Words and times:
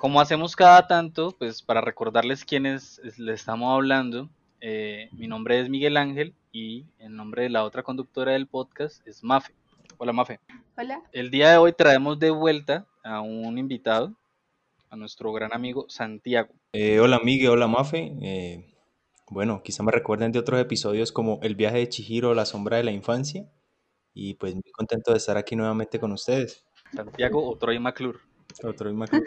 como 0.00 0.18
hacemos 0.18 0.56
cada 0.56 0.86
tanto, 0.86 1.36
pues 1.38 1.60
para 1.60 1.82
recordarles 1.82 2.46
quiénes 2.46 3.02
le 3.18 3.34
estamos 3.34 3.74
hablando, 3.74 4.30
eh, 4.62 5.10
mi 5.12 5.28
nombre 5.28 5.60
es 5.60 5.68
Miguel 5.68 5.98
Ángel 5.98 6.34
y 6.52 6.86
el 6.98 7.14
nombre 7.14 7.42
de 7.42 7.50
la 7.50 7.64
otra 7.64 7.82
conductora 7.82 8.32
del 8.32 8.46
podcast 8.46 9.06
es 9.06 9.22
Mafe. 9.22 9.52
Hola 9.98 10.14
Mafe. 10.14 10.40
Hola. 10.78 11.02
El 11.12 11.30
día 11.30 11.50
de 11.50 11.58
hoy 11.58 11.74
traemos 11.74 12.18
de 12.18 12.30
vuelta 12.30 12.86
a 13.04 13.20
un 13.20 13.58
invitado, 13.58 14.14
a 14.88 14.96
nuestro 14.96 15.34
gran 15.34 15.52
amigo 15.52 15.84
Santiago. 15.90 16.48
Eh, 16.72 16.98
hola 16.98 17.20
Miguel, 17.22 17.50
hola 17.50 17.68
Mafe. 17.68 18.14
Eh, 18.22 18.74
bueno, 19.28 19.62
quizá 19.62 19.82
me 19.82 19.92
recuerden 19.92 20.32
de 20.32 20.38
otros 20.38 20.62
episodios 20.62 21.12
como 21.12 21.40
El 21.42 21.56
viaje 21.56 21.76
de 21.76 21.90
Chihiro, 21.90 22.32
La 22.32 22.46
sombra 22.46 22.78
de 22.78 22.84
la 22.84 22.92
infancia. 22.92 23.50
Y 24.14 24.34
pues 24.34 24.54
muy 24.54 24.72
contento 24.72 25.10
de 25.10 25.18
estar 25.18 25.36
aquí 25.36 25.56
nuevamente 25.56 26.00
con 26.00 26.10
ustedes. 26.12 26.64
Santiago 26.94 27.46
o 27.46 27.58
Troy 27.58 27.78
McClure. 27.78 28.29
O 28.62 28.72
Troy 28.72 28.92
McClure. 28.92 29.26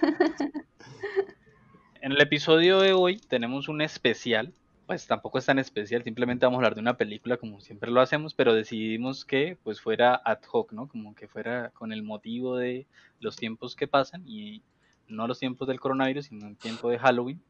en 2.01 2.11
el 2.11 2.21
episodio 2.21 2.79
de 2.79 2.93
hoy 2.93 3.18
tenemos 3.18 3.68
un 3.68 3.81
especial. 3.81 4.54
Pues 4.86 5.07
tampoco 5.07 5.37
es 5.37 5.45
tan 5.45 5.59
especial, 5.59 6.04
simplemente 6.04 6.45
vamos 6.45 6.57
a 6.57 6.59
hablar 6.59 6.75
de 6.75 6.81
una 6.81 6.97
película 6.97 7.37
como 7.37 7.61
siempre 7.61 7.89
lo 7.89 8.01
hacemos, 8.01 8.33
pero 8.33 8.54
decidimos 8.54 9.23
que 9.23 9.57
pues 9.64 9.79
fuera 9.79 10.14
ad 10.14 10.39
hoc, 10.51 10.73
¿no? 10.73 10.89
Como 10.89 11.15
que 11.15 11.29
fuera 11.29 11.69
con 11.69 11.93
el 11.93 12.04
motivo 12.04 12.57
de 12.57 12.86
los 13.21 13.37
tiempos 13.37 13.78
que 13.78 13.87
pasan 13.87 14.23
y 14.28 14.61
no 15.07 15.25
los 15.25 15.39
tiempos 15.39 15.69
del 15.69 15.79
coronavirus, 15.79 16.25
sino 16.25 16.47
el 16.47 16.57
tiempo 16.57 16.89
de 16.89 17.00
Halloween. 17.00 17.42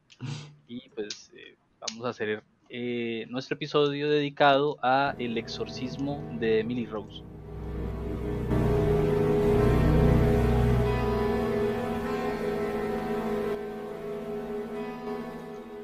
Y 0.68 0.88
pues 0.90 1.32
eh, 1.34 1.56
vamos 1.80 2.06
a 2.06 2.10
hacer 2.10 2.44
eh, 2.68 3.26
nuestro 3.28 3.56
episodio 3.56 4.08
dedicado 4.08 4.78
a 4.80 5.14
el 5.18 5.36
exorcismo 5.36 6.22
de 6.38 6.60
Emily 6.60 6.86
Rose. 6.86 7.22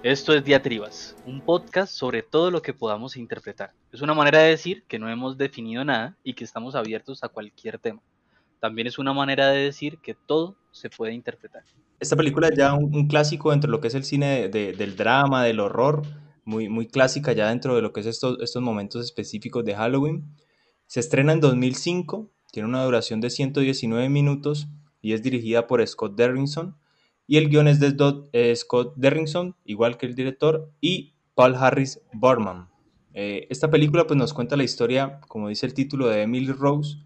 Esto 0.02 0.32
es 0.32 0.42
Diatribas, 0.42 1.14
un 1.26 1.42
podcast 1.42 1.92
sobre 1.92 2.22
todo 2.22 2.50
lo 2.50 2.62
que 2.62 2.72
podamos 2.72 3.18
interpretar. 3.18 3.74
Es 3.92 4.00
una 4.00 4.14
manera 4.14 4.38
de 4.38 4.48
decir 4.48 4.82
que 4.88 4.98
no 4.98 5.10
hemos 5.10 5.36
definido 5.36 5.84
nada 5.84 6.16
y 6.24 6.32
que 6.32 6.42
estamos 6.42 6.74
abiertos 6.74 7.22
a 7.22 7.28
cualquier 7.28 7.78
tema. 7.78 8.00
También 8.60 8.86
es 8.86 8.98
una 8.98 9.12
manera 9.12 9.50
de 9.50 9.60
decir 9.60 9.98
que 9.98 10.14
todo 10.14 10.56
se 10.70 10.88
puede 10.88 11.12
interpretar. 11.12 11.64
Esta 11.98 12.16
película 12.16 12.48
es 12.48 12.56
ya 12.56 12.72
un, 12.72 13.08
clásico 13.08 13.50
dentro 13.50 13.68
de 13.68 13.72
lo 13.72 13.82
que 13.82 13.88
es 13.88 13.94
el 13.94 14.04
cine 14.04 14.48
del 14.48 14.96
drama, 14.96 15.44
del 15.44 15.60
horror, 15.60 16.00
muy, 16.44 16.70
muy 16.70 16.86
clásica 16.86 17.34
ya 17.34 17.50
dentro 17.50 17.76
de 17.76 17.82
lo 17.82 17.92
que 17.92 18.00
es 18.00 18.06
estos, 18.06 18.38
estos 18.40 18.62
momentos 18.62 19.04
específicos 19.04 19.66
de 19.66 19.74
Halloween. 19.74 20.34
Se 20.86 21.00
estrena 21.00 21.34
en 21.34 21.40
2005, 21.40 22.32
tiene 22.50 22.66
una 22.66 22.82
duración 22.82 23.20
de 23.20 23.28
119 23.28 24.08
minutos 24.08 24.66
y 25.02 25.12
es 25.12 25.22
dirigida 25.22 25.66
por 25.66 25.86
Scott 25.86 26.16
Derrickson 26.16 26.74
y 27.30 27.36
el 27.36 27.48
guion 27.48 27.68
es 27.68 27.78
de 27.78 27.94
eh, 28.32 28.56
Scott 28.56 28.94
Derrickson, 28.96 29.54
igual 29.64 29.96
que 29.96 30.06
el 30.06 30.16
director, 30.16 30.72
y 30.80 31.14
Paul 31.36 31.54
Harris 31.54 32.00
Borman. 32.12 32.68
Eh, 33.14 33.46
esta 33.50 33.70
película 33.70 34.04
pues, 34.04 34.18
nos 34.18 34.34
cuenta 34.34 34.56
la 34.56 34.64
historia, 34.64 35.20
como 35.28 35.48
dice 35.48 35.64
el 35.64 35.72
título, 35.72 36.08
de 36.08 36.22
Emily 36.22 36.50
Rose, 36.50 36.96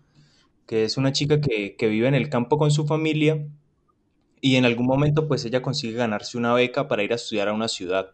que 0.67 0.85
es 0.85 0.97
una 0.97 1.13
chica 1.13 1.43
que, 1.43 1.77
vive 1.79 2.09
en 2.09 2.15
el 2.15 2.31
campo 2.31 2.57
con 2.57 2.71
su 2.71 2.87
familia 2.87 3.47
y 4.41 4.57
en 4.57 4.65
algún 4.65 4.87
momento 4.87 5.29
pues 5.29 5.45
ella 5.45 5.61
consigue 5.61 5.93
ganarse 5.93 6.39
una 6.39 6.55
beca 6.55 6.89
para 6.89 7.03
ir 7.03 7.13
a 7.13 7.17
estudiar 7.17 7.49
a 7.49 7.53
una 7.53 7.69
ciudad. 7.69 8.13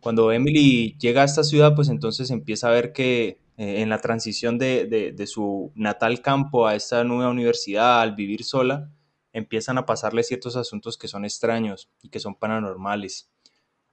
Cuando 0.00 0.32
Emily 0.32 0.96
llega 0.98 1.22
a 1.22 1.24
esta 1.24 1.44
ciudad, 1.44 1.76
pues 1.76 1.88
entonces 1.88 2.32
empieza 2.32 2.66
a 2.66 2.72
ver 2.72 2.92
que 2.92 3.38
eh, 3.56 3.80
en 3.80 3.90
la 3.90 4.00
transición 4.00 4.58
de, 4.58 4.86
de, 4.86 5.26
su 5.28 5.70
natal 5.76 6.20
campo 6.20 6.66
a 6.66 6.74
esta 6.74 7.04
nueva 7.04 7.30
universidad, 7.30 8.00
al 8.00 8.16
vivir 8.16 8.42
sola, 8.42 8.90
empiezan 9.32 9.78
a 9.78 9.86
pasarle 9.86 10.22
ciertos 10.22 10.56
asuntos 10.56 10.96
que 10.96 11.08
son 11.08 11.24
extraños 11.24 11.90
y 12.02 12.08
que 12.08 12.20
son 12.20 12.34
paranormales. 12.34 13.30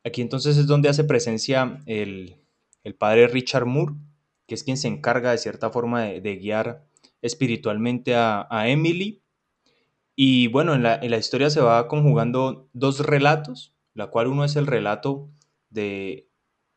Aquí 0.03 0.21
entonces 0.21 0.57
es 0.57 0.67
donde 0.67 0.89
hace 0.89 1.03
presencia 1.03 1.81
el, 1.85 2.37
padre 2.97 3.27
Richard 3.27 3.65
Moore, 3.65 3.95
que 4.47 4.55
es 4.55 4.63
quien 4.63 4.77
se 4.77 4.87
encarga 4.87 5.31
de 5.31 5.39
cierta 5.39 5.71
forma 5.71 6.03
de, 6.03 6.35
guiar 6.35 6.85
espiritualmente 7.21 8.15
a, 8.15 8.47
Emily. 8.67 9.23
Y 10.15 10.47
bueno, 10.47 10.75
en 10.75 10.83
la, 10.83 11.17
historia 11.17 11.49
se 11.49 11.61
va 11.61 11.87
conjugando 11.87 12.69
dos 12.73 12.99
relatos, 12.99 13.73
la 13.93 14.07
cual 14.07 14.27
uno 14.27 14.45
es 14.45 14.55
el 14.55 14.67
relato 14.67 15.29
de, 15.69 16.29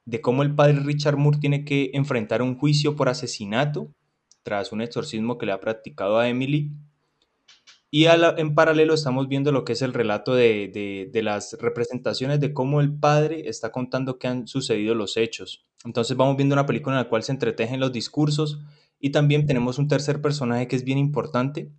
de 0.06 0.20
cómo 0.22 0.42
el 0.42 0.54
padre 0.54 0.80
Richard 0.80 1.18
Moore 1.18 1.38
tiene 1.38 1.66
que 1.66 1.90
enfrentar 1.92 2.40
un 2.40 2.56
juicio 2.56 2.96
por 2.96 3.10
asesinato 3.10 3.92
tras 4.42 4.72
un 4.72 4.80
exorcismo 4.80 5.36
que 5.36 5.44
le 5.44 5.52
ha 5.52 5.60
practicado 5.60 6.18
a 6.18 6.28
Emily 6.28 6.72
y 7.90 8.04
en 8.04 8.54
paralelo 8.54 8.92
estamos 8.92 9.28
viendo 9.28 9.50
lo 9.50 9.64
que 9.64 9.72
es 9.72 9.80
el 9.80 9.94
relato 9.94 10.34
de, 10.34 11.10
las 11.22 11.56
representaciones 11.58 12.38
de 12.38 12.52
cómo 12.52 12.80
el 12.80 12.92
padre 12.92 13.48
está 13.48 13.72
contando 13.72 14.18
que 14.18 14.28
han 14.28 14.46
sucedido 14.46 14.94
los 14.94 15.16
hechos. 15.16 15.64
Entonces 15.84 16.16
vamos 16.16 16.36
viendo 16.36 16.54
una 16.54 16.66
película 16.66 16.96
en 16.96 17.02
la 17.02 17.08
cual 17.08 17.22
se 17.22 17.32
entretejen 17.32 17.80
los 17.80 17.92
discursos 17.92 18.58
y 19.00 19.10
también 19.10 19.46
tenemos 19.46 19.78
un 19.78 19.88
tercer 19.88 20.20
personaje 20.20 20.68
que 20.68 20.76
es 20.76 20.84
bien 20.84 20.98
importante, 20.98 21.72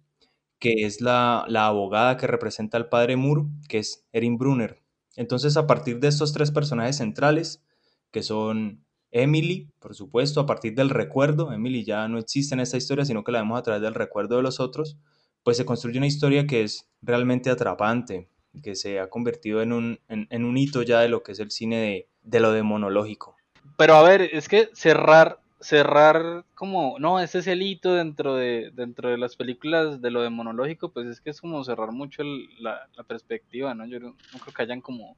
que 0.57 0.85
es 0.85 0.99
la, 0.99 1.41
abogada 1.41 2.17
que 2.17 2.25
representa 2.25 2.77
al 2.77 2.89
padre 2.89 3.15
Moore, 3.15 3.43
que 3.67 3.77
es 3.77 4.07
Erin 4.11 4.37
Brunner. 4.37 4.81
Entonces 5.15 5.57
a 5.57 5.67
partir 5.67 5.99
de 5.99 6.07
estos 6.07 6.33
tres 6.33 6.49
personajes 6.49 6.97
centrales, 6.97 7.63
que 8.09 8.23
son 8.23 8.83
Emily, 9.11 9.69
por 9.79 9.93
supuesto, 9.93 10.39
a 10.39 10.47
partir 10.47 10.73
del 10.73 10.89
recuerdo, 10.89 11.51
Emily 11.51 11.83
ya 11.83 12.07
no 12.07 12.17
existe 12.17 12.55
en 12.55 12.61
esta 12.61 12.77
historia, 12.77 13.05
sino 13.05 13.23
que 13.23 13.31
la 13.31 13.41
vemos 13.41 13.59
a 13.59 13.63
través 13.63 13.83
del 13.83 13.93
recuerdo 13.93 14.37
de 14.37 14.43
los 14.43 14.59
otros, 14.59 14.97
pues 15.43 15.57
se 15.57 15.65
construye 15.65 15.97
una 15.97 16.07
historia 16.07 16.45
que 16.45 16.63
es 16.63 16.89
realmente 17.01 17.49
atrapante, 17.49 18.29
que 18.63 18.75
se 18.75 18.99
ha 18.99 19.09
convertido 19.09 19.61
en 19.61 19.73
un, 19.73 19.99
en, 20.07 20.45
un 20.45 20.57
hito 20.57 20.81
ya 20.81 20.99
de 20.99 21.09
lo 21.09 21.23
que 21.23 21.31
es 21.31 21.39
el 21.39 21.51
cine 21.51 21.77
de, 21.77 22.09
de, 22.23 22.39
lo 22.39 22.51
demonológico. 22.51 23.35
Pero 23.77 23.95
a 23.95 24.03
ver, 24.03 24.21
es 24.21 24.49
que 24.49 24.69
cerrar, 24.73 25.39
cerrar 25.59 26.45
como, 26.55 26.97
no, 26.99 27.19
ese 27.19 27.39
es 27.39 27.47
el 27.47 27.61
hito 27.61 27.93
dentro 27.93 28.35
de, 28.35 28.71
dentro 28.73 29.09
de 29.09 29.17
las 29.17 29.35
películas 29.35 30.01
de 30.01 30.11
lo 30.11 30.21
demonológico, 30.21 30.91
pues 30.91 31.07
es 31.07 31.21
que 31.21 31.29
es 31.29 31.39
como 31.41 31.63
cerrar 31.63 31.91
mucho 31.91 32.23
la, 32.59 32.87
perspectiva, 33.07 33.73
¿no? 33.73 33.85
Yo 33.85 33.99
no, 33.99 34.15
creo 34.41 34.53
que 34.53 34.61
hayan 34.61 34.81
como, 34.81 35.15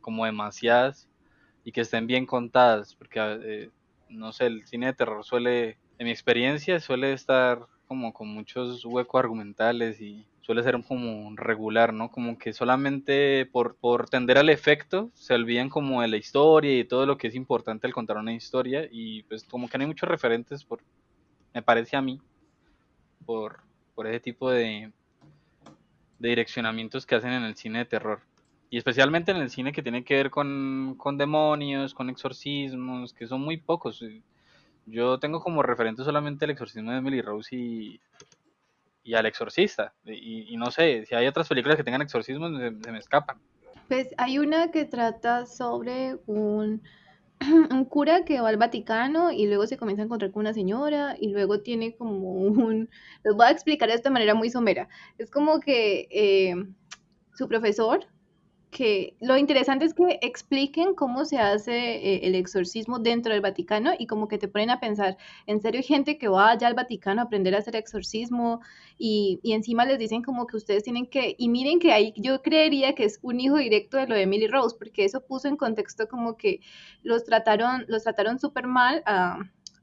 como 0.00 0.24
demasiadas 0.24 1.08
y 1.64 1.72
que 1.72 1.80
estén 1.80 2.06
bien 2.06 2.26
contadas, 2.26 2.94
porque, 2.94 3.18
eh, 3.20 3.70
no 4.08 4.32
sé, 4.32 4.46
el 4.46 4.66
cine 4.66 4.86
de 4.86 4.92
terror 4.92 5.24
suele, 5.24 5.78
en 5.98 6.06
mi 6.06 6.10
experiencia, 6.10 6.78
suele 6.78 7.12
estar 7.12 7.66
como 7.86 8.12
con 8.12 8.28
muchos 8.28 8.84
huecos 8.84 9.18
argumentales 9.18 10.00
y 10.00 10.26
suele 10.40 10.62
ser 10.62 10.82
como 10.86 11.34
regular, 11.36 11.92
¿no? 11.92 12.10
Como 12.10 12.38
que 12.38 12.52
solamente 12.52 13.46
por, 13.46 13.76
por 13.76 14.08
tender 14.08 14.38
al 14.38 14.50
efecto 14.50 15.10
se 15.14 15.34
olvidan 15.34 15.70
como 15.70 16.02
de 16.02 16.08
la 16.08 16.16
historia 16.16 16.78
y 16.78 16.84
todo 16.84 17.06
lo 17.06 17.16
que 17.16 17.28
es 17.28 17.34
importante 17.34 17.86
al 17.86 17.94
contar 17.94 18.18
una 18.18 18.34
historia 18.34 18.88
y 18.90 19.22
pues 19.24 19.44
como 19.44 19.68
que 19.68 19.78
no 19.78 19.82
hay 19.82 19.88
muchos 19.88 20.08
referentes 20.08 20.64
por, 20.64 20.80
me 21.54 21.62
parece 21.62 21.96
a 21.96 22.02
mí, 22.02 22.20
por, 23.24 23.60
por 23.94 24.06
ese 24.06 24.20
tipo 24.20 24.50
de, 24.50 24.92
de 26.18 26.28
direccionamientos 26.28 27.06
que 27.06 27.14
hacen 27.14 27.32
en 27.32 27.44
el 27.44 27.56
cine 27.56 27.80
de 27.80 27.84
terror. 27.86 28.20
Y 28.70 28.78
especialmente 28.78 29.30
en 29.30 29.38
el 29.38 29.50
cine 29.50 29.72
que 29.72 29.82
tiene 29.82 30.04
que 30.04 30.14
ver 30.14 30.30
con, 30.30 30.96
con 30.98 31.16
demonios, 31.16 31.94
con 31.94 32.10
exorcismos, 32.10 33.14
que 33.14 33.26
son 33.26 33.40
muy 33.40 33.56
pocos. 33.56 34.04
Yo 34.86 35.18
tengo 35.18 35.40
como 35.40 35.62
referente 35.62 36.04
solamente 36.04 36.44
el 36.44 36.50
exorcismo 36.50 36.92
de 36.92 36.98
Emily 36.98 37.22
Rose 37.22 37.54
y, 37.56 38.00
y 39.04 39.14
al 39.14 39.26
exorcista. 39.26 39.94
Y, 40.04 40.56
no 40.56 40.70
sé, 40.70 41.04
si 41.06 41.14
hay 41.14 41.26
otras 41.26 41.48
películas 41.48 41.76
que 41.76 41.84
tengan 41.84 42.02
exorcismos, 42.02 42.52
se, 42.58 42.90
me 42.90 42.98
escapan. 42.98 43.38
Pues 43.88 44.08
hay 44.16 44.38
una 44.38 44.70
que 44.70 44.86
trata 44.86 45.46
sobre 45.46 46.16
un, 46.26 46.82
un 47.70 47.84
cura 47.84 48.24
que 48.24 48.40
va 48.40 48.48
al 48.48 48.56
Vaticano 48.56 49.30
y 49.30 49.46
luego 49.46 49.66
se 49.66 49.76
comienza 49.76 50.02
a 50.02 50.06
encontrar 50.06 50.32
con 50.32 50.40
una 50.40 50.54
señora 50.54 51.16
y 51.20 51.28
luego 51.28 51.60
tiene 51.60 51.94
como 51.94 52.32
un... 52.32 52.88
Les 53.22 53.34
voy 53.34 53.46
a 53.46 53.50
explicar 53.50 53.90
de 53.90 54.10
manera 54.10 54.34
muy 54.34 54.50
somera. 54.50 54.88
Es 55.18 55.30
como 55.30 55.60
que 55.60 56.08
eh, 56.10 56.54
su 57.34 57.46
profesor 57.46 58.06
que 58.74 59.16
lo 59.20 59.36
interesante 59.36 59.84
es 59.84 59.94
que 59.94 60.18
expliquen 60.20 60.96
cómo 60.96 61.24
se 61.24 61.38
hace 61.38 61.72
eh, 61.72 62.26
el 62.26 62.34
exorcismo 62.34 62.98
dentro 62.98 63.32
del 63.32 63.40
Vaticano 63.40 63.92
y 63.96 64.08
como 64.08 64.26
que 64.26 64.36
te 64.36 64.48
ponen 64.48 64.70
a 64.70 64.80
pensar, 64.80 65.16
en 65.46 65.60
serio, 65.60 65.78
hay 65.78 65.86
gente 65.86 66.18
que 66.18 66.26
va 66.26 66.50
allá 66.50 66.66
al 66.66 66.74
Vaticano 66.74 67.20
a 67.20 67.24
aprender 67.26 67.54
a 67.54 67.58
hacer 67.58 67.76
exorcismo 67.76 68.60
y, 68.98 69.38
y, 69.44 69.52
encima 69.52 69.84
les 69.84 70.00
dicen 70.00 70.22
como 70.22 70.48
que 70.48 70.56
ustedes 70.56 70.82
tienen 70.82 71.06
que, 71.06 71.36
y 71.38 71.48
miren 71.48 71.78
que 71.78 71.92
ahí 71.92 72.12
yo 72.16 72.42
creería 72.42 72.96
que 72.96 73.04
es 73.04 73.20
un 73.22 73.38
hijo 73.38 73.56
directo 73.58 73.96
de 73.96 74.08
lo 74.08 74.16
de 74.16 74.22
Emily 74.22 74.48
Rose, 74.48 74.74
porque 74.76 75.04
eso 75.04 75.20
puso 75.24 75.46
en 75.46 75.56
contexto 75.56 76.08
como 76.08 76.36
que 76.36 76.58
los 77.04 77.22
trataron, 77.24 77.84
los 77.86 78.02
trataron 78.02 78.40
súper 78.40 78.66
mal 78.66 79.04
a, 79.06 79.38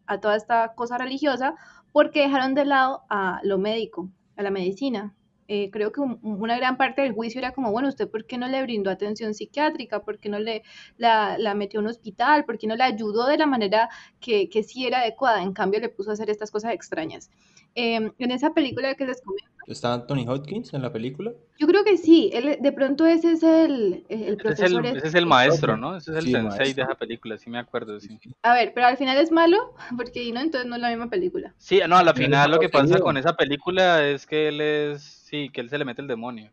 a 0.05 0.19
toda 0.19 0.35
esta 0.35 0.73
cosa 0.75 0.97
religiosa 0.97 1.55
porque 1.93 2.23
dejaron 2.23 2.55
de 2.55 2.65
lado 2.65 3.03
a 3.09 3.39
lo 3.43 3.57
médico, 3.57 4.09
a 4.35 4.43
la 4.43 4.51
medicina. 4.51 5.15
Eh, 5.53 5.69
creo 5.69 5.91
que 5.91 5.99
una 5.99 6.55
gran 6.55 6.77
parte 6.77 7.01
del 7.01 7.11
juicio 7.11 7.39
era 7.39 7.51
como, 7.51 7.73
bueno, 7.73 7.89
¿usted 7.89 8.09
por 8.09 8.25
qué 8.25 8.37
no 8.37 8.47
le 8.47 8.63
brindó 8.63 8.89
atención 8.89 9.33
psiquiátrica? 9.33 10.01
¿Por 10.01 10.17
qué 10.17 10.29
no 10.29 10.39
le 10.39 10.63
la, 10.95 11.53
metió 11.57 11.81
en 11.81 11.87
un 11.87 11.91
hospital? 11.91 12.45
¿Por 12.45 12.57
qué 12.57 12.67
no 12.67 12.77
le 12.77 12.83
ayudó 12.83 13.27
de 13.27 13.37
la 13.37 13.47
manera 13.47 13.89
que, 14.21 14.47
que 14.47 14.63
sí 14.63 14.87
era 14.87 15.01
adecuada? 15.01 15.43
En 15.43 15.51
cambio, 15.51 15.81
le 15.81 15.89
puso 15.89 16.09
a 16.09 16.13
hacer 16.13 16.29
estas 16.29 16.51
cosas 16.51 16.73
extrañas. 16.73 17.29
Em, 17.75 18.13
en 18.17 18.31
esa 18.31 18.53
película 18.53 18.95
que 18.95 19.05
les 19.05 19.21
comento, 19.21 19.51
¿Está 19.67 19.93
Anthony 19.93 20.25
Hopkins 20.27 20.73
en 20.73 20.81
la 20.81 20.91
película? 20.91 21.33
Yo 21.59 21.67
creo 21.67 21.83
que 21.83 21.97
sí, 21.97 22.29
él, 22.33 22.57
de 22.59 22.71
pronto 22.71 23.05
ese 23.05 23.33
es 23.33 23.43
el, 23.43 24.05
el 24.09 24.37
Ese 24.43 24.53
es 24.53 24.59
el, 24.71 24.85
ese 24.85 24.97
este. 24.97 25.07
es 25.09 25.15
el 25.15 25.25
maestro, 25.25 25.77
¿no? 25.77 25.97
Ese 25.97 26.11
es 26.11 26.17
el 26.17 26.23
Sí, 26.25 26.31
sensei 26.31 26.73
de 26.73 26.81
esa 26.81 26.95
película, 26.95 27.37
sí 27.37 27.49
me 27.49 27.59
acuerdo, 27.59 27.99
sí. 27.99 28.19
A 28.41 28.53
ver, 28.53 28.73
pero 28.73 28.87
al 28.87 28.97
final 28.97 29.17
es 29.17 29.31
malo, 29.31 29.73
porque 29.97 30.31
no, 30.31 30.39
entonces 30.39 30.67
no 30.67 30.75
es 30.75 30.81
la 30.81 30.89
misma 30.89 31.09
película. 31.09 31.53
Sí, 31.57 31.79
no, 31.87 31.97
a 31.97 32.03
la 32.03 32.13
Pero 32.13 32.25
final 32.25 32.51
lo 32.51 32.59
que 32.59 32.69
pasa 32.69 32.99
con 32.99 33.17
esa 33.17 33.35
película 33.35 34.07
es 34.07 34.25
que 34.25 34.47
él 34.47 34.61
es, 34.61 35.20
sí, 35.31 35.49
que 35.49 35.61
él 35.61 35.69
se 35.69 35.77
le 35.79 35.85
mete 35.85 36.01
el 36.01 36.07
demonio. 36.07 36.51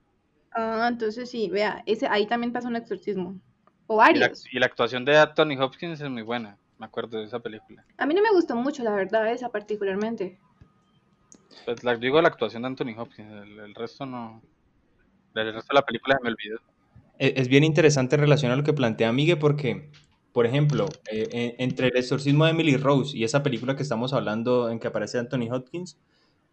Ah, 0.53 0.87
entonces 0.91 1.29
sí, 1.29 1.51
vea, 1.51 1.83
ese, 1.85 2.07
ahí 2.07 2.27
también 2.27 2.53
pasa 2.53 2.69
un 2.69 2.77
exorcismo. 2.77 3.39
O 3.87 3.95
Y 3.95 3.97
la, 4.19 4.29
varios. 4.29 4.45
y 4.51 4.59
la 4.59 4.67
actuación 4.67 5.05
de 5.05 5.19
Anthony 5.19 5.61
Hopkins 5.61 6.01
es 6.01 6.09
muy 6.09 6.23
buena, 6.23 6.57
me 6.79 6.87
acuerdo 6.87 7.19
de 7.19 7.25
esa 7.25 7.41
película. 7.41 7.85
A 7.99 8.07
mí 8.07 8.15
no 8.15 8.23
me 8.23 8.31
gustó 8.31 8.55
mucho, 8.55 8.83
la 8.83 8.93
verdad, 8.93 9.31
esa 9.31 9.51
particularmente. 9.51 10.39
Pues 11.65 11.85
la, 11.85 11.97
digo 11.97 12.21
la 12.23 12.29
actuación 12.29 12.63
de 12.63 12.69
Anthony 12.69 12.95
Hopkins, 12.97 13.31
el, 13.33 13.59
el 13.59 13.75
resto 13.75 14.07
no, 14.07 14.43
el 15.35 15.53
resto 15.53 15.73
de 15.73 15.75
la 15.75 15.83
película 15.83 16.17
se 16.17 16.23
me 16.25 16.31
olvidó. 16.31 16.59
E- 17.19 17.35
Es 17.37 17.49
bien 17.49 17.65
interesante 17.65 18.15
en 18.15 18.23
relación 18.23 18.53
a 18.53 18.57
lo 18.57 18.63
que 18.65 18.73
plantea 18.73 19.13
Miguel 19.13 19.39
porque, 19.39 19.91
por 20.33 20.47
ejemplo, 20.47 20.89
eh, 21.11 21.29
en- 21.33 21.55
entre 21.71 21.89
el 21.89 21.97
exorcismo 21.97 22.45
de 22.45 22.53
Emily 22.53 22.77
Rose 22.77 23.17
y 23.17 23.25
esa 23.25 23.43
película 23.43 23.77
que 23.77 23.83
estamos 23.83 24.13
hablando 24.13 24.71
en 24.71 24.79
que 24.79 24.89
aparece 24.89 25.19
Anthony 25.19 25.51
Hopkins, 25.51 25.99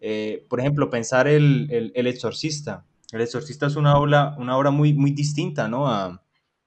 eh, 0.01 0.45
por 0.49 0.59
ejemplo, 0.59 0.89
pensar 0.89 1.27
el, 1.27 1.67
el- 1.71 1.91
el 1.95 2.07
exorcista. 2.07 2.85
El 3.11 3.21
exorcista 3.21 3.67
es 3.67 3.75
una 3.75 3.97
obra, 3.97 4.35
una 4.37 4.57
obra 4.57 4.71
muy, 4.71 4.93
muy 4.93 5.11
distinta, 5.11 5.67
¿no? 5.67 5.87
A, 5.87 6.21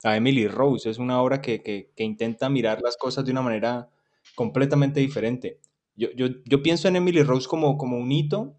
a 0.05 0.17
Emily 0.17 0.49
Rose. 0.49 0.89
Es 0.91 0.99
una 0.99 1.21
obra 1.21 1.41
que, 1.41 1.63
que- 1.63 1.91
que 1.97 2.05
intenta 2.05 2.49
mirar 2.49 2.81
las 2.83 2.97
cosas 2.97 3.25
de 3.25 3.33
una 3.33 3.43
manera 3.43 3.89
completamente 4.35 5.01
diferente. 5.01 5.61
Yo, 5.97 6.09
yo, 6.17 6.27
yo 6.45 6.63
pienso 6.63 6.89
en 6.89 6.97
Emily 6.97 7.23
Rose 7.23 7.49
como, 7.49 7.77
como 7.79 7.99
un 7.99 8.11
hito 8.13 8.55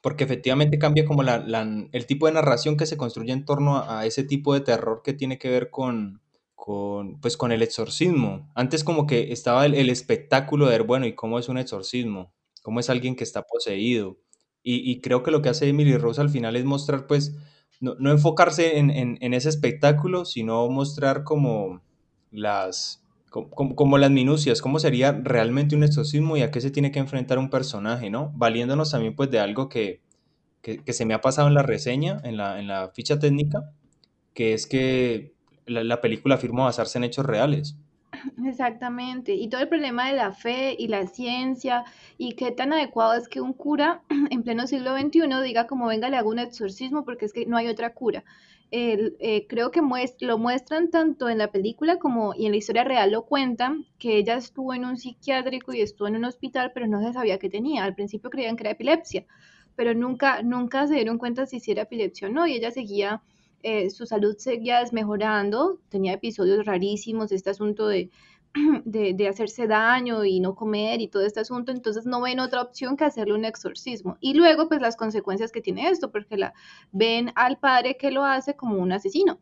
porque 0.00 0.24
efectivamente 0.24 0.78
cambia 0.78 1.04
como 1.04 1.22
la, 1.22 1.38
la- 1.38 1.88
el 1.92 2.06
tipo 2.06 2.26
de 2.26 2.32
narración 2.32 2.76
que 2.76 2.86
se 2.86 2.96
construye 2.96 3.32
en 3.32 3.44
torno 3.44 3.78
a, 3.78 4.06
ese 4.06 4.24
tipo 4.24 4.54
de 4.54 4.60
terror 4.60 5.02
que 5.04 5.12
tiene 5.12 5.38
que 5.38 5.50
ver 5.50 5.70
con, 5.70 6.20
con, 6.54 7.20
pues, 7.20 7.36
con 7.36 7.52
el 7.52 7.62
exorcismo. 7.62 8.50
Antes 8.54 8.84
como 8.84 9.06
que 9.06 9.32
estaba 9.32 9.66
el, 9.66 9.74
el 9.74 9.90
espectáculo 9.90 10.66
de 10.66 10.72
ver, 10.72 10.82
bueno, 10.84 11.06
¿y 11.06 11.14
cómo 11.14 11.38
es 11.38 11.48
un 11.48 11.58
exorcismo? 11.58 12.32
¿Cómo 12.62 12.80
es 12.80 12.90
alguien 12.90 13.16
que 13.16 13.24
está 13.24 13.42
poseído? 13.42 14.18
Y, 14.62 14.90
y 14.90 15.00
creo 15.00 15.22
que 15.22 15.30
lo 15.30 15.42
que 15.42 15.48
hace 15.48 15.68
Emily 15.68 15.96
Rose 15.96 16.20
al 16.20 16.30
final 16.30 16.56
es 16.56 16.64
mostrar, 16.64 17.06
pues, 17.06 17.36
no, 17.80 17.94
no 17.98 18.10
enfocarse 18.10 18.78
en, 18.78 18.90
en- 18.90 19.18
en 19.20 19.34
ese 19.34 19.48
espectáculo, 19.48 20.24
sino 20.24 20.68
mostrar 20.68 21.24
como 21.24 21.82
las, 22.30 23.02
como, 23.30 23.74
como- 23.76 23.98
las 23.98 24.10
minucias, 24.10 24.60
cómo 24.62 24.78
sería 24.78 25.12
realmente 25.12 25.76
un 25.76 25.84
exorcismo 25.84 26.36
y 26.36 26.42
a 26.42 26.50
qué 26.50 26.60
se 26.60 26.70
tiene 26.70 26.90
que 26.90 26.98
enfrentar 26.98 27.38
un 27.38 27.50
personaje, 27.50 28.10
¿no? 28.10 28.32
Valiéndonos 28.36 28.90
también 28.90 29.14
pues 29.16 29.30
de 29.30 29.38
algo 29.40 29.68
que, 29.68 30.02
que, 30.62 30.78
que 30.84 30.92
se 30.92 31.04
me 31.06 31.14
ha 31.14 31.20
pasado 31.22 31.48
en 31.48 31.54
la 31.54 31.62
reseña, 31.62 32.20
en 32.24 32.36
la, 32.38 32.60
en 32.60 32.68
la 32.68 32.90
ficha 32.94 33.18
técnica, 33.18 33.72
que 34.34 34.54
es 34.54 34.66
que 34.66 35.34
la, 35.66 35.84
la 35.84 36.00
película 36.00 36.36
afirma 36.36 36.64
basarse 36.64 36.98
en 36.98 37.04
hechos 37.04 37.26
reales. 37.26 37.76
Exactamente. 38.44 39.34
Y 39.34 39.48
todo 39.48 39.60
el 39.60 39.68
problema 39.68 40.08
de 40.08 40.16
la 40.16 40.32
fe 40.32 40.74
y 40.78 40.88
la 40.88 41.06
ciencia 41.06 41.84
y 42.16 42.32
qué 42.34 42.50
tan 42.52 42.72
adecuado 42.72 43.14
es 43.14 43.28
que 43.28 43.40
un 43.40 43.52
cura 43.52 44.02
en 44.30 44.42
pleno 44.42 44.66
siglo 44.66 44.92
XXI 44.94 45.42
diga 45.42 45.66
como 45.66 45.86
venga, 45.86 46.08
le 46.10 46.16
hago 46.16 46.30
un 46.30 46.38
exorcismo 46.38 47.04
porque 47.04 47.24
es 47.26 47.32
que 47.32 47.46
no 47.46 47.56
hay 47.56 47.68
otra 47.68 47.94
cura. 47.94 48.24
Eh, 48.70 49.46
creo 49.48 49.70
que 49.70 49.80
muest- 49.80 50.20
lo 50.20 50.36
muestran 50.38 50.90
tanto 50.90 51.28
en 51.30 51.38
la 51.38 51.50
película 51.50 51.98
como 51.98 52.34
y 52.34 52.44
en 52.46 52.52
la 52.52 52.58
historia 52.58 52.84
real 52.84 53.10
lo 53.12 53.24
cuentan, 53.24 53.86
que 53.98 54.18
ella 54.18 54.36
estuvo 54.36 54.74
en 54.74 54.84
un 54.84 54.98
psiquiátrico 54.98 55.72
y 55.72 55.80
estuvo 55.80 56.06
en 56.08 56.16
un 56.16 56.24
hospital, 56.26 56.72
pero 56.74 56.86
no 56.86 57.00
se 57.02 57.12
sabía 57.14 57.38
qué 57.38 57.48
tenía. 57.48 57.84
Al 57.84 57.94
principio 57.94 58.28
creían 58.30 58.56
que 58.56 58.64
era 58.64 58.72
epilepsia, 58.72 59.24
pero 59.76 59.94
nunca, 59.94 60.42
nunca 60.42 60.86
se 60.86 60.94
dieron 60.94 61.18
cuenta 61.18 61.46
si 61.46 61.60
era 61.70 61.82
epilepsia 61.82 62.28
o 62.28 62.30
no, 62.30 62.46
y 62.46 62.54
ella 62.54 62.70
seguía, 62.70 63.22
eh, 63.62 63.90
su 63.90 64.06
salud 64.06 64.36
seguía 64.38 64.80
desmejorando, 64.80 65.80
tenía 65.88 66.14
episodios 66.14 66.64
rarísimos, 66.66 67.32
este 67.32 67.50
asunto 67.50 67.86
de 67.88 68.10
de, 68.84 69.28
hacerse 69.28 69.66
daño 69.66 70.24
y 70.24 70.40
no 70.40 70.54
comer 70.54 71.00
y 71.00 71.08
todo 71.08 71.22
este 71.24 71.40
asunto, 71.40 71.70
entonces 71.72 72.06
no 72.06 72.20
ven 72.22 72.40
otra 72.40 72.62
opción 72.62 72.96
que 72.96 73.04
hacerle 73.04 73.34
un 73.34 73.44
exorcismo. 73.44 74.16
Y 74.20 74.34
luego, 74.34 74.68
pues 74.68 74.80
las 74.80 74.96
consecuencias 74.96 75.52
que 75.52 75.60
tiene 75.60 75.88
esto, 75.88 76.10
porque 76.10 76.36
la 76.36 76.54
ven 76.92 77.30
al 77.34 77.58
padre 77.58 77.96
que 77.96 78.10
lo 78.10 78.24
hace 78.24 78.56
como 78.56 78.78
un 78.78 78.92
asesino. 78.92 79.38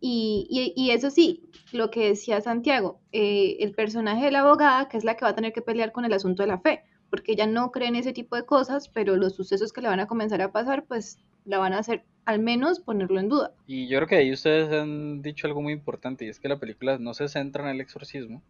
Y, 0.00 0.46
y- 0.50 0.72
y 0.76 0.90
eso 0.92 1.10
sí, 1.10 1.50
lo 1.72 1.90
que 1.90 2.08
decía 2.08 2.40
Santiago, 2.40 3.00
eh, 3.12 3.58
el 3.60 3.74
personaje 3.74 4.26
de 4.26 4.30
la 4.32 4.40
abogada, 4.40 4.88
que 4.88 4.96
es 4.96 5.04
la 5.04 5.16
que 5.16 5.24
va 5.24 5.30
a 5.30 5.34
tener 5.34 5.52
que 5.52 5.62
pelear 5.62 5.92
con 5.92 6.04
el 6.04 6.12
asunto 6.14 6.42
de 6.42 6.48
la 6.48 6.58
fe, 6.60 6.82
porque 7.10 7.32
ella 7.32 7.46
no 7.46 7.70
cree 7.70 7.88
en 7.88 7.96
ese 7.96 8.12
tipo 8.12 8.36
de 8.36 8.46
cosas, 8.46 8.88
pero 8.88 9.16
los 9.16 9.34
sucesos 9.36 9.72
que 9.72 9.82
le 9.82 9.88
van 9.88 10.00
a 10.00 10.06
comenzar 10.06 10.40
a 10.42 10.52
pasar, 10.52 10.86
pues 10.86 11.18
la 11.44 11.58
van 11.58 11.72
a 11.72 11.78
hacer 11.78 12.04
al 12.24 12.38
menos 12.38 12.80
ponerlo 12.80 13.18
en 13.18 13.28
duda. 13.28 13.52
Y 13.66 13.88
yo 13.88 13.98
creo 13.98 14.08
que 14.08 14.16
ahí 14.16 14.32
ustedes 14.32 14.72
han 14.72 15.22
dicho 15.22 15.46
algo 15.46 15.62
muy 15.62 15.72
importante 15.72 16.24
y 16.24 16.28
es 16.28 16.38
que 16.38 16.48
la 16.48 16.58
película 16.58 16.98
no 16.98 17.14
se 17.14 17.28
centra 17.28 17.64
en 17.64 17.70
el 17.70 17.80
exorcismo, 17.80 18.42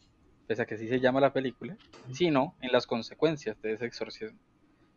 pese 0.47 0.63
a 0.63 0.67
que 0.67 0.77
sí 0.77 0.89
se 0.89 1.01
llama 1.01 1.21
la 1.21 1.33
película, 1.33 1.77
sino 2.13 2.55
en 2.61 2.73
las 2.73 2.87
consecuencias 2.87 3.61
de 3.63 3.75
ese 3.75 3.87
exorcismo. 3.87 4.39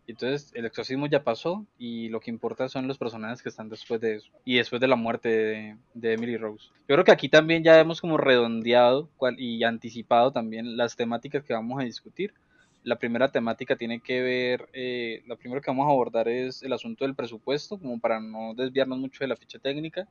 Entonces 0.06 0.52
el 0.54 0.66
exorcismo 0.66 1.08
ya 1.08 1.24
pasó 1.24 1.66
y 1.78 2.10
lo 2.10 2.20
que 2.20 2.30
importa 2.30 2.68
son 2.68 2.88
los 2.88 2.98
personajes 2.98 3.42
que 3.42 3.50
están 3.50 3.70
después 3.70 4.02
de 4.02 4.16
eso 4.16 4.30
y 4.44 4.58
después 4.58 4.82
de 4.82 4.88
la 4.88 4.98
muerte 4.98 5.78
de, 5.94 6.14
Emily 6.14 6.36
Rose. 6.36 6.70
Yo 6.90 6.96
creo 6.96 7.06
que 7.06 7.12
aquí 7.12 7.30
también 7.30 7.64
ya 7.64 7.80
hemos 7.80 8.02
como 8.02 8.18
redondeado 8.18 9.10
y 9.38 9.64
anticipado 9.64 10.32
también 10.32 10.76
las 10.76 10.96
temáticas 10.96 11.44
que 11.44 11.54
vamos 11.54 11.80
a 11.80 11.86
discutir. 11.86 12.34
La 12.84 12.98
primera 12.98 13.32
temática 13.32 13.76
tiene 13.76 14.02
que 14.02 14.22
ver, 14.22 14.70
eh, 14.74 15.24
lo 15.26 15.38
primero 15.38 15.62
que 15.62 15.72
vamos 15.72 15.88
a 15.88 15.92
abordar 15.92 16.28
es 16.28 16.64
el 16.64 16.74
asunto 16.74 17.06
del 17.06 17.16
presupuesto, 17.16 17.78
como 17.78 18.00
para 18.00 18.20
no 18.20 18.54
desviarnos 18.56 19.00
mucho 19.00 19.24
de 19.24 19.30
la 19.30 19.38
ficha 19.38 19.58
técnica. 19.60 20.08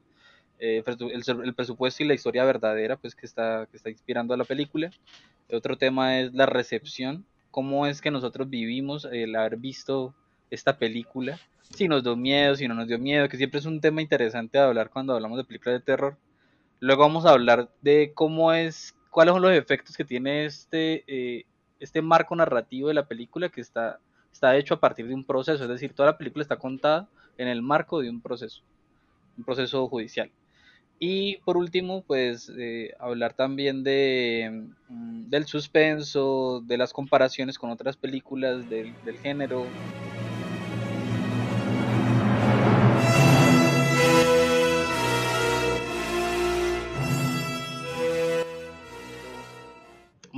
Eh, 0.59 0.83
presu- 0.85 1.11
el, 1.11 1.45
el 1.45 1.55
presupuesto 1.55 2.03
y 2.03 2.07
la 2.07 2.15
historia 2.15 2.45
verdadera 2.45 2.97
pues 2.97 3.15
que 3.15 3.27
está, 3.27 3.67
que 3.71 3.77
está 3.77 3.91
inspirando 3.91 4.33
a 4.33 4.37
la 4.37 4.45
película. 4.45 4.91
Otro 5.51 5.77
tema 5.77 6.21
es 6.21 6.33
la 6.33 6.47
recepción, 6.47 7.27
cómo 7.51 7.87
es 7.87 8.01
que 8.01 8.11
nosotros 8.11 8.49
vivimos 8.49 9.07
el 9.11 9.37
haber 9.37 9.57
visto 9.57 10.15
esta 10.51 10.79
película, 10.79 11.39
si 11.75 11.89
nos 11.89 12.03
dio 12.03 12.17
miedo, 12.17 12.55
si 12.55 12.69
no 12.69 12.75
nos 12.75 12.87
dio 12.87 12.99
miedo, 12.99 13.29
que 13.29 13.37
siempre 13.37 13.61
es 13.61 13.67
un 13.67 13.81
tema 13.81 14.03
interesante 14.03 14.57
de 14.59 14.65
hablar 14.65 14.91
cuando 14.91 15.15
hablamos 15.15 15.39
de 15.39 15.45
películas 15.45 15.81
de 15.81 15.85
terror. 15.85 16.17
Luego 16.81 17.03
vamos 17.03 17.27
a 17.27 17.31
hablar 17.31 17.71
de 17.81 18.13
cómo 18.15 18.53
es, 18.53 18.95
cuáles 19.11 19.33
son 19.35 19.43
los 19.43 19.53
efectos 19.53 19.97
que 19.97 20.05
tiene 20.05 20.47
este, 20.47 21.05
eh, 21.07 21.45
este 21.83 22.01
marco 22.01 22.37
narrativo 22.37 22.89
de 22.89 22.95
la 22.95 23.07
película 23.07 23.49
que 23.49 23.61
está, 23.61 23.99
está 24.33 24.57
hecho 24.57 24.75
a 24.75 24.81
partir 24.81 25.09
de 25.09 25.15
un 25.15 25.25
proceso, 25.25 25.65
es 25.65 25.69
decir, 25.69 25.93
toda 25.93 26.13
la 26.13 26.19
película 26.19 26.43
está 26.43 26.57
contada 26.57 27.09
en 27.37 27.49
el 27.49 27.61
marco 27.61 28.01
de 28.01 28.09
un 28.09 28.21
proceso, 28.21 28.63
un 29.37 29.45
proceso 29.45 29.89
judicial. 29.89 30.31
Y 31.01 31.39
por 31.39 31.57
último, 31.57 32.03
pues 32.07 32.53
eh, 32.57 32.95
hablar 33.01 33.35
también 33.35 33.83
de, 33.83 34.69
mm, 34.89 35.29
del 35.29 35.47
suspenso, 35.47 36.63
de 36.65 36.79
las 36.79 36.93
comparaciones 36.93 37.59
con 37.59 37.71
otras 37.71 37.97
películas 37.97 38.71
del, 38.71 38.95
del 39.05 39.19
género. 39.19 39.67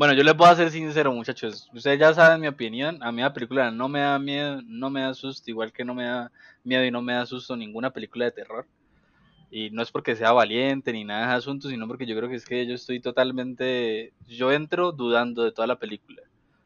Bueno, 0.05 0.19
yo 0.19 0.23
les 0.23 0.37
voy 0.37 0.49
a 0.49 0.55
ser 0.55 0.71
sincero, 0.71 1.15
muchachos. 1.15 1.71
Ustedes 1.73 1.99
ya 1.99 2.13
saben 2.13 2.43
mi 2.43 2.47
opinión. 2.47 3.03
A 3.03 3.11
mí 3.11 3.23
la 3.23 3.33
película 3.33 3.71
no 3.71 3.89
me 3.89 4.01
da 4.01 4.19
miedo, 4.19 4.61
no 4.67 4.91
me 4.91 5.01
da 5.01 5.15
susto, 5.15 5.51
igual 5.51 5.73
que 5.73 5.83
no 5.83 5.95
me 5.95 6.05
da 6.05 6.31
miedo 6.63 6.85
y 6.85 6.91
no 6.91 7.01
me 7.01 7.15
da 7.15 7.25
susto 7.25 7.57
ninguna 7.57 7.89
película 7.91 8.27
de 8.27 8.33
terror. 8.33 8.67
Y 9.51 9.71
no 9.71 9.81
es 9.81 9.91
porque 9.91 10.15
sea 10.15 10.33
valiente 10.33 10.93
ni 10.93 11.05
nada 11.05 11.29
de 11.29 11.35
asunto, 11.37 11.71
sino 11.71 11.89
porque 11.89 12.05
yo 12.05 12.15
creo 12.15 12.29
que 12.29 12.35
es 12.35 12.45
que 12.45 12.67
yo 12.67 12.75
estoy 12.75 13.01
totalmente. 13.01 14.13
Yo 14.29 14.53
entro 14.53 14.93
dudando 14.93 15.43
de 15.43 15.53
toda 15.53 15.67
la 15.67 15.79
película. 15.79 16.21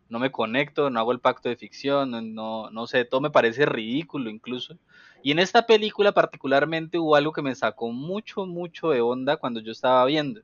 No 0.09 0.19
me 0.19 0.33
conecto, 0.33 0.91
no 0.91 0.99
hago 0.99 1.13
el 1.13 1.21
pacto 1.21 1.49
de 1.49 1.55
ficción, 1.55 2.11
no, 2.11 2.21
no, 2.21 2.71
no 2.71 2.89
sé, 2.89 3.05
todo 3.05 3.21
me 3.21 3.31
parece 3.31 3.67
ridículo 3.67 4.31
incluso. 4.31 4.77
Y 5.23 5.31
en 5.31 5.39
esta 5.39 5.65
película 5.65 6.11
particularmente 6.11 6.99
hubo 6.99 7.15
algo 7.15 7.33
que 7.33 7.43
me 7.43 7.55
sacó 7.55 7.93
mucho, 7.93 8.47
mucho 8.47 8.91
de 8.91 9.01
onda 9.01 9.37
cuando 9.37 9.61
yo 9.61 9.71
estaba 9.71 10.05
viendo. 10.07 10.41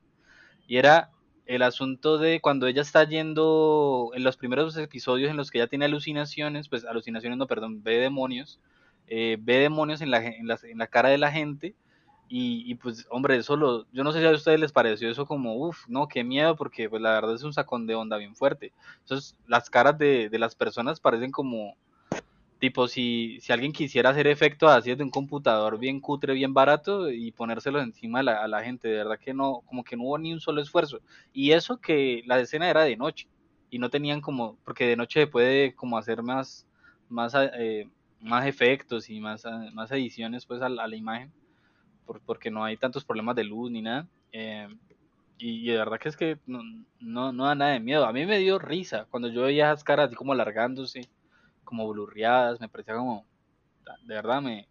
Y 0.65 0.77
era 0.77 1.09
el 1.45 1.61
asunto 1.61 2.17
de 2.17 2.41
cuando 2.41 2.67
ella 2.67 2.81
está 2.81 3.03
yendo 3.07 4.11
en 4.15 4.23
los 4.23 4.37
primeros 4.37 4.75
episodios 4.77 5.29
en 5.29 5.37
los 5.37 5.51
que 5.51 5.59
ella 5.59 5.67
tiene 5.67 5.85
alucinaciones, 5.85 6.69
pues 6.69 6.85
alucinaciones 6.85 7.37
no, 7.37 7.47
perdón, 7.47 7.83
ve 7.83 7.97
demonios, 7.97 8.59
eh, 9.07 9.37
ve 9.39 9.59
demonios 9.59 10.01
en 10.01 10.11
la, 10.11 10.25
en, 10.25 10.47
la, 10.47 10.59
en 10.63 10.77
la 10.77 10.87
cara 10.87 11.09
de 11.09 11.17
la 11.17 11.31
gente 11.31 11.75
y, 12.27 12.63
y, 12.65 12.75
pues 12.75 13.05
hombre, 13.11 13.37
eso 13.37 13.55
lo, 13.55 13.85
yo 13.91 14.03
no 14.03 14.11
sé 14.11 14.19
si 14.19 14.25
a 14.25 14.31
ustedes 14.31 14.59
les 14.59 14.71
pareció 14.71 15.09
eso 15.09 15.27
como, 15.27 15.55
uff, 15.55 15.87
no, 15.87 16.07
qué 16.07 16.23
miedo, 16.23 16.55
porque 16.55 16.89
pues 16.89 17.01
la 17.01 17.11
verdad 17.13 17.35
es 17.35 17.43
un 17.43 17.53
sacón 17.53 17.85
de 17.85 17.93
onda 17.95 18.17
bien 18.17 18.35
fuerte. 18.35 18.73
Entonces 19.01 19.37
las 19.47 19.69
caras 19.69 19.97
de, 19.99 20.29
de 20.29 20.39
las 20.39 20.55
personas 20.55 20.99
parecen 20.99 21.31
como, 21.31 21.75
tipo 22.65 22.87
si, 22.87 23.37
si 23.41 23.53
alguien 23.53 23.71
quisiera 23.71 24.09
hacer 24.09 24.25
efectos 24.25 24.71
así 24.71 24.89
desde 24.89 25.03
un 25.03 25.11
computador 25.11 25.77
bien 25.77 25.99
cutre, 25.99 26.33
bien 26.33 26.53
barato 26.53 27.11
y 27.11 27.31
ponérselos 27.31 27.83
encima 27.83 28.19
a 28.19 28.23
la, 28.23 28.43
a 28.43 28.47
la 28.47 28.63
gente, 28.63 28.87
de 28.87 28.97
verdad 28.97 29.19
que 29.19 29.35
no, 29.35 29.61
como 29.67 29.83
que 29.83 29.95
no 29.95 30.05
hubo 30.05 30.17
ni 30.17 30.33
un 30.33 30.39
solo 30.39 30.61
esfuerzo. 30.61 30.99
Y 31.31 31.51
eso 31.51 31.79
que 31.79 32.23
la 32.25 32.39
escena 32.39 32.67
era 32.67 32.81
de 32.81 32.97
noche 32.97 33.27
y 33.69 33.77
no 33.77 33.89
tenían 33.91 34.19
como, 34.19 34.57
porque 34.65 34.87
de 34.87 34.95
noche 34.95 35.21
se 35.21 35.27
puede 35.27 35.75
como 35.75 35.97
hacer 35.97 36.23
más, 36.23 36.67
más, 37.07 37.33
eh, 37.35 37.87
más 38.19 38.47
efectos 38.47 39.11
y 39.11 39.19
más, 39.19 39.45
ah, 39.45 39.69
más 39.73 39.91
ediciones 39.91 40.47
pues 40.47 40.61
a, 40.63 40.65
a 40.65 40.69
la 40.69 40.95
imagen, 40.95 41.31
por, 42.07 42.19
porque 42.21 42.49
no 42.49 42.63
hay 42.63 42.77
tantos 42.77 43.05
problemas 43.05 43.35
de 43.35 43.43
luz 43.43 43.69
ni 43.69 43.83
nada. 43.83 44.07
Eh, 44.31 44.67
y, 45.37 45.67
de 45.67 45.77
verdad 45.77 45.99
que 45.99 46.09
es 46.09 46.17
que 46.17 46.39
no, 46.47 46.63
no, 46.99 47.31
no, 47.31 47.45
da 47.45 47.53
nada 47.53 47.71
de 47.73 47.79
miedo. 47.79 48.05
A 48.05 48.13
mí 48.13 48.25
me 48.25 48.39
dio 48.39 48.57
risa 48.57 49.05
cuando 49.11 49.27
yo 49.29 49.43
veía 49.43 49.71
esas 49.71 49.83
caras 49.83 50.07
así 50.07 50.15
como 50.15 50.33
alargándose, 50.33 51.01
como 51.65 51.87
blurreadas, 51.89 52.61
me 52.61 52.69
parecía 52.69 52.95
como, 52.95 53.25
de 54.03 54.15
verdad 54.15 54.41
me, 54.41 54.67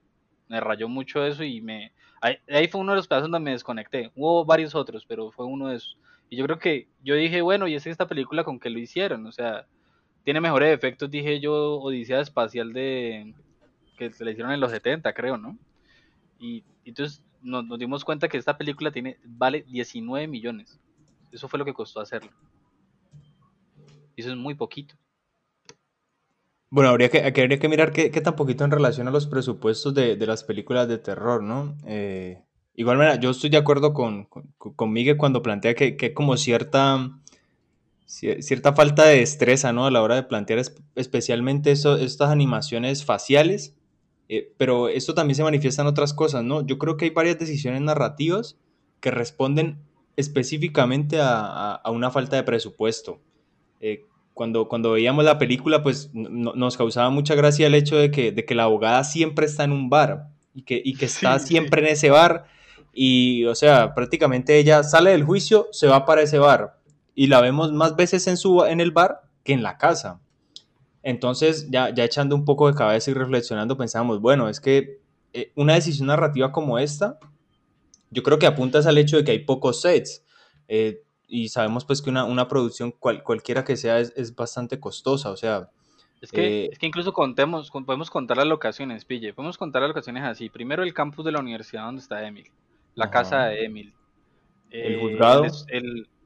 me 0.48 0.60
rayó 0.60 0.88
mucho 0.88 1.24
eso 1.24 1.44
y 1.44 1.60
me... 1.60 1.92
Ahí, 2.20 2.68
fue 2.68 2.80
uno 2.80 2.92
de 2.92 2.96
los 2.96 3.06
pedazos 3.06 3.30
donde 3.30 3.44
me 3.44 3.50
desconecté. 3.50 4.10
Hubo 4.14 4.46
varios 4.46 4.74
otros, 4.74 5.04
pero 5.04 5.30
fue 5.30 5.44
uno 5.44 5.68
de 5.68 5.76
esos. 5.76 5.98
Y 6.30 6.36
yo 6.36 6.44
creo 6.46 6.58
que 6.58 6.88
yo 7.02 7.14
dije, 7.14 7.42
bueno, 7.42 7.68
y 7.68 7.74
es 7.74 7.86
esta 7.86 8.08
película 8.08 8.44
con 8.44 8.58
que 8.58 8.70
lo 8.70 8.78
hicieron, 8.78 9.26
o 9.26 9.32
sea, 9.32 9.66
tiene 10.24 10.40
mejores 10.40 10.74
efectos, 10.74 11.10
dije 11.10 11.38
yo, 11.38 11.80
Odisea 11.80 12.20
Espacial 12.20 12.72
de... 12.72 13.34
que 13.98 14.10
se 14.10 14.24
le 14.24 14.30
hicieron 14.32 14.52
en 14.52 14.60
los 14.60 14.70
70, 14.70 15.12
creo, 15.12 15.36
¿no? 15.36 15.58
Y, 16.38 16.64
entonces 16.86 17.22
nos, 17.42 17.66
nos, 17.66 17.78
dimos 17.78 18.04
cuenta 18.06 18.28
que 18.28 18.38
esta 18.38 18.56
película 18.56 18.90
tiene 18.90 19.18
vale 19.24 19.62
19 19.68 20.26
millones. 20.26 20.80
Eso 21.30 21.46
fue 21.46 21.58
lo 21.58 21.64
que 21.66 21.74
costó 21.74 22.00
hacerlo. 22.00 22.30
Eso 24.16 24.30
es 24.30 24.36
muy 24.36 24.54
poquito. 24.54 24.94
Bueno, 26.74 26.90
habría 26.90 27.08
que, 27.08 27.20
habría 27.20 27.60
que 27.60 27.68
mirar 27.68 27.92
qué, 27.92 28.10
qué, 28.10 28.20
tan 28.20 28.34
poquito 28.34 28.64
en 28.64 28.72
relación 28.72 29.06
a 29.06 29.12
los 29.12 29.28
presupuestos 29.28 29.94
de, 29.94 30.16
de 30.16 30.26
las 30.26 30.42
películas 30.42 30.88
de 30.88 30.98
terror, 30.98 31.40
¿no? 31.40 31.76
Eh, 31.86 32.42
igual 32.74 32.98
manera, 32.98 33.14
yo 33.14 33.30
estoy 33.30 33.48
de 33.48 33.58
acuerdo 33.58 33.92
con, 33.94 34.24
con, 34.24 34.52
con 34.58 34.92
Miguel 34.92 35.16
cuando 35.16 35.40
plantea 35.40 35.76
que, 35.76 35.96
que 35.96 36.12
como 36.12 36.36
cierta, 36.36 37.16
cierta 38.06 38.72
falta 38.72 39.04
de 39.04 39.20
destreza, 39.20 39.72
¿no? 39.72 39.86
A 39.86 39.92
la 39.92 40.02
hora 40.02 40.16
de 40.16 40.24
plantear 40.24 40.60
especialmente 40.96 41.70
eso, 41.70 41.96
estas 41.96 42.30
animaciones 42.30 43.04
faciales, 43.04 43.76
eh, 44.28 44.52
pero 44.56 44.88
esto 44.88 45.14
también 45.14 45.36
se 45.36 45.44
manifiesta 45.44 45.82
en 45.82 45.86
otras 45.86 46.12
cosas, 46.12 46.42
¿no? 46.42 46.66
Yo 46.66 46.78
creo 46.78 46.96
que 46.96 47.04
hay 47.04 47.12
varias 47.12 47.38
decisiones 47.38 47.82
narrativas 47.82 48.58
que 48.98 49.12
responden 49.12 49.78
específicamente 50.16 51.20
a, 51.20 51.38
a, 51.38 51.74
a 51.76 51.90
una 51.92 52.10
falta 52.10 52.34
de 52.34 52.42
presupuesto. 52.42 53.20
Eh, 53.78 54.06
cuando, 54.34 54.68
cuando 54.68 54.92
veíamos 54.92 55.24
la 55.24 55.38
película, 55.38 55.82
pues 55.82 56.10
no, 56.12 56.52
nos 56.54 56.76
causaba 56.76 57.08
mucha 57.08 57.34
gracia 57.36 57.68
el 57.68 57.74
hecho 57.74 57.96
de 57.96 58.10
que, 58.10 58.32
de 58.32 58.44
que 58.44 58.54
la 58.54 58.64
abogada 58.64 59.04
siempre 59.04 59.46
está 59.46 59.64
en 59.64 59.72
un 59.72 59.88
bar 59.88 60.28
y 60.54 60.62
que, 60.62 60.82
y 60.84 60.94
que 60.94 61.06
está 61.06 61.38
sí, 61.38 61.48
siempre 61.48 61.80
sí. 61.80 61.86
en 61.86 61.92
ese 61.92 62.10
bar. 62.10 62.46
Y, 62.92 63.44
o 63.46 63.54
sea, 63.54 63.94
prácticamente 63.94 64.58
ella 64.58 64.82
sale 64.82 65.10
del 65.10 65.24
juicio, 65.24 65.68
se 65.70 65.86
va 65.86 66.04
para 66.04 66.22
ese 66.22 66.38
bar. 66.38 66.78
Y 67.14 67.28
la 67.28 67.40
vemos 67.40 67.72
más 67.72 67.94
veces 67.96 68.26
en, 68.26 68.36
su, 68.36 68.64
en 68.64 68.80
el 68.80 68.90
bar 68.90 69.22
que 69.44 69.52
en 69.52 69.62
la 69.62 69.78
casa. 69.78 70.20
Entonces, 71.02 71.70
ya, 71.70 71.94
ya 71.94 72.04
echando 72.04 72.34
un 72.34 72.44
poco 72.44 72.66
de 72.66 72.74
cabeza 72.74 73.10
y 73.10 73.14
reflexionando, 73.14 73.76
pensamos, 73.76 74.20
bueno, 74.20 74.48
es 74.48 74.60
que 74.60 75.00
eh, 75.32 75.52
una 75.54 75.74
decisión 75.74 76.08
narrativa 76.08 76.50
como 76.50 76.78
esta, 76.78 77.18
yo 78.10 78.22
creo 78.22 78.38
que 78.38 78.46
apuntas 78.46 78.86
al 78.86 78.98
hecho 78.98 79.16
de 79.16 79.24
que 79.24 79.32
hay 79.32 79.40
pocos 79.40 79.80
sets. 79.80 80.24
Eh, 80.66 81.03
y 81.34 81.48
sabemos 81.48 81.84
pues 81.84 82.00
que 82.00 82.10
una, 82.10 82.24
una 82.24 82.46
producción 82.46 82.92
cual, 82.92 83.24
cualquiera 83.24 83.64
que 83.64 83.76
sea 83.76 83.98
es, 83.98 84.12
es, 84.16 84.36
bastante 84.36 84.78
costosa, 84.78 85.30
o 85.30 85.36
sea... 85.36 85.68
Es 86.20 86.30
que, 86.30 86.66
eh, 86.66 86.68
es 86.70 86.78
que 86.78 86.86
incluso 86.86 87.12
contemos, 87.12 87.70
podemos 87.70 88.08
contar 88.08 88.36
las 88.36 88.46
locaciones, 88.46 89.04
Pille, 89.04 89.34
podemos 89.34 89.58
contar 89.58 89.82
las 89.82 89.88
locaciones 89.88 90.22
así. 90.22 90.48
Primero 90.48 90.84
el 90.84 90.94
campus 90.94 91.24
de 91.24 91.32
la 91.32 91.40
universidad 91.40 91.86
donde 91.86 92.02
está 92.02 92.24
Emil, 92.24 92.46
la 92.94 93.06
Ajá. 93.06 93.12
casa 93.12 93.44
de 93.46 93.64
Emil, 93.64 93.92
el 94.70 94.94
eh, 94.94 94.98
juzgado, 95.00 95.44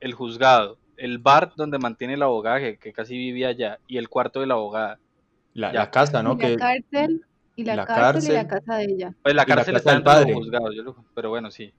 el, 0.01 0.13
juzgado, 0.13 0.79
el 0.99 1.19
bar 1.19 1.53
donde 1.57 1.79
mantiene 1.79 2.15
el 2.15 2.23
abogado 2.23 2.59
que, 2.59 2.77
que, 2.77 2.93
casi 2.93 3.17
vivía 3.17 3.49
allá 3.49 3.79
y 3.89 3.97
el 3.97 4.11
cuarto 4.11 4.41
de 4.41 4.47
la 4.47 4.55
abogada. 4.55 4.99
La, 5.55 5.73
la 5.73 5.91
casa, 5.91 6.23
¿no? 6.23 6.35
Y 6.35 6.43
la 6.43 6.49
que, 6.49 6.57
cárcel, 6.57 7.25
y 7.57 7.65
la, 7.65 7.77
la 7.77 7.87
cárcel, 7.87 8.03
cárcel, 8.05 8.31
y 8.31 8.35
la 8.35 8.47
casa 8.47 8.77
de 8.77 8.85
ella. 8.85 9.15
Pues 9.23 9.35
la 9.35 9.47
cárcel 9.47 9.73
la 9.73 9.79
está 9.79 9.93
del 9.95 10.03
padre. 10.03 10.35
juzgado, 10.35 10.71
yo 10.71 10.83
lo, 10.83 11.05
pero 11.15 11.31
bueno, 11.31 11.51
sí 11.51 11.73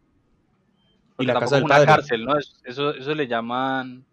y 1.20 1.26
la 1.26 1.40
casa 1.40 1.56
del 1.56 1.66
una 1.66 1.76
padre. 1.76 1.88
cárcel, 1.88 2.26
¿no? 2.26 2.34
Eso, 2.64 2.94
eso 2.94 3.16
le 3.16 3.28
llaman, 3.28 4.06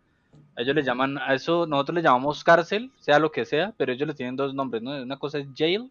ellos 0.57 0.75
le 0.75 0.83
llaman, 0.83 1.19
a 1.19 1.35
eso 1.35 1.67
nosotros 1.67 1.97
le 1.97 2.03
llamamos 2.03 2.45
cárcel, 2.45 2.91
sea 2.99 3.19
lo 3.19 3.31
que 3.31 3.45
sea, 3.45 3.75
pero 3.77 3.93
ellos 3.93 4.09
le 4.09 4.15
tienen 4.15 4.37
dos 4.37 4.55
nombres, 4.55 4.83
¿no? 4.83 5.03
Una 5.03 5.19
cosa 5.19 5.39
es 5.39 5.47
jail, 5.57 5.91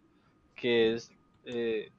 que 0.55 0.93
es, 0.93 1.11
eh, 1.45 1.89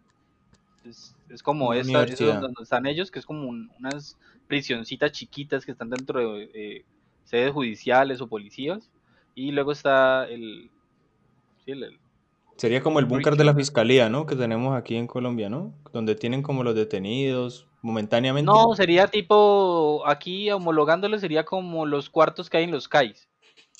es, 0.85 1.15
es, 1.31 1.43
como 1.43 1.73
esta, 1.73 2.05
eso 2.05 2.27
donde 2.27 2.63
están 2.63 2.87
ellos, 2.87 3.11
que 3.11 3.19
es 3.19 3.27
como 3.27 3.49
un, 3.49 3.71
unas 3.79 4.17
prisioncitas 4.47 5.13
chiquitas 5.13 5.65
que 5.65 5.73
están 5.73 5.91
dentro 5.91 6.21
de 6.21 6.51
eh, 6.55 6.85
sedes 7.25 7.53
judiciales 7.53 8.21
o 8.21 8.29
policías, 8.29 8.91
y 9.35 9.53
luego 9.53 9.73
está 9.73 10.27
el, 10.29 10.71
sí, 11.65 11.73
el, 11.73 11.83
el 11.85 11.99
Sería 12.57 12.83
como 12.83 12.99
el 12.99 13.05
búnker 13.05 13.37
de 13.37 13.45
la 13.45 13.55
fiscalía, 13.55 14.09
¿no? 14.09 14.25
Que 14.25 14.35
tenemos 14.35 14.75
aquí 14.75 14.97
en 14.97 15.07
Colombia, 15.07 15.51
¿no? 15.51 15.75
Donde 15.93 16.15
tienen 16.15 16.43
como 16.43 16.65
los 16.65 16.75
detenidos 16.75 17.67
momentáneamente. 17.87 18.51
No, 18.51 18.75
sería 18.75 19.07
tipo, 19.07 20.03
aquí 20.07 20.51
homologándolo 20.51 21.19
sería 21.19 21.45
como 21.45 21.87
los 21.87 22.11
cuartos 22.11 22.51
que 22.51 22.59
hay 22.59 22.65
en 22.65 22.73
los 22.73 22.89
CAIs. 22.89 23.29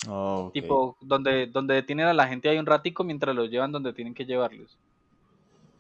Oh, 0.09 0.47
okay. 0.47 0.63
Tipo, 0.63 0.97
donde, 1.01 1.47
donde 1.47 1.75
detienen 1.75 2.07
a 2.07 2.15
la 2.15 2.29
gente 2.29 2.49
ahí 2.49 2.59
un 2.59 2.67
ratico 2.67 3.03
mientras 3.03 3.35
los 3.35 3.51
llevan 3.51 3.73
donde 3.73 3.93
tienen 3.93 4.15
que 4.15 4.25
llevarlos. 4.25 4.79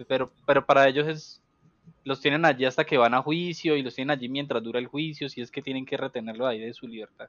Pero, 0.08 0.30
pero 0.44 0.66
para 0.66 0.88
ellos 0.88 1.06
es, 1.06 1.42
los 2.02 2.20
tienen 2.20 2.44
allí 2.44 2.64
hasta 2.64 2.84
que 2.84 2.98
van 2.98 3.14
a 3.14 3.22
juicio 3.22 3.76
y 3.76 3.82
los 3.82 3.94
tienen 3.94 4.10
allí 4.10 4.28
mientras 4.28 4.62
dura 4.62 4.80
el 4.80 4.88
juicio, 4.88 5.28
si 5.28 5.40
es 5.40 5.50
que 5.50 5.62
tienen 5.62 5.86
que 5.86 5.96
retenerlo 5.96 6.46
ahí 6.46 6.58
de 6.58 6.74
su 6.74 6.88
libertad. 6.88 7.28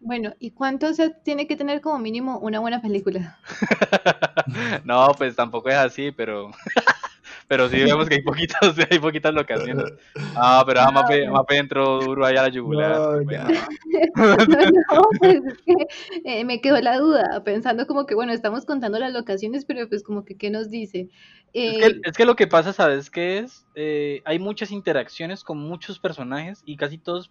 Bueno, 0.00 0.32
¿y 0.38 0.52
cuánto 0.52 0.94
se 0.94 1.10
tiene 1.10 1.48
que 1.48 1.56
tener 1.56 1.80
como 1.80 1.98
mínimo 1.98 2.38
una 2.38 2.60
buena 2.60 2.80
película? 2.80 3.40
no, 4.84 5.10
pues 5.18 5.34
tampoco 5.34 5.70
es 5.70 5.76
así, 5.76 6.12
pero 6.12 6.52
pero 7.48 7.66
sí 7.70 7.82
vemos 7.82 8.08
que 8.08 8.16
hay 8.16 8.22
poquitas, 8.22 8.60
hay 8.90 8.98
poquitas 8.98 9.32
locaciones. 9.32 9.94
Ah, 10.36 10.62
pero 10.66 10.80
ah, 10.80 10.92
Mape, 10.92 11.28
Mape 11.30 11.56
entró 11.56 11.98
duro 12.00 12.26
allá 12.26 12.40
a 12.40 12.42
la 12.44 12.48
yugular. 12.50 12.98
No, 12.98 13.24
bueno. 13.24 13.48
no, 14.14 14.36
no, 14.94 15.08
pues 15.18 15.40
es 15.46 15.58
que 15.62 15.74
eh, 16.24 16.44
me 16.44 16.60
quedó 16.60 16.78
la 16.80 16.98
duda, 16.98 17.42
pensando 17.44 17.86
como 17.86 18.04
que, 18.04 18.14
bueno, 18.14 18.32
estamos 18.32 18.66
contando 18.66 18.98
las 18.98 19.14
locaciones, 19.14 19.64
pero 19.64 19.88
pues 19.88 20.02
como 20.02 20.26
que, 20.26 20.36
¿qué 20.36 20.50
nos 20.50 20.68
dice? 20.68 21.08
Eh, 21.54 21.78
es, 21.80 21.92
que, 21.94 22.00
es, 22.04 22.16
que, 22.18 22.26
lo 22.26 22.36
que 22.36 22.46
pasa, 22.46 22.74
¿sabes 22.74 23.10
qué 23.10 23.38
es? 23.38 23.66
Eh, 23.74 24.20
hay 24.26 24.38
muchas 24.38 24.70
interacciones 24.70 25.42
con 25.42 25.56
muchos 25.56 25.98
personajes 25.98 26.62
y 26.66 26.76
casi 26.76 26.98
todos 26.98 27.30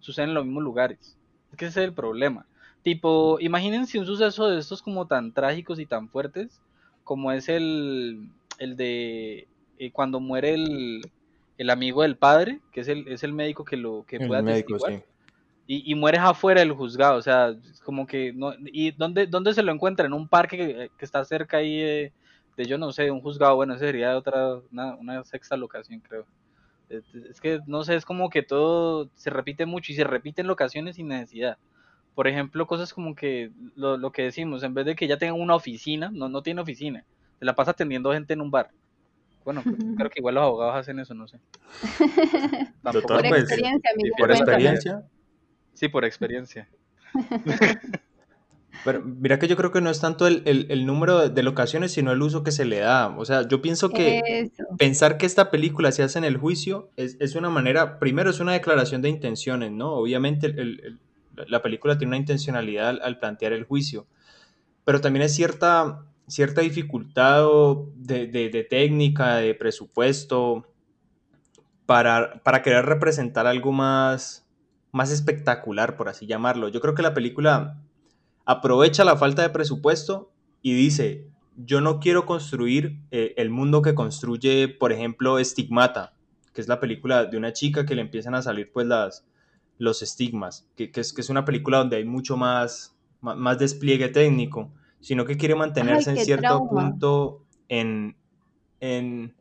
suceden 0.00 0.30
en 0.30 0.34
los 0.34 0.44
mismos 0.44 0.64
lugares. 0.64 1.16
Es 1.52 1.56
que 1.56 1.66
ese 1.66 1.80
es 1.80 1.86
el 1.86 1.94
problema. 1.94 2.44
Tipo, 2.82 3.38
imagínense 3.38 4.00
un 4.00 4.06
suceso 4.06 4.48
de 4.48 4.58
estos 4.58 4.82
como 4.82 5.06
tan 5.06 5.32
trágicos 5.32 5.78
y 5.78 5.86
tan 5.86 6.08
fuertes 6.08 6.60
como 7.04 7.30
es 7.30 7.48
el, 7.48 8.30
el 8.58 8.76
de 8.76 9.48
eh, 9.78 9.90
cuando 9.92 10.20
muere 10.20 10.54
el, 10.54 11.02
el, 11.58 11.70
amigo 11.70 12.02
del 12.02 12.16
padre, 12.16 12.60
que 12.72 12.80
es 12.80 12.88
el, 12.88 13.08
es 13.08 13.22
el 13.24 13.32
médico 13.32 13.64
que 13.64 13.76
lo 13.76 14.04
que 14.06 14.18
puede 14.20 14.42
médico, 14.42 14.78
sí. 14.78 15.02
y, 15.66 15.90
y, 15.90 15.94
mueres 15.94 16.20
afuera 16.20 16.60
del 16.60 16.72
juzgado, 16.72 17.18
o 17.18 17.22
sea, 17.22 17.54
como 17.84 18.06
que 18.06 18.32
no, 18.32 18.54
y 18.60 18.92
dónde, 18.92 19.26
dónde 19.26 19.54
se 19.54 19.62
lo 19.62 19.72
encuentra, 19.72 20.06
en 20.06 20.12
un 20.12 20.28
parque 20.28 20.56
que, 20.56 20.90
que 20.96 21.04
está 21.04 21.24
cerca 21.24 21.58
ahí 21.58 21.78
de, 21.78 22.12
de, 22.56 22.64
yo 22.66 22.78
no 22.78 22.92
sé, 22.92 23.10
un 23.10 23.20
juzgado, 23.20 23.56
bueno, 23.56 23.74
ese 23.74 23.86
sería 23.86 24.16
otra, 24.16 24.60
una, 24.70 24.94
una 24.96 25.24
sexta 25.24 25.56
locación, 25.56 26.00
creo. 26.00 26.26
Es 26.88 27.40
que 27.40 27.60
no 27.66 27.82
sé, 27.82 27.96
es 27.96 28.04
como 28.04 28.30
que 28.30 28.42
todo 28.42 29.10
se 29.14 29.30
repite 29.30 29.66
mucho 29.66 29.90
y 29.90 29.96
se 29.96 30.04
repite 30.04 30.42
en 30.42 30.46
locaciones 30.46 30.96
sin 30.96 31.08
necesidad. 31.08 31.58
Por 32.14 32.28
ejemplo, 32.28 32.66
cosas 32.66 32.92
como 32.92 33.14
que 33.14 33.50
lo, 33.74 33.96
lo 33.96 34.12
que 34.12 34.22
decimos, 34.22 34.62
en 34.62 34.74
vez 34.74 34.86
de 34.86 34.94
que 34.94 35.08
ya 35.08 35.18
tengan 35.18 35.40
una 35.40 35.56
oficina, 35.56 36.10
no, 36.12 36.28
no 36.28 36.42
tiene 36.42 36.60
oficina, 36.60 37.04
se 37.38 37.44
la 37.44 37.54
pasa 37.54 37.72
atendiendo 37.72 38.12
gente 38.12 38.32
en 38.32 38.40
un 38.40 38.50
bar. 38.50 38.70
Bueno, 39.44 39.62
creo 39.98 40.10
que 40.10 40.20
igual 40.20 40.36
los 40.36 40.44
abogados 40.44 40.76
hacen 40.76 40.98
eso, 40.98 41.14
no 41.14 41.28
sé. 41.28 41.38
Doctor, 42.82 43.02
por 43.02 43.28
pues, 43.28 43.42
experiencia, 43.42 43.90
sí, 43.96 44.10
por 44.18 44.30
experiencia. 44.30 45.02
Sí, 45.74 45.88
por 45.88 46.04
experiencia. 46.04 46.68
Pero 48.84 49.02
mira 49.02 49.38
que 49.38 49.48
yo 49.48 49.56
creo 49.56 49.70
que 49.70 49.80
no 49.80 49.90
es 49.90 50.00
tanto 50.00 50.26
el, 50.26 50.42
el, 50.44 50.66
el, 50.68 50.84
número 50.84 51.28
de 51.28 51.42
locaciones, 51.42 51.92
sino 51.92 52.12
el 52.12 52.20
uso 52.20 52.42
que 52.42 52.52
se 52.52 52.64
le 52.64 52.80
da. 52.80 53.08
O 53.16 53.24
sea, 53.24 53.46
yo 53.48 53.62
pienso 53.62 53.88
que 53.88 54.20
Eso. 54.26 54.64
pensar 54.78 55.16
que 55.16 55.26
esta 55.26 55.50
película 55.50 55.90
se 55.92 56.02
hace 56.02 56.18
en 56.18 56.24
el 56.24 56.36
juicio 56.36 56.90
es, 56.96 57.16
es, 57.20 57.34
una 57.34 57.50
manera, 57.50 57.98
primero 57.98 58.30
es 58.30 58.40
una 58.40 58.52
declaración 58.52 59.00
de 59.00 59.08
intenciones, 59.08 59.70
¿no? 59.70 59.92
Obviamente 59.92 60.48
el, 60.48 60.98
la 61.46 61.62
película 61.62 61.96
tiene 61.98 62.10
una 62.10 62.18
intencionalidad 62.18 62.88
al, 62.88 63.00
al, 63.02 63.18
plantear 63.18 63.52
el 63.52 63.64
juicio, 63.64 64.06
pero 64.84 65.00
también 65.00 65.24
es 65.24 65.34
cierta, 65.34 66.04
cierta 66.26 66.60
dificultad 66.60 67.46
de, 67.96 68.26
de, 68.26 68.48
de 68.48 68.64
técnica, 68.64 69.36
de 69.36 69.54
presupuesto, 69.54 70.66
para, 71.86 72.42
para 72.42 72.62
querer 72.62 72.86
representar 72.86 73.46
algo 73.46 73.72
más, 73.72 74.46
más 74.92 75.10
espectacular, 75.10 75.96
por 75.96 76.08
así 76.08 76.26
llamarlo. 76.26 76.68
Yo 76.68 76.80
creo 76.80 76.94
que 76.94 77.02
la 77.02 77.14
película 77.14 77.80
aprovecha 78.44 79.04
la 79.04 79.16
falta 79.16 79.42
de 79.42 79.50
presupuesto 79.50 80.32
y 80.62 80.74
dice, 80.74 81.28
yo 81.56 81.80
no 81.80 82.00
quiero 82.00 82.26
construir 82.26 82.98
eh, 83.10 83.34
el 83.36 83.50
mundo 83.50 83.82
que 83.82 83.94
construye, 83.94 84.68
por 84.68 84.92
ejemplo, 84.92 85.38
Estigmata, 85.38 86.14
que 86.52 86.60
es 86.60 86.68
la 86.68 86.80
película 86.80 87.26
de 87.26 87.36
una 87.36 87.52
chica 87.52 87.84
que 87.84 87.94
le 87.94 88.00
empiezan 88.00 88.34
a 88.34 88.42
salir 88.42 88.70
pues 88.72 88.86
las, 88.86 89.26
los 89.78 90.02
estigmas, 90.02 90.66
que, 90.76 90.90
que, 90.90 91.00
es, 91.00 91.12
que 91.12 91.20
es 91.20 91.28
una 91.28 91.44
película 91.44 91.78
donde 91.78 91.96
hay 91.96 92.04
mucho 92.04 92.36
más, 92.36 92.96
más, 93.20 93.36
más 93.36 93.58
despliegue 93.58 94.08
técnico, 94.08 94.72
sino 95.04 95.24
que 95.24 95.36
quiere 95.36 95.54
mantenerse 95.54 96.10
Ay, 96.10 96.18
en 96.18 96.24
cierto 96.24 96.46
trauma. 96.48 96.90
punto 96.90 97.44
en, 97.68 98.16
en... 98.80 99.34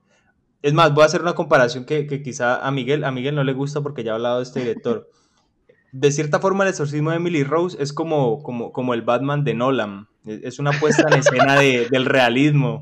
Es 0.62 0.74
más, 0.74 0.94
voy 0.94 1.04
a 1.04 1.06
hacer 1.08 1.22
una 1.22 1.36
comparación 1.36 1.86
que, 1.86 2.06
que 2.08 2.22
quizá 2.22 2.66
a 2.66 2.72
Miguel, 2.72 3.04
a 3.04 3.12
Miguel 3.12 3.36
no 3.36 3.44
le 3.44 3.54
gusta 3.54 3.82
porque 3.82 4.04
ya 4.04 4.12
he 4.12 4.16
hablado 4.16 4.38
de 4.38 4.44
este 4.44 4.60
director. 4.60 5.10
De 5.92 6.12
cierta 6.12 6.40
forma, 6.40 6.64
el 6.64 6.72
exorcismo 6.72 7.12
de 7.12 7.18
Emily 7.18 7.44
Rose 7.44 7.78
es 7.80 7.94
como, 7.94 8.42
como, 8.42 8.72
como 8.72 8.96
el 8.96 9.04
Batman 9.04 9.44
de 9.44 9.54
Nolan. 9.54 10.08
Es 10.26 10.40
es 10.44 10.60
una 10.60 10.72
puesta 10.72 11.04
en 11.08 11.20
escena 11.20 11.56
de- 11.56 11.88
del 11.92 12.06
realismo. 12.06 12.82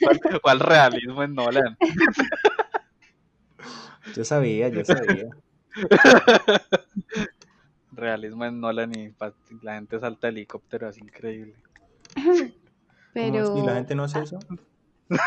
¿Cuál, 0.00 0.20
cuál 0.40 0.60
realismo 0.60 1.22
en 1.24 1.34
Nolan? 1.34 1.76
Yo 4.14 4.24
sabía, 4.24 4.68
yo 4.68 4.84
sabía. 4.84 5.26
Realismo 8.02 8.44
en 8.44 8.60
Nolan 8.60 8.92
y 8.98 9.14
la 9.62 9.74
gente 9.76 9.98
salta 10.00 10.28
helicóptero, 10.28 10.88
es 10.88 10.98
increíble. 10.98 11.54
Pero. 13.14 13.56
¿Y 13.58 13.62
la 13.66 13.74
gente 13.74 13.94
no 13.94 14.04
hace 14.04 14.20
eso? 14.20 14.38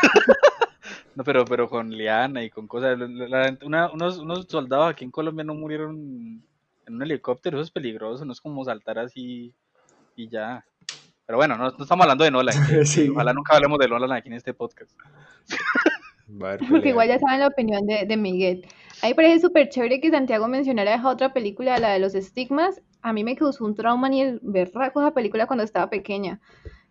No, 1.14 1.24
pero, 1.24 1.46
pero 1.46 1.66
con 1.66 1.90
liana 1.90 2.44
y 2.44 2.50
con 2.50 2.66
cosas. 2.68 2.98
la- 2.98 3.06
la- 3.08 3.28
la 3.28 3.44
gente- 3.46 3.64
una- 3.64 3.90
unos, 3.90 4.18
unos 4.18 4.44
soldados 4.46 4.90
aquí 4.90 5.02
en 5.02 5.10
Colombia 5.10 5.44
no 5.44 5.54
murieron 5.54 6.42
en 6.86 6.94
un 6.94 7.02
helicóptero, 7.02 7.56
eso 7.56 7.64
es 7.64 7.70
peligroso, 7.70 8.26
no 8.26 8.32
es 8.32 8.40
como 8.42 8.62
saltar 8.66 8.98
así 8.98 9.54
y 10.14 10.28
ya. 10.28 10.62
Pero 11.24 11.38
bueno, 11.38 11.56
no, 11.56 11.70
no 11.70 11.82
estamos 11.82 12.02
hablando 12.04 12.22
de 12.22 12.30
Nolan. 12.30 12.54
que- 12.66 12.80
que 12.80 12.84
Sí. 12.84 13.08
Ojalá 13.08 13.32
nunca 13.32 13.54
hablemos 13.56 13.78
de 13.78 13.88
Nolan 13.88 14.12
aquí 14.12 14.28
en 14.28 14.34
este 14.34 14.52
podcast. 14.52 14.92
Porque 16.68 16.90
igual 16.90 17.08
ya 17.08 17.18
saben 17.18 17.40
la 17.40 17.46
opinión 17.46 17.86
de, 17.86 18.04
de 18.04 18.16
Miguel. 18.18 18.66
A 19.02 19.08
mí 19.08 19.14
parece 19.14 19.40
súper 19.40 19.68
chévere 19.68 20.00
que 20.00 20.10
Santiago 20.10 20.48
mencionara 20.48 20.94
esa 20.94 21.08
otra 21.08 21.32
película, 21.32 21.78
la 21.78 21.90
de 21.92 21.98
los 21.98 22.14
estigmas. 22.14 22.80
A 23.02 23.12
mí 23.12 23.24
me 23.24 23.36
causó 23.36 23.64
un 23.64 23.74
trauma 23.74 24.08
ni 24.08 24.22
el 24.22 24.40
berraco 24.42 25.00
esa 25.00 25.12
película 25.12 25.46
cuando 25.46 25.64
estaba 25.64 25.90
pequeña. 25.90 26.40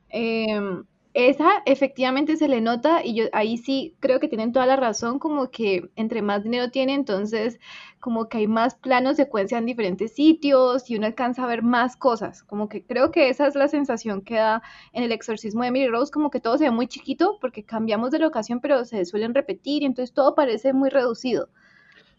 Em, 0.10 0.86
esa 1.16 1.64
efectivamente 1.66 2.38
se 2.38 2.48
le 2.48 2.62
nota 2.62 3.04
y 3.04 3.16
yo 3.16 3.26
ahí 3.34 3.58
sí 3.58 3.96
creo 4.02 4.20
que 4.20 4.28
tienen 4.28 4.52
toda 4.52 4.66
la 4.66 4.76
razón, 4.76 5.18
como 5.18 5.50
que 5.50 5.90
entre 5.96 6.22
más 6.22 6.44
dinero 6.44 6.70
tiene, 6.72 6.94
entonces 6.94 7.60
como 8.00 8.30
que 8.30 8.38
hay 8.40 8.48
más 8.48 8.76
planos 8.76 9.16
secuencia 9.18 9.58
en 9.58 9.66
diferentes 9.66 10.14
sitios 10.14 10.90
y 10.90 10.98
uno 10.98 11.08
alcanza 11.08 11.44
a 11.44 11.48
ver 11.48 11.64
más 11.64 11.96
cosas. 11.96 12.44
Como 12.44 12.70
que 12.70 12.86
creo 12.86 13.12
que 13.12 13.30
esa 13.30 13.48
es 13.48 13.56
la 13.56 13.68
sensación 13.68 14.22
que 14.22 14.36
da 14.36 14.62
en 14.94 15.04
el 15.04 15.12
exorcismo 15.12 15.64
de 15.64 15.70
Emily 15.70 15.88
Rose, 15.88 16.12
como 16.12 16.30
que 16.30 16.40
todo 16.40 16.58
se 16.58 16.66
ve 16.66 16.72
muy 16.72 16.88
chiquito 16.88 17.38
porque 17.42 17.64
cambiamos 17.64 18.12
de 18.12 18.20
locación, 18.20 18.60
pero 18.60 18.86
se 18.86 19.06
suelen 19.06 19.34
repetir 19.34 19.84
y 19.84 19.86
entonces 19.86 20.14
todo 20.14 20.36
parece 20.36 20.74
muy 20.74 20.90
reducido. 20.90 21.50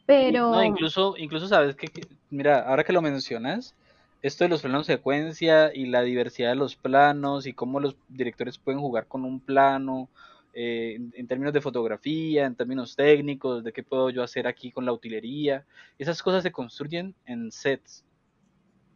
Pero 0.07 0.51
No, 0.53 0.63
incluso, 0.65 1.17
incluso 1.17 1.49
sabes 1.49 1.77
que, 1.77 1.89
que- 1.89 2.07
mira, 2.31 2.61
ahora 2.69 2.85
que 2.85 2.93
lo 2.93 3.03
mencionas, 3.03 3.75
esto 4.23 4.45
de 4.45 4.51
los 4.51 4.63
planos 4.63 4.87
secuencia 4.87 5.73
y 5.75 5.87
la 5.87 6.03
diversidad 6.03 6.51
de 6.51 6.57
los 6.57 6.77
planos 6.77 7.47
y 7.47 7.53
cómo 7.55 7.81
los 7.81 7.97
directores 8.09 8.59
pueden 8.59 8.81
jugar 8.81 9.07
con 9.07 9.25
un 9.25 9.41
plano 9.41 10.11
eh, 10.53 10.95
en, 10.97 11.13
en 11.15 11.27
términos 11.29 11.53
de 11.53 11.61
fotografía, 11.61 12.47
en 12.47 12.57
términos 12.57 12.97
técnicos, 12.97 13.63
de 13.65 13.73
qué 13.73 13.83
puedo 13.83 14.11
yo 14.11 14.23
hacer 14.23 14.47
aquí 14.47 14.73
con 14.73 14.85
la 14.87 14.93
utilería, 14.93 15.67
esas 15.99 16.23
cosas 16.23 16.43
se 16.43 16.53
construyen 16.53 17.15
en 17.27 17.51
sets. 17.53 18.05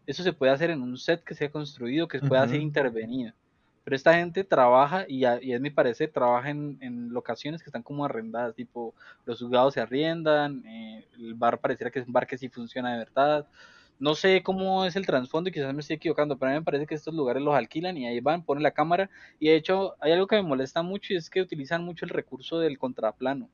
Eso 0.07 0.23
se 0.23 0.33
puede 0.35 0.52
hacer 0.52 0.71
en 0.71 0.83
un 0.83 0.99
set 0.99 1.25
que 1.25 1.35
sea 1.35 1.50
construido, 1.50 2.07
que 2.09 2.19
pueda 2.21 2.47
ser 2.49 2.61
intervenido. 2.61 3.33
Pero 3.90 3.97
esta 3.97 4.14
gente 4.14 4.44
trabaja, 4.44 5.04
y 5.09 5.25
a, 5.25 5.42
y 5.42 5.52
es 5.52 5.61
mi 5.61 5.70
parecer, 5.70 6.12
trabaja 6.12 6.50
en, 6.50 6.78
en 6.80 7.12
locaciones 7.12 7.61
que 7.62 7.70
están 7.70 7.82
como 7.82 8.04
arrendadas, 8.04 8.54
tipo 8.54 8.94
los 9.25 9.40
juzgados 9.40 9.75
se 9.75 9.80
arriendan, 9.80 10.64
eh, 10.66 11.09
el 11.18 11.35
bar 11.35 11.59
pareciera 11.61 11.90
que 11.90 11.99
es 11.99 12.06
un 12.06 12.12
bar 12.12 12.26
que 12.26 12.38
sí 12.38 12.49
funciona 12.49 12.92
de 12.92 12.99
verdad. 12.99 13.49
No 13.99 14.14
sé 14.14 14.42
cómo 14.44 14.85
es 14.85 14.94
el 14.97 15.06
trasfondo 15.06 15.50
y 15.50 15.52
quizás 15.52 15.75
me 15.75 15.80
estoy 15.80 15.97
equivocando, 15.97 16.38
pero 16.38 16.50
a 16.50 16.54
mí 16.54 16.61
me 16.61 16.64
parece 16.64 16.87
que 16.87 16.94
estos 16.94 17.14
lugares 17.14 17.42
los 17.42 17.54
alquilan 17.54 17.97
y 17.99 18.06
ahí 18.06 18.20
van, 18.20 18.44
ponen 18.44 18.62
la 18.62 18.70
cámara. 18.73 19.11
Y 19.40 19.49
de 19.49 19.56
hecho, 19.56 19.97
hay 20.00 20.12
algo 20.12 20.26
que 20.28 20.37
me 20.37 20.42
molesta 20.42 20.82
mucho 20.82 21.12
y 21.12 21.16
es 21.16 21.28
que 21.28 21.42
utilizan 21.42 21.85
mucho 21.85 22.04
el 22.06 22.11
recurso 22.11 22.59
del 22.61 22.78
contraplano. 22.78 23.50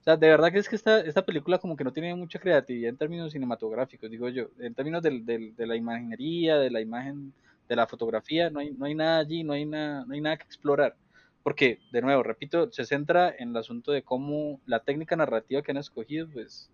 O 0.00 0.02
sea, 0.02 0.16
de 0.16 0.28
verdad 0.28 0.50
que 0.52 0.58
es 0.58 0.68
que 0.68 0.76
esta, 0.76 1.00
esta 1.00 1.24
película 1.26 1.58
como 1.58 1.76
que 1.76 1.84
no 1.84 1.92
tiene 1.92 2.14
mucha 2.14 2.38
creatividad 2.38 2.88
en 2.90 2.96
términos 2.96 3.32
cinematográficos, 3.32 4.10
digo 4.10 4.28
yo. 4.30 4.46
En 4.58 4.74
términos 4.74 5.02
del, 5.02 5.26
del- 5.26 5.54
de 5.56 5.66
la 5.66 5.76
imaginería, 5.76 6.56
de 6.58 6.70
la 6.70 6.80
imagen, 6.80 7.34
de 7.70 7.76
la 7.76 7.86
fotografía, 7.86 8.50
no 8.50 8.58
hay, 8.58 8.72
no 8.72 8.84
hay 8.84 8.96
nada 8.96 9.20
allí, 9.20 9.44
no 9.44 9.52
hay 9.52 9.64
nada, 9.64 10.04
no 10.04 10.12
hay 10.12 10.20
nada 10.20 10.36
que 10.36 10.42
explorar. 10.42 10.96
Porque, 11.44 11.78
de 11.92 12.02
nuevo, 12.02 12.24
repito, 12.24 12.70
se 12.72 12.84
centra 12.84 13.32
en 13.38 13.50
el 13.50 13.56
asunto 13.56 13.92
de 13.92 14.02
cómo 14.02 14.60
la 14.66 14.80
técnica 14.80 15.14
narrativa 15.14 15.62
que 15.62 15.70
han 15.70 15.76
escogido, 15.76 16.28
pues, 16.32 16.68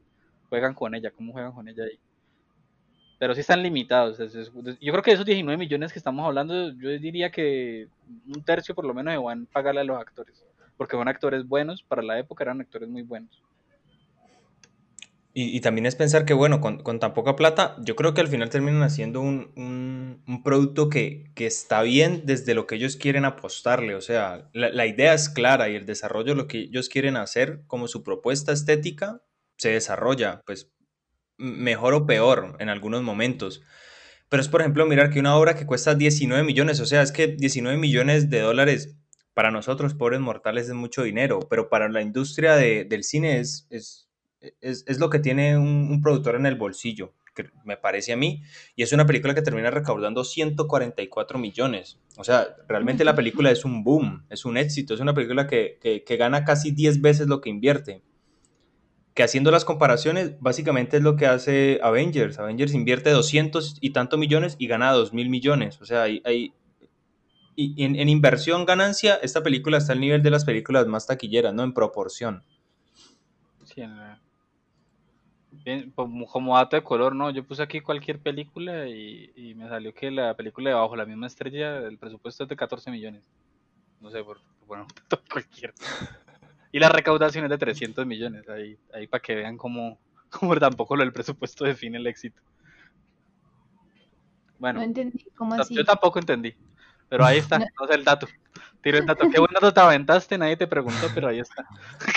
juegan 0.49 0.73
con 0.73 0.95
ella, 0.95 1.11
cómo 1.11 1.33
juegan 1.33 1.53
con 1.53 1.69
ella 1.69 1.85
ahí. 1.85 2.01
Pero 3.19 3.35
sí 3.35 3.41
están 3.41 3.63
limitados. 3.63 4.19
yo 4.19 4.93
creo 4.93 5.03
que 5.03 5.13
esos 5.13 5.27
19 5.27 5.59
millones 5.59 5.93
que 5.93 5.99
estamos 5.99 6.25
hablando, 6.25 6.71
yo 6.73 6.89
diría 6.99 7.31
que 7.31 7.89
un 8.35 8.43
tercio 8.43 8.75
por 8.75 8.87
lo 8.87 8.95
menos 8.95 9.13
se 9.13 9.19
van 9.19 9.43
a 9.43 9.53
pagarle 9.53 9.83
a 9.83 9.85
los 9.85 10.01
actores. 10.01 10.47
Porque 10.79 10.97
son 10.97 11.09
actores 11.09 11.47
buenos, 11.47 11.83
para 11.83 12.03
la 12.03 12.19
época 12.19 12.45
eran 12.45 12.63
actores 12.63 12.89
muy 12.89 13.03
buenos. 13.03 13.43
Y, 15.39 15.55
y 15.55 15.61
también 15.61 15.85
es 15.85 15.97
pensar 15.97 16.25
que, 16.25 16.33
bueno, 16.33 16.63
con, 16.63 16.83
con 16.83 16.99
tan 16.99 17.13
poca 17.13 17.37
plata, 17.37 17.77
yo 17.83 17.95
creo 17.95 18.15
que 18.15 18.23
al 18.23 18.29
final 18.29 18.49
terminan 18.49 18.83
haciendo 18.83 19.21
un, 19.21 19.53
un- 19.55 20.23
un 20.27 20.43
producto 20.43 20.89
que, 20.89 21.31
que 21.35 21.45
está 21.47 21.83
bien 21.83 22.23
desde 22.25 22.55
lo 22.55 22.67
que 22.67 22.77
ellos 22.77 22.97
quieren 22.97 23.27
apostarle. 23.27 23.95
O 23.97 24.01
sea, 24.01 24.49
la, 24.55 24.71
la 24.71 24.87
idea 24.87 25.13
es 25.13 25.29
clara 25.29 25.69
y 25.69 25.77
el 25.77 25.85
desarrollo, 25.85 26.35
lo 26.35 26.47
que 26.49 26.61
ellos 26.61 26.89
quieren 26.89 27.17
hacer 27.17 27.63
como 27.67 27.87
su 27.87 28.03
propuesta 28.03 28.53
estética, 28.53 29.23
se 29.59 29.71
desarrolla, 29.71 30.41
pues 30.47 30.73
mejor 31.39 31.95
o 31.95 32.07
peor 32.07 32.57
en 32.61 32.69
algunos 32.69 33.03
momentos. 33.03 33.63
Pero 34.29 34.41
es, 34.43 34.49
por 34.49 34.61
ejemplo, 34.61 34.87
mirar 34.87 35.11
que 35.11 35.21
una 35.21 35.37
obra 35.37 35.55
que 35.57 35.67
cuesta 35.67 35.95
19 35.95 36.45
millones, 36.45 36.81
o 36.81 36.87
sea, 36.87 37.03
es 37.03 37.13
que 37.13 37.29
19 37.29 37.79
millones 37.79 38.31
de 38.31 38.41
dólares 38.41 38.97
para 39.35 39.51
nosotros, 39.51 39.95
pobres 39.95 40.21
mortales, 40.21 40.69
es 40.69 40.75
mucho 40.75 41.03
dinero, 41.03 41.41
pero 41.51 41.69
para 41.69 41.89
la 41.89 42.03
industria 42.03 42.57
de- 42.57 42.85
del 42.85 43.05
cine 43.05 43.41
es, 43.41 43.67
es, 43.71 44.06
es, 44.61 44.85
es 44.87 44.99
lo 44.99 45.11
que 45.11 45.19
tiene 45.19 45.57
un, 45.59 46.01
productor 46.03 46.37
en 46.37 46.47
el 46.47 46.57
bolsillo, 46.57 47.15
que 47.35 47.51
me 47.65 47.77
parece 47.77 48.13
a 48.13 48.17
mí, 48.17 48.43
y 48.75 48.83
es 48.83 48.93
una 48.93 49.07
película 49.07 49.35
que 49.35 49.43
termina 49.43 49.71
recaudando 49.71 50.25
144 50.25 51.39
millones. 51.39 51.99
O 52.17 52.25
sea, 52.25 52.49
realmente 52.69 53.05
la 53.05 53.15
película 53.15 53.51
es 53.51 53.65
un 53.65 53.85
boom, 53.85 54.27
es 54.31 54.45
un 54.45 54.57
éxito, 54.57 54.95
es 54.95 55.01
una 55.01 55.15
película 55.15 55.47
que, 55.47 55.79
que, 55.81 56.05
que 56.05 56.17
gana 56.17 56.45
casi 56.45 56.71
10 56.71 57.01
veces 57.01 57.27
lo 57.27 57.41
que 57.41 57.51
invierte 57.51 58.03
que 59.17 59.23
haciendo 59.23 59.51
las 59.51 59.65
comparaciones, 59.65 60.39
básicamente 60.41 60.99
es 60.99 61.03
lo 61.03 61.17
que 61.17 61.27
hace 61.27 61.81
Avengers. 61.83 62.39
Avengers 62.39 62.75
invierte 62.75 63.09
200 63.09 63.79
y 63.81 63.91
tanto 63.91 64.19
millones 64.19 64.57
y 64.59 64.67
gana 64.67 64.93
2 64.93 65.15
mil 65.15 65.31
millones. 65.31 65.81
O 65.81 65.87
sea, 65.87 66.03
hay, 66.03 66.21
hay- 66.27 66.53
y 67.57 67.83
en, 67.83 68.09
inversión, 68.11 68.67
ganancia, 68.67 69.15
esta 69.23 69.43
película 69.43 69.79
está 69.79 69.95
al 69.95 70.01
nivel 70.01 70.23
de 70.23 70.31
las 70.31 70.45
películas 70.45 70.87
más 70.87 71.07
taquilleras, 71.07 71.55
¿no? 71.55 71.65
En 71.65 71.73
proporción. 71.73 72.45
Sí, 73.65 73.81
en 73.81 73.97
Bien, 75.67 75.91
como, 75.97 76.29
como 76.29 76.57
dato 76.57 76.77
de 76.77 76.85
color, 76.85 77.13
¿no? 77.13 77.29
Yo 77.31 77.45
puse 77.45 77.61
aquí 77.61 77.81
cualquier 77.81 78.21
película 78.21 78.87
y, 78.87 79.33
y 79.35 79.57
me 79.57 79.69
salió 79.69 79.93
que 79.93 80.13
la 80.13 80.33
película 80.35 80.71
de 80.71 80.77
Bajo 80.77 80.95
la 80.95 81.05
misma 81.05 81.27
estrella, 81.27 81.79
el 81.79 81.99
presupuesto 81.99 82.45
es 82.45 82.49
de 82.49 82.55
14 82.55 82.89
millones. 82.93 83.25
No 84.01 84.09
sé, 84.09 84.23
por, 84.23 84.39
bueno, 84.65 84.87
cualquier. 85.33 85.75
Y 86.71 86.79
la 86.79 86.89
recaudación 86.89 87.47
es 87.47 87.51
de 87.51 87.59
300 87.59 88.07
millones, 88.07 88.49
ahí, 88.49 88.79
ahí 88.95 89.09
para 89.09 89.21
que 89.21 89.35
vean 89.35 89.57
cómo, 89.57 89.99
cómo 90.31 90.55
tampoco 90.55 90.95
lo 90.95 91.03
del 91.03 91.13
presupuesto 91.13 91.65
define 91.65 91.99
el 91.99 92.07
éxito. 92.07 92.41
Bueno, 94.61 94.79
no 94.79 94.85
entendí 94.85 95.27
cómo 95.35 95.55
así. 95.55 95.75
yo 95.75 95.85
tampoco 95.85 96.21
entendí, 96.21 96.55
pero 97.09 97.25
ahí 97.25 97.39
está, 97.39 97.59
No. 97.59 97.87
sé 97.89 97.95
el 97.95 98.05
dato. 98.05 98.27
Tiro 98.83 98.99
el 98.99 99.07
dato. 99.07 99.29
Qué 99.31 99.41
buen 99.41 99.53
dato 99.53 99.73
te 99.73 99.81
aventaste, 99.81 100.39
nadie 100.39 100.57
te 100.57 100.67
preguntó, 100.67 101.09
pero 101.15 101.29
ahí 101.29 101.41
está. 101.41 101.67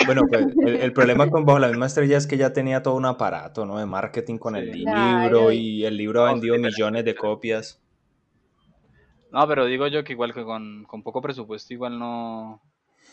Bueno, 0.06 0.22
pues 0.28 0.46
el, 0.64 0.76
el 0.76 0.92
problema 0.92 1.26
con 1.30 1.44
Bajo 1.44 1.58
la 1.58 1.68
misma 1.68 1.86
estrella 1.86 2.16
es 2.16 2.26
que 2.26 2.36
ya 2.36 2.52
tenía 2.52 2.82
todo 2.82 2.94
un 2.94 3.06
aparato, 3.06 3.66
¿no? 3.66 3.78
De 3.78 3.86
marketing 3.86 4.38
con 4.38 4.54
el 4.56 4.70
libro 4.70 5.50
y 5.50 5.84
el 5.84 5.96
libro 5.96 6.24
ha 6.24 6.32
vendido 6.32 6.56
millones 6.58 7.04
de 7.04 7.14
copias. 7.14 7.80
No, 9.32 9.46
pero 9.46 9.66
digo 9.66 9.86
yo 9.86 10.02
que 10.04 10.12
igual 10.12 10.34
que 10.34 10.44
con, 10.44 10.84
con 10.84 11.02
poco 11.02 11.20
presupuesto, 11.22 11.72
igual 11.72 11.98
no, 11.98 12.60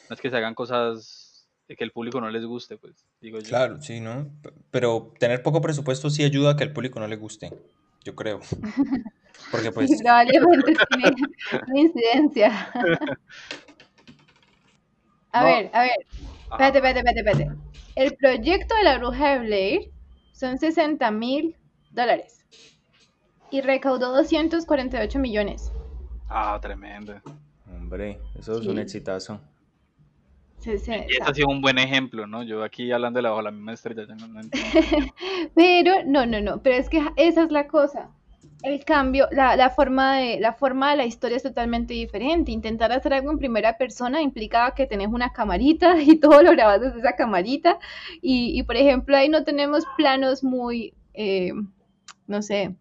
no 0.09 0.13
es 0.13 0.19
que 0.21 0.29
se 0.29 0.37
hagan 0.37 0.55
cosas 0.55 1.47
de 1.67 1.75
que 1.75 1.83
el 1.83 1.91
público 1.91 2.21
no 2.21 2.29
les 2.29 2.45
guste, 2.45 2.77
pues, 2.77 3.05
digo 3.21 3.39
yo. 3.39 3.49
Claro, 3.49 3.81
sí, 3.81 3.99
¿no? 3.99 4.31
Pero 4.71 5.13
tener 5.19 5.43
poco 5.43 5.61
presupuesto 5.61 6.09
sí 6.09 6.23
ayuda 6.23 6.51
a 6.51 6.55
que 6.55 6.63
al 6.63 6.73
público 6.73 6.99
no 6.99 7.07
le 7.07 7.17
guste, 7.17 7.51
yo 8.03 8.15
creo. 8.15 8.39
Porque 9.51 9.71
pues... 9.71 9.89
Sí, 9.89 9.97
probablemente 10.03 10.73
tiene 10.89 11.15
una 11.67 11.79
incidencia. 11.79 12.69
A 15.31 15.41
No. 15.41 15.45
ver, 15.47 15.69
a 15.73 15.81
ver, 15.81 15.91
Ajá. 16.49 16.67
espérate, 16.69 16.77
espérate, 16.77 16.99
espérate, 17.19 17.43
espérate. 17.43 17.57
El 17.95 18.15
proyecto 18.15 18.75
de 18.75 18.83
la 18.83 18.97
bruja 18.97 19.33
de 19.33 19.39
Blair 19.45 19.91
son 20.31 20.57
60 20.57 21.11
mil 21.11 21.55
dólares 21.91 22.45
y 23.51 23.61
recaudó 23.61 24.15
248 24.15 25.19
millones. 25.19 25.71
Ah, 26.29 26.57
tremendo. 26.61 27.21
Hombre, 27.67 28.19
eso 28.39 28.59
es 28.59 28.65
un 28.67 28.75
Sí. 28.75 28.81
exitazo. 28.81 29.39
Se- 30.59 30.77
se- 30.79 31.05
Y 31.09 31.11
ese 31.13 31.23
ha 31.23 31.33
sido 31.33 31.47
un 31.49 31.61
buen 31.61 31.77
ejemplo, 31.77 32.25
¿no? 32.25 32.43
Yo 32.43 32.63
aquí 32.63 32.91
hablando 32.91 33.17
de 33.17 33.23
la, 33.23 33.29
bajo 33.29 33.41
la 33.43 33.51
misma 33.51 33.73
estrella, 33.73 34.05
no, 34.15 34.27
no. 34.27 34.41
Pero, 35.55 36.03
no, 36.05 36.25
no, 36.25 36.41
no, 36.41 36.61
pero 36.63 36.75
es 36.77 36.89
que 36.89 37.05
esa 37.15 37.43
es 37.43 37.51
la 37.51 37.67
cosa. 37.67 38.09
El 38.63 38.83
cambio, 38.85 39.27
la, 39.31 39.55
la, 39.55 39.69
forma 39.69 40.17
de, 40.17 40.39
la 40.39 40.53
forma 40.53 40.91
de 40.91 40.97
la 40.97 41.05
historia 41.05 41.37
es 41.37 41.43
totalmente 41.43 41.93
diferente. 41.93 42.51
Intentar 42.51 42.91
hacer 42.91 43.13
algo 43.13 43.31
en 43.31 43.37
primera 43.37 43.77
persona 43.77 44.21
implica 44.21 44.73
que 44.75 44.87
tenés 44.87 45.09
una 45.09 45.31
camarita 45.31 45.95
y 46.01 46.19
todo 46.19 46.41
lo 46.41 46.51
grabas 46.51 46.81
desde 46.81 46.99
esa 46.99 47.15
camarita. 47.15 47.79
Y, 48.21 48.57
y 48.57 48.63
por 48.63 48.75
ejemplo, 48.75 49.15
ahí 49.15 49.29
no 49.29 49.43
tenemos 49.43 49.85
planos 49.95 50.43
muy, 50.43 50.93
eh, 51.13 51.51
no 52.27 52.41
sé, 52.41 52.75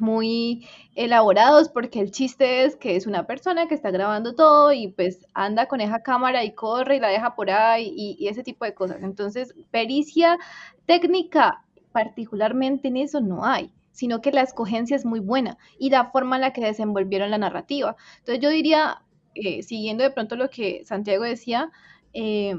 muy 0.00 0.66
elaborados 0.96 1.68
porque 1.68 2.00
el 2.00 2.10
chiste 2.10 2.64
es 2.64 2.76
que 2.76 2.96
es 2.96 3.06
una 3.06 3.26
persona 3.26 3.68
que 3.68 3.74
está 3.74 3.90
grabando 3.90 4.34
todo 4.34 4.72
y 4.72 4.88
pues 4.88 5.26
anda 5.34 5.66
con 5.66 5.80
esa 5.80 6.02
cámara 6.02 6.44
y 6.44 6.52
corre 6.52 6.96
y 6.96 7.00
la 7.00 7.08
deja 7.08 7.36
por 7.36 7.50
ahí 7.50 7.92
y, 7.96 8.16
y 8.18 8.28
ese 8.28 8.42
tipo 8.42 8.64
de 8.64 8.74
cosas. 8.74 9.02
Entonces, 9.02 9.54
pericia 9.70 10.38
técnica 10.86 11.64
particularmente 11.92 12.88
en 12.88 12.96
eso 12.98 13.20
no 13.20 13.44
hay 13.44 13.72
sino 13.94 14.20
que 14.20 14.32
la 14.32 14.42
escogencia 14.42 14.96
es 14.96 15.06
muy 15.06 15.20
buena 15.20 15.56
y 15.78 15.88
la 15.88 16.10
forma 16.10 16.36
en 16.36 16.42
la 16.42 16.52
que 16.52 16.60
desenvolvieron 16.60 17.30
la 17.30 17.38
narrativa. 17.38 17.96
Entonces 18.18 18.42
yo 18.42 18.50
diría, 18.50 19.02
eh, 19.34 19.62
siguiendo 19.62 20.02
de 20.02 20.10
pronto 20.10 20.36
lo 20.36 20.50
que 20.50 20.84
Santiago 20.84 21.22
decía, 21.22 21.70
eh, 22.12 22.56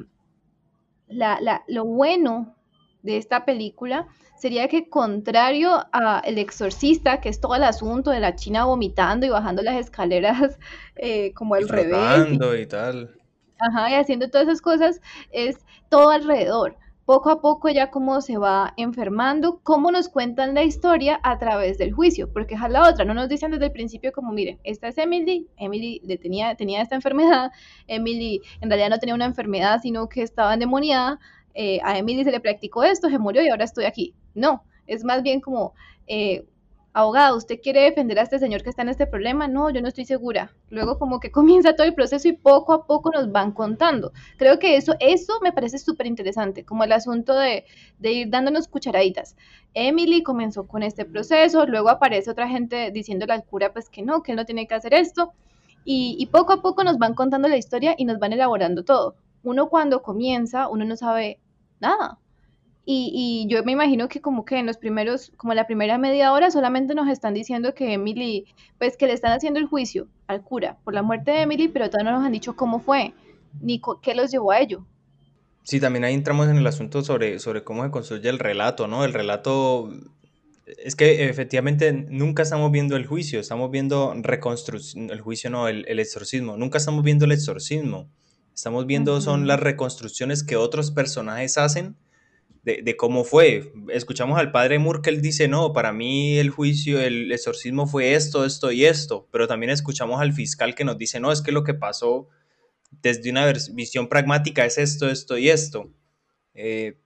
la, 1.07 1.39
la, 1.41 1.63
lo 1.67 1.85
bueno 1.85 2.55
de 3.03 3.17
esta 3.17 3.45
película 3.45 4.07
sería 4.37 4.69
que 4.69 4.89
contrario 4.89 5.85
a 5.91 6.21
El 6.25 6.37
Exorcista, 6.37 7.19
que 7.19 7.29
es 7.29 7.41
todo 7.41 7.55
el 7.55 7.63
asunto 7.63 8.11
de 8.11 8.21
la 8.21 8.35
China 8.35 8.65
vomitando 8.65 9.25
y 9.25 9.29
bajando 9.29 9.61
las 9.61 9.75
escaleras 9.75 10.57
eh, 10.95 11.33
como 11.33 11.55
al 11.55 11.67
revés. 11.67 12.29
Y, 12.29 12.61
y 12.61 12.65
tal. 12.65 13.19
Ajá, 13.59 13.91
y 13.91 13.95
haciendo 13.95 14.29
todas 14.29 14.47
esas 14.47 14.61
cosas, 14.61 15.01
es 15.31 15.57
todo 15.89 16.11
alrededor 16.11 16.77
poco 17.05 17.29
a 17.29 17.39
poco 17.39 17.69
ya 17.69 17.91
cómo 17.91 18.19
se 18.21 18.37
va 18.37 18.73
enfermando, 18.77 19.59
cómo 19.61 19.91
nos 19.91 20.09
cuentan 20.09 20.55
la 20.55 20.63
historia 20.63 21.19
a 21.23 21.37
través 21.37 21.77
del 21.77 21.93
juicio, 21.93 22.31
porque 22.33 22.55
es 22.55 22.61
la 22.69 22.89
otra, 22.89 23.05
no 23.05 23.13
nos 23.13 23.29
dicen 23.29 23.51
desde 23.51 23.65
el 23.65 23.71
principio 23.71 24.11
como, 24.11 24.31
miren, 24.31 24.59
esta 24.63 24.87
es 24.87 24.97
Emily, 24.97 25.47
Emily 25.57 26.01
tenía, 26.21 26.55
tenía 26.55 26.81
esta 26.81 26.95
enfermedad, 26.95 27.51
Emily 27.87 28.41
en 28.61 28.69
realidad 28.69 28.89
no 28.89 28.99
tenía 28.99 29.15
una 29.15 29.25
enfermedad, 29.25 29.79
sino 29.81 30.09
que 30.09 30.23
estaba 30.23 30.55
endemoniada, 30.55 31.19
eh, 31.53 31.79
a 31.83 31.97
Emily 31.97 32.23
se 32.23 32.31
le 32.31 32.39
practicó 32.39 32.83
esto, 32.83 33.09
se 33.09 33.19
murió 33.19 33.43
y 33.43 33.49
ahora 33.49 33.63
estoy 33.65 33.85
aquí. 33.85 34.13
No, 34.33 34.63
es 34.87 35.03
más 35.03 35.23
bien 35.23 35.39
como, 35.41 35.73
eh, 36.07 36.45
abogado, 36.95 37.35
¿usted 37.35 37.59
quiere 37.61 37.81
defender 37.81 38.17
a 38.17 38.21
este 38.21 38.39
señor 38.39 38.63
que 38.63 38.69
está 38.69 38.81
en 38.81 38.87
este 38.87 39.05
problema? 39.05 39.49
No, 39.49 39.69
yo 39.69 39.81
no 39.81 39.89
estoy 39.89 40.05
segura. 40.05 40.53
Luego 40.69 40.97
como 40.97 41.19
que 41.19 41.29
comienza 41.39 41.75
todo 41.75 41.85
el 41.85 41.93
proceso 41.93 42.29
y 42.29 42.33
poco 42.33 42.71
a 42.71 42.87
poco 42.87 43.11
nos 43.11 43.31
van 43.33 43.51
contando. 43.51 44.13
Creo 44.37 44.59
que 44.59 44.77
eso, 44.77 44.95
eso 45.01 45.33
me 45.41 45.51
parece 45.51 45.77
súper 45.77 46.07
interesante, 46.07 46.63
como 46.63 46.85
el 46.85 46.93
asunto 46.93 47.35
de, 47.37 47.65
de, 47.99 48.11
ir 48.13 48.29
dándonos 48.29 48.69
cucharaditas. 48.69 49.35
Emily 49.73 50.23
comenzó 50.23 50.67
con 50.67 50.83
este 50.83 51.03
proceso, 51.03 51.65
luego 51.65 51.89
aparece 51.89 52.31
otra 52.31 52.47
gente 52.47 52.91
diciéndole 52.91 53.33
al 53.33 53.43
cura 53.43 53.73
pues 53.73 53.89
que 53.89 54.01
no, 54.01 54.23
que 54.23 54.31
él 54.31 54.37
no 54.37 54.45
tiene 54.45 54.65
que 54.65 54.75
hacer 54.75 54.93
esto. 54.93 55.33
Y, 55.83 56.15
y 56.17 56.27
poco 56.27 56.53
a 56.53 56.61
poco 56.61 56.85
nos 56.85 56.97
van 56.97 57.13
contando 57.13 57.49
la 57.49 57.57
historia 57.57 57.93
y 57.97 58.05
nos 58.05 58.19
van 58.19 58.31
elaborando 58.31 58.85
todo. 58.85 59.17
Uno 59.43 59.67
cuando 59.67 60.01
comienza, 60.01 60.69
uno 60.69 60.85
no 60.85 60.95
sabe 60.95 61.41
nada 61.81 62.19
y, 62.87 63.11
y, 63.13 63.51
yo 63.51 63.63
me 63.63 63.71
imagino 63.71 64.07
que 64.07 64.21
como 64.21 64.45
que 64.45 64.59
en 64.59 64.67
los 64.67 64.77
primeros, 64.77 65.31
como 65.37 65.55
la 65.55 65.65
primera 65.65 65.97
media 65.97 66.31
hora 66.31 66.51
solamente 66.51 66.93
nos 66.93 67.09
están 67.09 67.33
diciendo 67.33 67.73
que 67.73 67.93
Emily, 67.93 68.45
pues 68.77 68.95
que 68.95 69.07
le 69.07 69.13
están 69.13 69.31
haciendo 69.31 69.59
el 69.59 69.65
juicio 69.65 70.07
al 70.27 70.43
cura 70.43 70.77
por 70.83 70.93
la 70.93 71.01
muerte 71.01 71.31
de 71.31 71.41
Emily, 71.41 71.67
pero 71.67 71.89
todavía 71.89 72.11
no 72.11 72.17
nos 72.19 72.25
han 72.25 72.31
dicho 72.31 72.55
cómo 72.55 72.79
fue, 72.79 73.13
ni 73.59 73.81
qué 74.03 74.13
los 74.13 74.29
llevó 74.29 74.51
a 74.51 74.59
ello. 74.59 74.85
Sí, 75.63 75.79
también 75.79 76.03
ahí 76.03 76.13
entramos 76.13 76.47
en 76.47 76.57
el 76.57 76.67
asunto 76.67 77.01
sobre, 77.01 77.39
sobre 77.39 77.63
cómo 77.63 77.83
se 77.83 77.89
construye 77.89 78.29
el 78.29 78.37
relato, 78.37 78.87
¿no? 78.87 79.03
El 79.03 79.13
relato, 79.13 79.91
es 80.77 80.95
que 80.95 81.27
efectivamente 81.27 81.91
nunca 81.91 82.43
estamos 82.43 82.71
viendo 82.71 82.95
el 82.95 83.07
juicio, 83.07 83.39
estamos 83.39 83.71
viendo 83.71 84.13
reconstrucción, 84.15 85.09
el 85.09 85.21
juicio 85.21 85.49
no, 85.49 85.67
el, 85.67 85.85
el, 85.87 85.97
exorcismo, 85.97 86.55
nunca 86.55 86.77
estamos 86.77 87.03
viendo 87.03 87.25
el 87.25 87.31
exorcismo, 87.31 88.07
estamos 88.53 88.85
viendo 88.85 89.15
uh 89.15 89.17
-huh. 89.17 89.21
son 89.21 89.47
las 89.47 89.59
reconstrucciones 89.59 90.43
que 90.43 90.55
otros 90.55 90.91
personajes 90.91 91.57
hacen 91.57 91.95
de, 92.65 92.81
de, 92.83 92.97
cómo 92.97 93.23
fue. 93.23 93.71
Escuchamos 93.89 94.39
al 94.39 94.51
padre 94.51 94.79
Moore 94.79 95.01
que 95.03 95.11
él 95.11 95.21
dice, 95.21 95.47
no, 95.47 95.71
para 95.71 95.93
mí 95.93 96.39
el 96.39 96.49
juicio, 96.49 96.99
el 96.99 97.31
exorcismo 97.31 97.85
fue 97.85 98.15
esto, 98.15 98.43
esto 98.43 98.71
y 98.71 98.85
esto, 98.85 99.29
pero 99.31 99.47
también 99.47 99.69
escuchamos 99.69 100.19
al 100.19 100.33
fiscal 100.33 100.73
que 100.73 100.83
nos 100.83 100.97
dice, 100.97 101.19
no, 101.19 101.31
es 101.31 101.41
que 101.41 101.51
lo 101.51 101.63
que 101.63 101.75
pasó 101.75 102.27
desde 103.03 103.29
una 103.29 103.53
visión 103.73 104.09
pragmática 104.09 104.65
es 104.65 104.79
esto, 104.79 105.07
esto 105.07 105.37
y 105.37 105.49
esto. 105.49 105.93
Eh, 106.55 106.97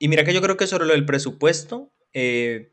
y 0.00 0.08
mira 0.08 0.24
que 0.24 0.34
yo 0.34 0.42
creo 0.42 0.56
que 0.56 0.66
sobre 0.66 0.84
lo 0.84 0.92
del 0.92 1.06
presupuesto, 1.06 1.92
eh, 2.12 2.72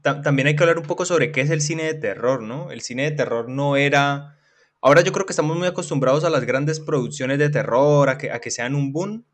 ta 0.00 0.22
también 0.22 0.46
hay 0.46 0.54
que 0.54 0.62
hablar 0.62 0.78
un 0.78 0.86
poco 0.86 1.04
sobre 1.04 1.32
qué 1.32 1.40
es 1.40 1.50
el 1.50 1.60
cine 1.60 1.82
de 1.84 1.94
terror, 1.94 2.40
¿no? 2.40 2.70
El 2.70 2.82
cine 2.82 3.02
de 3.02 3.16
terror 3.16 3.48
no 3.48 3.76
era... 3.76 4.38
Ahora 4.80 5.02
yo 5.02 5.10
creo 5.12 5.26
que 5.26 5.32
estamos 5.32 5.58
muy 5.58 5.66
acostumbrados 5.66 6.22
a 6.22 6.30
las 6.30 6.44
grandes 6.44 6.78
producciones 6.78 7.38
de 7.38 7.50
terror, 7.50 8.08
a 8.08 8.16
que, 8.16 8.30
a 8.30 8.40
que 8.40 8.52
sean 8.52 8.76
un 8.76 8.92
boom, 8.92 9.26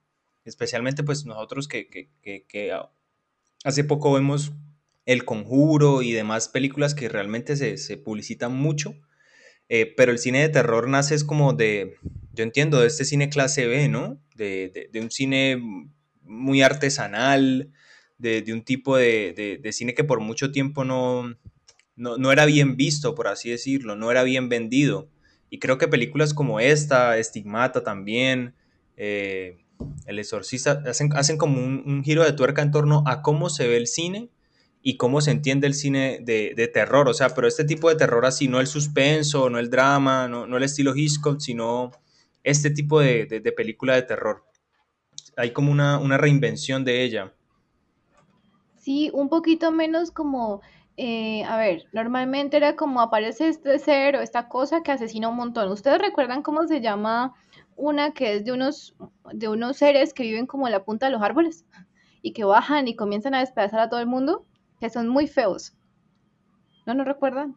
especialmente 0.47 1.03
pues 1.03 1.27
nosotros 1.27 1.69
que, 1.69 1.89
que, 1.89 2.09
que, 2.23 2.47
que, 2.49 2.73
hace 3.65 3.85
poco 3.85 4.13
vemos 4.13 4.53
El 5.05 5.25
Conjuro 5.25 6.03
y 6.03 6.13
demás 6.13 6.49
películas 6.49 6.95
que 6.95 7.09
realmente 7.09 7.57
se, 7.57 7.77
se 7.77 7.97
publicitan 7.97 8.55
mucho, 8.55 8.95
eh, 9.69 9.93
pero 9.97 10.13
el 10.13 10.19
cine 10.19 10.41
de 10.41 10.49
terror 10.49 10.89
nace 10.89 11.15
es 11.15 11.25
como 11.25 11.53
de, 11.53 11.97
yo 12.33 12.45
entiendo, 12.45 12.81
de 12.81 12.87
este 12.87 13.05
cine 13.05 13.29
clase 13.29 13.67
B, 13.67 13.89
¿no? 13.89 14.21
De, 14.37 14.89
de, 14.93 15.01
un 15.01 15.11
cine 15.11 15.61
muy 16.23 16.63
artesanal, 16.63 17.73
de, 18.19 18.43
de 18.43 18.53
un 18.53 18.63
tipo 18.63 18.97
de, 18.97 19.59
de, 19.61 19.73
cine 19.73 19.95
que 19.95 20.05
por 20.05 20.21
mucho 20.21 20.53
tiempo 20.53 20.85
no, 20.85 21.37
no, 21.97 22.17
no 22.19 22.33
era 22.33 22.45
bien 22.45 22.77
visto, 22.77 23.15
por 23.15 23.27
así 23.29 23.51
decirlo, 23.51 23.97
no 23.97 24.11
era 24.11 24.23
bien 24.23 24.49
vendido. 24.49 25.11
Y 25.51 25.59
creo 25.59 25.79
que 25.79 25.89
películas 25.89 26.35
como 26.35 26.61
esta, 26.61 27.19
Estigmata 27.19 27.83
también, 27.83 28.55
eh, 28.97 29.66
el 30.07 30.19
exorcista, 30.19 30.83
hacen, 30.87 31.13
hacen 31.15 31.39
como 31.39 31.61
un, 31.61 32.03
giro 32.05 32.25
de 32.25 32.33
tuerca 32.33 32.63
en 32.63 32.71
torno 32.71 33.03
a 33.07 33.23
cómo 33.23 33.51
se 33.51 33.67
ve 33.69 33.77
el 33.77 33.87
cine 33.87 34.31
y 34.83 34.97
cómo 34.97 35.21
se 35.21 35.33
entiende 35.33 35.67
el 35.67 35.75
cine 35.75 36.21
de, 36.23 36.55
de, 36.57 36.69
terror. 36.69 37.09
O 37.09 37.15
sea, 37.15 37.31
pero 37.31 37.49
este 37.49 37.65
tipo 37.65 37.89
de 37.89 37.97
terror 37.97 38.25
así, 38.25 38.49
no 38.49 38.61
el 38.61 38.67
suspenso, 38.67 39.51
no 39.51 39.59
el 39.59 39.71
drama, 39.71 40.29
no, 40.29 40.47
no 40.47 40.57
el 40.57 40.63
estilo 40.63 40.95
Hitchcock, 40.95 41.41
sino 41.41 41.91
este 42.45 42.71
tipo 42.71 43.01
de, 43.01 43.27
de, 43.27 43.41
de, 43.41 43.53
película 43.53 43.95
de 43.95 44.03
terror. 44.03 44.45
Hay 45.37 45.51
como 45.51 45.73
una, 45.73 45.99
una 45.99 46.17
reinvención 46.17 46.85
de 46.85 47.03
ella. 47.03 47.35
Sí, 48.79 49.11
un 49.13 49.29
poquito 49.29 49.73
menos 49.73 50.13
como 50.13 50.63
eh, 50.99 51.45
a 51.45 51.59
ver, 51.59 51.85
normalmente 51.93 52.57
era 52.57 52.75
como 52.75 53.03
aparece 53.03 53.49
este 53.49 53.79
ser 53.79 54.17
o 54.17 54.21
esta 54.23 54.49
cosa 54.49 54.83
que 54.83 54.93
asesina 54.93 55.29
un 55.29 55.37
montón. 55.37 55.71
¿Ustedes 55.71 55.99
recuerdan 55.99 56.43
cómo 56.43 56.67
se 56.67 56.81
llama 56.81 57.35
una 57.77 58.13
que 58.13 58.35
es 58.35 58.45
de 58.45 58.53
unos, 58.53 58.97
de 59.33 59.49
unos 59.49 59.77
seres 59.77 60.13
que 60.13 60.23
viven 60.23 60.47
como 60.47 60.67
en 60.67 60.73
la 60.73 60.85
punta 60.85 61.07
de 61.07 61.13
los 61.13 61.23
árboles 61.23 61.65
y 62.23 62.33
que 62.33 62.45
bajan 62.45 62.89
y 62.89 62.97
comienzan 62.97 63.35
a 63.35 63.41
despedazar 63.41 63.81
a 63.81 63.89
todo 63.89 64.01
el 64.01 64.07
mundo? 64.07 64.47
Que 64.81 64.91
son 64.91 65.09
muy 65.09 65.27
feos. 65.27 65.75
¿No 66.87 66.95
nos 66.95 67.07
recuerdan? 67.07 67.57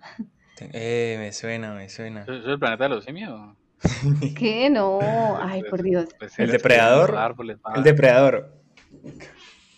Eh, 0.60 1.16
me 1.20 1.32
suena, 1.32 1.74
me 1.74 1.90
suena. 1.90 2.22
¿Es 2.22 2.46
el 2.46 2.60
planeta 2.60 2.86
de 2.86 2.90
los 2.90 3.06
simios? 3.06 3.56
¿Qué? 4.38 4.70
No, 4.70 5.38
ay, 5.40 5.64
por 5.64 5.82
Dios. 5.82 6.10
Pues 6.18 6.38
¿El 6.38 6.52
depredador? 6.52 7.16
Árboles, 7.16 7.60
el 7.76 7.84
depredador. 7.84 8.54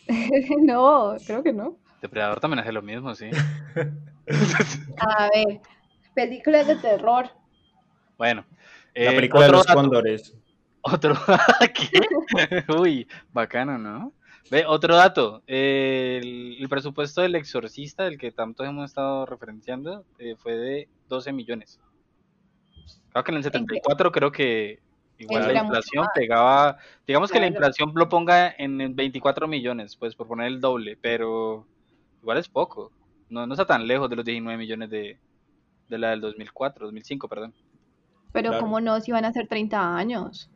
no, 0.62 1.16
creo 1.26 1.44
que 1.44 1.54
no. 1.54 1.78
Depredador 2.02 2.40
también 2.40 2.60
hace 2.60 2.72
lo 2.72 2.82
mismo, 2.82 3.14
sí. 3.14 3.30
A 4.98 5.30
ver, 5.34 5.62
películas 6.16 6.68
de 6.68 6.76
terror. 6.78 7.30
Bueno. 8.18 8.46
La 8.96 9.12
película 9.12 9.46
de 9.46 9.52
los 9.52 9.66
dato. 9.66 9.80
cóndores. 9.80 10.36
Otro. 10.82 11.16
¿Qué? 11.74 12.64
Uy, 12.78 13.08
bacano, 13.32 13.78
¿no? 13.78 14.14
Ve, 14.50 14.66
otro 14.66 14.96
dato. 14.96 15.44
Eh, 15.48 16.20
el, 16.22 16.58
el, 16.60 16.70
presupuesto 16.70 17.22
del 17.22 17.36
exorcista, 17.36 18.04
del 18.04 18.18
que 18.18 18.32
tanto 18.32 18.64
hemos 18.66 18.90
estado 18.90 19.26
referenciando, 19.26 20.04
eh, 20.20 20.36
fue 20.38 20.56
de 20.56 20.90
12 21.08 21.32
millones. 21.32 21.80
Claro 23.12 23.24
que 23.24 23.32
en 23.32 23.38
el 23.38 23.44
74 23.44 24.08
¿En 24.08 24.12
creo 24.12 24.32
que 24.32 24.80
igual 25.18 25.54
la 25.54 25.62
inflación 25.62 26.08
pegaba, 26.16 26.78
digamos 27.06 27.30
claro. 27.30 27.46
que 27.46 27.50
la 27.50 27.56
inflación 27.56 27.92
lo 27.96 28.10
ponga 28.10 28.54
en 28.58 28.96
24 28.96 29.48
millones, 29.48 29.96
pues 29.96 30.16
por 30.16 30.28
poner 30.28 30.48
el 30.48 30.60
doble, 30.60 30.98
pero 31.00 31.68
igual 32.22 32.38
es 32.38 32.50
poco. 32.50 32.92
No, 33.30 33.46
no 33.46 33.54
está 33.54 33.66
tan 33.66 33.88
lejos 33.88 34.10
de 34.10 34.16
los 34.16 34.26
19 34.26 34.58
millones 34.58 34.90
de, 34.90 35.20
de 35.88 35.98
la 35.98 36.10
del 36.10 36.22
2004, 36.22 36.86
2005, 36.88 37.28
perdón. 37.28 37.54
Pero 38.32 38.50
claro. 38.50 38.64
cómo 38.64 38.80
no, 38.80 39.00
si 39.02 39.12
van 39.12 39.26
a 39.26 39.34
ser 39.34 39.48
30 39.48 39.96
años. 39.96 40.50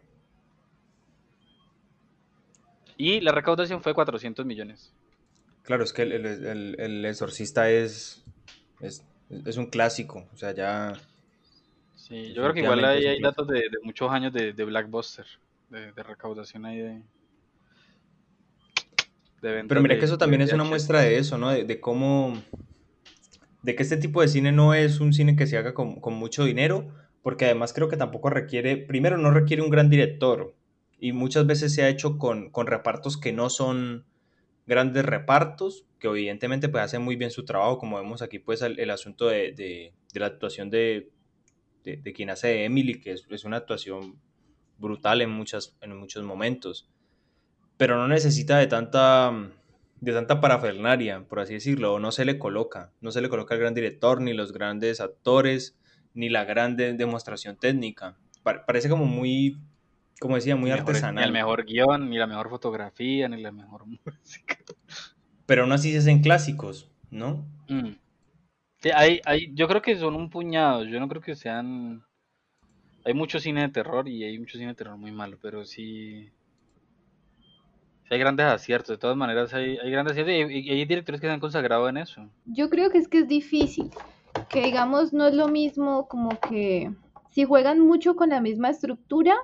Y 2.98 3.20
la 3.20 3.32
recaudación 3.32 3.82
fue 3.82 3.94
400 3.94 4.46
millones. 4.46 4.94
Claro, 5.64 5.84
es 5.84 5.94
que 5.94 6.04
el, 6.04 6.12
el, 6.12 6.26
el, 6.26 6.76
el 6.80 7.06
exorcista 7.06 7.70
es, 7.70 8.24
es, 8.80 9.04
es, 9.46 9.58
un 9.58 9.66
clásico, 9.66 10.28
o 10.32 10.38
sea, 10.38 10.54
ya... 10.54 10.94
Sí, 11.96 12.34
yo 12.34 12.44
creo 12.44 12.54
que 12.54 12.60
igual 12.62 12.86
hay, 12.86 13.08
hay 13.08 13.20
datos 13.20 13.48
de, 13.48 13.62
de, 13.62 13.78
muchos 13.84 14.12
años 14.12 14.32
de, 14.32 14.54
de 14.54 14.64
Blackbuster, 14.64 15.26
de, 15.70 15.92
de, 15.92 16.04
recaudación 16.04 16.66
ahí 16.66 16.78
de... 16.78 17.02
Pero 19.42 19.82
mira 19.82 19.98
que 19.98 20.06
eso 20.06 20.18
también 20.18 20.42
es 20.42 20.54
una 20.54 20.64
muestra 20.64 21.02
de 21.02 21.18
eso, 21.18 21.38
¿no? 21.38 21.50
De, 21.50 21.80
cómo... 21.80 22.40
de 23.64 23.76
que 23.76 23.84
este 23.84 23.98
tipo 23.98 24.22
de 24.22 24.28
cine 24.28 24.52
no 24.52 24.74
es 24.74 25.00
un 25.00 25.14
cine 25.14 25.36
que 25.36 25.48
se 25.48 25.58
haga 25.58 25.74
con, 25.74 26.00
con 26.00 26.14
mucho 26.14 26.46
dinero, 26.46 26.88
porque 27.26 27.46
además 27.46 27.74
creo 27.74 27.90
que 27.90 27.98
tampoco 27.98 28.30
requiere, 28.30 28.78
primero 28.78 29.18
no 29.18 29.32
requiere 29.32 29.64
un 29.64 29.72
gran 29.72 29.90
director, 29.90 30.54
y 31.00 31.12
muchas 31.12 31.48
veces 31.48 31.74
se 31.74 31.82
ha 31.82 31.90
hecho 31.90 32.20
con, 32.20 32.52
con 32.52 32.68
repartos 32.68 33.18
que 33.18 33.34
no 33.34 33.50
son 33.50 34.06
grandes 34.68 35.04
repartos, 35.04 35.88
que 35.98 36.08
evidentemente 36.08 36.70
pues 36.70 36.84
hacen 36.84 37.02
muy 37.02 37.16
bien 37.16 37.32
su 37.32 37.44
trabajo, 37.44 37.80
como 37.80 37.98
vemos 37.98 38.22
aquí 38.22 38.38
pues 38.38 38.62
el, 38.62 38.92
asunto 38.92 39.26
de, 39.26 39.54
de, 39.54 39.96
de, 40.14 40.20
la 40.20 40.28
actuación 40.28 40.70
de, 40.70 41.10
de, 41.84 41.98
de, 41.98 42.14
quien 42.14 42.30
hace 42.30 42.64
Emily, 42.64 43.02
que 43.02 43.14
es, 43.14 43.26
es, 43.28 43.44
una 43.44 43.58
actuación 43.58 44.20
brutal 44.78 45.20
en, 45.24 45.32
muchas, 45.32 45.76
en 45.82 45.98
muchos 45.98 46.24
momentos, 46.24 46.92
pero 47.76 47.98
no 47.98 48.08
necesita 48.08 48.60
de 48.60 48.68
tanta, 48.68 49.34
de 50.00 50.14
tanta 50.14 50.42
parafernaria, 50.42 51.24
por 51.28 51.40
así 51.40 51.56
decirlo, 51.56 51.98
no 51.98 52.12
se 52.12 52.24
le 52.24 52.38
coloca, 52.38 52.92
no 53.02 53.12
se 53.12 53.22
le 53.22 53.30
coloca 53.30 53.56
el 53.56 53.62
gran 53.62 53.74
director, 53.74 54.22
ni 54.22 54.34
los 54.34 54.54
grandes 54.54 55.02
actores, 55.02 55.76
ni 56.16 56.30
la 56.30 56.44
gran 56.46 56.76
demostración 56.76 57.58
técnica. 57.58 58.18
Parece 58.44 58.90
como 58.90 59.06
muy 59.06 59.58
como 60.20 60.36
decía, 60.36 60.56
muy 60.56 60.70
ni 60.70 60.78
artesanal. 60.78 61.14
Mejor, 61.14 61.22
ni 61.22 61.28
el 61.28 61.34
mejor 61.34 61.66
guion, 61.66 62.10
ni 62.10 62.18
la 62.18 62.28
mejor 62.28 62.50
fotografía, 62.50 63.28
ni 63.28 63.42
la 63.42 63.52
mejor 63.52 63.86
música. 64.06 64.58
Pero 65.46 65.64
aún 65.64 65.72
así 65.72 65.92
se 65.92 66.00
hacen 66.00 66.22
clásicos, 66.22 66.90
¿no? 67.12 67.46
Mm. 67.68 67.96
Sí, 68.82 68.90
hay, 68.94 69.22
hay, 69.26 69.54
yo 69.54 69.68
creo 69.68 69.82
que 69.82 69.98
son 69.98 70.16
un 70.16 70.30
puñado, 70.30 70.84
yo 70.84 71.00
no 71.00 71.08
creo 71.08 71.22
que 71.22 71.36
sean... 71.36 72.04
Hay 73.04 73.14
mucho 73.14 73.40
cine 73.40 73.62
de 73.62 73.70
terror 73.70 74.08
y 74.08 74.24
hay 74.24 74.40
mucho 74.40 74.58
cine 74.58 74.70
de 74.70 74.76
terror 74.76 74.98
muy 74.98 75.12
malo, 75.12 75.38
pero 75.42 75.64
sí... 75.64 76.32
sí 78.04 78.10
hay 78.10 78.20
grandes 78.20 78.48
aciertos, 78.48 78.90
de 78.90 78.98
todas 78.98 79.18
maneras 79.18 79.54
hay, 79.54 79.78
hay 79.78 79.92
grandes 79.92 80.14
aciertos 80.14 80.52
y, 80.52 80.60
y 80.60 80.70
hay 80.72 80.86
directores 80.86 81.22
que 81.22 81.28
se 81.28 81.34
han 81.34 81.40
consagrado 81.40 81.88
en 81.88 81.98
eso. 81.98 82.28
Yo 82.46 82.70
creo 82.70 82.90
que 82.90 82.98
es 82.98 83.08
que 83.08 83.20
es 83.20 83.28
difícil, 83.28 83.92
que 84.50 84.62
digamos 84.62 85.14
no 85.14 85.28
es 85.28 85.34
lo 85.34 85.48
mismo 85.48 86.08
como 86.08 86.30
que 86.40 86.92
si 87.32 87.44
juegan 87.44 87.80
mucho 87.80 88.16
con 88.16 88.30
la 88.30 88.42
misma 88.42 88.70
estructura, 88.70 89.36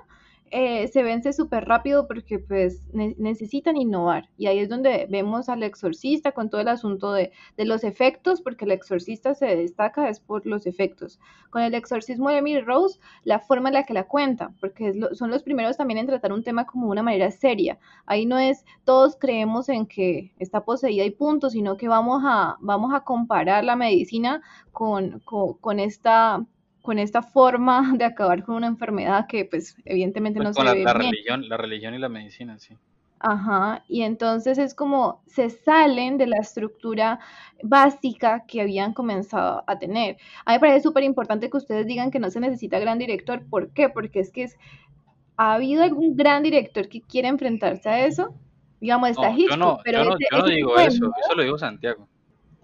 eh, 0.54 0.88
se 0.88 1.02
vence 1.02 1.32
súper 1.32 1.64
rápido 1.64 2.06
porque 2.06 2.38
pues 2.38 2.86
ne 2.92 3.14
necesitan 3.18 3.74
innovar. 3.74 4.28
Y 4.36 4.48
ahí 4.48 4.58
es 4.58 4.68
donde 4.68 5.06
vemos 5.10 5.48
al 5.48 5.62
exorcista 5.62 6.32
con 6.32 6.50
todo 6.50 6.60
el 6.60 6.68
asunto 6.68 7.14
de, 7.14 7.32
de, 7.56 7.64
los 7.64 7.84
efectos 7.84 8.42
porque 8.42 8.66
el 8.66 8.70
exorcista 8.72 9.34
se 9.34 9.56
destaca 9.56 10.10
es 10.10 10.20
por 10.20 10.44
los 10.44 10.66
efectos. 10.66 11.18
Con 11.48 11.62
el 11.62 11.74
exorcismo 11.74 12.28
de 12.28 12.36
Emily 12.36 12.60
Rose 12.60 13.00
la 13.24 13.40
forma 13.40 13.70
en 13.70 13.74
la 13.74 13.84
que 13.84 13.94
la 13.94 14.04
cuenta 14.04 14.52
porque 14.60 14.92
son 15.14 15.30
los 15.30 15.42
primeros 15.42 15.78
también 15.78 15.98
en 15.98 16.06
tratar 16.06 16.34
un 16.34 16.44
tema 16.44 16.66
como 16.66 16.88
una 16.90 17.02
manera 17.02 17.30
seria. 17.30 17.78
Ahí 18.04 18.26
no 18.26 18.38
es 18.38 18.66
todos 18.84 19.16
creemos 19.16 19.70
en 19.70 19.86
que 19.86 20.34
está 20.38 20.64
poseída 20.66 21.04
y 21.04 21.10
punto 21.12 21.48
sino 21.48 21.78
que 21.78 21.88
vamos 21.88 22.22
a, 22.26 22.58
vamos 22.60 22.92
a 22.92 23.00
comparar 23.00 23.64
la 23.64 23.76
medicina 23.76 24.42
con, 24.70 25.20
con 25.20 25.80
esta 25.80 26.44
con 26.82 26.98
esta 26.98 27.22
forma 27.22 27.94
de 27.96 28.04
acabar 28.04 28.44
con 28.44 28.56
una 28.56 28.66
enfermedad 28.66 29.26
que 29.28 29.44
pues 29.44 29.76
evidentemente 29.84 30.38
pues 30.38 30.48
no 30.48 30.54
con 30.54 30.66
se 30.66 30.70
la, 30.70 30.74
ve 30.74 30.84
la 30.84 30.92
bien. 30.94 31.10
religión, 31.12 31.48
la 31.48 31.56
religión 31.56 31.94
y 31.94 31.98
la 31.98 32.08
medicina, 32.08 32.58
sí. 32.58 32.76
Ajá, 33.24 33.84
y 33.88 34.02
entonces 34.02 34.58
es 34.58 34.74
como 34.74 35.22
se 35.26 35.48
salen 35.48 36.18
de 36.18 36.26
la 36.26 36.38
estructura 36.38 37.20
básica 37.62 38.44
que 38.48 38.60
habían 38.60 38.94
comenzado 38.94 39.62
a 39.68 39.78
tener. 39.78 40.16
A 40.44 40.50
mí 40.50 40.56
me 40.56 40.60
parece 40.60 40.80
súper 40.82 41.04
importante 41.04 41.48
que 41.48 41.56
ustedes 41.56 41.86
digan 41.86 42.10
que 42.10 42.18
no 42.18 42.30
se 42.30 42.40
necesita 42.40 42.80
gran 42.80 42.98
director. 42.98 43.46
¿Por 43.48 43.70
qué? 43.70 43.88
Porque 43.88 44.18
es 44.18 44.32
que 44.32 44.42
es, 44.44 44.56
¿ha 45.36 45.54
habido 45.54 45.84
algún 45.84 46.16
gran 46.16 46.42
director 46.42 46.88
que 46.88 47.00
quiera 47.02 47.28
enfrentarse 47.28 47.88
a 47.88 48.06
eso? 48.06 48.34
Digamos, 48.80 49.10
está 49.10 49.30
No, 49.30 49.38
Hitchcock, 49.38 49.50
yo 49.50 49.56
no, 49.56 49.78
pero 49.84 49.98
yo 49.98 50.04
no, 50.04 50.16
ese- 50.16 50.26
yo 50.32 50.38
no 50.38 50.46
digo 50.48 50.78
eso, 50.78 51.12
eso 51.20 51.34
lo 51.36 51.42
digo 51.44 51.58
Santiago. 51.58 52.08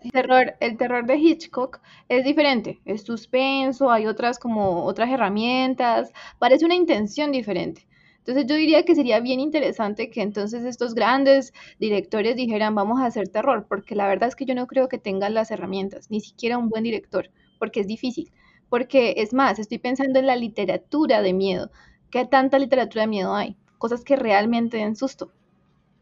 El 0.00 0.10
terror, 0.12 0.54
el 0.60 0.76
terror 0.76 1.06
de 1.06 1.16
Hitchcock 1.16 1.80
es 2.08 2.24
diferente, 2.24 2.80
es 2.84 3.02
suspenso, 3.02 3.90
hay 3.90 4.06
otras 4.06 4.38
como 4.38 4.84
otras 4.84 5.10
herramientas, 5.10 6.12
parece 6.38 6.64
una 6.64 6.74
intención 6.74 7.32
diferente. 7.32 7.86
Entonces 8.18 8.46
yo 8.46 8.56
diría 8.56 8.84
que 8.84 8.94
sería 8.94 9.20
bien 9.20 9.40
interesante 9.40 10.10
que 10.10 10.20
entonces 10.22 10.64
estos 10.64 10.94
grandes 10.94 11.52
directores 11.80 12.36
dijeran 12.36 12.74
vamos 12.74 13.00
a 13.00 13.06
hacer 13.06 13.28
terror, 13.28 13.66
porque 13.68 13.94
la 13.94 14.06
verdad 14.06 14.28
es 14.28 14.36
que 14.36 14.44
yo 14.44 14.54
no 14.54 14.66
creo 14.66 14.88
que 14.88 14.98
tengan 14.98 15.34
las 15.34 15.50
herramientas, 15.50 16.10
ni 16.10 16.20
siquiera 16.20 16.58
un 16.58 16.68
buen 16.68 16.84
director, 16.84 17.30
porque 17.58 17.80
es 17.80 17.86
difícil. 17.86 18.30
Porque 18.68 19.14
es 19.16 19.32
más, 19.32 19.58
estoy 19.58 19.78
pensando 19.78 20.18
en 20.18 20.26
la 20.26 20.36
literatura 20.36 21.22
de 21.22 21.32
miedo. 21.32 21.70
¿Qué 22.10 22.26
tanta 22.26 22.58
literatura 22.58 23.02
de 23.02 23.08
miedo 23.08 23.34
hay? 23.34 23.56
Cosas 23.78 24.04
que 24.04 24.16
realmente 24.16 24.76
den 24.76 24.94
susto. 24.94 25.32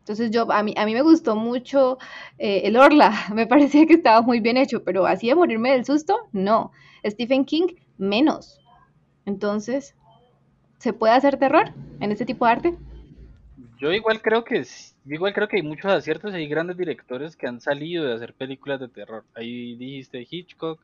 Entonces 0.06 0.30
yo, 0.30 0.52
a 0.52 0.62
mí, 0.62 0.72
a 0.76 0.86
mí 0.86 0.94
me 0.94 1.02
gustó 1.02 1.34
mucho 1.34 1.98
eh, 2.38 2.60
el 2.62 2.76
Orla, 2.76 3.12
me 3.34 3.48
parecía 3.48 3.86
que 3.86 3.94
estaba 3.94 4.22
muy 4.22 4.38
bien 4.38 4.56
hecho, 4.56 4.84
pero 4.84 5.04
así 5.04 5.26
de 5.26 5.34
morirme 5.34 5.72
del 5.72 5.84
susto, 5.84 6.28
no. 6.30 6.70
Stephen 7.04 7.44
King, 7.44 7.74
menos. 7.98 8.60
Entonces, 9.24 9.96
¿se 10.78 10.92
puede 10.92 11.12
hacer 11.12 11.40
terror 11.40 11.72
en 11.98 12.12
este 12.12 12.24
tipo 12.24 12.46
de 12.46 12.52
arte? 12.52 12.74
Yo 13.80 13.90
igual 13.90 14.22
creo 14.22 14.44
que 14.44 14.62
sí, 14.62 14.94
yo 15.04 15.16
igual 15.16 15.34
creo 15.34 15.48
que 15.48 15.56
hay 15.56 15.62
muchos 15.62 15.90
aciertos 15.90 16.32
y 16.32 16.36
hay 16.36 16.46
grandes 16.46 16.76
directores 16.76 17.34
que 17.34 17.48
han 17.48 17.60
salido 17.60 18.04
de 18.04 18.14
hacer 18.14 18.32
películas 18.32 18.78
de 18.78 18.86
terror. 18.86 19.24
Ahí 19.34 19.74
dijiste 19.74 20.24
Hitchcock, 20.30 20.80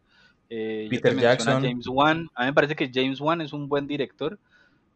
eh, 0.51 0.89
Peter 0.91 1.17
Jackson. 1.17 1.63
James 1.63 1.87
Wan. 1.87 2.29
A 2.35 2.43
mí 2.43 2.47
me 2.47 2.55
parece 2.55 2.75
que 2.75 2.91
James 2.93 3.21
Wan 3.21 3.41
es 3.41 3.53
un 3.53 3.69
buen 3.69 3.87
director 3.87 4.37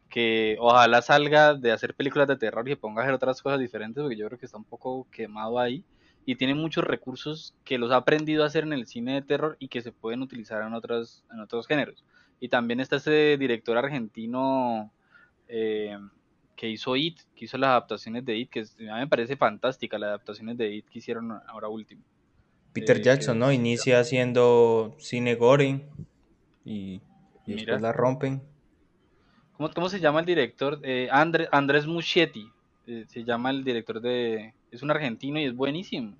que 0.09 0.57
ojalá 0.61 1.03
salga 1.03 1.55
de 1.55 1.73
hacer 1.73 1.95
películas 1.95 2.29
de 2.29 2.37
terror 2.37 2.66
y 2.69 2.73
se 2.73 2.77
ponga 2.77 3.01
a 3.01 3.05
hacer 3.05 3.14
otras 3.14 3.42
cosas 3.42 3.59
diferentes 3.59 4.01
porque 4.03 4.16
yo 4.16 4.27
creo 4.27 4.38
que 4.38 4.47
está 4.47 4.57
un 4.59 4.64
poco 4.64 5.07
quemado 5.11 5.59
ahí 5.59 5.85
y 6.25 6.35
tiene 6.37 6.55
muchos 6.55 6.85
recursos 6.85 7.55
que 7.64 7.79
los 7.79 7.90
ha 7.92 7.97
aprendido 7.97 8.42
a 8.42 8.47
hacer 8.47 8.64
en 8.64 8.73
el 8.73 8.87
cine 8.87 9.14
de 9.14 9.23
terror 9.23 9.57
y 9.61 9.69
que 9.69 9.83
se 9.83 9.92
pueden 9.92 10.23
utilizar 10.23 10.62
en 10.62 10.75
otros 10.75 11.25
en 11.33 11.40
otros 11.40 11.66
géneros. 11.66 12.05
Y 12.40 12.49
también 12.49 12.81
está 12.81 12.97
ese 12.97 13.37
director 13.38 13.79
argentino 13.79 14.90
eh, 15.49 15.97
que 16.57 16.69
hizo 16.69 16.97
It, 16.97 17.21
que 17.35 17.45
hizo 17.45 17.59
las 17.59 17.69
adaptaciones 17.69 18.25
de 18.25 18.37
It, 18.37 18.51
que 18.51 18.61
a 18.61 18.95
mí 18.95 19.01
me 19.01 19.07
parece 19.07 19.37
fantástica 19.37 19.99
las 19.99 20.09
adaptaciones 20.09 20.57
de 20.57 20.75
It 20.75 20.88
que 20.88 20.99
hicieron 20.99 21.33
ahora 21.47 21.69
último. 21.69 22.03
Peter 22.73 22.97
Eh, 22.99 23.03
Jackson, 23.03 23.38
¿no? 23.38 23.53
Inicia 23.53 24.01
haciendo 24.01 24.97
cine 24.99 25.35
gore 25.35 25.88
y, 26.64 26.71
y 26.95 27.01
Mira. 27.47 27.57
después 27.57 27.83
la 27.83 27.92
rompen. 27.92 28.42
¿Cómo, 29.57 29.71
cómo 29.73 29.88
se 29.88 30.01
llama 30.01 30.21
el 30.21 30.27
director? 30.27 30.81
Eh, 30.83 31.09
Andre- 31.11 31.49
Andrés 31.53 31.87
Muschietti, 31.87 32.51
eh, 32.87 33.05
se 33.09 33.25
llama 33.25 33.51
el 33.51 33.64
director 33.64 34.01
de... 34.01 34.55
Es 34.71 34.83
un 34.83 34.90
argentino 34.90 35.38
y 35.40 35.45
es 35.45 35.55
buenísimo. 35.55 36.16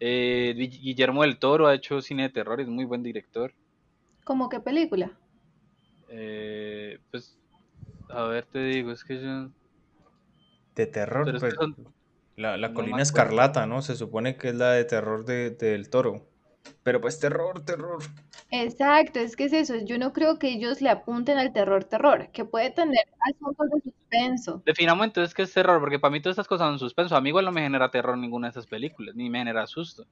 Eh, 0.00 0.54
Gui- 0.56 0.80
Guillermo 0.80 1.22
del 1.22 1.38
Toro 1.38 1.66
ha 1.68 1.74
hecho 1.74 2.02
cine 2.02 2.24
de 2.24 2.28
terror, 2.30 2.60
es 2.60 2.68
muy 2.68 2.84
buen 2.84 3.02
director. 3.02 3.52
¿Como 4.24 4.48
qué 4.48 4.60
película? 4.60 5.12
Eh, 6.08 6.98
pues, 7.10 7.38
a 8.10 8.24
ver, 8.24 8.44
te 8.46 8.58
digo, 8.64 8.90
es 8.92 9.04
que 9.04 9.20
yo... 9.22 9.50
De 10.74 10.86
terror, 10.86 11.24
Pero 11.24 11.38
es 11.38 11.42
que 11.44 11.50
pues, 11.50 11.54
son- 11.54 11.94
la, 12.36 12.56
la 12.56 12.68
no 12.68 12.72
me 12.72 12.74
colina 12.74 13.02
escarlata, 13.02 13.66
¿no? 13.66 13.80
Se 13.80 13.96
supone 13.96 14.36
que 14.36 14.48
es 14.48 14.54
la 14.56 14.72
de 14.72 14.84
terror 14.84 15.24
de, 15.24 15.50
del 15.50 15.88
toro. 15.88 16.26
Pero 16.82 17.00
pues 17.00 17.18
terror, 17.18 17.64
terror. 17.64 18.02
Exacto, 18.50 19.18
es 19.18 19.36
que 19.36 19.44
es 19.44 19.52
eso. 19.52 19.76
Yo 19.84 19.98
no 19.98 20.12
creo 20.12 20.38
que 20.38 20.48
ellos 20.48 20.80
le 20.80 20.90
apunten 20.90 21.38
al 21.38 21.52
terror, 21.52 21.84
terror, 21.84 22.30
que 22.32 22.44
puede 22.44 22.70
tener 22.70 23.04
asuntos 23.20 23.66
de 23.70 23.80
suspenso. 23.80 24.62
Definamos 24.64 25.06
entonces 25.06 25.34
qué 25.34 25.42
es 25.42 25.52
terror, 25.52 25.80
porque 25.80 25.98
para 25.98 26.12
mí 26.12 26.20
todas 26.20 26.34
estas 26.34 26.48
cosas 26.48 26.68
son 26.68 26.78
suspenso. 26.78 27.16
A 27.16 27.20
mí 27.20 27.30
igual 27.30 27.44
no 27.44 27.52
me 27.52 27.62
genera 27.62 27.90
terror 27.90 28.16
ninguna 28.16 28.48
de 28.48 28.50
esas 28.52 28.66
películas, 28.66 29.14
ni 29.14 29.30
me 29.30 29.38
genera 29.38 29.66
susto. 29.66 30.06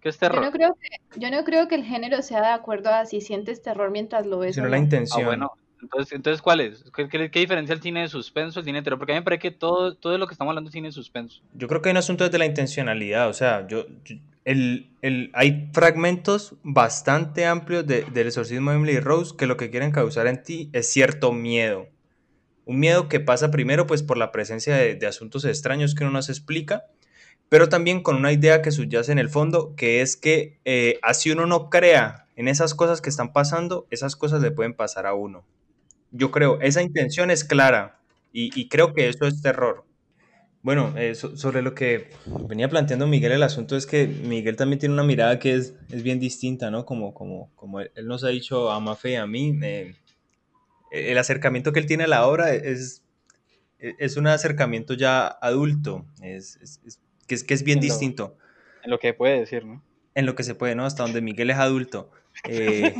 ¿Qué 0.00 0.08
es 0.08 0.16
Yo 0.16 0.28
terror? 0.28 0.44
no 0.44 0.50
creo 0.50 0.74
que, 0.74 1.20
yo 1.20 1.30
no 1.30 1.44
creo 1.44 1.68
que 1.68 1.74
el 1.74 1.84
género 1.84 2.22
sea 2.22 2.40
de 2.40 2.48
acuerdo 2.48 2.90
a 2.90 3.04
si 3.06 3.20
sientes 3.20 3.62
terror 3.62 3.90
mientras 3.90 4.26
lo 4.26 4.38
ves 4.38 4.54
Sino 4.54 4.66
o 4.66 4.70
la 4.70 4.78
intención. 4.78 5.22
Ah, 5.22 5.26
bueno. 5.26 5.52
Entonces, 5.82 6.12
entonces 6.12 6.42
¿cuál 6.42 6.60
es? 6.60 6.84
¿Qué, 6.94 7.08
qué, 7.08 7.30
qué 7.30 7.40
diferencia 7.40 7.74
el 7.74 7.80
de 7.80 8.08
suspenso, 8.08 8.60
el 8.60 8.64
cine 8.66 8.78
de 8.78 8.82
terror? 8.84 8.98
Porque 8.98 9.12
a 9.12 9.14
mí 9.16 9.20
me 9.20 9.24
parece 9.24 9.40
que 9.40 9.50
todo, 9.50 9.94
todo 9.96 10.18
lo 10.18 10.26
que 10.26 10.34
estamos 10.34 10.50
hablando 10.52 10.68
es 10.68 10.72
cine 10.72 10.88
de 10.88 10.92
suspenso. 10.92 11.40
Yo 11.54 11.68
creo 11.68 11.80
que 11.80 11.88
hay 11.88 11.92
un 11.92 11.96
asunto 11.98 12.24
desde 12.24 12.38
la 12.38 12.46
intencionalidad, 12.46 13.28
o 13.28 13.32
sea, 13.32 13.66
yo, 13.66 13.86
el, 14.44 14.90
el- 15.02 15.30
hay 15.34 15.70
fragmentos 15.72 16.54
bastante 16.62 17.46
amplios 17.46 17.86
de- 17.86 18.02
del 18.04 18.26
exorcismo 18.26 18.70
de 18.70 18.76
Emily 18.76 19.00
Rose 19.00 19.34
que 19.36 19.46
lo 19.46 19.56
que 19.56 19.70
quieren 19.70 19.90
causar 19.92 20.26
en 20.26 20.42
ti 20.42 20.68
es 20.72 20.88
cierto 20.90 21.32
miedo. 21.32 21.86
Un 22.66 22.78
miedo 22.78 23.08
que 23.08 23.20
pasa 23.20 23.50
primero 23.50 23.86
pues 23.86 24.02
por 24.02 24.16
la 24.16 24.32
presencia 24.32 24.76
de, 24.76 24.94
de 24.94 25.06
asuntos 25.06 25.44
extraños 25.44 25.94
que 25.94 26.04
uno 26.04 26.12
no 26.12 26.22
se 26.22 26.32
explica, 26.32 26.84
pero 27.48 27.68
también 27.68 28.02
con 28.02 28.16
una 28.16 28.32
idea 28.32 28.62
que 28.62 28.70
subyace 28.70 29.10
en 29.12 29.18
el 29.18 29.28
fondo, 29.28 29.74
que 29.76 30.02
es 30.02 30.16
que 30.16 30.58
eh, 30.64 30.98
así 31.02 31.30
uno 31.32 31.46
no 31.46 31.68
crea 31.68 32.26
en 32.36 32.48
esas 32.48 32.74
cosas 32.74 33.00
que 33.00 33.10
están 33.10 33.32
pasando, 33.32 33.86
esas 33.90 34.14
cosas 34.14 34.40
le 34.40 34.50
pueden 34.52 34.74
pasar 34.74 35.06
a 35.06 35.14
uno. 35.14 35.44
Yo 36.12 36.30
creo, 36.30 36.60
esa 36.60 36.82
intención 36.82 37.30
es 37.30 37.44
clara 37.44 38.00
y, 38.32 38.58
y 38.60 38.68
creo 38.68 38.94
que 38.94 39.08
eso 39.08 39.26
es 39.26 39.40
terror. 39.42 39.84
Bueno, 40.62 40.92
eh, 40.98 41.14
so- 41.14 41.36
sobre 41.36 41.62
lo 41.62 41.74
que 41.74 42.10
venía 42.48 42.68
planteando 42.68 43.06
Miguel, 43.06 43.32
el 43.32 43.42
asunto 43.42 43.76
es 43.76 43.86
que 43.86 44.06
Miguel 44.06 44.56
también 44.56 44.78
tiene 44.78 44.92
una 44.94 45.04
mirada 45.04 45.38
que 45.38 45.54
es, 45.54 45.74
es 45.90 46.02
bien 46.02 46.20
distinta, 46.20 46.70
¿no? 46.70 46.84
Como, 46.84 47.14
como, 47.14 47.50
como 47.54 47.80
él, 47.80 47.90
él 47.94 48.06
nos 48.06 48.24
ha 48.24 48.28
dicho 48.28 48.70
a 48.70 48.78
Mafe 48.80 49.12
y 49.12 49.14
a 49.14 49.26
mí, 49.26 49.58
eh, 49.62 49.94
el 50.90 51.16
acercamiento 51.18 51.72
que 51.72 51.80
él 51.80 51.86
tiene 51.86 52.04
a 52.04 52.08
la 52.08 52.26
obra 52.26 52.52
es, 52.52 53.04
es 53.78 54.16
un 54.16 54.26
acercamiento 54.26 54.94
ya 54.94 55.26
adulto, 55.26 56.04
es, 56.22 56.56
es- 56.56 56.80
es- 56.84 57.00
que, 57.26 57.34
es, 57.36 57.44
que 57.44 57.54
es 57.54 57.62
bien 57.62 57.78
En 57.78 57.84
lo- 57.86 57.92
distinto. 57.92 58.36
En 58.82 58.90
lo 58.90 58.98
que 58.98 59.14
puede 59.14 59.38
decir, 59.40 59.64
¿no? 59.64 59.82
en 60.14 60.26
lo 60.26 60.34
que 60.34 60.42
se 60.42 60.54
puede, 60.56 60.74
¿no? 60.74 60.84
Hasta 60.84 61.04
donde 61.04 61.20
Miguel 61.22 61.50
es 61.50 61.56
adulto. 61.56 62.10
Eh, 62.48 62.94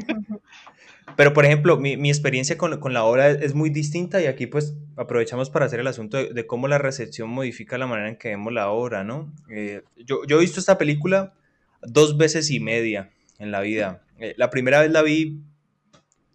pero, 1.16 1.32
por 1.32 1.44
ejemplo, 1.44 1.76
mi, 1.76 1.96
mi 1.96 2.08
experiencia 2.08 2.56
con, 2.56 2.78
con, 2.80 2.92
la 2.92 3.04
obra 3.04 3.30
es, 3.30 3.54
muy 3.54 3.70
distinta 3.70 4.20
y 4.20 4.26
aquí 4.26 4.46
pues 4.46 4.76
aprovechamos 4.96 5.50
para 5.50 5.66
hacer 5.66 5.80
el 5.80 5.86
asunto 5.86 6.16
de, 6.22 6.46
cómo 6.46 6.68
la 6.68 6.78
recepción 6.78 7.28
modifica 7.30 7.78
la 7.78 7.86
manera 7.86 8.08
en 8.08 8.16
que 8.16 8.28
vemos 8.28 8.52
la 8.52 8.70
obra, 8.70 9.04
¿no? 9.04 9.32
Eh, 9.50 9.82
yo, 9.96 10.24
yo, 10.26 10.38
he 10.38 10.40
visto 10.40 10.60
esta 10.60 10.78
película 10.78 11.34
dos 11.82 12.16
veces 12.16 12.50
y 12.50 12.60
media 12.60 13.10
en 13.38 13.50
la 13.50 13.60
vida. 13.60 14.02
Eh, 14.18 14.34
la 14.36 14.50
primera 14.50 14.80
vez 14.80 14.90
la 14.90 15.02
vi, 15.02 15.40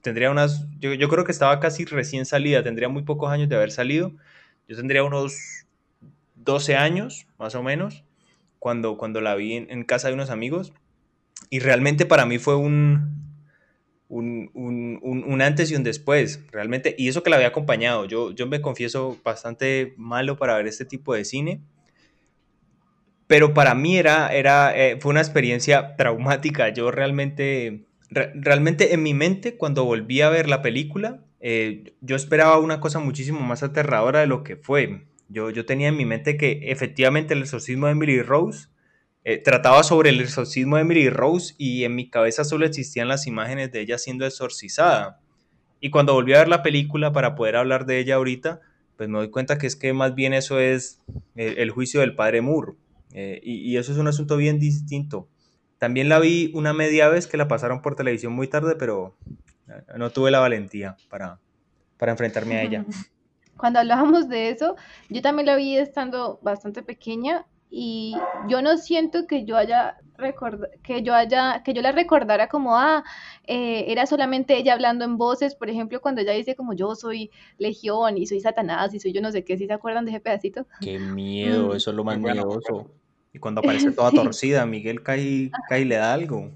tendría 0.01 0.31
unas, 0.31 0.65
yo, 0.79 0.93
yo 0.93 1.09
creo 1.09 1.23
que 1.23 1.31
estaba 1.31 1.59
casi 1.59 1.85
recién 1.85 2.25
salida, 2.25 2.63
tendría 2.63 2.89
muy 2.89 3.03
pocos 3.03 3.31
años 3.31 3.49
de 3.49 3.55
haber 3.55 3.71
salido. 3.71 4.13
Yo 4.67 4.75
tendría 4.75 5.03
unos 5.03 5.65
12 6.35 6.75
años, 6.75 7.27
más 7.37 7.55
o 7.55 7.63
menos, 7.63 8.03
cuando, 8.59 8.97
cuando 8.97 9.21
la 9.21 9.35
vi 9.35 9.53
en, 9.53 9.69
en 9.69 9.83
casa 9.83 10.07
de 10.07 10.15
unos 10.15 10.29
amigos. 10.29 10.73
Y 11.49 11.59
realmente 11.59 12.05
para 12.05 12.25
mí 12.25 12.39
fue 12.39 12.55
un, 12.55 13.24
un, 14.07 14.51
un, 14.53 14.99
un, 15.01 15.41
antes 15.41 15.71
y 15.71 15.75
un 15.75 15.83
después, 15.83 16.43
realmente. 16.51 16.95
Y 16.97 17.07
eso 17.07 17.23
que 17.23 17.29
la 17.29 17.37
había 17.37 17.47
acompañado. 17.47 18.05
Yo, 18.05 18.31
yo 18.31 18.47
me 18.47 18.61
confieso 18.61 19.17
bastante 19.23 19.93
malo 19.97 20.37
para 20.37 20.55
ver 20.55 20.67
este 20.67 20.85
tipo 20.85 21.13
de 21.13 21.25
cine. 21.25 21.61
Pero 23.27 23.53
para 23.53 23.73
mí 23.73 23.97
era, 23.97 24.33
era, 24.33 24.77
eh, 24.77 24.97
fue 24.99 25.11
una 25.11 25.21
experiencia 25.21 25.95
traumática. 25.95 26.69
Yo 26.69 26.91
realmente, 26.91 27.85
realmente 28.09 28.93
en 28.93 29.01
mi 29.01 29.15
mente, 29.15 29.57
cuando 29.57 29.83
volví 29.83 30.21
a 30.21 30.29
ver 30.29 30.47
la 30.47 30.61
película, 30.61 31.23
eh, 31.39 31.95
yo 32.01 32.15
esperaba 32.15 32.59
una 32.59 32.79
cosa 32.79 32.99
muchísimo 32.99 33.39
más 33.39 33.63
aterradora 33.63 34.19
de 34.19 34.27
lo 34.27 34.43
que 34.43 34.57
fue. 34.57 35.07
Yo, 35.27 35.49
yo 35.49 35.65
tenía 35.65 35.87
en 35.87 35.97
mi 35.97 36.05
mente 36.05 36.37
que 36.37 36.59
efectivamente 36.65 37.33
el 37.33 37.41
exorcismo 37.41 37.87
de 37.87 37.93
Emily 37.93 38.21
Rose 38.21 38.67
eh, 39.27 39.39
trataba 39.39 39.81
sobre 39.81 40.11
el 40.11 40.21
exorcismo 40.21 40.75
de 40.75 40.83
Emily 40.83 41.09
Rose 41.09 41.55
y 41.57 41.83
en 41.83 41.95
mi 41.95 42.11
cabeza 42.11 42.43
solo 42.43 42.63
existían 42.63 43.07
las 43.07 43.25
imágenes 43.25 43.71
de 43.71 43.81
ella 43.81 43.97
siendo 43.97 44.23
exorcizada. 44.23 45.19
Y 45.81 45.89
cuando 45.89 46.13
volví 46.13 46.35
a 46.35 46.39
ver 46.39 46.47
la 46.47 46.61
película 46.61 47.11
para 47.11 47.33
poder 47.33 47.55
hablar 47.55 47.87
de 47.87 47.97
ella 47.97 48.15
ahorita, 48.15 48.61
pues 48.95 49.09
me 49.09 49.17
doy 49.17 49.31
cuenta 49.31 49.57
que 49.57 49.65
es 49.65 49.75
que 49.75 49.93
más 49.93 50.13
bien 50.13 50.33
eso 50.33 50.59
es 50.59 51.01
el, 51.35 51.71
juicio 51.71 52.01
del 52.01 52.13
padre 52.13 52.41
Moore. 52.41 52.73
Eh, 53.13 53.41
y, 53.43 53.75
eso 53.77 53.91
es 53.91 53.97
un 53.97 54.07
asunto 54.07 54.37
bien 54.37 54.59
distinto. 54.59 55.27
También 55.79 56.07
la 56.07 56.19
vi 56.19 56.51
una 56.53 56.73
media 56.73 57.09
vez 57.09 57.25
que 57.25 57.37
la 57.37 57.47
pasaron 57.47 57.81
por 57.81 57.95
televisión 57.95 58.31
muy 58.31 58.47
tarde, 58.47 58.75
pero 58.75 59.15
eh, 59.67 59.97
no 59.97 60.11
tuve 60.11 60.29
la 60.29 60.39
valentía 60.39 60.97
para, 61.09 61.39
para 61.97 62.11
enfrentarme 62.11 62.57
a 62.57 62.61
ella. 62.61 62.85
Cuando 63.57 63.79
hablábamos 63.79 64.29
de 64.29 64.49
eso, 64.49 64.75
yo 65.09 65.23
también 65.23 65.47
la 65.47 65.55
vi 65.55 65.77
estando 65.77 66.39
bastante 66.43 66.83
pequeña 66.83 67.47
y 67.77 68.15
yo 68.47 68.61
no 68.61 68.77
siento 68.77 69.27
que 69.27 69.43
yo 69.43 69.57
haya 69.57 69.97
que 70.81 71.03
yo 71.03 71.13
haya 71.13 71.61
que 71.61 71.73
yo 71.73 71.81
la 71.81 71.91
recordara 71.91 72.47
como 72.47 72.77
ah 72.77 73.03
eh, 73.47 73.83
era 73.89 74.05
solamente 74.05 74.55
ella 74.55 74.71
hablando 74.71 75.03
en 75.03 75.17
voces 75.17 75.55
por 75.55 75.69
ejemplo 75.69 75.99
cuando 75.99 76.21
ella 76.21 76.31
dice 76.31 76.55
como 76.55 76.71
yo 76.71 76.95
soy 76.95 77.31
legión 77.57 78.17
y 78.17 78.27
soy 78.27 78.39
satanás 78.39 78.93
y 78.93 79.01
soy 79.01 79.11
yo 79.11 79.19
no 79.19 79.29
sé 79.29 79.43
qué 79.43 79.57
si 79.57 79.67
se 79.67 79.73
acuerdan 79.73 80.05
de 80.05 80.11
ese 80.11 80.21
pedacito 80.21 80.65
qué 80.79 80.99
miedo 80.99 81.73
mm. 81.73 81.75
eso 81.75 81.89
es 81.89 81.97
lo 81.97 82.05
más 82.05 82.17
miedoso. 82.17 82.89
Y 83.33 83.39
cuando 83.39 83.59
aparece 83.59 83.91
toda 83.91 84.09
torcida 84.23 84.65
Miguel 84.65 85.03
cae, 85.03 85.51
cae 85.67 85.81
y 85.81 85.85
le 85.85 85.95
da 85.95 86.13
algo. 86.13 86.51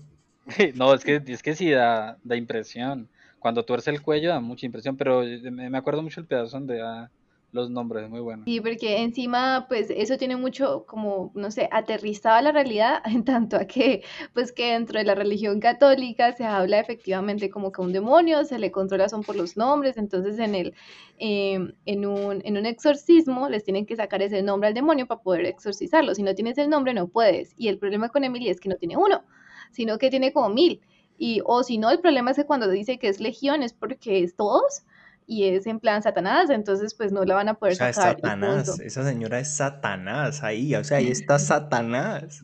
No 0.75 0.93
es 0.93 1.03
que 1.03 1.21
es 1.27 1.43
que 1.43 1.53
sí 1.53 1.69
da, 1.69 2.17
da 2.23 2.38
impresión. 2.38 3.10
Cuando 3.39 3.65
tuerce 3.65 3.91
el 3.91 4.01
cuello 4.01 4.29
da 4.29 4.39
mucha 4.39 4.65
impresión 4.65 4.95
pero 4.95 5.23
me 5.51 5.77
acuerdo 5.77 6.01
mucho 6.01 6.21
el 6.21 6.27
pedazo 6.27 6.58
donde 6.58 6.82
ah, 6.82 7.12
los 7.52 7.70
nombres, 7.70 8.10
muy 8.10 8.20
bueno. 8.20 8.44
Sí, 8.46 8.62
porque 8.62 9.02
encima, 9.02 9.66
pues 9.68 9.90
eso 9.90 10.18
tiene 10.18 10.36
mucho 10.36 10.86
como, 10.86 11.32
no 11.34 11.50
sé, 11.50 11.68
aterrizado 11.72 12.42
la 12.42 12.52
realidad, 12.52 13.02
en 13.06 13.24
tanto 13.24 13.58
a 13.58 13.66
que, 13.66 14.04
pues 14.34 14.52
que 14.52 14.74
dentro 14.74 15.00
de 15.00 15.06
la 15.06 15.16
religión 15.16 15.60
católica 15.60 16.32
se 16.34 16.46
habla 16.46 16.80
efectivamente 16.80 17.50
como 17.50 17.72
que 17.72 17.82
un 17.82 17.92
demonio 17.92 18.46
se 18.46 18.60
le 18.60 18.72
controla 18.72 19.10
son 19.10 19.24
por 19.24 19.36
los 19.36 19.58
nombres, 19.58 19.98
entonces 19.98 20.38
en 20.40 20.54
el, 20.56 20.74
em, 21.18 21.74
en, 21.86 22.06
un, 22.06 22.42
en 22.46 22.58
un 22.58 22.66
exorcismo 22.66 23.50
les 23.50 23.64
tienen 23.64 23.86
que 23.86 23.96
sacar 23.96 24.22
ese 24.22 24.44
nombre 24.44 24.68
al 24.68 24.74
demonio 24.74 25.08
para 25.08 25.22
poder 25.22 25.46
exorcizarlo, 25.46 26.14
si 26.14 26.24
no 26.24 26.36
tienes 26.36 26.58
el 26.58 26.70
nombre 26.70 26.94
no 26.94 27.08
puedes, 27.08 27.54
y 27.58 27.68
el 27.68 27.80
problema 27.80 28.10
con 28.10 28.24
Emily 28.24 28.50
es 28.50 28.60
que 28.60 28.70
no 28.70 28.76
tiene 28.76 28.98
uno, 28.98 29.24
sino 29.72 29.98
que 29.98 30.10
tiene 30.10 30.34
como 30.34 30.50
mil, 30.50 30.82
y 31.18 31.42
o 31.46 31.64
si 31.64 31.78
no, 31.78 31.90
el 31.90 32.00
problema 32.00 32.32
es 32.32 32.38
que 32.38 32.46
cuando 32.46 32.70
dice 32.70 32.98
que 32.98 33.10
es 33.10 33.20
legión 33.20 33.62
es 33.64 33.74
porque 33.74 34.24
es 34.24 34.36
todos, 34.36 34.84
y 35.30 35.46
es 35.46 35.68
en 35.68 35.80
plan 35.80 36.02
Satanás, 36.02 36.50
entonces 36.50 36.96
pues 36.96 37.12
no 37.12 37.24
la 37.24 37.36
van 37.36 37.50
a 37.50 37.54
poder 37.54 37.74
o 37.74 37.76
sea, 37.76 37.94
sacar. 37.94 38.15
Es 38.15 38.22
Satanás, 38.22 38.80
esa 38.80 39.04
señora 39.06 39.39
es 39.39 39.56
Satanás 39.56 40.44
ahí, 40.44 40.74
o 40.76 40.84
sea, 40.84 40.98
ahí 40.98 41.10
está 41.10 41.38
Satanás. 41.39 42.44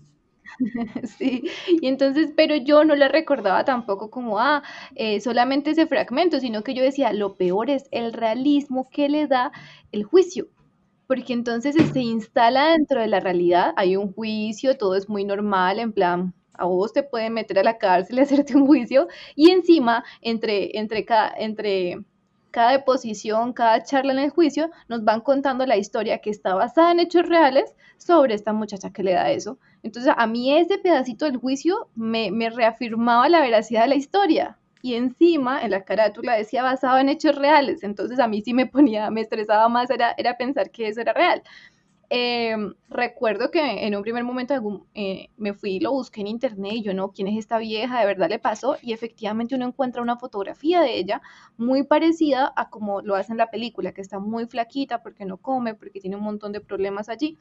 Sí, 1.17 1.43
y 1.67 1.88
entonces, 1.88 2.32
pero 2.38 2.56
yo 2.56 2.86
no 2.86 2.95
la 2.95 3.08
recordaba 3.08 3.65
tampoco 3.65 4.10
como, 4.10 4.39
ah, 4.39 4.63
eh, 4.93 5.19
solamente 5.19 5.71
ese 5.71 5.88
fragmento, 5.88 6.39
sino 6.39 6.63
que 6.63 6.76
yo 6.76 6.84
decía, 6.84 7.12
lo 7.12 7.36
peor 7.36 7.71
es 7.71 7.89
el 7.91 8.13
realismo 8.13 8.88
que 8.89 9.10
le 9.10 9.28
da 9.28 9.52
el 9.91 10.04
juicio, 10.04 10.48
porque 11.08 11.34
entonces 11.34 11.76
se 11.91 12.00
instala 12.00 12.69
dentro 12.69 13.02
de 13.02 13.08
la 13.08 13.19
realidad, 13.19 13.74
hay 13.78 13.98
un 13.98 14.13
juicio, 14.13 14.78
todo 14.78 14.95
es 14.95 15.10
muy 15.10 15.26
normal, 15.26 15.80
en 15.80 15.91
plan, 15.91 16.34
a 16.54 16.65
vos 16.65 16.93
te 16.93 17.04
pueden 17.04 17.34
meter 17.34 17.60
a 17.60 17.63
la 17.63 17.80
cárcel 17.80 18.19
y 18.19 18.21
hacerte 18.21 18.56
un 18.56 18.67
juicio, 18.67 19.08
y 19.36 19.50
encima, 19.50 20.06
entre, 20.21 20.78
entre, 20.78 21.06
entre 21.38 22.06
cada 22.56 22.72
deposición, 22.72 23.52
cada 23.52 23.84
charla 23.84 24.13
en 24.13 24.20
el 24.20 24.30
juicio, 24.30 24.72
nos 24.88 25.04
van 25.04 25.20
contando 25.20 25.65
la 25.65 25.76
historia 25.76 26.20
que 26.20 26.30
está 26.30 26.56
basada 26.56 26.94
en 26.94 27.02
hechos 27.02 27.28
reales 27.28 27.76
sobre 27.98 28.34
esta 28.34 28.54
muchacha 28.54 28.94
que 28.94 29.04
le 29.04 29.12
da 29.12 29.30
eso. 29.30 29.60
Entonces, 29.84 30.13
a 30.15 30.26
mí 30.26 30.58
ese 30.58 30.78
pedacito 30.78 31.26
del 31.26 31.36
juicio 31.36 31.89
me, 31.96 32.32
reafirmaba 32.50 33.28
la 33.28 33.41
veracidad 33.41 33.82
de 33.82 33.89
la 33.89 33.96
historia. 33.96 34.58
Y 34.82 34.94
encima, 34.94 35.63
en 35.63 35.72
la 35.72 35.84
carátula 35.84 36.36
decía 36.36 36.63
basado 36.63 36.98
en 36.98 37.10
hechos 37.10 37.36
reales. 37.36 37.84
Entonces, 37.84 38.20
a 38.20 38.28
mí 38.30 38.41
sí 38.41 38.54
me 38.54 38.68
ponía, 38.68 39.10
me 39.10 39.20
estresaba 39.20 39.68
más, 39.68 39.89
era, 39.89 40.15
era 40.18 40.38
pensar 40.38 40.72
que 40.72 40.88
eso 40.88 41.02
era 41.02 41.12
real. 41.12 41.44
Em, 42.10 42.74
recuerdo 42.89 43.50
que 43.50 43.60
en 43.86 43.96
un 43.96 44.04
primer 44.04 44.24
momento 44.24 44.54
eh, 44.94 45.30
me 45.38 45.54
fui 45.54 45.72
y 45.72 45.80
lo 45.80 45.91
busqué 45.91 46.22
en 46.22 46.28
internet 46.28 46.74
y 46.74 46.84
yo 46.84 46.94
no, 46.94 47.12
¿quién 47.12 47.28
es 47.28 47.38
esta 47.38 47.58
vieja? 47.58 48.00
De 48.00 48.06
verdad 48.06 48.30
le 48.30 48.39
pasó 48.39 48.78
y 48.82 48.94
efectivamente 48.94 49.56
uno 49.56 49.65
encuentra 49.65 50.02
una 50.02 50.18
fotografía 50.18 50.82
de 50.82 50.98
ella 50.98 51.22
muy 51.58 51.84
parecida 51.84 52.54
a 52.56 52.70
como 52.70 53.02
lo 53.02 53.15
hace 53.15 53.32
en 53.32 53.39
la 53.39 53.50
película, 53.50 53.91
que 53.91 54.02
está 54.02 54.20
muy 54.20 54.46
flaquita 54.46 55.02
porque 55.02 55.26
no 55.26 55.38
come, 55.38 55.74
porque 55.74 56.00
tiene 56.00 56.15
un 56.15 56.24
montón 56.24 56.52
de 56.52 56.62
problemas 56.62 57.10
allí. 57.10 57.38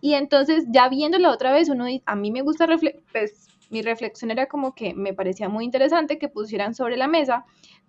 Y 0.00 0.14
entonces 0.14 0.64
ya 0.68 0.88
viéndola 0.88 1.30
otra 1.30 1.52
vez, 1.52 1.68
uno 1.68 1.86
a 2.06 2.16
mí 2.16 2.30
me 2.30 2.42
gusta, 2.42 2.66
pues 3.12 3.48
mi 3.70 3.82
reflexión 3.82 4.30
era 4.30 4.46
como 4.46 4.74
que 4.74 4.94
me 4.94 5.12
parecía 5.12 5.48
muy 5.48 5.64
interesante 5.64 6.18
que 6.18 6.28
pusieran 6.28 6.74
sobre 6.74 6.96
la 6.96 7.08
mesa 7.08 7.44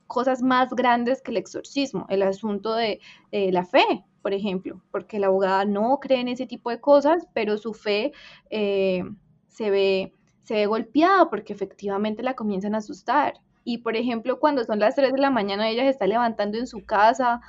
cosas 0.10 0.42
más 0.42 0.74
grandes 0.74 1.22
que 1.22 1.32
el 1.32 1.38
exorcismo, 1.38 2.06
el 2.10 2.24
asunto 2.24 2.74
de, 2.74 3.00
la 3.32 3.64
fe, 3.64 4.04
por 4.22 4.34
ejemplo, 4.34 4.82
porque 4.92 5.20
la 5.20 5.28
abogada 5.28 5.64
no 5.66 6.00
cree 6.02 6.20
en 6.20 6.28
ese 6.28 6.48
tipo 6.48 6.72
de 6.72 6.82
cosas, 6.82 7.28
pero 7.34 7.58
su 7.58 7.74
fe 7.74 8.12
eh, 8.50 9.04
se, 9.48 9.70
ve, 9.70 10.12
se 10.44 10.56
ve 10.56 10.66
golpeada 10.66 11.30
porque 11.30 11.54
efectivamente 11.54 12.24
la 12.24 12.34
comienzan 12.34 12.76
a 12.76 12.80
asustar. 12.80 13.36
Y 13.64 13.78
por 13.78 13.96
ejemplo, 13.96 14.40
cuando 14.40 14.64
son 14.64 14.80
las 14.80 14.96
3 14.96 15.14
de 15.14 15.20
la 15.20 15.30
mañana, 15.30 15.70
ella 15.70 15.84
se 15.84 15.90
está 15.90 16.08
levantando 16.08 16.58
en 16.58 16.66
su 16.66 16.84
casa 16.86 17.40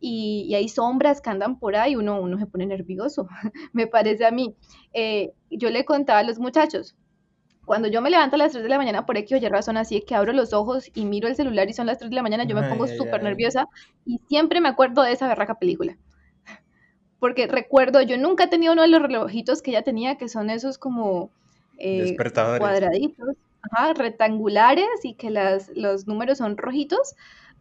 y, 0.00 0.52
hay 0.54 0.68
sombras 0.68 1.20
que 1.20 1.30
andan 1.30 1.58
por 1.58 1.76
ahí, 1.76 1.94
uno, 1.96 2.20
uno 2.20 2.36
se 2.38 2.46
pone 2.46 2.66
nervioso, 2.66 3.28
me 3.72 3.86
parece 3.86 4.26
a 4.26 4.32
mí. 4.32 4.56
Eh, 4.92 5.32
yo 5.50 5.70
le 5.70 5.84
contaba 5.84 6.18
a 6.18 6.24
los 6.24 6.40
muchachos, 6.40 6.96
cuando 7.68 7.86
yo 7.86 8.00
me 8.00 8.10
levanto 8.10 8.34
a 8.34 8.38
las 8.38 8.52
3 8.52 8.64
de 8.64 8.68
la 8.68 8.78
mañana 8.78 9.06
por 9.06 9.16
X 9.16 9.32
o 9.34 9.36
Y 9.36 9.48
razón, 9.48 9.76
así 9.76 10.00
que 10.00 10.14
abro 10.16 10.32
los 10.32 10.52
ojos 10.52 10.90
y 10.94 11.04
miro 11.04 11.28
el 11.28 11.36
celular 11.36 11.68
y 11.68 11.74
son 11.74 11.86
las 11.86 11.98
3 11.98 12.10
de 12.10 12.16
la 12.16 12.22
mañana, 12.22 12.44
yo 12.44 12.56
me 12.56 12.68
pongo 12.68 12.88
súper 12.88 13.22
nerviosa 13.22 13.68
y 14.04 14.18
siempre 14.26 14.60
me 14.60 14.68
acuerdo 14.68 15.02
de 15.02 15.12
esa 15.12 15.28
berraca 15.28 15.58
película. 15.58 15.96
Porque 17.20 17.46
recuerdo, 17.46 18.02
yo 18.02 18.18
nunca 18.18 18.44
he 18.44 18.48
tenido 18.48 18.72
uno 18.72 18.82
de 18.82 18.88
los 18.88 19.02
relojitos 19.02 19.62
que 19.62 19.70
ella 19.70 19.82
tenía, 19.82 20.16
que 20.16 20.28
son 20.28 20.50
esos 20.50 20.78
como 20.78 21.30
eh, 21.78 22.16
cuadraditos, 22.58 23.36
rectangulares 23.94 25.04
y 25.04 25.14
que 25.14 25.30
las, 25.30 25.68
los 25.76 26.06
números 26.06 26.38
son 26.38 26.56
rojitos, 26.56 27.14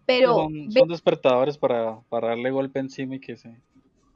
pero... 0.05 0.47
Son, 0.69 0.87
despertadores 0.87 1.57
para, 1.57 1.99
para 2.09 2.29
darle 2.29 2.49
golpe 2.49 2.79
encima 2.79 3.15
y 3.15 3.19
que 3.19 3.35
se... 3.35 3.53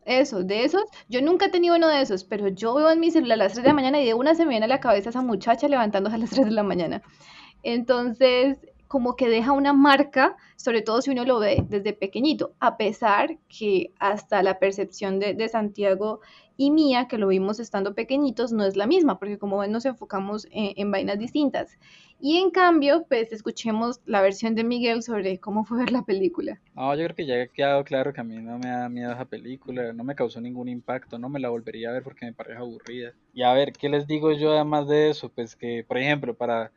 Eso, 0.06 0.44
de 0.44 0.64
esos, 0.64 0.84
yo 1.10 1.22
nunca 1.22 1.46
he 1.46 1.50
tenido 1.50 1.76
uno 1.76 1.88
de 1.88 2.02
esos, 2.02 2.24
pero 2.24 2.48
yo 2.48 2.74
veo 2.74 2.90
en 2.90 3.00
mi 3.00 3.12
celular 3.12 3.36
a 3.36 3.44
las 3.44 3.54
3 3.54 3.64
de 3.64 3.70
la 3.70 3.76
mañana 3.76 4.02
y 4.02 4.06
de 4.06 4.14
una 4.16 4.34
se 4.34 4.44
me 4.46 4.50
viene 4.50 4.66
a 4.66 4.68
la 4.70 4.80
cabeza 4.80 5.10
esa 5.10 5.22
muchacha 5.22 5.68
levantándose 5.68 6.16
a 6.16 6.20
las 6.20 6.32
3 6.32 6.46
de 6.46 6.52
la 6.52 6.64
mañana. 6.64 7.02
Entonces, 7.64 8.58
como 8.92 9.16
que 9.16 9.30
deja 9.30 9.54
una 9.54 9.72
marca, 9.72 10.36
sobre 10.58 10.82
todo 10.82 11.02
si 11.02 11.12
uno 11.12 11.24
lo 11.24 11.40
ve 11.40 11.64
desde 11.70 11.94
pequeñito, 11.94 12.56
a 12.60 12.76
pesar 12.76 13.38
que 13.48 13.94
hasta 14.00 14.44
la 14.44 14.60
percepción 14.60 15.18
de, 15.18 15.48
Santiago 15.48 16.20
y 16.58 16.72
mía, 16.72 17.08
que 17.08 17.18
lo 17.18 17.30
vimos 17.30 17.62
estando 17.62 17.96
pequeñitos, 17.96 18.52
no 18.52 18.66
es 18.66 18.76
la 18.76 18.88
misma, 18.88 19.18
porque 19.18 19.38
como 19.38 19.60
ven 19.60 19.72
nos 19.72 19.86
enfocamos 19.86 20.46
en, 20.52 20.74
en, 20.76 20.92
vainas 20.92 21.18
distintas. 21.18 21.80
Y 22.20 22.40
en 22.40 22.52
cambio, 22.52 23.06
pues 23.08 23.32
escuchemos 23.32 24.02
la 24.06 24.22
versión 24.22 24.56
de 24.56 24.66
Miguel 24.66 25.04
sobre 25.04 25.40
cómo 25.40 25.64
fue 25.64 25.78
ver 25.78 25.94
la 25.94 26.04
película. 26.04 26.60
No, 26.76 26.94
yo 26.94 27.06
creo 27.06 27.16
que 27.16 27.26
ya 27.26 27.44
ha 27.44 27.48
quedado 27.48 27.86
claro 27.86 28.12
que 28.12 28.20
a 28.20 28.26
mí 28.26 28.36
no 28.42 28.60
me 28.60 28.68
da 28.68 28.90
miedo 28.90 29.14
esa 29.14 29.24
película, 29.24 29.94
no 29.94 30.04
me 30.04 30.16
causó 30.16 30.42
ningún 30.42 30.68
impacto, 30.68 31.18
no 31.18 31.30
me 31.30 31.40
la 31.40 31.48
volvería 31.48 31.92
a 31.92 31.94
ver 31.94 32.04
porque 32.04 32.26
me 32.26 32.34
parece 32.34 32.58
aburrida. 32.58 33.14
Y 33.34 33.44
a 33.44 33.54
ver, 33.54 33.72
¿qué 33.72 33.88
les 33.88 34.06
digo 34.06 34.34
yo 34.34 34.52
además 34.52 34.90
de 34.90 35.12
eso? 35.12 35.30
Pues 35.30 35.56
que, 35.56 35.86
por 35.88 35.98
ejemplo, 35.98 36.36
para 36.36 36.74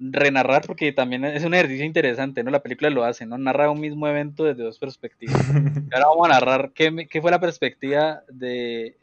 renarrar 0.00 0.62
porque 0.66 0.92
también 0.92 1.24
es 1.24 1.44
un 1.44 1.54
ejercicio 1.54 1.84
interesante, 1.84 2.44
¿no? 2.44 2.50
La 2.50 2.62
película 2.62 2.90
lo 2.90 3.04
hace, 3.04 3.26
¿no? 3.26 3.36
Narra 3.36 3.70
un 3.70 3.80
mismo 3.80 4.06
evento 4.06 4.44
desde 4.44 4.62
dos 4.62 4.78
perspectivas. 4.78 5.34
Ahora 5.92 6.06
vamos 6.06 6.28
a 6.28 6.32
narrar 6.32 6.72
qué, 6.74 7.06
qué 7.10 7.20
fue 7.20 7.30
la 7.30 7.40
perspectiva 7.40 8.22
de, 8.28 8.96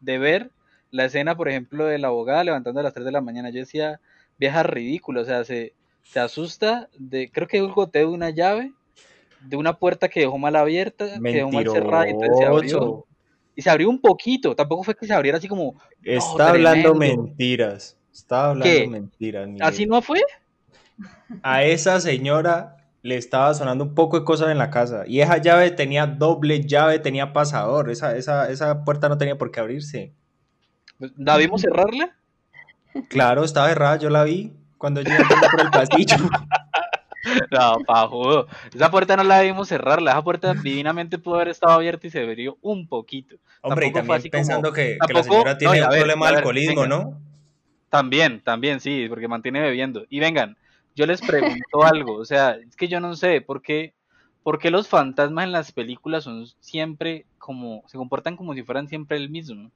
de, 0.00 0.18
ver 0.18 0.50
la 0.90 1.06
escena, 1.06 1.36
por 1.36 1.48
ejemplo, 1.48 1.86
de 1.86 1.98
la 1.98 2.08
abogada 2.08 2.44
levantando 2.44 2.80
a 2.80 2.82
las 2.82 2.94
3 2.94 3.06
de 3.06 3.12
la 3.12 3.20
mañana. 3.20 3.50
Yo 3.50 3.60
decía, 3.60 4.00
vieja 4.38 4.62
ridícula, 4.62 5.22
o 5.22 5.24
sea, 5.24 5.44
se, 5.44 5.72
se 6.02 6.20
asusta 6.20 6.88
de, 6.98 7.30
creo 7.30 7.48
que 7.48 7.62
un 7.62 7.72
goteo 7.72 8.08
de 8.08 8.14
una 8.14 8.30
llave, 8.30 8.72
de 9.40 9.56
una 9.56 9.78
puerta 9.78 10.08
que 10.08 10.20
dejó 10.20 10.36
mal 10.36 10.56
abierta, 10.56 11.04
Mentiroso. 11.18 11.30
que 11.30 11.36
dejó 11.36 11.52
mal 11.52 11.70
cerrada 11.70 12.06
y 12.08 12.10
entonces 12.10 12.38
se 12.38 12.44
abrió. 12.44 13.04
Y 13.54 13.62
se 13.62 13.70
abrió 13.70 13.90
un 13.90 14.00
poquito, 14.00 14.54
tampoco 14.54 14.84
fue 14.84 14.94
que 14.94 15.04
se 15.04 15.12
abriera 15.12 15.38
así 15.38 15.48
como... 15.48 15.74
Está 16.04 16.44
no, 16.44 16.50
hablando 16.50 16.94
mentiras. 16.94 17.97
Estaba 18.12 18.50
hablando 18.50 18.64
¿Qué? 18.64 18.86
mentiras. 18.88 19.46
Miguel. 19.48 19.62
¿Así 19.62 19.86
no 19.86 20.02
fue? 20.02 20.20
A 21.42 21.62
esa 21.62 22.00
señora 22.00 22.76
le 23.02 23.16
estaba 23.16 23.54
sonando 23.54 23.84
un 23.84 23.94
poco 23.94 24.18
de 24.18 24.24
cosas 24.24 24.50
en 24.50 24.58
la 24.58 24.70
casa. 24.70 25.04
Y 25.06 25.20
esa 25.20 25.38
llave 25.38 25.70
tenía 25.70 26.06
doble 26.06 26.66
llave, 26.66 26.98
tenía 26.98 27.32
pasador. 27.32 27.90
Esa, 27.90 28.16
esa, 28.16 28.50
esa 28.50 28.84
puerta 28.84 29.08
no 29.08 29.16
tenía 29.18 29.38
por 29.38 29.50
qué 29.50 29.60
abrirse. 29.60 30.12
¿La 31.16 31.36
vimos 31.36 31.60
cerrarla? 31.60 32.16
Claro, 33.08 33.44
estaba 33.44 33.68
cerrada, 33.68 33.96
yo 33.96 34.10
la 34.10 34.24
vi 34.24 34.52
cuando 34.78 35.00
andando 35.00 35.24
por 35.50 35.60
el 35.60 35.70
pasillo. 35.70 36.16
No, 37.50 37.78
pajudo. 37.86 38.46
Esa 38.74 38.90
puerta 38.90 39.16
no 39.16 39.24
la 39.24 39.40
vimos 39.42 39.68
cerrarla. 39.68 40.12
Esa 40.12 40.22
puerta 40.22 40.54
divinamente 40.54 41.18
pudo 41.18 41.34
haber 41.34 41.48
estado 41.48 41.72
abierta 41.74 42.06
y 42.06 42.10
se 42.10 42.20
abrió 42.22 42.56
un 42.62 42.86
poquito. 42.88 43.36
Hombre, 43.60 43.88
y 43.88 43.92
Tampoco 43.92 44.06
fue 44.06 44.16
también 44.16 44.30
como- 44.30 44.38
pensando 44.40 44.72
que, 44.72 44.98
que 45.06 45.12
la 45.12 45.22
señora 45.24 45.58
tiene 45.58 45.78
y 45.78 45.80
un 45.82 45.88
ver, 45.90 45.98
problema 45.98 46.30
de 46.30 46.36
alcoholismo. 46.36 46.86
¿no? 46.86 47.20
También, 47.88 48.40
también, 48.42 48.80
sí, 48.80 49.06
porque 49.08 49.28
mantiene 49.28 49.60
bebiendo. 49.60 50.04
Y 50.10 50.20
vengan, 50.20 50.56
yo 50.94 51.06
les 51.06 51.20
pregunto 51.20 51.82
algo, 51.82 52.14
o 52.14 52.24
sea, 52.24 52.52
es 52.56 52.76
que 52.76 52.88
yo 52.88 53.00
no 53.00 53.14
sé 53.16 53.40
por 53.40 53.62
qué, 53.62 53.94
por 54.42 54.58
qué 54.58 54.70
los 54.70 54.88
fantasmas 54.88 55.44
en 55.44 55.52
las 55.52 55.72
películas 55.72 56.24
son 56.24 56.46
siempre 56.60 57.24
como, 57.38 57.82
se 57.86 57.96
comportan 57.98 58.36
como 58.36 58.54
si 58.54 58.62
fueran 58.62 58.88
siempre 58.88 59.16
el 59.16 59.30
mismo. 59.30 59.70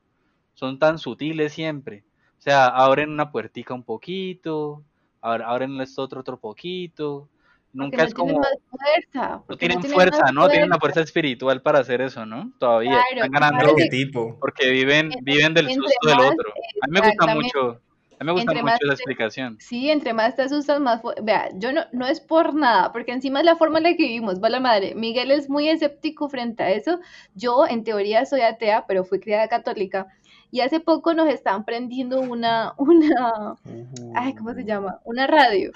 Son 0.55 0.79
tan 0.79 0.99
sutiles 0.99 1.53
siempre. 1.55 2.05
O 2.39 2.43
sea, 2.43 2.67
abren 2.67 3.11
una 3.11 3.31
puertica 3.31 3.73
un 3.73 3.83
poquito, 3.85 4.83
abren, 5.21 5.81
esto 5.81 6.03
otro 6.03 6.21
otro 6.21 6.37
poquito. 6.39 7.29
Nunca 7.75 7.97
Porque 7.99 8.09
es 8.11 8.15
tienen 8.15 8.35
como, 8.35 8.41
más 8.41 8.59
fuerza. 8.69 9.29
no 9.31 9.45
porque 9.47 9.59
tienen 9.61 9.81
tienen 9.81 9.95
fuerza, 9.97 10.23
más 10.25 10.33
¿no? 10.35 10.49
Tienen 10.51 10.67
una 10.69 10.79
fuerza. 10.79 11.01
espiritual 11.01 11.63
para 11.63 11.79
hacer 11.79 12.03
eso, 12.03 12.27
¿no? 12.27 12.53
Todavía. 12.59 12.91
Claro, 12.91 13.05
Están 13.15 13.31
claro 13.31 13.47
ganando 13.57 13.75
que- 13.77 13.85
¿Qué 13.85 13.89
tipo? 13.89 14.37
porque 14.39 14.71
viven, 14.71 15.11
En- 15.13 15.25
viven 15.25 15.55
del 15.55 15.71
susto 15.73 16.09
del 16.09 16.19
otro. 16.21 16.53
A 16.83 16.87
mí 16.89 17.01
me 17.01 17.07
gusta 17.09 17.35
mucho, 17.35 17.81
a 18.23 18.25
mí 18.25 18.27
me 18.29 18.33
gusta 18.33 18.53
Entre 18.53 18.63
mucho 18.63 18.77
te- 18.79 18.93
explicación. 18.95 19.57
Sí, 19.61 19.91
entre 19.91 20.13
más 20.15 20.37
te 20.37 20.43
asustas, 20.43 20.81
más... 20.81 21.03
Vea, 21.23 21.49
yo 21.55 21.73
no, 21.73 21.83
no 21.93 22.07
es 22.07 22.21
por 22.21 22.55
nada, 22.55 22.93
porque 22.93 23.13
encima 23.13 23.41
es 23.41 23.45
la 23.47 23.57
forma 23.57 23.79
en 23.79 23.85
la 23.85 23.91
que 23.91 24.05
vivimos, 24.05 24.41
va 24.43 24.49
la 24.49 24.61
madre. 24.61 24.95
Miguel 24.95 25.31
es 25.31 25.51
muy 25.51 25.69
escéptico 25.69 26.29
frente 26.29 26.63
a 26.63 26.71
eso. 26.71 27.01
Yo, 27.35 27.67
en 27.67 27.85
teoría, 27.85 28.25
soy 28.25 28.43
atea, 28.43 28.85
pero 28.87 29.05
fui 29.05 29.21
criada 29.21 29.49
católica. 29.49 30.07
Y 30.51 30.61
hace 30.61 30.81
poco 30.81 31.15
nos 31.15 31.29
están 31.29 31.65
prendiendo 31.65 32.21
una, 32.21 32.75
una, 32.79 33.57
ay, 34.15 34.35
¿cómo 34.35 34.55
se 34.55 34.65
llama? 34.65 35.01
Una 35.05 35.27
radio. 35.27 35.71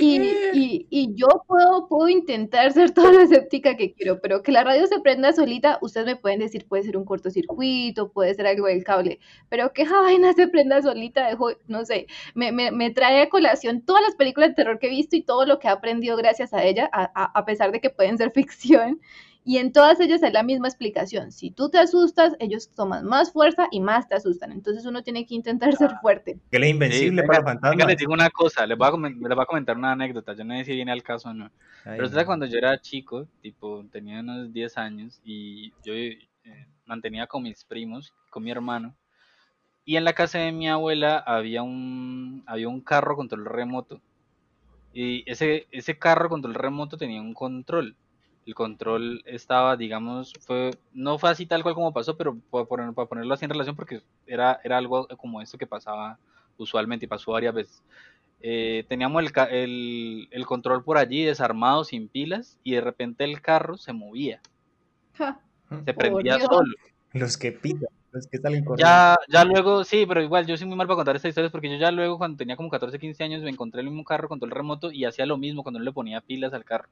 Y, 0.00 0.38
y, 0.52 0.86
y 0.90 1.12
yo 1.16 1.26
puedo, 1.48 1.88
puedo 1.88 2.08
intentar 2.08 2.72
ser 2.72 2.92
todo 2.92 3.10
lo 3.10 3.20
escéptica 3.20 3.76
que 3.76 3.92
quiero, 3.94 4.20
pero 4.20 4.44
que 4.44 4.52
la 4.52 4.62
radio 4.62 4.86
se 4.86 5.00
prenda 5.00 5.32
solita, 5.32 5.78
ustedes 5.82 6.06
me 6.06 6.14
pueden 6.14 6.38
decir, 6.38 6.66
puede 6.68 6.84
ser 6.84 6.96
un 6.96 7.04
cortocircuito, 7.04 8.12
puede 8.12 8.32
ser 8.34 8.46
algo 8.46 8.68
del 8.68 8.84
cable, 8.84 9.18
pero 9.48 9.72
que 9.72 9.82
esa 9.82 10.00
vaina 10.00 10.32
se 10.34 10.46
prenda 10.46 10.80
solita, 10.82 11.26
dejo, 11.28 11.50
no 11.66 11.84
sé, 11.84 12.06
me, 12.34 12.52
me, 12.52 12.70
me 12.70 12.90
trae 12.90 13.22
a 13.22 13.28
colación 13.28 13.82
todas 13.82 14.02
las 14.02 14.14
películas 14.14 14.50
de 14.50 14.54
terror 14.54 14.78
que 14.78 14.86
he 14.86 14.90
visto 14.90 15.16
y 15.16 15.22
todo 15.22 15.44
lo 15.46 15.58
que 15.58 15.66
he 15.66 15.70
aprendido 15.70 16.16
gracias 16.16 16.54
a 16.54 16.62
ella, 16.62 16.88
a, 16.92 17.10
a, 17.20 17.24
a 17.36 17.44
pesar 17.44 17.72
de 17.72 17.80
que 17.80 17.90
pueden 17.90 18.18
ser 18.18 18.30
ficción. 18.34 19.00
Y 19.48 19.56
en 19.56 19.72
todas 19.72 19.98
ellas 19.98 20.22
es 20.22 20.32
la 20.34 20.42
misma 20.42 20.68
explicación. 20.68 21.32
Si 21.32 21.50
tú 21.50 21.70
te 21.70 21.78
asustas, 21.78 22.36
ellos 22.38 22.68
toman 22.74 23.06
más 23.06 23.32
fuerza 23.32 23.66
y 23.70 23.80
más 23.80 24.06
te 24.06 24.14
asustan. 24.14 24.52
Entonces 24.52 24.84
uno 24.84 25.02
tiene 25.02 25.24
que 25.24 25.34
intentar 25.34 25.74
ser 25.74 25.92
fuerte. 26.02 26.38
Que 26.50 26.58
él 26.58 26.64
es 26.64 26.70
invencible 26.70 27.22
Sí, 27.22 27.26
para 27.26 27.42
fantasmas. 27.42 27.86
les 27.86 27.96
digo 27.96 28.12
una 28.12 28.28
cosa, 28.28 28.66
les 28.66 28.76
voy, 28.76 28.86
a 28.86 29.08
les 29.08 29.18
voy 29.18 29.42
a 29.42 29.46
comentar 29.46 29.78
una 29.78 29.92
anécdota, 29.92 30.34
yo 30.34 30.44
no 30.44 30.54
sé 30.58 30.66
si 30.66 30.72
viene 30.74 30.92
al 30.92 31.02
caso 31.02 31.30
o 31.30 31.32
no. 31.32 31.50
Ay, 31.86 31.96
Pero 31.96 32.10
no. 32.10 32.26
cuando 32.26 32.44
yo 32.44 32.58
era 32.58 32.78
chico, 32.78 33.26
tipo, 33.40 33.86
tenía 33.90 34.20
unos 34.20 34.52
10 34.52 34.76
años 34.76 35.18
y 35.24 35.70
yo 35.82 35.94
eh, 35.94 36.28
mantenía 36.84 37.26
con 37.26 37.42
mis 37.42 37.64
primos, 37.64 38.12
con 38.28 38.42
mi 38.42 38.50
hermano, 38.50 38.94
y 39.86 39.96
en 39.96 40.04
la 40.04 40.12
casa 40.12 40.40
de 40.40 40.52
mi 40.52 40.68
abuela 40.68 41.16
había 41.20 41.62
un, 41.62 42.44
había 42.46 42.68
un 42.68 42.82
carro 42.82 43.16
control 43.16 43.46
remoto. 43.46 44.02
Y 44.92 45.24
ese, 45.30 45.66
ese 45.70 45.98
carro 45.98 46.28
control 46.28 46.54
remoto 46.54 46.98
tenía 46.98 47.22
un 47.22 47.32
control. 47.32 47.96
El 48.48 48.54
control 48.54 49.22
estaba, 49.26 49.76
digamos, 49.76 50.32
fue, 50.40 50.72
no 50.92 51.18
fue 51.18 51.30
así 51.30 51.46
tal 51.46 51.62
cual 51.62 51.74
como 51.76 51.92
pasó, 51.92 52.16
pero 52.16 52.36
para, 52.50 52.64
poner- 52.66 52.94
para 52.94 53.08
ponerlo 53.08 53.34
así 53.34 53.44
en 53.44 53.50
relación, 53.50 53.76
porque 53.76 54.02
era, 54.26 54.60
era 54.64 54.78
algo 54.78 55.06
como 55.18 55.40
esto 55.42 55.58
que 55.58 55.66
pasaba 55.66 56.18
usualmente 56.56 57.04
y 57.06 57.08
pasó 57.08 57.32
varias 57.32 57.54
veces. 57.54 57.82
Eh, 58.40 58.84
teníamos 58.88 59.22
el, 59.22 59.32
el, 59.50 60.28
el 60.30 60.46
control 60.46 60.84
por 60.84 60.98
allí 60.98 61.24
desarmado, 61.24 61.84
sin 61.84 62.08
pilas, 62.08 62.58
y 62.64 62.72
de 62.72 62.80
repente 62.80 63.24
el 63.24 63.42
carro 63.42 63.76
se 63.76 63.92
movía, 63.92 64.40
Ja, 65.18 65.40
se 65.84 65.94
prendía 65.94 66.36
Dios. 66.36 66.48
solo. 66.50 66.74
Los 67.12 67.36
que 67.36 67.52
pitan, 67.52 67.88
los 68.12 68.26
que 68.28 68.38
salen 68.38 68.64
corriendo. 68.64 68.92
Ya, 68.92 69.16
ya 69.28 69.44
luego, 69.44 69.84
sí, 69.84 70.06
pero 70.06 70.22
igual 70.22 70.46
yo 70.46 70.56
soy 70.56 70.66
muy 70.66 70.76
mal 70.76 70.86
para 70.86 70.96
contar 70.96 71.16
estas 71.16 71.30
historias 71.30 71.50
porque 71.52 71.68
yo 71.70 71.76
ya 71.76 71.90
luego 71.90 72.18
cuando 72.18 72.36
tenía 72.36 72.56
como 72.56 72.68
14, 72.70 72.98
15 72.98 73.24
años 73.24 73.42
me 73.42 73.50
encontré 73.50 73.80
el 73.80 73.86
mismo 73.88 74.04
carro 74.04 74.28
con 74.28 74.38
todo 74.38 74.46
el 74.46 74.54
remoto 74.56 74.92
y 74.92 75.04
hacía 75.04 75.26
lo 75.26 75.36
mismo 75.36 75.62
cuando 75.62 75.78
no 75.80 75.84
le 75.84 75.92
ponía 75.92 76.20
pilas 76.20 76.52
al 76.52 76.64
carro. 76.64 76.88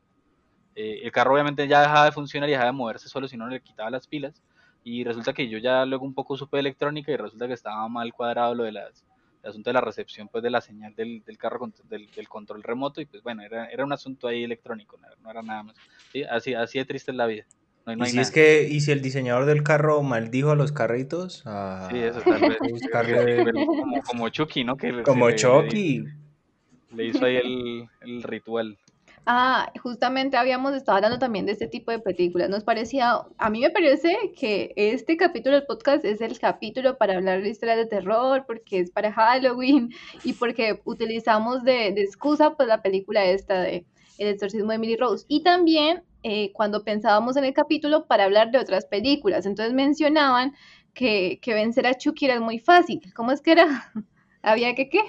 Eh, 0.79 1.01
el 1.05 1.11
carro 1.11 1.33
obviamente 1.33 1.67
ya 1.67 1.81
dejaba 1.81 2.05
de 2.05 2.13
funcionar 2.13 2.49
y 2.49 2.53
dejaba 2.53 2.71
de 2.71 2.77
moverse 2.77 3.09
solo 3.09 3.27
si 3.27 3.37
no 3.39 3.49
le 3.49 3.61
quitaba 3.63 3.89
las 3.91 4.07
pilas 4.07 4.43
y 4.85 5.03
resulta 5.05 5.33
que 5.33 5.49
yo 5.49 5.57
ya 5.59 5.85
luego 5.87 6.05
un 6.05 6.13
poco 6.13 6.37
supe 6.37 6.59
de 6.59 6.61
electrónica 6.61 7.11
y 7.11 7.17
resulta 7.17 7.49
que 7.49 7.55
estaba 7.55 7.89
mal 7.89 8.13
cuadrado 8.13 8.55
lo 8.55 8.65
de 8.65 8.73
las 8.73 9.05
el 9.43 9.51
asunto 9.51 9.71
de 9.71 9.75
la 9.75 9.81
recepción 9.81 10.29
pues 10.29 10.45
de 10.45 10.51
la 10.51 10.61
señal 10.61 10.95
del, 10.95 11.23
del 11.25 11.39
carro 11.39 11.59
con- 11.59 11.73
del, 11.85 12.13
del 12.15 12.29
control 12.29 12.63
remoto 12.63 13.01
y 13.01 13.07
pues 13.07 13.23
bueno 13.23 13.43
era, 13.43 13.67
era 13.71 13.85
un 13.85 13.93
asunto 13.93 14.29
ahí 14.29 14.45
electrónico 14.45 14.99
no, 14.99 15.07
era- 15.07 15.17
no 15.23 15.31
era 15.31 15.43
nada 15.43 15.63
más 15.63 15.81
¿sí? 16.13 16.23
así 16.25 16.53
así 16.53 16.79
de 16.79 16.85
triste 16.85 17.11
es 17.11 17.17
la 17.17 17.27
vida 17.27 17.45
no, 17.87 17.93
hay- 17.93 17.97
no 17.99 18.05
y 18.05 18.09
si 18.11 18.17
nada 18.17 18.29
es 18.29 18.35
que, 18.35 18.69
y 18.69 18.81
si 18.81 18.93
el 18.93 19.01
diseñador 19.01 19.47
del 19.47 19.63
carro 19.63 20.03
maldijo 20.03 20.51
a 20.51 20.57
los 20.57 20.73
carritos, 20.73 21.43
ah, 21.47 21.89
Sí, 21.91 21.99
eso 21.99 22.21
tal 22.21 22.49
vez. 22.49 22.59
buscarle 22.71 23.45
como, 23.53 24.03
como 24.03 24.29
Chucky, 24.29 24.65
¿no? 24.65 24.77
Que 24.77 25.03
como 25.05 25.29
le- 25.29 25.37
Chucky. 25.37 26.05
Le, 26.91 27.05
hizo 27.05 27.25
ahí 27.25 27.37
el, 27.37 27.89
el 28.01 28.23
ritual. 28.23 28.77
Ah, 29.29 29.73
justamente 29.83 30.37
habíamos 30.37 30.73
estado 30.73 30.99
hablando 30.99 31.19
también 31.19 31.47
de 31.47 31.53
este 31.53 31.67
tipo 31.67 31.91
de 31.91 31.99
películas. 31.99 32.49
Nos 32.49 32.63
parecía, 32.63 33.23
a 33.39 33.51
mí 33.51 33.61
me 33.61 33.71
parece 33.71 34.17
que 34.39 34.73
este 34.77 35.17
capítulo 35.17 35.57
del 35.57 35.67
podcast 35.67 36.05
es 36.05 36.21
el 36.21 36.39
capítulo 36.39 36.97
para 36.97 37.17
hablar 37.17 37.43
de 37.43 37.49
historias 37.49 37.79
de 37.79 37.87
terror, 37.87 38.45
porque 38.47 38.79
es 38.79 38.93
para 38.93 39.13
Halloween 39.13 39.93
y 40.23 40.33
porque 40.35 40.81
utilizamos 40.85 41.65
de, 41.65 41.89
excusa 41.89 42.55
pues 42.55 42.69
la 42.69 42.83
película 42.83 43.25
esta 43.25 43.63
de 43.63 43.85
El 44.19 44.29
exorcismo 44.29 44.69
de 44.69 44.77
Emily 44.77 44.97
Rose. 44.97 45.25
Y 45.27 45.43
también 45.43 46.05
eh, 46.23 46.53
cuando 46.53 46.85
pensábamos 46.85 47.37
en 47.37 47.47
el 47.47 47.53
capítulo 47.53 48.07
para 48.07 48.25
hablar 48.25 48.53
de 48.53 48.59
otras 48.59 48.87
películas. 48.87 49.45
Entonces 49.45 49.75
mencionaban 49.75 50.55
que, 50.95 51.41
que 51.43 51.53
vencer 51.53 51.89
a 51.89 51.95
Chucky 51.95 52.27
era 52.27 52.41
muy 52.41 52.61
fácil. 52.61 53.01
¿Cómo 53.13 53.33
es 53.33 53.41
que 53.41 53.51
era? 53.51 53.93
¿Había 54.43 54.77
que 54.77 54.89
qué? 54.89 55.01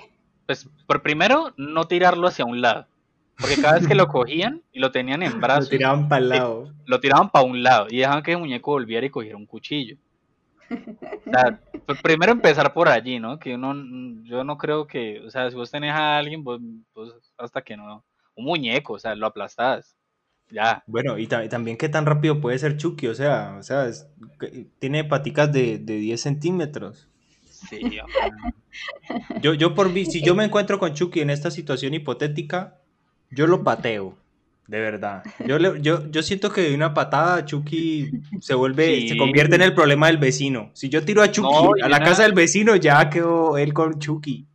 Pues, 0.48 0.68
por 0.88 1.04
primero, 1.04 1.54
no 1.56 1.84
tirarlo 1.84 2.28
hacia 2.28 2.46
un 2.46 2.62
lado. 2.62 2.88
Porque 3.40 3.56
cada 3.62 3.76
vez 3.80 3.88
que 3.88 3.96
lo 3.96 4.08
cogían 4.08 4.62
y 4.72 4.80
lo 4.80 4.92
tenían 4.92 5.22
en 5.24 5.34
Lo 5.34 5.40
brazos, 5.40 5.70
tiraban 5.70 6.08
para 6.10 6.22
el 6.22 6.30
lado. 6.30 6.74
lo 6.86 7.00
tiraban 7.00 7.30
para 7.30 7.46
un 7.46 7.62
lado 7.64 7.88
y 7.90 7.98
dejaban 7.98 8.24
que 8.24 8.32
el 8.32 8.40
muñeco 8.40 8.72
volviera 8.72 9.06
y 9.06 9.10
cogiera 9.10 9.38
un 9.38 9.46
cuchillo. 9.46 9.98
O 10.70 11.32
sea, 11.32 11.60
pues, 11.86 12.02
primero 12.02 12.32
empezar 12.32 12.74
por 12.74 12.90
allí, 12.90 13.20
¿no? 13.20 13.40
Que 13.40 13.56
uno, 13.56 13.74
yo 14.24 14.44
no 14.44 14.58
creo 14.58 14.86
que, 14.88 15.22
o 15.26 15.30
sea, 15.30 15.50
si 15.50 15.56
vos 15.56 15.72
tenés 15.72 15.92
a 15.94 16.18
alguien, 16.18 16.44
vos, 16.44 16.60
vos 16.94 17.16
hasta 17.38 17.62
que 17.62 17.78
no, 17.78 18.04
un 18.36 18.46
muñeco, 18.46 18.94
o 18.94 19.00
sea, 19.00 19.16
lo 19.16 19.28
aplastás. 19.28 19.96
Ya. 20.50 20.82
Bueno, 20.88 21.18
y, 21.18 21.28
ta- 21.28 21.44
y 21.44 21.50
también 21.50 21.78
qué 21.78 21.90
tan 21.90 22.06
rápido 22.06 22.40
puede 22.40 22.58
ser 22.58 22.78
Chucky, 22.78 23.08
o 23.08 23.14
sea, 23.16 23.56
o 23.60 23.64
sea, 23.64 23.86
es- 23.88 24.08
tiene 24.80 25.04
paticas 25.04 25.52
de, 25.52 25.78
de 25.78 25.96
10 25.98 26.20
centímetros. 26.22 27.10
Sí. 27.50 27.80
Yo, 29.42 29.54
yo 29.54 29.74
por 29.74 29.92
vi- 29.92 30.06
si 30.06 30.22
yo 30.22 30.36
me 30.36 30.44
encuentro 30.46 30.80
con 30.80 30.94
Chucky 30.94 31.20
en 31.22 31.30
esta 31.30 31.52
situación 31.52 31.94
hipotética, 31.94 32.78
Yo 33.32 33.48
lo 33.48 33.64
pateo, 33.64 34.16
de 34.68 34.80
verdad. 34.80 35.24
Yo, 35.46 35.60
le- 35.60 35.82
yo, 35.82 36.10
yo 36.10 36.24
siento 36.24 36.52
que 36.52 36.62
de 36.62 36.76
una 36.76 36.94
patada 36.94 37.44
Chucky 37.46 38.10
se 38.40 38.54
vuelve, 38.54 39.08
se 39.08 39.18
convierte 39.18 39.56
en 39.56 39.62
el 39.62 39.74
problema 39.74 40.08
del 40.08 40.18
vecino. 40.18 40.70
Si 40.74 40.90
yo 40.90 41.04
tiro 41.04 41.22
a 41.22 41.32
Chucky 41.32 41.48
No, 41.54 41.72
a 41.84 41.90
la 41.90 41.98
una- 41.98 42.06
casa 42.06 42.24
del 42.24 42.34
vecino, 42.34 42.76
ya 42.76 43.10
quedó 43.10 43.58
él 43.58 43.74
con 43.74 44.00
Chucky. 44.00 44.46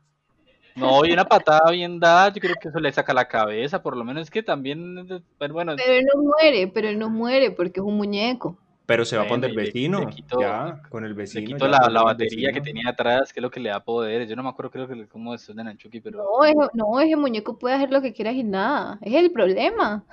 No, 0.74 1.04
y 1.04 1.12
una 1.12 1.26
patada 1.26 1.70
bien 1.70 2.00
dada, 2.00 2.32
yo 2.32 2.40
creo 2.40 2.54
que 2.60 2.68
eso 2.70 2.80
le 2.80 2.90
saca 2.90 3.12
la 3.12 3.28
cabeza, 3.28 3.82
por 3.82 3.94
lo 3.94 4.04
menos 4.04 4.22
es 4.22 4.30
que 4.30 4.42
también, 4.42 5.06
pero 5.38 5.52
bueno, 5.52 5.74
Pero 5.76 5.92
él 5.92 6.06
no 6.14 6.22
muere, 6.22 6.66
pero 6.72 6.88
él 6.88 6.98
no 6.98 7.10
muere 7.10 7.50
porque 7.50 7.80
es 7.80 7.84
un 7.84 7.96
muñeco. 7.98 8.56
Pero 8.84 9.04
se 9.04 9.16
va 9.16 9.26
con 9.28 9.42
el 9.44 9.54
le- 9.54 9.62
vecino. 9.64 10.00
le 10.00 10.06
quito- 10.08 10.40
ya, 10.40 10.80
con 10.88 11.04
el 11.04 11.10
le 11.10 11.16
vecino. 11.16 11.46
quito 11.46 11.66
ya 11.66 11.78
la, 11.80 11.88
la 11.90 12.02
batería 12.02 12.52
que 12.52 12.60
tenía 12.60 12.88
atrás, 12.90 13.32
que 13.32 13.40
es 13.40 13.42
lo 13.42 13.50
que 13.50 13.60
le 13.60 13.70
da 13.70 13.82
poderes. 13.84 14.28
Yo 14.28 14.36
no 14.36 14.42
me 14.42 14.48
acuerdo 14.48 14.70
creo 14.72 14.88
que 14.88 15.06
cómo 15.06 15.34
estudian 15.34 15.68
a 15.68 15.76
Chucky, 15.76 16.00
pero 16.00 16.18
No, 16.18 16.44
ese, 16.44 16.56
no, 16.74 17.00
ese 17.00 17.16
muñeco 17.16 17.58
puede 17.58 17.76
hacer 17.76 17.90
lo 17.90 18.02
que 18.02 18.12
quiera 18.12 18.32
y 18.32 18.42
nada. 18.42 18.98
Es 19.02 19.14
el 19.14 19.30
problema. 19.30 20.04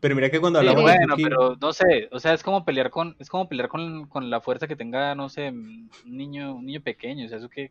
Pero 0.00 0.14
mira 0.14 0.30
que 0.30 0.40
cuando 0.40 0.60
Sí, 0.60 0.66
hablamos 0.66 0.90
de 0.90 0.96
bueno, 0.98 1.14
pero 1.22 1.56
no 1.60 1.72
sé, 1.74 2.08
o 2.10 2.18
sea, 2.18 2.32
es 2.32 2.42
como 2.42 2.64
pelear 2.64 2.88
con, 2.88 3.14
es 3.18 3.28
como 3.28 3.46
pelear 3.50 3.68
con, 3.68 4.06
con 4.08 4.30
la 4.30 4.40
fuerza 4.40 4.66
que 4.66 4.74
tenga, 4.74 5.14
no 5.14 5.28
sé, 5.28 5.50
un 5.50 5.90
niño, 6.04 6.54
un 6.54 6.64
niño 6.64 6.80
pequeño, 6.80 7.26
o 7.26 7.28
sea, 7.28 7.36
eso 7.36 7.50
que, 7.50 7.70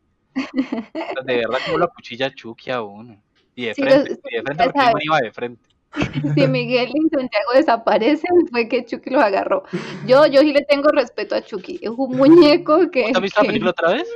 de 1.25 1.35
verdad 1.37 1.57
como 1.65 1.79
la 1.79 1.87
cuchilla 1.87 2.27
a 2.27 2.31
Chucky 2.35 2.69
a 2.69 2.83
uno. 2.83 3.19
Y 3.55 3.65
de 3.65 3.73
Sí, 3.73 3.81
frente, 3.81 4.09
los- 4.11 4.19
y 4.31 4.35
de 4.35 4.43
frente 4.43 4.63
porque 4.63 4.79
sabes. 4.79 5.03
iba 5.05 5.17
de 5.19 5.31
frente. 5.31 5.69
Si 6.35 6.47
Miguel 6.47 6.89
y 6.93 7.09
Santiago 7.09 7.51
desaparecen, 7.55 8.47
fue 8.51 8.67
que 8.67 8.85
Chucky 8.85 9.09
los 9.09 9.23
agarró. 9.23 9.63
Yo, 10.05 10.25
yo 10.27 10.41
sí 10.41 10.53
le 10.53 10.61
tengo 10.65 10.89
respeto 10.89 11.35
a 11.35 11.41
Chucky. 11.41 11.79
Es 11.81 11.89
un 11.89 12.15
muñeco 12.17 12.89
que. 12.91 13.03
¿Vos 13.07 13.15
has 13.15 13.21
visto 13.21 13.39
la 13.39 13.43
que- 13.43 13.47
película 13.47 13.71
otra 13.71 13.93
vez? 13.93 14.07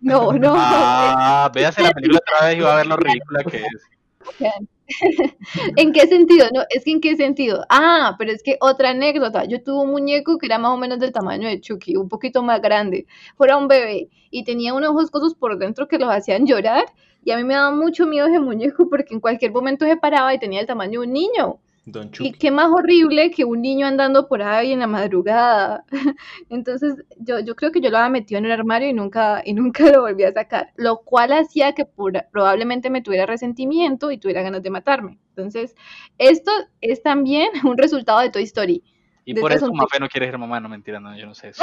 No, 0.00 0.32
no. 0.32 0.54
Ah, 0.56 1.50
véase 1.52 1.82
la 1.82 1.90
película 1.90 2.20
otra 2.20 2.46
vez 2.48 2.56
y 2.56 2.60
va 2.60 2.74
a 2.74 2.76
ver 2.76 2.86
lo 2.86 2.96
ridícula 2.96 3.42
que 3.44 3.56
es. 3.58 4.66
¿En 5.76 5.92
qué 5.92 6.06
sentido? 6.06 6.46
No, 6.54 6.62
es 6.70 6.84
que 6.84 6.90
en 6.92 7.00
qué 7.00 7.16
sentido. 7.16 7.64
Ah, 7.68 8.14
pero 8.18 8.32
es 8.32 8.42
que 8.42 8.56
otra 8.60 8.90
anécdota. 8.90 9.44
Yo 9.44 9.62
tuve 9.62 9.82
un 9.84 9.90
muñeco 9.90 10.38
que 10.38 10.46
era 10.46 10.58
más 10.58 10.72
o 10.72 10.76
menos 10.76 10.98
del 10.98 11.12
tamaño 11.12 11.48
de 11.48 11.60
Chucky, 11.60 11.96
un 11.96 12.08
poquito 12.08 12.42
más 12.42 12.60
grande. 12.60 13.06
Fuera 13.36 13.56
un 13.56 13.68
bebé 13.68 14.08
y 14.30 14.44
tenía 14.44 14.74
unos 14.74 14.90
ojos 14.90 15.10
cosas 15.10 15.34
por 15.34 15.58
dentro 15.58 15.88
que 15.88 15.98
los 15.98 16.10
hacían 16.10 16.46
llorar. 16.46 16.84
Y 17.24 17.32
a 17.32 17.36
mí 17.36 17.44
me 17.44 17.54
daba 17.54 17.72
mucho 17.72 18.06
miedo 18.06 18.26
ese 18.28 18.38
muñeco 18.40 18.88
porque 18.88 19.14
en 19.14 19.20
cualquier 19.20 19.52
momento 19.52 19.84
se 19.84 19.96
paraba 19.96 20.32
y 20.34 20.38
tenía 20.38 20.60
el 20.60 20.66
tamaño 20.66 21.00
de 21.00 21.06
un 21.06 21.12
niño. 21.12 21.58
Don 21.88 22.10
Y 22.18 22.32
qué 22.32 22.50
más 22.50 22.68
horrible 22.68 23.30
que 23.30 23.44
un 23.44 23.62
niño 23.62 23.86
andando 23.86 24.26
por 24.26 24.42
ahí 24.42 24.72
en 24.72 24.80
la 24.80 24.88
madrugada. 24.88 25.84
Entonces, 26.50 26.96
yo, 27.16 27.38
yo 27.38 27.54
creo 27.54 27.70
que 27.70 27.80
yo 27.80 27.90
lo 27.90 27.98
había 27.98 28.10
metido 28.10 28.40
en 28.40 28.46
el 28.46 28.50
armario 28.50 28.88
y 28.88 28.92
nunca, 28.92 29.40
y 29.44 29.54
nunca 29.54 29.84
lo 29.92 30.00
volví 30.00 30.24
a 30.24 30.32
sacar, 30.32 30.72
lo 30.74 31.02
cual 31.02 31.32
hacía 31.32 31.74
que 31.74 31.86
probablemente 31.86 32.90
me 32.90 33.02
tuviera 33.02 33.24
resentimiento 33.24 34.10
y 34.10 34.18
tuviera 34.18 34.42
ganas 34.42 34.64
de 34.64 34.70
matarme. 34.70 35.20
Entonces, 35.28 35.76
esto 36.18 36.50
es 36.80 37.04
también 37.04 37.50
un 37.64 37.78
resultado 37.78 38.18
de 38.18 38.30
Toy 38.30 38.42
Story. 38.42 38.82
Y 39.24 39.34
De 39.34 39.40
por 39.40 39.52
eso 39.52 39.66
son 39.66 39.76
Mafe 39.76 40.00
no 40.00 40.08
quiere 40.08 40.26
ser 40.26 40.38
mamá, 40.38 40.58
no 40.58 40.68
mentira, 40.68 40.98
no, 40.98 41.16
yo 41.16 41.26
no 41.26 41.34
sé 41.34 41.48
eso. 41.50 41.62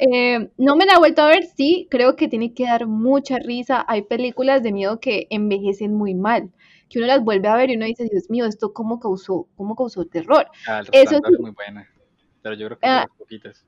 Eh, 0.00 0.50
no 0.58 0.76
me 0.76 0.86
la 0.86 0.94
he 0.94 0.98
vuelto 0.98 1.22
a 1.22 1.26
ver, 1.26 1.42
sí, 1.44 1.88
creo 1.90 2.14
que 2.14 2.28
tiene 2.28 2.54
que 2.54 2.64
dar 2.66 2.86
mucha 2.86 3.38
risa. 3.38 3.84
Hay 3.88 4.02
películas 4.02 4.62
de 4.62 4.70
miedo 4.72 5.00
que 5.00 5.26
envejecen 5.30 5.92
muy 5.92 6.14
mal, 6.14 6.50
que 6.88 6.98
uno 6.98 7.08
las 7.08 7.20
vuelve 7.24 7.48
a 7.48 7.56
ver 7.56 7.70
y 7.70 7.76
uno 7.76 7.84
dice, 7.86 8.08
Dios 8.10 8.30
mío, 8.30 8.46
¿esto 8.46 8.72
cómo 8.72 9.00
causó, 9.00 9.48
cómo 9.56 9.74
causó 9.74 10.04
terror? 10.04 10.46
Ah, 10.68 10.80
el 10.80 10.88
Eso 10.92 11.16
sí. 11.16 11.32
es 11.32 11.40
muy 11.40 11.50
buena. 11.50 11.88
Pero 12.42 12.54
yo 12.54 12.66
creo 12.66 12.78
que 12.78 12.86
Ah. 12.86 13.06
poquitas. 13.18 13.66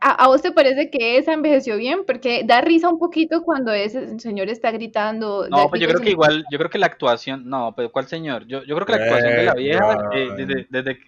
¿A, 0.00 0.24
a 0.24 0.26
vos 0.28 0.42
te 0.42 0.52
parece 0.52 0.90
que 0.90 1.16
esa 1.16 1.32
envejeció 1.32 1.76
bien? 1.78 2.04
Porque 2.06 2.42
da 2.44 2.60
risa 2.60 2.90
un 2.90 2.98
poquito 2.98 3.42
cuando 3.42 3.72
ese 3.72 4.18
señor 4.18 4.50
está 4.50 4.70
gritando. 4.72 5.48
No, 5.48 5.68
pues 5.70 5.80
yo 5.80 5.88
creo 5.88 6.00
que 6.00 6.10
igual, 6.10 6.44
yo 6.50 6.58
creo 6.58 6.68
que 6.70 6.78
la 6.78 6.86
actuación, 6.86 7.48
no, 7.48 7.72
pero 7.74 7.90
¿cuál 7.90 8.06
señor? 8.06 8.46
Yo, 8.46 8.62
yo 8.64 8.74
creo 8.74 8.86
que 8.86 8.92
la 8.92 8.98
actuación 9.04 9.36
de 9.36 9.44
la 9.44 9.54
vieja, 9.54 10.10
eh, 10.14 10.28
desde, 10.36 10.66
desde 10.68 10.98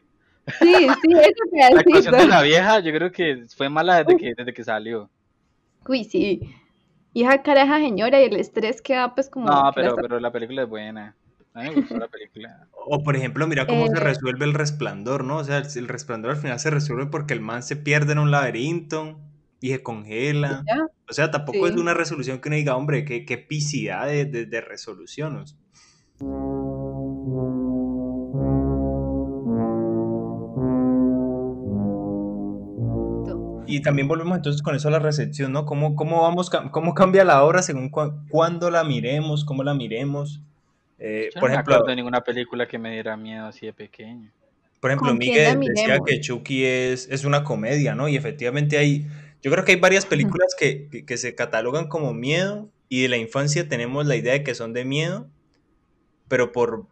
que- 0.46 0.52
Sí, 0.64 0.74
sí, 1.02 1.12
ese 1.12 1.72
la 1.74 1.80
actuación 1.80 2.14
de 2.16 2.26
la 2.26 2.42
vieja, 2.42 2.80
yo 2.80 2.92
creo 2.92 3.10
que 3.12 3.44
fue 3.56 3.68
mala 3.68 4.02
desde 4.04 4.16
que, 4.16 4.34
desde 4.36 4.54
que 4.54 4.64
salió. 4.64 5.10
Uy, 5.88 6.04
sí. 6.04 6.40
Y 7.12 7.22
esa 7.24 7.42
cara 7.42 7.62
esa 7.62 7.78
señora 7.78 8.20
y 8.20 8.24
el 8.26 8.36
estrés 8.36 8.82
que 8.82 8.94
da, 8.94 9.14
pues 9.14 9.28
como... 9.30 9.46
No, 9.46 9.52
que 9.74 9.80
la 9.82 9.90
pero, 9.90 9.96
pero 9.96 10.20
la 10.20 10.30
película 10.30 10.62
es 10.62 10.68
buena. 10.68 11.16
A 11.54 11.62
mí 11.62 11.70
me 11.70 11.74
gustó 11.76 11.96
la 11.96 12.08
película. 12.08 12.66
O 12.72 13.02
por 13.02 13.16
ejemplo, 13.16 13.46
mira 13.46 13.66
cómo 13.66 13.86
se 13.86 13.94
Eh. 13.96 14.00
resuelve 14.00 14.44
el 14.44 14.52
resplandor, 14.52 15.24
¿no? 15.24 15.38
O 15.38 15.44
sea, 15.44 15.58
el 15.58 15.88
resplandor 15.88 16.32
al 16.32 16.36
final 16.36 16.60
se 16.60 16.70
resuelve 16.70 17.06
porque 17.06 17.32
el 17.34 17.40
man 17.40 17.62
se 17.62 17.76
pierde 17.76 18.12
en 18.12 18.18
un 18.18 18.30
laberinto 18.30 19.18
y 19.62 19.70
se 19.70 19.82
congela. 19.82 20.62
¿Ya? 20.66 20.86
O 21.08 21.12
sea, 21.14 21.30
tampoco 21.30 21.66
Sí. 21.66 21.72
es 21.72 21.80
una 21.80 21.94
resolución 21.94 22.40
que 22.40 22.48
uno 22.50 22.56
diga, 22.56 22.76
hombre, 22.76 23.04
qué, 23.06 23.24
qué 23.24 23.38
pisidad 23.38 24.06
de, 24.06 24.26
de, 24.26 24.44
de 24.44 24.60
resolución. 24.60 25.44
Y 33.66 33.80
también 33.82 34.08
volvemos 34.08 34.36
entonces 34.36 34.62
con 34.62 34.74
eso 34.74 34.88
a 34.88 34.90
la 34.92 34.98
recepción, 34.98 35.52
¿no? 35.52 35.64
¿Cómo, 35.66 35.94
cómo, 35.96 36.22
vamos, 36.22 36.50
cómo 36.70 36.94
cambia 36.94 37.24
la 37.24 37.42
obra 37.44 37.62
según 37.62 37.90
cua- 37.90 38.24
cuándo 38.30 38.70
la 38.70 38.84
miremos, 38.84 39.44
cómo 39.44 39.62
la 39.64 39.74
miremos? 39.74 40.40
Eh, 40.98 41.30
Yo 41.34 41.36
no 41.36 41.40
por 41.40 41.50
me 41.50 41.54
ejemplo, 41.54 41.74
acuerdo 41.74 41.90
de 41.90 41.96
ninguna 41.96 42.20
película 42.22 42.66
que 42.66 42.78
me 42.78 42.92
diera 42.92 43.16
miedo 43.16 43.46
así 43.46 43.66
de 43.66 43.72
pequeño. 43.72 44.30
Por 44.80 44.90
ejemplo, 44.90 45.08
¿Con 45.10 45.18
quién 45.18 45.44
la 45.44 45.54
Miguel 45.56 45.60
decía 45.74 45.98
que 46.06 46.20
Chucky 46.20 46.64
es, 46.64 47.08
es 47.10 47.24
una 47.24 47.44
comedia, 47.44 47.94
¿no? 47.94 48.08
Y 48.08 48.16
efectivamente 48.16 48.78
hay, 48.78 49.06
yo 49.42 49.50
creo 49.50 49.64
que 49.64 49.72
hay 49.72 49.80
varias 49.80 50.06
películas 50.06 50.54
que, 50.58 50.88
que- 50.90 51.04
que 51.04 51.16
se 51.16 51.34
catalogan 51.34 51.88
como 51.88 52.12
miedo 52.14 52.70
y 52.88 53.02
de 53.02 53.08
la 53.08 53.16
infancia 53.16 53.68
tenemos 53.68 54.06
la 54.06 54.16
idea 54.16 54.32
de 54.34 54.42
que 54.44 54.54
son 54.54 54.72
de 54.72 54.84
miedo, 54.84 55.28
pero 56.28 56.52
por, 56.52 56.86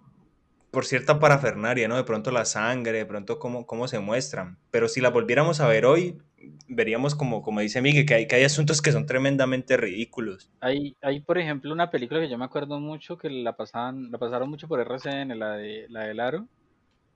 por 0.74 0.84
cierta 0.84 1.18
parafernaria, 1.18 1.88
¿no? 1.88 1.96
De 1.96 2.04
pronto 2.04 2.30
la 2.30 2.44
sangre, 2.44 2.98
de 2.98 3.06
pronto 3.06 3.38
cómo, 3.38 3.66
cómo 3.66 3.88
se 3.88 3.98
muestran. 4.00 4.58
Pero 4.70 4.88
si 4.88 5.00
la 5.00 5.08
volviéramos 5.08 5.60
a 5.60 5.68
ver 5.68 5.86
hoy, 5.86 6.18
veríamos 6.68 7.14
como, 7.14 7.42
como 7.42 7.60
dice 7.60 7.80
Miguel, 7.80 8.04
que 8.04 8.14
hay, 8.14 8.26
que 8.26 8.36
hay 8.36 8.44
asuntos 8.44 8.82
que 8.82 8.92
son 8.92 9.06
tremendamente 9.06 9.76
ridículos. 9.76 10.50
Hay, 10.60 10.96
hay, 11.00 11.20
por 11.20 11.38
ejemplo, 11.38 11.72
una 11.72 11.90
película 11.90 12.20
que 12.20 12.28
yo 12.28 12.38
me 12.38 12.44
acuerdo 12.44 12.80
mucho 12.80 13.16
que 13.16 13.30
la 13.30 13.56
pasaban, 13.56 14.10
la 14.10 14.18
pasaron 14.18 14.50
mucho 14.50 14.68
por 14.68 14.80
RCN, 14.80 15.38
la 15.38 15.52
de 15.54 15.86
la 15.88 16.04
del 16.04 16.20
Aro. 16.20 16.46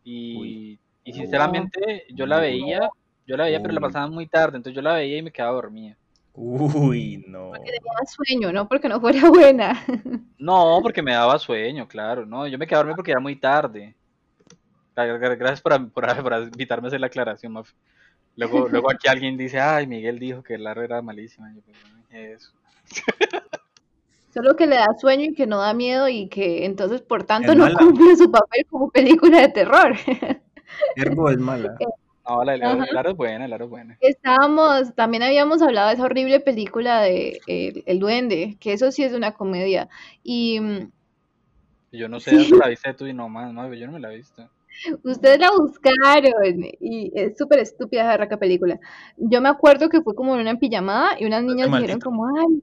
Y, 0.04 0.36
Uy. 0.36 0.78
y 1.04 1.12
sinceramente 1.12 2.06
yo 2.14 2.26
la 2.26 2.40
veía, 2.40 2.88
yo 3.26 3.36
la 3.36 3.44
veía, 3.44 3.60
pero 3.60 3.74
la 3.74 3.80
pasaban 3.80 4.10
muy 4.10 4.26
tarde, 4.26 4.56
entonces 4.56 4.74
yo 4.74 4.82
la 4.82 4.94
veía 4.94 5.18
y 5.18 5.22
me 5.22 5.32
quedaba 5.32 5.52
dormida. 5.52 5.96
Uy, 6.40 7.24
no. 7.26 7.48
Porque 7.48 7.72
tenía 7.72 8.06
sueño, 8.06 8.52
¿no? 8.52 8.68
Porque 8.68 8.88
no 8.88 9.00
fuera 9.00 9.20
buena. 9.28 9.84
No, 10.38 10.78
porque 10.82 11.02
me 11.02 11.12
daba 11.12 11.36
sueño, 11.38 11.88
claro, 11.88 12.24
no, 12.24 12.46
yo 12.46 12.56
me 12.58 12.66
quedaba 12.66 12.82
dormido 12.84 12.96
porque 12.96 13.10
era 13.10 13.20
muy 13.20 13.34
tarde. 13.36 13.96
Gra- 14.94 15.18
gra- 15.18 15.36
Gracias 15.36 15.60
por, 15.60 15.90
por, 15.90 16.06
por 16.22 16.32
invitarme 16.42 16.86
a 16.86 16.88
hacer 16.88 17.00
la 17.00 17.08
aclaración, 17.08 17.52
Maf. 17.54 17.72
Luego, 18.36 18.68
luego 18.70 18.90
aquí 18.90 19.08
alguien 19.08 19.36
dice, 19.36 19.58
ay, 19.58 19.86
Miguel 19.88 20.18
dijo 20.20 20.42
que 20.44 20.54
el 20.54 20.66
Aro 20.66 20.82
era 20.82 21.02
malísima. 21.02 21.52
Yo, 21.52 21.60
pues, 21.62 21.76
no 21.92 21.98
dije 22.08 22.32
eso. 22.34 22.52
Solo 24.32 24.54
que 24.54 24.66
le 24.68 24.76
da 24.76 24.86
sueño 25.00 25.24
y 25.24 25.34
que 25.34 25.46
no 25.48 25.58
da 25.58 25.74
miedo 25.74 26.08
y 26.08 26.28
que 26.28 26.64
entonces, 26.66 27.00
por 27.02 27.24
tanto, 27.24 27.50
Es 27.50 27.58
no 27.58 27.64
mala. 27.64 27.78
cumple 27.78 28.14
su 28.14 28.30
papel 28.30 28.64
como 28.70 28.90
película 28.90 29.40
de 29.40 29.48
terror. 29.48 29.96
Ergo 30.94 31.30
es 31.30 31.38
mala. 31.38 31.76
No, 32.28 32.44
la, 32.44 32.54
el, 32.54 32.62
Ajá. 32.62 32.84
el 32.90 32.96
Aro 32.96 33.10
es 33.10 33.16
buena, 33.16 33.44
el 33.46 33.52
Aro 33.52 33.64
es 33.64 33.70
buena. 33.70 33.96
Estábamos, 34.00 34.94
también 34.94 35.22
habíamos 35.22 35.62
hablado 35.62 35.88
de 35.88 35.94
esa 35.94 36.04
horrible 36.04 36.40
película 36.40 37.00
de 37.00 37.40
El, 37.46 37.82
El 37.86 37.98
Duende, 37.98 38.56
que 38.60 38.72
eso 38.72 38.92
sí 38.92 39.02
es 39.02 39.14
una 39.14 39.32
comedia. 39.32 39.88
Y 40.22 40.60
mm, 40.60 40.90
Yo 41.92 42.08
no 42.08 42.20
sé, 42.20 42.36
¿dónde 42.36 42.56
la 42.58 42.68
viste 42.68 42.92
tú 42.94 43.06
y 43.06 43.14
no 43.14 43.28
más, 43.28 43.52
no, 43.52 43.72
yo 43.72 43.86
no 43.86 43.92
me 43.92 44.00
la 44.00 44.12
he 44.12 44.16
visto. 44.16 44.48
ustedes 45.04 45.38
la 45.38 45.50
buscaron 45.50 46.64
y 46.80 47.10
es 47.14 47.36
súper 47.36 47.60
estúpida 47.60 48.02
esa 48.02 48.16
raca 48.16 48.36
película. 48.36 48.78
Yo 49.16 49.40
me 49.40 49.48
acuerdo 49.48 49.88
que 49.88 50.02
fue 50.02 50.14
como 50.14 50.34
en 50.34 50.42
una 50.42 50.58
pijamada 50.58 51.16
y 51.18 51.24
unas 51.24 51.42
niñas 51.42 51.70
dijeron 51.70 52.00
como, 52.00 52.26
ay, 52.26 52.62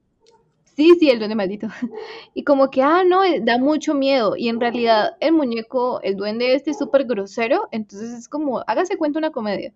sí, 0.75 0.95
sí, 0.99 1.09
el 1.09 1.19
duende 1.19 1.35
maldito. 1.35 1.67
Y 2.33 2.43
como 2.43 2.69
que, 2.69 2.81
ah, 2.81 3.03
no, 3.05 3.23
eh, 3.23 3.41
da 3.41 3.57
mucho 3.57 3.93
miedo. 3.93 4.35
Y 4.35 4.49
en 4.49 4.59
realidad 4.59 5.17
el 5.19 5.33
muñeco, 5.33 6.01
el 6.01 6.15
duende 6.15 6.53
este 6.53 6.71
es 6.71 6.77
súper 6.77 7.05
grosero, 7.05 7.67
entonces 7.71 8.11
es 8.11 8.27
como, 8.27 8.63
hágase 8.67 8.97
cuenta 8.97 9.19
una 9.19 9.31
comedia. 9.31 9.73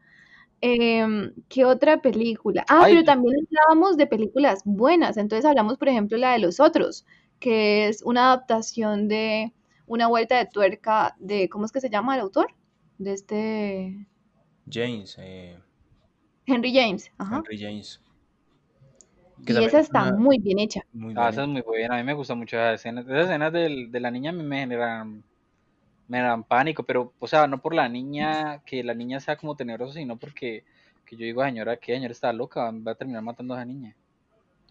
Em, 0.62 1.34
¿qué 1.47 1.64
otra 1.66 2.02
película? 2.02 2.66
Ah, 2.68 2.82
Ay, 2.84 2.93
pero 2.93 3.06
también 3.06 3.36
hablábamos 3.47 3.97
de 3.97 4.08
películas 4.08 4.62
buenas. 4.66 5.18
Entonces 5.18 5.45
hablamos, 5.45 5.78
por 5.78 5.88
ejemplo, 5.89 6.18
la 6.18 6.34
de 6.34 6.39
Los 6.39 6.60
Otros, 6.60 7.06
que 7.39 7.88
es 7.88 8.04
una 8.04 8.28
adaptación 8.28 9.08
de 9.08 9.54
una 9.88 10.08
vuelta 10.08 10.38
de 10.38 10.45
tuerca 10.45 11.16
de, 11.20 11.50
¿cómo 11.50 11.66
es 11.66 11.72
que 11.72 11.82
se 11.82 11.89
llama 11.89 12.16
el 12.16 12.22
autor? 12.22 12.54
De 12.97 13.14
este 13.14 14.08
James, 14.70 15.16
eh, 15.20 15.58
Henry 16.45 16.74
James. 16.74 17.12
Ajá. 17.18 17.38
Henry 17.38 17.58
James. 17.58 18.02
Y 19.42 19.46
también 19.46 19.68
esa 19.70 19.80
es 19.80 19.86
está 19.88 20.04
una- 20.04 20.18
muy 20.18 20.38
bien 20.40 20.60
hecha. 20.60 20.82
muy 20.94 21.14
Ah, 21.18 21.30
esa 21.30 21.44
es 21.44 21.48
muy 21.48 21.62
buena, 21.62 21.96
a 21.96 21.98
mí 21.98 22.04
me 22.04 22.14
gustan 22.14 22.38
mucho 22.38 22.58
esas 22.58 22.76
escenas. 22.76 23.06
Esas 23.06 23.26
escenas 23.26 23.52
del- 23.54 23.92
de 23.92 24.00
la 24.00 24.12
niña 24.12 24.30
a 24.32 24.34
mí 24.34 24.44
me 24.44 24.60
generan, 24.60 25.24
me 26.08 26.18
generan 26.18 26.44
pánico, 26.44 26.84
pero, 26.84 27.14
o 27.20 27.28
sea, 27.28 27.48
no 27.48 27.62
por 27.62 27.74
la 27.74 27.88
niña, 27.90 28.62
que 28.66 28.84
la 28.84 28.94
niña 28.94 29.20
sea 29.20 29.38
como 29.38 29.56
tenebrosa, 29.56 29.94
sino 29.94 30.18
porque 30.18 30.64
que 31.06 31.16
yo 31.16 31.26
digo, 31.26 31.44
señora, 31.44 31.78
¿qué? 31.78 31.94
Señora 31.96 32.12
está 32.12 32.32
loca, 32.34 32.72
va 32.72 32.92
a 32.92 32.96
terminar 32.96 33.24
matando 33.24 33.56
a 33.56 33.58
esa 33.58 33.66
niña. 33.66 33.96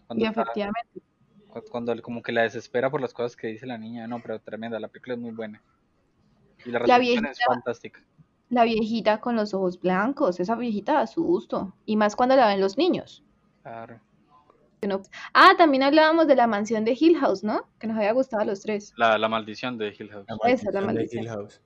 Cuando 0.07 0.23
Y 0.23 0.27
está- 0.27 0.41
efectivamente. 0.43 1.01
cu- 1.49 1.63
cuando 1.69 2.01
como 2.01 2.21
que 2.21 2.31
la 2.31 2.43
desespera 2.43 2.89
por 2.89 3.01
las 3.01 3.13
cosas 3.13 3.35
que 3.35 3.47
dice 3.47 3.65
la 3.65 3.77
niña. 3.77 4.07
No, 4.07 4.21
pero 4.21 4.39
tremenda, 4.39 4.79
la 4.79 4.87
película 4.87 5.15
es 5.15 5.19
muy 5.19 5.31
buena. 5.31 5.61
Y 6.65 6.71
la 6.71 6.79
La 6.79 6.85
resolución 6.97 7.25
es 7.25 7.31
viejita- 7.37 7.45
fantástica. 7.53 8.01
La 8.49 8.63
viejita 8.63 9.19
con 9.19 9.35
los 9.35 9.53
ojos 9.53 9.79
blancos, 9.79 10.39
esa 10.39 10.55
viejita 10.55 10.93
da 10.93 11.07
susto. 11.07 11.73
Y 11.85 11.97
más 11.97 12.15
cuando 12.15 12.35
la 12.37 12.47
ven 12.47 12.61
los 12.61 12.77
niños. 12.77 13.23
Claro. 13.61 13.99
Ah, 15.33 15.51
también 15.57 15.83
hablábamos 15.83 16.27
de 16.27 16.35
la 16.35 16.47
mansión 16.47 16.85
de 16.85 16.95
Hill 16.99 17.17
House, 17.17 17.43
¿no? 17.43 17.67
Que 17.79 17.87
nos 17.87 17.97
había 17.97 18.13
gustado 18.13 18.43
a 18.43 18.45
los 18.45 18.61
tres. 18.61 18.93
La, 18.97 19.17
la 19.17 19.27
maldición 19.27 19.77
de 19.77 19.89
Hill 19.97 20.09
House. 20.11 20.25
La 20.27 20.51
Esa 20.51 20.69
es 20.69 20.73
la 20.73 20.81
maldición 20.81 20.85
de 20.85 20.93
maldición. 20.93 21.23
Hill 21.23 21.29
House. 21.29 21.61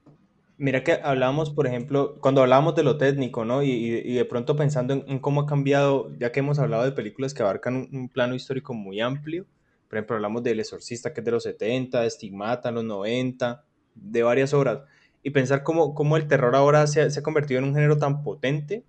Mira 0.57 0.84
que 0.84 0.93
hablábamos, 0.93 1.49
por 1.49 1.68
ejemplo, 1.68 2.16
cuando 2.22 2.41
hablábamos 2.41 2.76
de 2.76 2.84
lo 2.84 2.97
técnico, 2.97 3.43
¿no? 3.43 3.64
Y, 3.64 3.72
y- 3.72 4.11
y 4.11 4.14
de 4.14 4.26
pronto 4.26 4.55
pensando 4.55 4.93
en, 4.93 5.03
en 5.07 5.20
cómo 5.20 5.41
ha 5.41 5.45
cambiado, 5.45 6.11
ya 6.20 6.32
que 6.32 6.39
hemos 6.39 6.59
hablado 6.59 6.84
de 6.84 6.91
películas 6.91 7.34
que 7.34 7.41
abarcan 7.43 7.76
un, 7.76 7.89
un 7.91 8.09
plano 8.09 8.36
histórico 8.36 8.74
muy 8.74 9.01
amplio. 9.01 9.45
Por 9.89 9.97
ejemplo, 9.97 10.16
hablamos 10.16 10.43
del 10.43 10.59
Exorcista, 10.59 11.14
que 11.14 11.22
es 11.22 11.26
de 11.26 11.32
los 11.32 11.43
70, 11.43 12.01
de 12.01 12.09
Stigmata, 12.09 12.70
en 12.70 12.76
los 12.76 12.84
90, 12.84 13.64
de 13.95 14.24
varias 14.24 14.53
obras. 14.53 14.80
Y 15.24 15.32
pensar 15.32 15.64
cómo, 15.64 15.93
cómo 15.95 16.18
el 16.18 16.28
terror 16.28 16.55
ahora 16.55 16.86
se 16.88 17.01
ha, 17.01 17.09
se 17.09 17.20
ha 17.20 17.24
convertido 17.24 17.59
en 17.59 17.66
un 17.66 17.74
género 17.76 17.97
tan 17.97 18.24
potente 18.24 18.84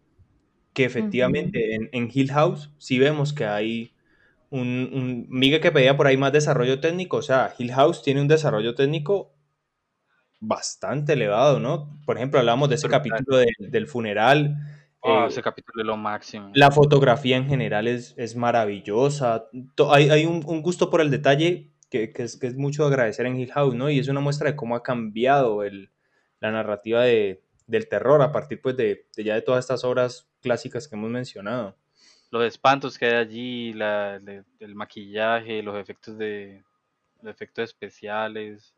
que 0.73 0.85
efectivamente 0.85 1.75
en, 1.75 1.89
en 1.93 2.11
Hill 2.13 2.33
House 2.33 2.73
sí 2.79 2.99
vemos 2.99 3.33
que 3.33 3.45
hay 3.47 3.94
un, 4.61 4.91
un 4.93 5.27
Miguel 5.31 5.61
que 5.61 5.73
pedía 5.73 5.97
por 5.97 6.07
ahí 6.07 6.17
más 6.17 6.33
desarrollo 6.33 6.81
técnico, 6.81 7.19
o 7.19 7.23
sea, 7.23 7.55
Hill 7.59 7.73
House 7.73 8.03
tiene 8.03 8.21
un 8.21 8.29
desarrollo 8.29 8.75
técnico 8.75 9.35
bastante 10.41 11.15
elevado, 11.15 11.59
¿no? 11.61 11.99
Por 12.05 12.17
ejemplo, 12.17 12.39
hablamos 12.39 12.69
de 12.69 12.75
ese 12.77 12.89
capítulo 12.89 13.39
de- 13.39 13.47
del 13.59 13.87
funeral, 13.87 14.57
Ah, 15.07 15.25
eh, 15.25 15.29
ese 15.29 15.43
capítulo 15.43 15.83
es 15.83 15.87
lo 15.87 15.97
máximo. 15.97 16.51
la 16.55 16.71
fotografía 16.71 17.37
en 17.37 17.47
general 17.47 17.89
es, 17.89 18.15
es 18.17 18.37
maravillosa, 18.37 19.47
hay, 19.91 20.09
hay 20.11 20.25
un, 20.25 20.43
un 20.47 20.63
gusto 20.63 20.89
por 20.91 21.01
el 21.03 21.11
detalle 21.11 21.73
que, 21.91 22.13
que 22.13 22.23
es, 22.25 22.39
que 22.39 22.47
es 22.47 22.57
mucho 22.57 22.83
de 22.85 22.89
agradecer 22.89 23.27
en 23.27 23.39
Hill 23.39 23.53
House, 23.53 23.75
¿no? 23.75 23.91
Y 23.91 23.99
es 23.99 24.09
una 24.09 24.21
muestra 24.21 24.51
de 24.51 24.57
cómo 24.57 24.77
ha 24.77 24.83
cambiado 24.83 25.63
el, 25.63 25.91
la 26.41 26.51
narrativa 26.53 27.03
de, 27.03 27.43
del 27.67 27.89
terror 27.89 28.23
a 28.23 28.33
partir 28.33 28.61
pues 28.63 28.77
de, 28.77 29.07
de 29.17 29.25
ya 29.25 29.35
de 29.35 29.43
todas 29.43 29.65
estas 29.65 29.85
obras 29.85 30.29
clásicas 30.41 30.89
que 30.89 30.97
hemos 30.97 31.11
mencionado. 31.11 31.77
Los 32.31 32.45
espantos 32.45 32.99
que 32.99 33.07
hay 33.07 33.15
allí, 33.15 33.73
la, 33.73 34.17
el 34.17 34.75
maquillaje, 34.75 35.63
los 35.63 35.77
efectos 35.77 36.19
de 36.19 36.65
los 37.23 37.33
efectos 37.33 37.65
especiales, 37.65 38.75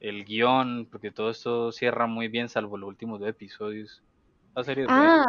el 0.00 0.24
guion, 0.24 0.88
porque 0.90 1.10
todo 1.10 1.30
esto 1.30 1.70
cierra 1.72 2.06
muy 2.06 2.28
bien, 2.28 2.48
salvo 2.48 2.76
los 2.76 2.88
últimos 2.88 3.20
dos 3.20 3.28
episodios. 3.28 4.02
La 4.54 4.64
serie. 4.64 4.86
Ah, 4.88 5.24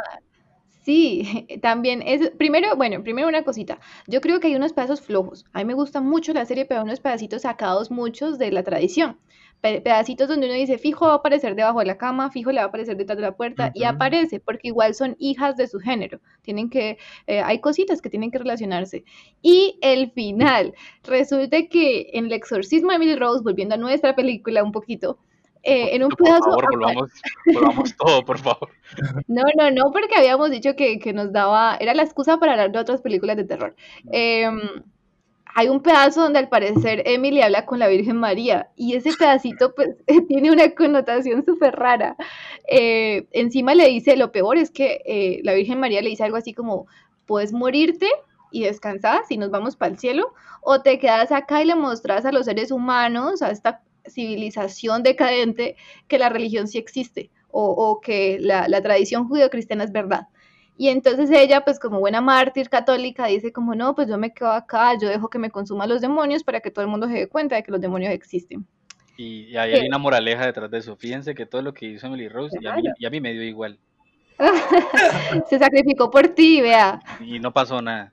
sí, 0.84 1.48
también 1.62 2.02
es, 2.06 2.30
primero, 2.32 2.76
bueno, 2.76 3.04
primero 3.04 3.28
una 3.28 3.44
cosita, 3.44 3.80
yo 4.08 4.22
creo 4.22 4.40
que 4.40 4.48
hay 4.48 4.56
unos 4.56 4.74
pedazos 4.74 5.02
flojos, 5.02 5.46
a 5.54 5.60
mí 5.60 5.66
me 5.66 5.74
gusta 5.74 6.02
mucho 6.02 6.34
la 6.34 6.46
serie, 6.46 6.66
pero 6.66 6.82
hay 6.82 6.86
unos 6.86 7.00
pedacitos 7.00 7.42
sacados 7.44 7.92
muchos 7.92 8.38
de 8.38 8.52
la 8.52 8.64
tradición, 8.64 9.20
Pe- 9.62 9.80
pedacitos 9.82 10.28
donde 10.28 10.48
uno 10.48 10.56
dice, 10.56 10.78
fijo 10.78 11.06
va 11.08 11.14
a 11.14 11.16
aparecer 11.16 11.56
debajo 11.56 11.80
de 11.80 11.86
la 11.86 11.98
cama, 11.98 12.30
fijo 12.32 12.52
le 12.52 12.58
va 12.58 12.66
a 12.66 12.68
aparecer 12.68 12.98
detrás 12.98 13.18
de 13.18 13.22
la 13.24 13.36
puerta, 13.38 13.72
y 13.74 13.86
aparece, 13.86 14.40
porque 14.42 14.68
igual 14.68 14.94
son 14.94 15.16
hijas 15.20 15.56
de 15.56 15.68
su 15.68 15.80
género, 15.80 16.20
tienen 16.42 16.70
que, 16.70 16.98
eh, 17.28 17.40
hay 17.42 17.60
cositas 17.62 18.02
que 18.02 18.10
tienen 18.10 18.30
que 18.30 18.40
relacionarse. 18.40 19.06
Y 19.42 19.80
el 19.82 20.12
final, 20.12 20.74
resulta 21.04 21.58
que 21.70 22.10
en 22.14 22.26
el 22.26 22.34
exorcismo 22.34 22.90
de 22.90 22.96
Emily 22.98 23.16
Rose, 23.16 23.42
volviendo 23.44 23.76
a 23.76 23.78
nuestra 23.78 24.16
película 24.16 24.64
un 24.64 24.72
poquito, 24.74 25.18
eh, 25.64 25.96
en 25.96 26.04
un 26.04 26.10
por 26.10 26.18
pedazo... 26.26 26.44
favor, 26.44 26.66
apa- 26.66 26.72
volvamos, 26.78 27.12
volvamos 27.54 27.96
todo, 27.98 28.26
por 28.26 28.38
favor. 28.40 28.70
no, 29.28 29.44
no, 29.58 29.72
no, 29.72 29.92
porque 29.92 30.16
habíamos 30.16 30.52
dicho 30.52 30.76
que, 30.76 31.00
que 31.00 31.14
nos 31.14 31.32
daba, 31.32 31.78
era 31.80 31.94
la 31.94 32.04
excusa 32.04 32.38
para 32.38 32.54
hablar 32.54 32.72
de 32.72 32.80
otras 32.80 33.02
películas 33.02 33.38
de 33.38 33.46
terror. 33.46 33.76
Em, 34.12 34.60
hay 35.56 35.68
un 35.70 35.82
pedazo 35.82 36.22
donde 36.22 36.40
al 36.40 36.50
parecer 36.50 37.04
Emily 37.06 37.42
habla 37.42 37.66
con 37.66 37.78
la 37.78 37.88
Virgen 37.88 38.18
María 38.18 38.70
y 38.76 38.96
ese 38.96 39.12
pedacito 39.14 39.74
pues 39.76 39.90
tiene 40.28 40.52
una 40.52 40.72
connotación 40.72 41.46
súper 41.46 41.76
rara. 41.76 42.16
Eh, 42.68 43.28
encima 43.32 43.76
le 43.76 43.88
dice, 43.88 44.16
lo 44.18 44.32
peor 44.32 44.58
es 44.58 44.72
que 44.72 45.02
eh, 45.06 45.42
la 45.44 45.54
Virgen 45.54 45.80
María 45.80 46.02
le 46.02 46.10
dice 46.10 46.24
algo 46.24 46.38
así 46.38 46.54
como, 46.54 46.88
puedes 47.28 47.54
morirte 47.54 48.08
y 48.52 48.64
descansar 48.64 49.22
si 49.28 49.38
nos 49.38 49.50
vamos 49.52 49.76
para 49.76 49.92
el 49.92 50.00
cielo, 50.00 50.34
o 50.62 50.82
te 50.82 51.00
quedas 51.00 51.32
acá 51.32 51.62
y 51.62 51.66
le 51.66 51.76
mostras 51.76 52.26
a 52.26 52.32
los 52.32 52.46
seres 52.46 52.72
humanos, 52.72 53.42
a 53.42 53.50
esta 53.52 53.82
civilización 54.08 55.04
decadente, 55.04 55.76
que 56.08 56.18
la 56.20 56.30
religión 56.30 56.68
sí 56.68 56.78
existe 56.78 57.32
o, 57.50 57.66
o 57.70 58.02
que 58.02 58.38
la, 58.40 58.68
la 58.68 58.82
tradición 58.82 59.28
judio-cristiana 59.28 59.84
es 59.84 59.92
verdad. 59.92 60.28
Y 60.76 60.90
entonces 60.90 61.30
ella, 61.32 61.64
pues 61.64 61.80
como 61.80 62.00
buena 62.00 62.20
mártir 62.20 62.68
católica, 62.70 63.28
dice 63.28 63.52
como, 63.54 63.76
no, 63.76 63.94
pues 63.94 64.08
yo 64.08 64.18
me 64.18 64.34
quedo 64.34 64.52
acá, 64.52 64.98
yo 65.00 65.08
dejo 65.08 65.30
que 65.30 65.38
me 65.38 65.52
consuman 65.52 65.88
los 65.88 66.02
demonios 66.02 66.44
para 66.44 66.62
que 66.62 66.72
todo 66.72 66.84
el 66.84 66.90
mundo 66.90 67.08
se 67.08 67.14
dé 67.14 67.28
cuenta 67.30 67.56
de 67.56 67.64
que 67.64 67.72
los 67.72 67.80
demonios 67.80 68.12
existen. 68.12 68.66
Y, 69.16 69.44
y 69.46 69.58
ahí 69.58 69.74
hay 69.74 69.86
una 69.88 70.00
moraleja 70.00 70.48
detrás 70.48 70.72
de 70.72 70.80
eso. 70.80 70.96
Fíjense 70.96 71.36
que 71.36 71.46
todo 71.46 71.62
lo 71.62 71.76
que 71.76 71.86
hizo 71.86 72.08
Emily 72.08 72.28
Rose, 72.28 72.58
y 72.60 72.66
a 72.66 72.74
mí, 72.76 72.82
Claro. 72.82 72.96
y 72.98 73.06
a 73.06 73.10
mí 73.12 73.22
me 73.22 73.34
dio 73.34 73.44
igual. 73.44 73.78
Se 75.50 75.60
sacrificó 75.60 76.10
por 76.10 76.30
ti, 76.30 76.62
vea. 76.62 77.00
Y 77.22 77.40
no 77.40 77.54
pasó 77.54 77.80
nada. 77.80 78.12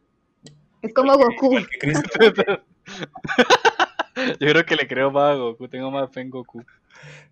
Es 0.82 0.93
como 0.93 1.16
Goku. 1.16 1.57
Yo 4.41 4.49
creo 4.49 4.64
que 4.64 4.77
le 4.77 4.87
creo 4.89 5.11
más 5.11 5.33
a 5.33 5.35
Goku, 5.35 5.68
tengo 5.68 5.91
más 5.91 6.11
fe 6.12 6.21
en 6.21 6.31
Goku. 6.31 6.64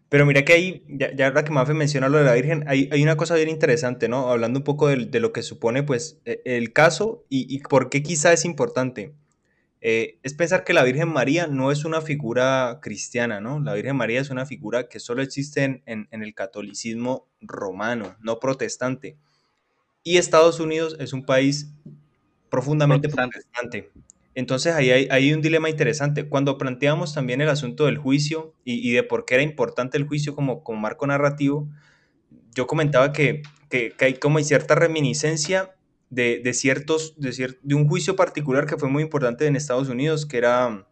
Pero 0.08 0.24
mira 0.24 0.44
que 0.44 0.54
ahí, 0.54 0.84
ya, 0.88 1.14
ya 1.14 1.26
ahora 1.28 1.44
que 1.44 1.50
Mafe 1.52 1.74
menciona 1.74 2.08
lo 2.08 2.18
de 2.18 2.24
la 2.24 2.32
Virgen, 2.34 2.64
hay, 2.66 2.88
hay 2.92 3.02
una 3.02 3.16
cosa 3.16 3.34
bien 3.34 3.50
interesante, 3.50 4.08
¿no? 4.08 4.30
Hablando 4.30 4.60
un 4.60 4.64
poco 4.64 4.88
del- 4.88 5.10
de, 5.10 5.20
lo 5.20 5.32
que 5.32 5.42
supone, 5.42 5.82
pues, 5.82 6.18
e- 6.24 6.40
el 6.46 6.72
caso 6.72 7.24
y, 7.28 7.46
y 7.54 7.58
por 7.60 7.90
qué 7.90 8.02
quizá 8.02 8.32
es 8.32 8.44
importante. 8.46 9.12
Eh, 9.80 10.18
es 10.22 10.34
pensar 10.34 10.64
que 10.64 10.72
la 10.72 10.82
Virgen 10.84 11.08
María 11.08 11.46
no 11.46 11.70
es 11.72 11.84
una 11.84 12.00
figura 12.00 12.80
cristiana, 12.82 13.40
¿no? 13.40 13.60
La 13.60 13.74
Virgen 13.74 13.96
María 13.96 14.20
es 14.20 14.30
una 14.30 14.46
figura 14.46 14.88
que 14.88 14.98
solo 15.00 15.22
existe 15.22 15.64
en, 15.64 15.82
en- 15.86 16.08
en 16.10 16.22
el 16.22 16.34
catolicismo 16.34 17.28
romano, 17.42 18.16
no 18.20 18.40
protestante. 18.40 19.16
Y 20.04 20.18
Estados 20.18 20.60
Unidos 20.60 20.96
es 21.00 21.12
un 21.12 21.26
país 21.26 21.70
profundamente 22.50 23.08
Protestante. 23.08 23.38
protestante. 23.50 23.90
Entonces 24.38 24.74
ahí 24.74 24.90
hay, 24.92 25.08
hay 25.10 25.32
un 25.32 25.42
dilema 25.42 25.68
interesante. 25.70 26.28
Cuando 26.28 26.58
planteamos 26.58 27.14
también 27.14 27.40
el 27.40 27.48
asunto 27.48 27.86
del 27.86 27.98
juicio 27.98 28.54
y, 28.64 28.92
de 28.92 29.02
por 29.02 29.24
qué 29.24 29.34
era 29.34 29.42
importante 29.42 29.98
el 29.98 30.06
juicio 30.06 30.34
como, 30.34 30.62
como 30.62 30.80
marco 30.80 31.06
narrativo, 31.06 31.68
yo 32.54 32.66
comentaba 32.66 33.12
que, 33.12 33.42
que, 33.70 33.92
que 33.96 34.04
hay 34.04 34.14
como 34.14 34.40
cierta 34.40 34.74
reminiscencia 34.74 35.74
de, 36.10 36.40
de 36.42 36.54
ciertos, 36.54 37.14
de, 37.18 37.30
cier- 37.30 37.58
de 37.62 37.74
un 37.74 37.88
juicio 37.88 38.16
particular 38.16 38.66
que 38.66 38.76
fue 38.76 38.88
muy 38.88 39.02
importante 39.02 39.46
en 39.46 39.56
Estados 39.56 39.88
Unidos, 39.88 40.26
que 40.26 40.38
era 40.38 40.86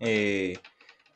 eh, 0.00 0.58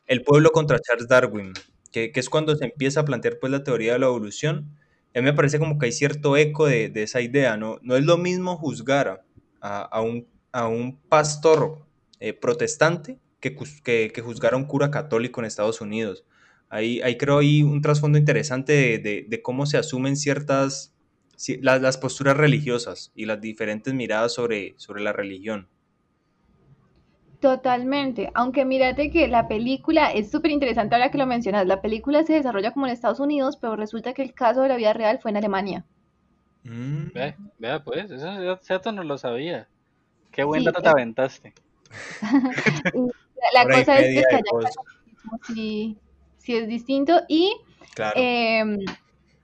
el 0.07 0.23
pueblo 0.23 0.51
contra 0.51 0.79
Charles 0.79 1.07
Darwin, 1.07 1.53
que, 1.91 2.11
que 2.11 2.19
es 2.19 2.29
cuando 2.29 2.55
se 2.55 2.65
empieza 2.65 3.01
a 3.01 3.05
plantear 3.05 3.39
pues 3.39 3.51
la 3.51 3.63
teoría 3.63 3.93
de 3.93 3.99
la 3.99 4.07
evolución. 4.07 4.77
A 5.15 5.19
mí 5.19 5.25
me 5.25 5.33
parece 5.33 5.59
como 5.59 5.79
que 5.79 5.87
hay 5.87 5.91
cierto 5.91 6.37
eco 6.37 6.65
de, 6.67 6.89
de 6.89 7.03
esa 7.03 7.21
idea, 7.21 7.57
¿no? 7.57 7.79
No 7.81 7.95
es 7.97 8.05
lo 8.05 8.17
mismo 8.17 8.57
juzgar 8.57 9.25
a, 9.61 9.81
a 9.83 10.01
un, 10.01 10.27
a 10.55 10.67
un 10.67 10.97
pastor 11.09 11.85
eh, 12.19 12.33
protestante 12.33 13.19
que, 13.41 13.55
que, 13.83 14.11
que 14.13 14.21
juzgar 14.21 14.53
a 14.53 14.57
un 14.57 14.65
cura 14.65 14.89
católico 14.89 15.41
en 15.41 15.45
Estados 15.45 15.81
Unidos. 15.81 16.23
Ahí, 16.69 17.01
ahí 17.01 17.17
creo 17.17 17.39
hay 17.39 17.61
un 17.63 17.81
trasfondo 17.81 18.17
interesante 18.17 18.73
de, 18.73 18.97
de- 18.99 19.25
de 19.27 19.41
cómo 19.41 19.65
se 19.65 19.77
asumen 19.77 20.15
ciertas, 20.15 20.95
ci- 21.37 21.59
las, 21.61 21.81
las 21.81 21.97
posturas 21.97 22.37
religiosas 22.37 23.11
y 23.15 23.25
las 23.25 23.41
diferentes 23.41 23.93
miradas 23.93 24.33
sobre, 24.33 24.75
sobre 24.77 25.03
la 25.03 25.13
religión. 25.13 25.67
Totalmente, 27.39 28.29
aunque 28.33 28.65
mírate 28.65 29.09
que 29.09 29.27
la 29.27 29.47
película 29.47 30.11
es 30.11 30.31
súper 30.31 30.51
interesante 30.51 30.95
ahora 30.95 31.11
que 31.11 31.17
lo 31.17 31.25
mencionas, 31.25 31.65
la 31.67 31.81
película 31.81 32.23
se 32.23 32.33
desarrolla 32.33 32.71
como 32.71 32.87
en 32.87 32.93
Estados 32.93 33.19
Unidos, 33.19 33.57
pero 33.57 33.75
resulta 33.75 34.13
que 34.13 34.21
el 34.23 34.33
caso 34.33 34.61
de 34.63 34.69
la 34.69 34.75
vida 34.77 34.93
real 34.93 35.19
fue 35.21 35.31
en 35.31 35.37
Alemania. 35.37 35.85
Mm. 36.63 37.11
Ve, 37.13 37.35
vea 37.59 37.83
pues, 37.83 38.11
eso 38.11 38.55
ese 38.59 38.73
dato 38.73 38.91
no 38.91 39.03
lo 39.03 39.17
sabía. 39.17 39.69
Qué 40.35 40.43
buen 40.43 40.61
Sí, 40.61 40.65
dato 40.65 40.81
te 40.81 40.87
eh. 40.87 40.91
aventaste. 40.91 41.53
La, 43.53 43.63
cosa 43.63 43.99
es 43.99 44.25
que 44.27 44.41
sí, 45.53 45.97
sí 46.37 46.55
es 46.55 46.67
distinto 46.67 47.21
y 47.27 47.55
Claro. 47.95 48.13
Em, 48.19 48.77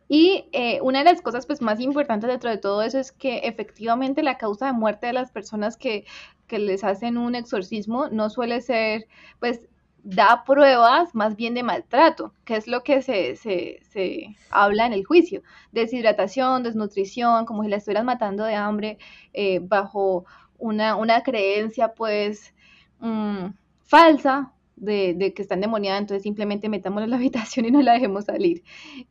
y 0.09 0.45
eh, 0.51 0.79
una 0.81 0.99
de 0.99 1.05
las 1.05 1.21
cosas 1.21 1.45
pues, 1.47 1.61
más 1.61 1.79
importantes 1.79 2.29
dentro 2.29 2.49
de 2.49 2.57
todo 2.57 2.83
eso 2.83 2.99
es 2.99 3.13
que 3.13 3.39
efectivamente 3.39 4.21
la 4.21 4.37
causa 4.37 4.67
de 4.67 4.73
muerte 4.73 5.07
de 5.07 5.13
las 5.13 5.31
personas 5.31 5.77
que, 5.77 6.05
que 6.47 6.59
les 6.59 6.83
hacen 6.83 7.17
un 7.17 7.33
exorcismo 7.33 8.09
no 8.09 8.29
suele 8.29 8.61
ser, 8.61 9.07
pues, 9.39 9.61
da 10.03 10.43
pruebas 10.45 11.15
más 11.15 11.35
bien 11.35 11.53
de 11.53 11.63
maltrato, 11.63 12.33
que 12.43 12.55
es 12.57 12.67
lo 12.67 12.83
que 12.83 13.01
se, 13.01 13.35
se, 13.37 13.79
se 13.83 14.35
habla 14.49 14.85
en 14.85 14.93
el 14.93 15.05
juicio. 15.05 15.43
Deshidratación, 15.71 16.63
desnutrición, 16.63 17.45
como 17.45 17.63
si 17.63 17.69
la 17.69 17.77
estuvieran 17.77 18.05
matando 18.05 18.43
de 18.43 18.55
hambre 18.55 18.97
eh, 19.31 19.59
bajo 19.61 20.25
una, 20.61 20.95
una 20.95 21.23
creencia 21.23 21.93
pues 21.93 22.53
mm, 22.99 23.47
falsa 23.83 24.53
de, 24.77 25.13
de 25.15 25.33
que 25.33 25.41
está 25.41 25.55
endemoniada, 25.55 25.97
entonces 25.97 26.23
simplemente 26.23 26.69
metámosla 26.69 27.05
en 27.05 27.09
la 27.11 27.17
habitación 27.21 27.65
y 27.65 27.71
no 27.71 27.81
la 27.81 27.93
dejemos 27.93 28.25
salir. 28.25 28.63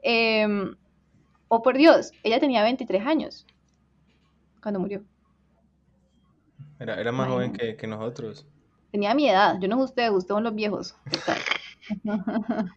Em, 0.02 0.74
oh 1.48 1.62
por 1.62 1.76
Dios, 1.76 2.12
ella 2.22 2.40
tenía 2.40 2.62
23 2.62 3.06
años 3.06 3.46
cuando 4.62 4.80
murió. 4.80 5.02
Era, 6.78 6.98
era 6.98 7.12
más 7.12 7.28
joven 7.28 7.52
que, 7.52 7.76
que 7.76 7.86
nosotros. 7.86 8.46
Tenía 8.90 9.14
mi 9.14 9.28
edad, 9.28 9.58
yo 9.60 9.68
no 9.68 9.76
sé 9.76 9.84
ustedes, 9.84 10.10
ustedes 10.10 10.36
son 10.36 10.44
los 10.44 10.54
viejos. 10.54 10.96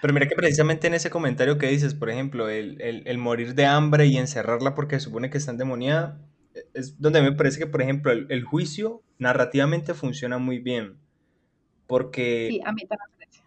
Pero 0.00 0.12
mira 0.12 0.28
que 0.28 0.34
precisamente 0.34 0.86
en 0.86 0.94
ese 0.94 1.08
comentario 1.08 1.56
que 1.56 1.68
dices, 1.68 1.94
por 1.94 2.10
ejemplo, 2.10 2.48
el, 2.48 2.80
el, 2.82 3.06
el 3.06 3.18
morir 3.18 3.54
de 3.54 3.64
hambre 3.66 4.06
y 4.06 4.18
encerrarla 4.18 4.74
porque 4.74 5.00
supone 5.00 5.30
que 5.30 5.38
está 5.38 5.50
endemoniada, 5.50 6.18
es 6.74 7.00
donde 7.00 7.22
me 7.22 7.32
parece 7.32 7.58
que, 7.58 7.66
por 7.66 7.82
ejemplo, 7.82 8.12
el, 8.12 8.26
el 8.30 8.44
juicio 8.44 9.02
narrativamente 9.18 9.94
funciona 9.94 10.38
muy 10.38 10.58
bien. 10.58 10.98
Porque 11.86 12.48
Sí, 12.50 12.60
a 12.64 12.72
mí 12.72 12.82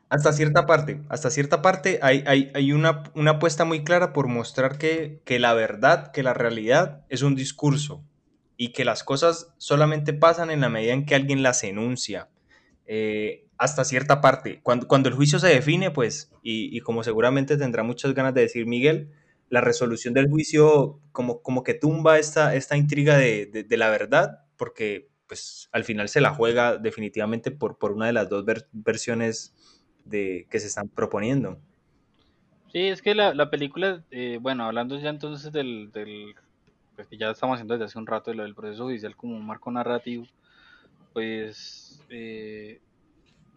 hasta 0.09 0.31
cierta 0.31 0.65
parte, 0.65 1.01
hasta 1.09 1.29
cierta 1.29 1.61
parte 1.61 1.99
hay, 2.01 2.23
hay, 2.27 2.51
hay 2.53 2.71
una, 2.71 3.03
una 3.13 3.31
apuesta 3.31 3.65
muy 3.65 3.83
clara 3.83 4.13
por 4.13 4.27
mostrar 4.27 4.77
que, 4.77 5.21
que 5.25 5.37
la 5.37 5.53
verdad, 5.53 6.11
que 6.11 6.23
la 6.23 6.33
realidad 6.33 7.05
es 7.09 7.23
un 7.23 7.35
discurso 7.35 8.03
y 8.55 8.71
que 8.71 8.85
las 8.85 9.03
cosas 9.03 9.53
solamente 9.57 10.13
pasan 10.13 10.49
en 10.49 10.61
la 10.61 10.69
medida 10.69 10.93
en 10.93 11.05
que 11.05 11.15
alguien 11.15 11.43
las 11.43 11.63
enuncia. 11.63 12.29
Eh, 12.85 13.43
hasta 13.57 13.83
cierta 13.83 14.21
parte. 14.21 14.61
Cuando, 14.63 14.87
cuando 14.87 15.09
el 15.09 15.15
juicio 15.15 15.39
se 15.39 15.47
define, 15.47 15.91
pues, 15.91 16.31
y, 16.41 16.75
y 16.75 16.79
como 16.79 17.03
seguramente 17.03 17.57
tendrá 17.57 17.83
muchas 17.83 18.13
ganas 18.13 18.33
de 18.33 18.41
decir 18.41 18.65
Miguel, 18.65 19.11
la 19.49 19.61
resolución 19.61 20.13
del 20.13 20.29
juicio 20.29 21.01
como, 21.11 21.41
como 21.41 21.63
que 21.63 21.73
tumba 21.73 22.19
esta, 22.19 22.55
esta 22.55 22.77
intriga 22.77 23.17
de, 23.17 23.45
de, 23.67 23.77
la 23.77 23.89
verdad, 23.89 24.39
porque 24.57 25.09
pues 25.27 25.69
al 25.71 25.83
final 25.83 26.09
se 26.09 26.21
la 26.21 26.33
juega 26.33 26.77
definitivamente 26.77 27.51
por, 27.51 27.77
por 27.77 27.91
una 27.91 28.07
de 28.07 28.13
las 28.13 28.29
dos 28.29 28.45
ver- 28.45 28.67
versiones 28.71 29.55
de, 30.05 30.47
que 30.49 30.59
se 30.59 30.67
están 30.67 30.89
proponiendo. 30.89 31.59
Sí, 32.71 32.79
es 32.87 33.01
que 33.01 33.15
la, 33.15 33.33
la 33.33 33.49
película, 33.49 34.03
eh, 34.11 34.39
bueno, 34.41 34.65
hablando 34.65 34.99
ya 34.99 35.09
entonces 35.09 35.51
del, 35.51 35.91
del, 35.91 36.35
pues 36.95 37.07
que 37.07 37.17
ya 37.17 37.31
estamos 37.31 37.55
haciendo 37.55 37.73
desde 37.75 37.85
hace 37.85 37.97
un 37.99 38.07
rato 38.07 38.31
de 38.31 38.37
lo 38.37 38.43
del 38.43 38.55
proceso 38.55 38.83
judicial 38.85 39.15
como 39.15 39.35
un 39.35 39.45
marco 39.45 39.71
narrativo, 39.71 40.25
pues 41.13 42.03
eh, 42.09 42.81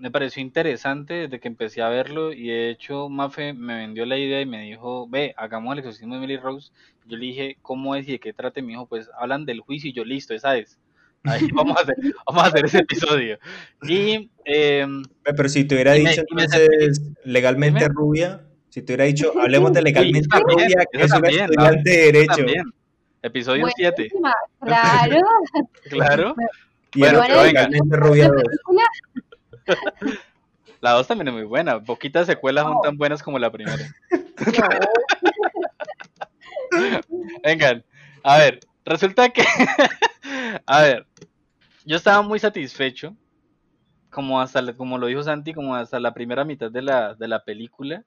me 0.00 0.10
pareció 0.10 0.40
interesante 0.42 1.14
desde 1.14 1.38
que 1.40 1.48
empecé 1.48 1.82
a 1.82 1.88
verlo 1.88 2.32
y 2.32 2.48
de 2.48 2.70
hecho 2.70 3.08
Mafe 3.08 3.52
me 3.52 3.76
vendió 3.76 4.06
la 4.06 4.16
idea 4.16 4.40
y 4.40 4.46
me 4.46 4.62
dijo, 4.62 5.06
ve, 5.08 5.34
hagamos 5.36 5.72
el 5.74 5.80
exorcismo 5.80 6.14
de 6.14 6.18
Emily 6.24 6.36
Rose. 6.38 6.70
Yo 7.06 7.16
le 7.18 7.26
dije, 7.26 7.56
¿cómo 7.62 7.94
es 7.94 8.08
y 8.08 8.12
de 8.12 8.18
qué 8.18 8.32
trate? 8.32 8.62
Me 8.62 8.68
dijo, 8.68 8.86
pues 8.86 9.08
hablan 9.18 9.44
del 9.44 9.60
juicio 9.60 9.90
y 9.90 9.92
yo, 9.92 10.04
listo, 10.04 10.34
esa 10.34 10.56
es. 10.56 10.78
Ahí 11.24 11.48
vamos 11.54 11.76
a 11.76 11.82
hacer, 11.82 11.96
vamos 12.26 12.42
a 12.42 12.46
hacer 12.46 12.64
ese 12.64 12.78
episodio. 12.78 13.38
Y 13.82 14.30
eh, 14.46 14.86
Pero 15.22 15.48
si 15.48 15.64
te 15.64 15.74
hubiera 15.74 15.92
me- 15.92 15.98
dicho 16.00 16.22
me 16.34 16.44
entonces 16.44 17.02
legalmente 17.24 17.80
Dime. 17.84 17.94
rubia, 17.94 18.40
si 18.70 18.80
te 18.82 18.92
hubiera 18.94 19.04
dicho, 19.04 19.32
hablemos 19.38 19.72
de 19.74 19.82
legalmente 19.82 20.28
también, 20.28 20.58
rubia, 20.70 20.86
que 20.90 20.96
eso 20.98 21.04
es 21.04 21.10
una 21.12 21.20
también, 21.20 21.44
estudiante 21.44 21.90
de 21.90 21.96
derecho. 22.12 22.36
también. 22.36 22.62
Episodio 23.22 23.66
7, 23.76 23.94
Buenísima, 23.96 24.34
claro. 24.60 25.20
claro. 25.90 26.34
Y 26.92 27.00
Bueno, 27.00 27.20
pero 27.24 27.44
legalmente 27.44 27.96
rubia 27.96 28.30
La 29.80 29.80
dos. 29.80 29.92
película, 30.00 30.20
La 30.80 30.90
2 30.92 31.06
también 31.06 31.28
es 31.28 31.34
muy 31.34 31.44
buena. 31.44 31.80
Poquitas 31.80 32.26
secuelas 32.26 32.64
son 32.64 32.80
tan 32.82 32.96
buenas 32.96 33.22
como 33.22 33.38
la 33.38 33.50
primera. 33.50 33.76
no. 34.38 34.68
Vengan, 37.42 37.84
a 38.22 38.38
ver, 38.38 38.60
resulta 38.84 39.28
que, 39.30 39.42
a 40.66 40.82
ver, 40.82 41.06
yo 41.84 41.96
estaba 41.96 42.22
muy 42.22 42.38
satisfecho, 42.38 43.14
como 44.10 44.40
hasta, 44.40 44.62
la- 44.62 44.74
como 44.74 44.98
lo 44.98 45.06
dijo 45.06 45.22
Santi, 45.22 45.52
como 45.54 45.74
hasta 45.74 45.98
la 46.00 46.14
primera 46.14 46.44
mitad 46.44 46.70
de 46.70 46.82
la, 46.82 47.14
de 47.14 47.28
la 47.28 47.42
película, 47.44 48.04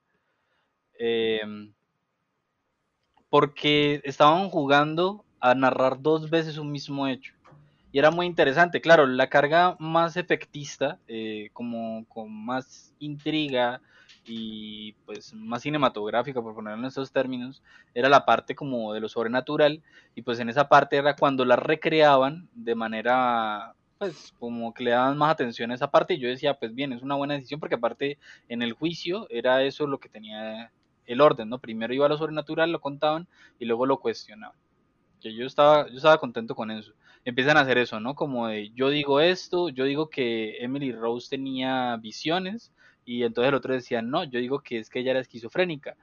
em, 1.00 1.74
porque 3.30 4.02
estaban 4.04 4.50
jugando 4.50 5.26
a 5.40 5.56
narrar 5.56 6.02
dos 6.02 6.30
veces 6.30 6.58
un 6.58 6.72
mismo 6.72 7.08
hecho. 7.08 7.33
Y 7.94 8.00
era 8.00 8.10
muy 8.10 8.26
interesante, 8.26 8.82
claro, 8.82 9.06
la 9.06 9.30
carga 9.30 9.76
más 9.78 10.18
efectista, 10.18 10.98
eh, 11.08 11.52
como 11.54 12.06
con 12.08 12.34
más 12.34 12.92
intriga 12.98 13.82
y 14.26 14.94
pues 15.06 15.32
más 15.36 15.62
cinematográfica, 15.62 16.42
por 16.42 16.56
ponerlo 16.56 16.80
en 16.80 16.86
esos 16.88 17.12
términos, 17.12 17.62
era 17.94 18.10
la 18.10 18.26
parte 18.26 18.56
como 18.56 18.94
de 18.94 19.00
lo 19.00 19.10
sobrenatural. 19.10 19.84
Y 20.16 20.24
pues 20.24 20.40
en 20.40 20.50
esa 20.50 20.70
parte 20.70 20.98
era 20.98 21.16
cuando 21.16 21.46
la 21.46 21.56
recreaban 21.56 22.50
de 22.56 22.74
manera 22.74 23.76
pues 24.00 24.34
como 24.40 24.74
que 24.74 24.86
le 24.86 24.92
daban 24.92 25.16
más 25.16 25.32
atención 25.32 25.70
a 25.70 25.76
esa 25.76 25.92
parte. 25.92 26.16
Y 26.16 26.20
yo 26.20 26.28
decía 26.30 26.56
pues 26.56 26.74
bien 26.74 26.94
es 26.94 27.04
una 27.04 27.14
buena 27.14 27.36
decisión 27.36 27.60
porque 27.60 27.76
aparte 27.76 28.18
en 28.50 28.64
el 28.64 28.74
juicio 28.74 29.28
era 29.30 29.62
eso 29.62 29.86
lo 29.86 30.00
que 30.00 30.10
tenía 30.10 30.72
el 31.06 31.22
orden 31.22 31.48
no 31.48 31.60
primero 31.60 31.94
iba 31.94 32.08
a 32.08 32.10
lo 32.10 32.18
sobrenatural 32.18 32.72
lo 32.72 32.82
contaban 32.82 33.28
y 33.60 33.66
luego 33.66 33.86
lo 33.86 34.00
cuestionaban. 34.00 34.58
Que 35.22 35.36
yo 35.36 35.46
estaba 35.46 35.88
yo 35.90 35.98
estaba 35.98 36.18
contento 36.18 36.56
con 36.56 36.72
eso 36.72 36.94
empiezan 37.26 37.58
a 37.58 37.62
hacer 37.62 37.78
eso 37.78 38.00
no 38.00 38.16
como 38.16 38.48
de 38.48 38.72
yo 38.72 38.90
digo 38.90 39.20
esto 39.20 39.70
yo 39.70 39.86
digo 39.86 40.10
que 40.10 40.58
Emily 40.60 40.92
Rose 40.92 41.30
tenía 41.30 41.98
visiones 41.98 42.74
y 43.06 43.24
entonces 43.24 43.50
el 43.50 43.56
otro 43.56 43.74
decía 43.74 44.02
no 44.02 44.24
yo 44.24 44.40
digo 44.40 44.60
que 44.60 44.80
es 44.80 44.90
que 44.90 45.00
ella 45.00 45.12
era 45.12 45.20
esquizofrénica 45.20 45.96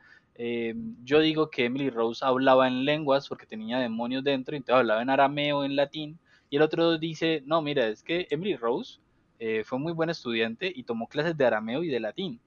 eh, 0.43 0.75
yo 1.05 1.21
digo 1.21 1.51
que 1.51 1.67
Emily 1.67 1.91
Rose 1.91 2.25
hablaba 2.25 2.67
en 2.67 2.87
lenguas 2.87 3.29
porque 3.29 3.45
tenía 3.45 3.79
demonios 3.79 4.25
dentro, 4.25 4.55
y 4.55 4.57
entonces 4.57 4.81
hablaba 4.81 5.03
en 5.03 5.11
arameo, 5.11 5.65
en 5.65 5.77
latín, 5.77 6.19
y 6.49 6.57
el 6.57 6.63
otro 6.63 6.97
dice, 6.97 7.43
no, 7.45 7.61
mira, 7.61 7.87
es 7.89 8.03
que 8.03 8.27
Emily 8.31 8.57
Rose 8.57 9.01
eh, 9.39 9.65
fue 9.65 9.79
muy 9.79 9.93
buen 9.93 10.09
estudiante 10.09 10.73
y 10.75 10.85
tomó 10.85 11.09
clases 11.09 11.37
de 11.37 11.45
arameo 11.45 11.83
y 11.83 11.89
de 11.89 12.01
latín. 12.01 12.41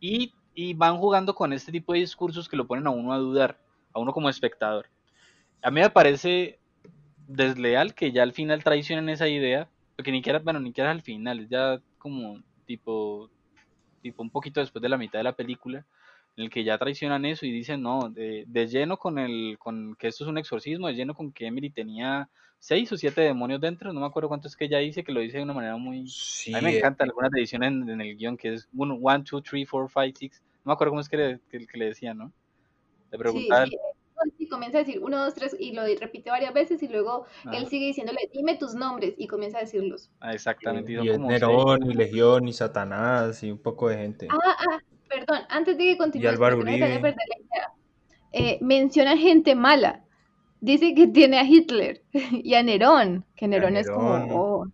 Y, 0.00 0.32
y 0.54 0.72
van 0.72 0.96
jugando 0.96 1.34
con 1.34 1.52
este 1.52 1.70
tipo 1.70 1.92
de 1.92 1.98
discursos 2.00 2.48
que 2.48 2.56
lo 2.56 2.66
ponen 2.66 2.86
a 2.86 2.90
uno 2.90 3.12
a 3.12 3.18
dudar, 3.18 3.60
a 3.92 4.00
uno 4.00 4.14
como 4.14 4.30
espectador. 4.30 4.86
A 5.62 5.70
mí 5.70 5.80
me 5.80 5.90
parece 5.90 6.58
desleal 7.28 7.94
que 7.94 8.10
ya 8.10 8.24
al 8.24 8.32
final 8.32 8.64
traicionen 8.64 9.08
esa 9.08 9.28
idea, 9.28 9.68
porque 9.94 10.10
ni 10.10 10.18
siquiera, 10.18 10.40
bueno, 10.40 10.58
ni 10.58 10.70
siquiera 10.70 10.90
al 10.90 11.02
final, 11.02 11.40
es 11.40 11.48
ya 11.48 11.80
como 11.98 12.40
tipo, 12.66 13.30
tipo 14.02 14.22
un 14.22 14.30
poquito 14.30 14.60
después 14.60 14.82
de 14.82 14.88
la 14.88 14.98
mitad 14.98 15.20
de 15.20 15.24
la 15.24 15.36
película, 15.36 15.86
en 16.36 16.44
el 16.44 16.50
que 16.50 16.64
ya 16.64 16.78
traicionan 16.78 17.24
eso 17.24 17.46
y 17.46 17.52
dicen, 17.52 17.82
no, 17.82 18.10
de, 18.10 18.44
de 18.46 18.66
lleno 18.66 18.96
con 18.96 19.18
el, 19.18 19.56
con 19.58 19.94
que 19.96 20.08
esto 20.08 20.24
es 20.24 20.30
un 20.30 20.38
exorcismo, 20.38 20.88
de 20.88 20.94
lleno 20.94 21.14
con 21.14 21.30
que 21.32 21.46
Emily 21.46 21.70
tenía 21.70 22.28
seis 22.60 22.90
o 22.92 22.96
siete 22.96 23.20
demonios 23.20 23.60
dentro, 23.60 23.92
no 23.92 24.00
me 24.00 24.06
acuerdo 24.06 24.28
cuánto 24.28 24.48
es 24.48 24.56
que 24.56 24.64
ella 24.64 24.78
dice, 24.78 25.04
que 25.04 25.12
lo 25.12 25.20
dice 25.20 25.36
de 25.36 25.44
una 25.44 25.52
manera 25.52 25.76
muy... 25.76 26.08
Sí, 26.08 26.54
A 26.54 26.58
mí 26.58 26.64
me 26.64 26.72
eh, 26.72 26.78
encanta 26.78 27.04
algunas 27.04 27.32
ediciones 27.34 27.72
en, 27.72 27.88
en 27.88 28.00
el 28.00 28.16
guion 28.16 28.36
que 28.36 28.54
es 28.54 28.68
1, 28.74 28.98
2, 29.00 29.42
3, 29.42 29.68
4, 29.68 29.88
5, 29.88 30.18
6, 30.18 30.42
no 30.64 30.70
me 30.70 30.72
acuerdo 30.72 30.92
cómo 30.92 31.00
es 31.00 31.08
que 31.08 31.16
le, 31.16 31.40
que, 31.50 31.66
que 31.66 31.78
le 31.78 31.86
decía, 31.86 32.14
¿no? 32.14 32.32
Le 33.10 33.18
preguntaba, 33.18 33.66
sí. 33.66 33.76
Sí, 34.36 34.48
comienza 34.48 34.78
a 34.78 34.80
decir 34.84 35.00
uno, 35.02 35.24
dos, 35.24 35.34
tres 35.34 35.56
y 35.58 35.72
lo 35.72 35.82
repite 35.84 36.30
varias 36.30 36.52
veces 36.54 36.82
y 36.82 36.88
luego 36.88 37.26
Ajá. 37.44 37.56
él 37.56 37.66
sigue 37.66 37.86
diciéndole, 37.86 38.18
dime 38.32 38.56
tus 38.56 38.74
nombres 38.74 39.14
y 39.16 39.26
comienza 39.26 39.58
a 39.58 39.62
decirlos. 39.62 40.10
ah, 40.20 40.32
exactamente, 40.32 40.92
y 40.92 40.96
y 40.96 41.08
es. 41.08 41.18
Nerón, 41.18 41.90
y 41.90 41.94
Legión, 41.94 42.48
y 42.48 42.52
Satanás, 42.52 43.42
y 43.42 43.50
un 43.50 43.58
poco 43.58 43.88
de 43.88 43.96
gente. 43.96 44.28
Ah, 44.30 44.56
ah, 44.58 44.78
perdón, 45.08 45.40
antes 45.48 45.76
de 45.78 45.96
que 45.96 46.28
Álvaro 46.28 46.58
te 46.58 46.64
vaya 46.64 46.84
a 46.84 46.88
Uribe. 46.88 47.00
perder 47.00 47.26
la 47.28 47.38
idea. 47.38 47.72
Eh, 48.32 48.58
menciona 48.60 49.16
gente 49.16 49.54
mala. 49.54 50.04
Dice 50.60 50.94
que 50.94 51.06
tiene 51.06 51.38
a 51.38 51.44
Hitler 51.44 52.02
y 52.12 52.54
a 52.54 52.62
Nerón, 52.62 53.24
que 53.36 53.48
Nerón 53.48 53.76
es 53.76 53.88
como 53.88 54.14
oh, 54.32 54.66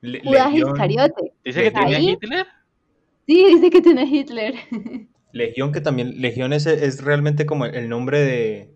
Le- 0.00 0.20
Judas 0.20 0.52
Iscariote. 0.52 1.32
Dice 1.44 1.62
que 1.62 1.70
tiene 1.70 1.96
a. 1.96 2.00
Hitler. 2.00 2.46
Sí, 3.26 3.44
dice 3.46 3.70
que 3.70 3.80
tiene 3.80 4.02
a 4.02 4.04
Hitler. 4.04 4.54
Legión, 5.32 5.72
que 5.72 5.80
también, 5.80 6.20
Legión 6.20 6.52
es, 6.52 6.66
es 6.66 7.02
realmente 7.02 7.46
como 7.46 7.64
el 7.64 7.88
nombre 7.88 8.20
de, 8.20 8.71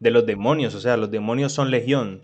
de 0.00 0.10
los 0.10 0.26
demonios, 0.26 0.74
o 0.74 0.80
sea, 0.80 0.96
los 0.96 1.10
demonios 1.10 1.52
son 1.52 1.70
Legión. 1.70 2.22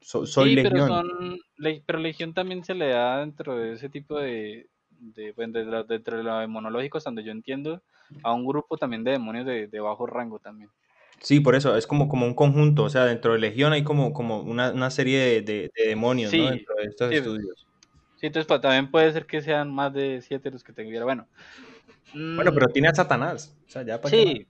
So- 0.00 0.24
soy 0.26 0.50
Sí, 0.50 0.56
pero 0.62 0.78
Legión. 0.78 0.88
son, 0.88 1.38
le- 1.58 1.82
pero 1.84 1.98
Legión 1.98 2.32
también 2.32 2.64
se 2.64 2.74
le 2.74 2.88
da 2.88 3.18
dentro 3.18 3.56
de 3.56 3.72
ese 3.72 3.88
tipo 3.88 4.18
de, 4.18 4.68
de, 4.90 5.32
bueno, 5.32 5.58
de 5.58 5.64
la- 5.66 5.82
dentro 5.82 6.16
de 6.16 6.22
lo 6.22 6.38
demonológico, 6.38 6.98
hasta 6.98 7.10
donde 7.10 7.24
yo 7.24 7.32
entiendo, 7.32 7.82
a 8.22 8.32
un 8.32 8.46
grupo 8.46 8.78
también 8.78 9.04
de 9.04 9.10
demonios 9.10 9.44
de, 9.44 9.66
de 9.66 9.80
bajo 9.80 10.06
rango 10.06 10.38
también. 10.38 10.70
Sí, 11.20 11.40
por 11.40 11.54
eso, 11.56 11.76
es 11.76 11.86
como, 11.86 12.08
como 12.08 12.26
un 12.26 12.34
conjunto, 12.34 12.84
o 12.84 12.90
sea, 12.90 13.04
dentro 13.06 13.32
de 13.32 13.38
Legión 13.40 13.72
hay 13.72 13.82
como, 13.82 14.12
como 14.12 14.40
una, 14.40 14.70
una 14.70 14.90
serie 14.90 15.18
de, 15.18 15.42
de- 15.42 15.70
de 15.74 15.88
demonios, 15.88 16.32
¿no? 16.32 16.38
Sí, 16.38 16.50
Dentro 16.50 16.74
de 16.76 16.84
estos 16.84 17.10
sí. 17.10 17.16
estudios. 17.16 17.66
Sí, 18.20 18.26
entonces 18.28 18.46
pa- 18.46 18.60
también 18.60 18.90
puede 18.90 19.12
ser 19.12 19.26
que 19.26 19.42
sean 19.42 19.74
más 19.74 19.92
de 19.92 20.22
siete 20.22 20.50
los 20.50 20.62
que 20.62 20.72
tuviera. 20.72 21.04
Bueno, 21.04 21.26
Bueno, 22.12 22.50
mm, 22.50 22.54
pero 22.54 22.68
tiene 22.68 22.88
a 22.88 22.94
Satanás, 22.94 23.54
o 23.66 23.70
sea, 23.70 23.82
ya 23.82 24.00
para 24.00 24.10
sí, 24.10 24.46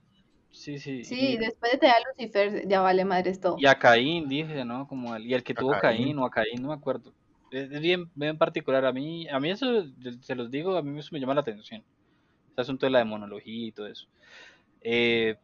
sí, 0.63 0.79
sí. 0.79 1.07
Sí, 1.09 1.33
y- 1.33 1.37
después 1.37 1.79
de 1.79 1.87
a 1.89 1.95
Lucifer, 1.99 2.67
ya 2.67 2.81
vale 2.81 3.05
madres 3.05 3.39
todo. 3.39 3.57
Y 3.57 3.65
a 3.65 3.75
Caín, 3.79 4.27
dije, 4.29 4.63
¿no? 4.65 4.87
Como 4.87 5.15
el, 5.15 5.25
y 5.25 5.33
el 5.33 5.43
que 5.43 5.53
A 5.55 5.59
tuvo 5.59 5.71
Caín. 5.71 5.81
Caín 5.81 6.19
o 6.19 6.25
a 6.25 6.29
Caín, 6.29 6.61
no 6.61 6.69
me 6.69 6.73
acuerdo. 6.75 7.13
Es, 7.49 7.71
es 7.71 7.81
bien, 7.81 8.11
bien 8.13 8.37
particular. 8.37 8.85
A 8.85 8.91
mí, 8.93 9.27
a 9.29 9.39
mí 9.39 9.49
eso, 9.49 9.83
se 10.21 10.35
los 10.35 10.51
digo, 10.51 10.75
a 10.77 10.83
mí 10.83 10.99
eso 10.99 11.09
me 11.11 11.19
llama 11.19 11.33
la 11.33 11.41
atención. 11.41 11.83
Este 12.49 12.61
asunto 12.61 12.85
de 12.85 12.91
la 12.91 12.99
demonología 12.99 13.67
y 13.67 13.71
todo 13.71 13.87
eso. 13.87 14.07
Eh, 14.81 15.37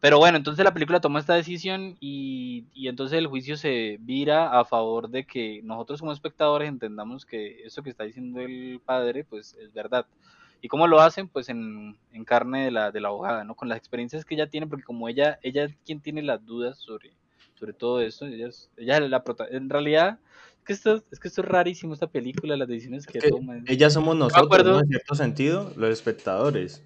pero 0.00 0.18
bueno, 0.18 0.38
entonces 0.38 0.64
la 0.64 0.74
película 0.74 1.00
toma 1.00 1.20
esta 1.20 1.34
decisión 1.34 1.96
y, 2.00 2.66
y 2.74 2.88
entonces 2.88 3.18
el 3.18 3.28
juicio 3.28 3.56
se 3.56 3.98
vira 4.00 4.58
a 4.60 4.64
favor 4.64 5.10
de 5.10 5.26
que 5.26 5.60
nosotros 5.64 6.00
como 6.00 6.12
espectadores 6.12 6.68
entendamos 6.68 7.26
que 7.26 7.62
esto 7.64 7.82
que 7.82 7.90
está 7.90 8.04
diciendo 8.04 8.40
el 8.40 8.80
padre, 8.84 9.24
pues 9.24 9.54
es 9.54 9.72
verdad. 9.72 10.06
¿Y 10.64 10.68
cómo 10.68 10.86
lo 10.86 11.00
hacen? 11.00 11.28
Pues 11.28 11.48
en, 11.48 11.98
en 12.12 12.24
carne 12.24 12.64
de 12.64 12.70
la, 12.70 12.92
de 12.92 13.00
la 13.00 13.08
abogada, 13.08 13.42
¿no? 13.42 13.56
Con 13.56 13.68
las 13.68 13.76
experiencias 13.76 14.24
que 14.24 14.34
ella 14.36 14.48
tiene, 14.48 14.68
porque 14.68 14.84
como 14.84 15.08
ella, 15.08 15.38
ella 15.42 15.64
es 15.64 15.74
quien 15.84 16.00
tiene 16.00 16.22
las 16.22 16.42
dudas 16.46 16.78
sobre, 16.78 17.12
sobre 17.58 17.72
todo 17.72 18.00
esto. 18.00 18.26
Ella 18.26 18.46
es, 18.46 18.70
ella 18.76 18.98
es 18.98 19.10
la 19.10 19.24
prota 19.24 19.46
en 19.50 19.68
realidad, 19.68 20.20
es 20.58 20.64
que, 20.64 20.72
esto, 20.72 21.02
es 21.10 21.18
que 21.18 21.26
esto 21.26 21.40
es 21.42 21.48
rarísimo, 21.48 21.92
esta 21.94 22.06
película, 22.06 22.56
las 22.56 22.68
decisiones 22.68 23.06
que, 23.06 23.18
Que 23.18 23.28
toma. 23.30 23.56
es- 23.56 23.64
ellas 23.66 23.92
somos 23.92 24.14
nosotros. 24.16 24.80
En 24.82 24.86
cierto 24.86 25.14
sentido, 25.16 25.72
los 25.76 25.90
espectadores. 25.90 26.80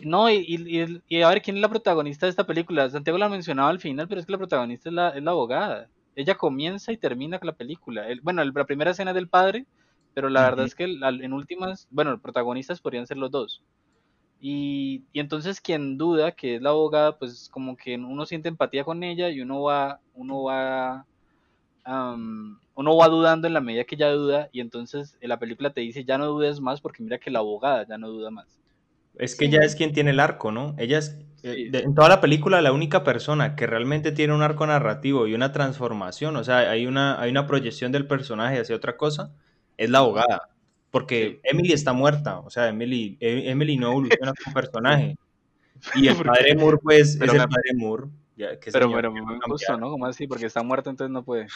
No, 0.00 0.30
y, 0.30 0.36
y, 0.36 0.80
y- 0.80 1.02
y 1.08 1.22
a 1.22 1.28
ver 1.28 1.42
quién 1.42 1.56
es 1.56 1.62
la 1.62 1.68
protagonista 1.68 2.26
de 2.26 2.30
esta 2.30 2.46
película. 2.46 2.88
Santiago 2.88 3.18
la 3.18 3.28
mencionaba 3.28 3.68
al 3.68 3.80
final, 3.80 4.06
pero 4.06 4.20
es 4.20 4.26
que 4.26 4.32
la 4.32 4.38
protagonista 4.38 4.88
es 4.90 4.94
la, 4.94 5.08
es 5.10 5.22
la 5.24 5.32
abogada. 5.32 5.88
Ella 6.14 6.36
comienza 6.36 6.92
y 6.92 6.96
termina 6.96 7.40
con 7.40 7.48
la 7.48 7.56
película. 7.56 8.06
El- 8.08 8.20
bueno, 8.20 8.42
el- 8.42 8.52
la 8.54 8.64
primera 8.64 8.92
escena 8.92 9.10
es 9.10 9.16
del 9.16 9.26
padre, 9.28 9.66
pero 10.14 10.28
la 10.30 10.42
verdad 10.44 10.64
es 10.66 10.74
que 10.74 10.84
en 10.84 11.32
últimas, 11.32 11.86
bueno, 11.90 12.12
los 12.12 12.20
protagonistas 12.20 12.80
podrían 12.80 13.06
ser 13.06 13.16
los 13.18 13.30
dos. 13.30 13.62
Y, 14.40 15.04
y 15.12 15.20
entonces 15.20 15.60
quien 15.60 15.98
duda 15.98 16.32
que 16.32 16.56
es 16.56 16.62
la 16.62 16.70
abogada, 16.70 17.18
pues 17.18 17.48
como 17.50 17.76
que 17.76 17.96
uno 17.96 18.26
siente 18.26 18.48
empatía 18.48 18.84
con 18.84 19.02
ella 19.02 19.30
y 19.30 19.40
uno 19.40 19.62
va, 19.62 20.00
uno 20.14 20.44
va, 20.44 21.06
am, 21.84 22.60
uno 22.74 22.96
va 22.96 23.08
dudando 23.08 23.46
en 23.48 23.54
la 23.54 23.60
medida 23.60 23.84
que 23.84 23.96
ella 23.96 24.10
duda 24.12 24.48
y 24.52 24.60
entonces 24.60 25.16
en 25.20 25.28
la 25.30 25.38
película 25.38 25.72
te 25.72 25.80
dice 25.80 26.04
ya 26.04 26.18
no 26.18 26.26
dudes 26.26 26.60
más 26.60 26.80
porque 26.80 27.02
mira 27.02 27.18
que 27.18 27.30
la 27.30 27.40
abogada 27.40 27.86
ya 27.88 27.98
no 27.98 28.08
duda 28.08 28.30
más. 28.30 28.60
Es 29.14 29.34
que 29.36 29.46
Sí. 29.46 29.50
ella 29.50 29.60
es 29.64 29.74
quien 29.74 29.92
tiene 29.92 30.10
el 30.10 30.20
arco, 30.20 30.52
¿no? 30.52 30.74
Ella 30.78 30.98
es, 30.98 31.18
eh, 31.42 31.54
Sí. 31.54 31.68
de- 31.70 31.80
en 31.80 31.94
toda 31.94 32.08
la 32.08 32.20
película, 32.20 32.60
la 32.62 32.72
única 32.72 33.04
persona 33.04 33.56
que 33.56 33.66
realmente 33.66 34.12
tiene 34.12 34.34
un 34.34 34.42
arco 34.42 34.66
narrativo 34.66 35.26
y 35.26 35.34
una 35.34 35.52
transformación, 35.52 36.36
o 36.36 36.44
sea, 36.44 36.58
hay 36.70 36.86
una, 36.86 37.20
hay 37.20 37.30
una 37.30 37.46
proyección 37.46 37.90
del 37.92 38.06
personaje 38.06 38.60
hacia 38.60 38.76
otra 38.76 38.96
cosa, 38.96 39.34
es 39.78 39.88
la 39.88 40.00
abogada. 40.00 40.42
Porque 40.90 41.40
Emily 41.44 41.72
está 41.72 41.92
muerta, 41.94 42.40
o 42.40 42.50
sea, 42.50 42.68
Emily, 42.68 43.16
E- 43.20 43.50
Emily 43.50 43.76
no 43.76 43.88
evoluciona 43.92 44.32
como 44.44 44.54
personaje. 44.54 45.16
Y 45.94 46.08
el 46.08 46.16
¿Por 46.16 46.26
padre 46.26 46.56
Moore, 46.56 46.78
pues, 46.82 47.16
Pero 47.18 47.32
es 47.32 47.38
el 47.40 47.46
me- 47.46 47.54
padre 47.54 47.74
Moore. 47.76 48.04
ya, 48.36 48.58
que 48.58 48.70
Pero, 48.72 48.90
pero 48.92 49.14
que 49.14 49.22
muy 49.22 49.38
no. 49.78 49.90
Como 49.90 50.06
así? 50.06 50.26
Porque 50.26 50.46
está 50.46 50.62
muerta, 50.62 50.90
entonces 50.90 51.12
no 51.12 51.22
puede. 51.24 51.46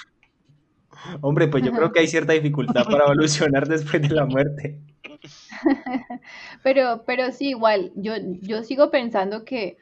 Hombre, 1.23 1.49
pues 1.49 1.64
yo 1.64 1.73
creo 1.73 1.91
que 1.91 2.01
hay 2.01 2.07
cierta 2.07 2.33
dificultad 2.35 2.85
para 2.85 3.05
evolucionar 3.05 3.66
después 3.66 4.01
de 4.03 4.14
la 4.14 4.27
muerte. 4.27 4.79
Pero, 6.62 7.05
pero 7.07 7.33
sí, 7.33 7.49
igual, 7.51 7.93
yo, 7.97 8.14
yo 8.41 8.62
sigo 8.62 8.91
pensando 8.91 9.45
que, 9.45 9.77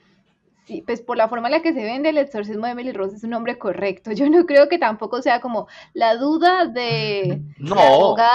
sí, 0.67 0.83
pues 0.87 1.01
por 1.01 1.17
la 1.17 1.29
forma 1.29 1.49
en 1.49 1.53
la 1.53 1.63
que 1.63 1.73
se 1.73 1.83
vende 1.83 2.09
el 2.11 2.19
exorcismo 2.19 2.67
de 2.67 2.73
Emily 2.73 2.93
Rose 2.93 3.17
es 3.17 3.25
un 3.25 3.31
nombre 3.31 3.59
correcto. 3.59 4.13
Yo 4.13 4.29
no 4.29 4.47
creo 4.47 4.69
que 4.69 4.79
tampoco 4.79 5.23
sea 5.23 5.41
como 5.41 5.69
la 5.95 6.17
duda 6.17 6.67
de 6.67 7.41
No. 7.59 7.75
la 7.75 7.87
abogada 7.87 8.31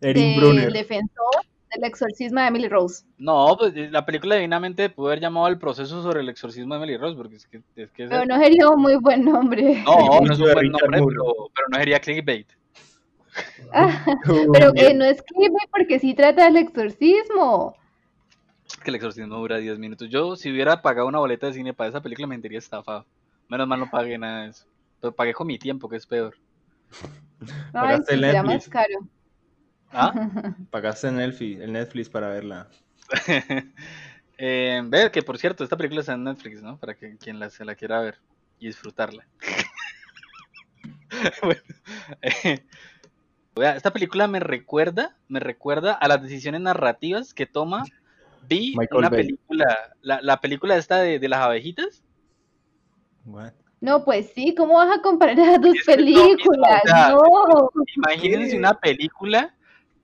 Erin 0.00 0.40
del 0.56 0.72
defensor 0.72 1.44
del 1.74 1.84
exorcismo 1.84 2.40
de 2.40 2.46
Emily 2.46 2.68
Rose. 2.68 3.04
No, 3.18 3.54
pues 3.58 3.74
eh, 3.76 3.88
la 3.90 4.06
película 4.06 4.36
divinamente 4.36 4.88
pudo 4.88 5.08
haber 5.08 5.20
llamado 5.20 5.48
el 5.48 5.58
proceso 5.58 6.02
sobre 6.02 6.20
el 6.20 6.28
exorcismo 6.28 6.74
de 6.74 6.78
Emily 6.82 6.96
Rose, 6.96 7.16
porque 7.16 7.36
es 7.36 7.46
que, 7.46 7.60
es 7.76 7.90
que 7.90 8.06
Pero 8.06 8.24
no 8.24 8.38
sería 8.38 8.68
un 8.70 8.80
muy 8.80 8.96
buen 8.96 9.24
nombre. 9.24 9.82
no, 9.84 10.20
no 10.20 10.32
es 10.32 10.38
un 10.38 10.44
buen 10.44 10.58
Richard 10.58 10.90
nombre, 10.90 11.02
pero, 11.06 11.50
pero 11.54 11.68
no 11.70 11.78
sería 11.78 12.00
clickbait. 12.00 12.46
Pero 14.52 14.72
eh, 14.74 14.94
no 14.94 15.04
es 15.04 15.22
clickbait 15.22 15.70
porque 15.70 15.98
sí 15.98 16.14
trata 16.14 16.44
del 16.44 16.56
exorcismo. 16.56 17.76
Que 18.82 18.90
el 18.90 18.96
exorcismo 18.96 19.36
dura 19.36 19.56
10 19.58 19.78
minutos. 19.78 20.08
Yo, 20.08 20.36
si 20.36 20.50
hubiera 20.50 20.82
pagado 20.82 21.08
una 21.08 21.18
boleta 21.18 21.46
de 21.46 21.54
cine 21.54 21.74
para 21.74 21.90
esa 21.90 22.00
película, 22.00 22.26
me 22.26 22.34
sentiría 22.34 22.58
estafado. 22.58 23.06
Menos 23.48 23.66
mal 23.66 23.80
no 23.80 23.90
pagué 23.90 24.18
nada 24.18 24.42
de 24.42 24.50
eso. 24.50 24.66
Pero 25.00 25.14
pagué 25.14 25.32
con 25.32 25.46
mi 25.46 25.58
tiempo, 25.58 25.88
que 25.88 25.96
es 25.96 26.06
peor. 26.06 26.36
Ay, 27.40 27.48
Pagaste 27.72 28.14
sí, 28.14 28.20
Netflix. 28.20 28.44
más 28.44 28.68
caro. 28.68 29.08
¿Ah? 29.92 30.12
Pagaste 30.70 31.08
el 31.08 31.16
Netflix, 31.16 31.60
el 31.60 31.72
Netflix 31.72 32.08
para 32.08 32.28
verla. 32.28 32.68
eh, 34.38 34.82
ver 34.84 35.10
que 35.10 35.22
por 35.22 35.38
cierto, 35.38 35.64
esta 35.64 35.76
película 35.76 36.00
está 36.00 36.14
en 36.14 36.24
Netflix, 36.24 36.62
¿no? 36.62 36.76
Para 36.78 36.94
que 36.94 37.16
quien 37.16 37.38
la, 37.38 37.50
se 37.50 37.64
la 37.64 37.74
quiera 37.74 38.00
ver 38.00 38.18
y 38.58 38.66
disfrutarla. 38.66 39.26
bueno, 41.42 41.62
eh, 42.22 42.64
esta 43.56 43.92
película 43.92 44.28
me 44.28 44.40
recuerda, 44.40 45.16
me 45.28 45.40
recuerda 45.40 45.92
a 45.92 46.08
las 46.08 46.22
decisiones 46.22 46.60
narrativas 46.60 47.34
que 47.34 47.46
toma. 47.46 47.84
Vi 48.48 48.74
Michael 48.76 48.98
una 48.98 49.08
Bay. 49.10 49.22
película, 49.24 49.94
la, 50.00 50.20
la 50.22 50.40
película 50.40 50.76
esta 50.76 50.98
de, 51.00 51.18
de 51.18 51.28
las 51.28 51.40
abejitas. 51.40 52.02
What? 53.24 53.52
No, 53.80 54.04
pues 54.04 54.30
sí, 54.34 54.54
¿cómo 54.56 54.74
vas 54.74 54.96
a 54.98 55.02
comparar 55.02 55.38
esas 55.38 55.60
dos 55.60 55.74
Es 55.76 55.84
películas? 55.84 56.80
o 56.84 56.88
sea, 56.88 57.10
No. 57.10 57.70
Imagínense 57.96 58.56
una 58.56 58.74
película 58.74 59.54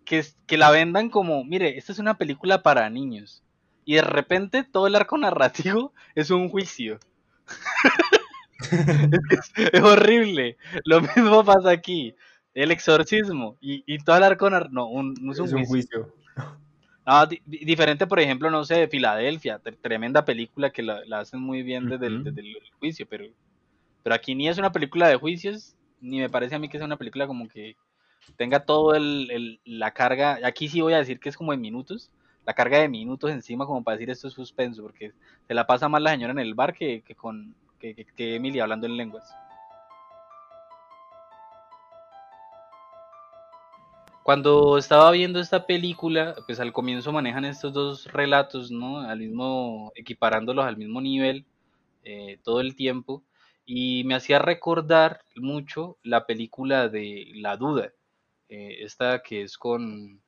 que, 0.05 0.19
es- 0.19 0.37
que 0.47 0.59
la 0.59 0.71
vendan 0.71 1.09
como, 1.11 1.45
mire, 1.45 1.79
esta 1.79 1.93
es 1.93 1.99
una 1.99 2.17
película 2.19 2.63
para 2.63 2.89
niños. 2.91 3.43
Y 3.87 3.95
de 3.95 4.03
repente 4.03 4.65
todo 4.65 4.87
el 4.87 4.95
arco 4.95 5.19
narrativo 5.19 5.93
es 6.15 6.31
un 6.31 6.49
juicio. 6.49 6.99
es, 9.73 9.83
horrible. 9.83 10.57
Lo 10.85 11.01
mismo 11.01 11.45
pasa 11.45 11.71
aquí. 11.71 12.15
El 12.55 12.71
exorcismo 12.71 13.57
y, 13.61 13.83
y 13.93 13.99
todo 13.99 14.17
el 14.17 14.23
arco 14.23 14.49
nar- 14.49 14.71
no, 14.71 14.87
un- 14.87 15.15
no 15.21 15.33
es 15.33 15.41
un 15.41 15.47
Es 15.47 15.53
un 15.53 15.65
juicio. 15.65 16.15
No, 17.07 17.27
di- 17.27 17.43
di- 17.45 17.65
diferente, 17.65 18.07
por 18.07 18.19
ejemplo, 18.19 18.51
no 18.51 18.65
sé, 18.65 18.77
de 18.77 18.89
Filadelfia, 18.89 19.61
tre- 19.63 19.77
tremenda 19.81 20.25
película 20.25 20.71
que 20.71 20.83
la, 20.83 21.05
la 21.07 21.21
hacen 21.21 21.41
muy 21.41 21.63
bien 21.63 21.89
desde, 21.89 22.07
el, 22.07 22.15
Ujú. 22.17 22.25
desde 22.25 22.41
el 22.41 22.57
juicio, 22.79 23.07
pero, 23.09 23.27
pero 24.03 24.15
aquí 24.15 24.35
ni 24.35 24.49
es 24.49 24.59
una 24.59 24.73
película 24.73 25.09
de 25.09 25.17
juicios, 25.17 25.75
ni 26.01 26.19
me 26.19 26.31
parece 26.31 26.55
a 26.55 26.59
mí 26.59 26.69
que 26.69 26.79
sea 26.79 26.87
una 26.87 26.97
película 26.97 27.27
como 27.27 27.49
que 27.49 27.77
tenga 28.37 28.61
todo 28.65 28.95
el, 28.95 29.31
el- 29.31 29.61
la 29.65 29.91
carga, 29.93 30.39
aquí 30.45 30.69
sí 30.69 30.81
voy 30.81 30.95
a 30.95 30.99
decir 30.99 31.21
que 31.21 31.29
es 31.29 31.37
como 31.37 31.53
en 31.53 31.61
minutos, 31.61 32.11
la 32.47 32.55
carga 32.55 32.79
de 32.79 32.89
minutos 32.89 33.31
encima 33.31 33.67
como 33.67 33.83
para 33.85 33.97
decir 33.97 34.11
esto 34.11 34.29
es 34.29 34.35
suspenso, 34.35 34.83
porque 34.83 35.13
se 35.47 35.55
la 35.55 35.67
pasa 35.67 35.89
más 35.89 36.01
la 36.03 36.11
señora 36.13 36.33
en 36.33 36.39
el 36.39 36.55
bar 36.55 36.75
que, 36.75 37.03
que 37.03 37.15
con 37.15 37.55
que, 37.79 37.95
que- 37.95 38.07
que 38.07 38.35
Emily 38.37 38.61
hablando 38.61 38.87
en 38.87 38.97
lenguas. 38.97 39.31
Cuando 44.25 44.77
estaba 44.79 45.11
viendo 45.13 45.39
esta 45.39 45.67
película, 45.67 46.35
pues 46.47 46.59
al 46.59 46.73
comienzo 46.73 47.13
manejan 47.13 47.45
estos 47.45 47.73
dos 47.73 48.13
relatos, 48.13 48.71
¿no? 48.73 48.99
Al 49.01 49.21
mismo, 49.21 49.93
equiparándolos 49.95 50.65
al 50.65 50.77
mismo 50.77 51.01
nivel 51.01 51.47
eh, 52.05 52.39
todo 52.45 52.61
el 52.61 52.77
tiempo, 52.77 53.25
y 53.67 54.05
me 54.05 54.15
hacía 54.17 54.39
recordar 54.41 55.25
mucho 55.37 55.99
la 56.05 56.27
película 56.27 56.89
de 56.89 57.33
La 57.37 57.57
Duda, 57.59 57.93
eh, 58.49 58.79
esta 58.83 59.23
que 59.23 59.43
es 59.43 59.59
con, 59.59 60.23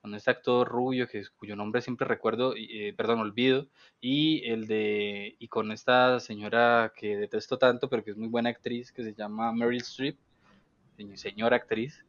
con 0.00 0.14
este 0.14 0.30
actor 0.30 0.66
rubio, 0.68 1.06
que 1.08 1.22
cuyo 1.36 1.56
nombre 1.56 1.82
siempre 1.82 2.06
recuerdo, 2.06 2.54
eh, 2.56 2.94
perdón, 2.96 3.20
olvido, 3.20 3.68
y 4.00 4.42
el 4.50 4.66
de, 4.66 5.36
y 5.38 5.48
con 5.48 5.72
esta 5.72 6.20
señora 6.20 6.92
que 6.96 7.16
detesto 7.16 7.58
tanto, 7.58 7.88
pero 7.90 8.02
que 8.02 8.12
es 8.12 8.16
muy 8.16 8.28
buena 8.28 8.48
actriz, 8.50 8.92
que 8.92 9.04
se 9.04 9.14
llama 9.14 9.52
Meryl 9.52 9.82
Streep, 9.82 10.16
se- 10.96 11.16
señora 11.18 11.56
actriz, 11.56 12.04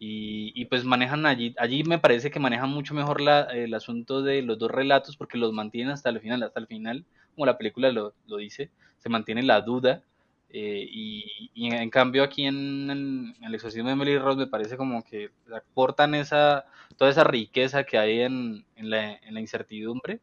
y, 0.00 0.52
y 0.60 0.66
pues 0.66 0.84
manejan 0.84 1.26
allí, 1.26 1.54
allí 1.58 1.84
me 1.84 2.00
parece 2.00 2.32
que 2.32 2.40
manejan 2.40 2.70
mucho 2.70 2.94
mejor 2.94 3.20
la, 3.22 3.42
el 3.44 3.74
asunto 3.74 4.22
de 4.22 4.42
los 4.42 4.58
dos 4.58 4.72
relatos 4.72 5.16
porque 5.18 5.38
los 5.38 5.52
mantienen 5.54 5.92
hasta 5.92 6.10
el 6.10 6.20
final, 6.20 6.42
hasta 6.44 6.60
el 6.60 6.66
final, 6.68 7.06
como 7.36 7.46
la 7.46 7.58
película 7.58 7.92
lo, 7.92 8.14
lo 8.26 8.38
dice, 8.38 8.72
se 8.98 9.10
mantiene 9.10 9.42
la 9.44 9.62
duda. 9.62 10.02
eh, 10.50 10.86
y, 10.90 11.50
en 11.74 11.90
cambio 11.90 12.22
aquí 12.24 12.44
en, 12.46 12.90
el- 12.90 13.54
exorcismo 13.54 13.88
de 13.88 13.94
Emily 13.94 14.18
Rose 14.18 14.38
me 14.38 14.46
parece 14.48 14.76
como 14.76 15.02
que 15.04 15.30
aportan 15.54 16.14
esa, 16.14 16.64
toda 16.96 17.10
esa 17.10 17.24
riqueza 17.24 17.84
que 17.84 17.98
hay 17.98 18.20
en, 18.22 18.64
en 18.76 18.90
la 19.34 19.40
incertidumbre, 19.40 20.20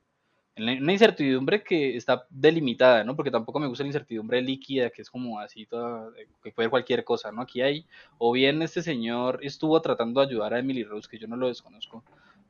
una 0.58 0.92
incertidumbre 0.92 1.64
que 1.64 1.96
está 1.96 2.26
delimitada, 2.30 3.04
¿no? 3.04 3.16
Porque 3.16 3.32
tampoco 3.32 3.60
me 3.60 3.68
gusta 3.68 3.84
la 3.84 3.90
incertidumbre 3.90 4.42
líquida, 4.42 4.90
que 4.90 5.02
es 5.02 5.10
como 5.10 5.40
así 5.40 5.66
toda, 5.66 6.10
eh, 6.18 6.28
que 6.44 6.52
puede 6.52 6.70
cualquier 6.70 7.04
cosa, 7.04 7.32
¿no? 7.32 7.42
Aquí 7.42 7.62
hay 7.62 7.86
o 8.18 8.32
bien 8.32 8.62
este 8.62 8.82
señor 8.82 9.40
estuvo 9.44 9.82
tratando 9.82 10.22
de 10.22 10.28
ayudar 10.28 10.54
a 10.54 10.60
Emily 10.60 10.84
Rose, 10.84 11.08
que 11.10 11.20
yo 11.20 11.28
no 11.28 11.36
lo 11.36 11.48
desconozco, 11.48 12.04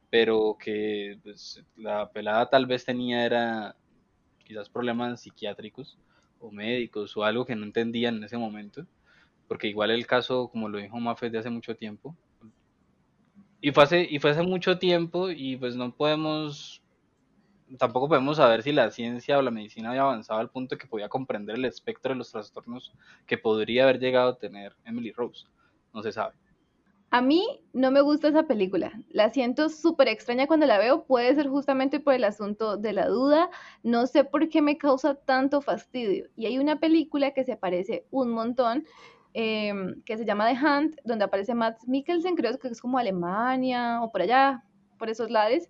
pero 0.10 0.58
que 0.60 1.20
pues, 1.24 1.64
la 1.76 2.10
pelada 2.12 2.50
tal 2.50 2.66
vez 2.66 2.86
tenía 2.86 3.26
era 3.26 3.76
quizás 4.44 4.70
problemas 4.70 5.22
psiquiátricos 5.22 5.98
o 6.40 6.52
médicos 6.52 7.16
o 7.18 7.24
algo 7.24 7.46
que 7.46 7.56
no 7.56 7.66
entendían 7.66 8.18
en 8.18 8.24
ese 8.24 8.38
momento, 8.38 8.86
porque 9.48 9.68
igual 9.68 9.92
el 9.92 10.08
caso, 10.08 10.50
como 10.50 10.70
lo 10.70 10.78
dijo 10.78 11.00
Mafe, 11.00 11.28
es 11.28 11.32
de 11.32 11.40
hace 11.40 11.50
mucho 11.50 11.76
tiempo. 11.76 12.16
Y 13.60 13.72
fue 13.72 13.84
hace, 13.84 14.08
y 14.10 14.20
fue 14.20 14.32
hace 14.32 14.44
mucho 14.44 14.78
tiempo 14.78 15.30
y 15.30 15.58
pues 15.58 15.76
no 15.76 15.92
podemos, 15.94 16.82
tampoco 17.78 18.08
podemos 18.08 18.38
saber 18.38 18.64
si 18.64 18.72
la 18.72 18.92
ciencia 18.92 19.38
o 19.38 19.42
la 19.42 19.52
medicina 19.52 19.90
había 19.90 20.02
avanzado 20.02 20.40
al 20.40 20.50
punto 20.50 20.78
que 20.78 20.88
podía 20.88 21.10
comprender 21.10 21.56
el 21.56 21.66
espectro 21.66 22.14
de 22.14 22.18
los 22.18 22.32
trastornos 22.32 22.94
que 23.26 23.38
podría 23.38 23.84
haber 23.84 24.00
llegado 24.00 24.30
a 24.30 24.38
tener 24.38 24.76
Emily 24.86 25.12
Rose. 25.12 25.46
No 25.94 26.02
se 26.02 26.12
sabe. 26.12 26.36
A 27.10 27.22
mí 27.22 27.62
no 27.72 27.90
me 27.90 28.02
gusta 28.02 28.28
esa 28.28 28.44
película. 28.44 28.92
La 29.10 29.30
siento 29.30 29.70
súper 29.70 30.10
extraña 30.10 30.46
cuando 30.46 30.66
la 30.66 30.78
veo. 30.78 31.06
Puede 31.06 31.34
ser 31.36 31.48
justamente 31.48 32.02
por 32.02 32.14
el 32.14 32.26
asunto 32.26 32.76
de 32.76 32.92
la 32.92 33.08
duda. 33.08 33.50
No 33.82 34.08
sé 34.08 34.26
por 34.26 34.50
qué 34.50 34.62
me 34.62 34.78
causa 34.78 35.16
tanto 35.16 35.62
fastidio. 35.62 36.28
Y 36.36 36.48
hay 36.48 36.60
una 36.60 36.80
película 36.80 37.32
que 37.32 37.46
se 37.46 37.56
parece 37.56 38.06
un 38.12 38.32
montón, 38.32 38.86
em, 39.34 40.02
que 40.04 40.18
se 40.18 40.26
llama 40.26 40.50
The 40.50 40.60
Hunt, 40.60 40.96
donde 41.06 41.24
aparece 41.26 41.56
Matt 41.56 41.82
Mikkelsen, 41.88 42.36
creo 42.36 42.60
que 42.60 42.68
es 42.68 42.82
como 42.82 42.98
Alemania 42.98 44.02
o 44.02 44.12
por 44.12 44.22
allá, 44.22 44.66
por 45.00 45.10
esos 45.10 45.32
lares. 45.32 45.70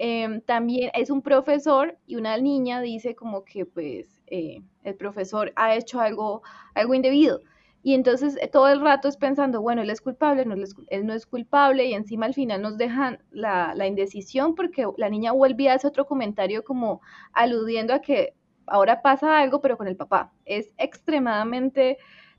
Em, 0.00 0.40
también 0.42 0.90
es 0.94 1.10
un 1.10 1.22
profesor 1.22 1.98
y 2.06 2.14
una 2.16 2.36
niña 2.38 2.80
dice 2.80 3.16
como 3.16 3.44
que 3.44 3.66
pues 3.66 4.22
eh, 4.28 4.62
el 4.84 4.94
profesor 4.94 5.52
ha 5.56 5.74
hecho 5.74 6.00
algo, 6.00 6.42
algo 6.74 6.94
indebido. 6.94 7.40
Y 7.82 7.94
entonces 7.94 8.36
eh, 8.40 8.48
todo 8.48 8.68
el 8.68 8.80
rato 8.80 9.08
es 9.08 9.16
pensando, 9.16 9.60
bueno, 9.60 9.82
él 9.82 9.90
es 9.90 10.00
culpable, 10.00 10.44
no, 10.44 10.54
él 10.88 11.06
no 11.06 11.12
es 11.14 11.26
culpable 11.26 11.86
y 11.86 11.94
encima 11.94 12.26
al 12.26 12.34
final 12.34 12.62
nos 12.62 12.78
dejan 12.78 13.18
la, 13.32 13.74
la 13.74 13.88
indecisión 13.88 14.54
porque 14.54 14.86
la 14.98 15.10
niña 15.10 15.32
vuelve 15.32 15.68
a 15.68 15.74
hacer 15.74 15.88
otro 15.88 16.06
comentario 16.06 16.62
como 16.64 17.00
aludiendo 17.32 17.92
a 17.92 18.00
que 18.00 18.34
ahora 18.66 19.02
pasa 19.02 19.40
algo 19.40 19.60
pero 19.60 19.76
con 19.76 19.88
el 19.88 19.96
papá. 19.96 20.32
Es 20.44 20.72
extremadamente 20.78 21.98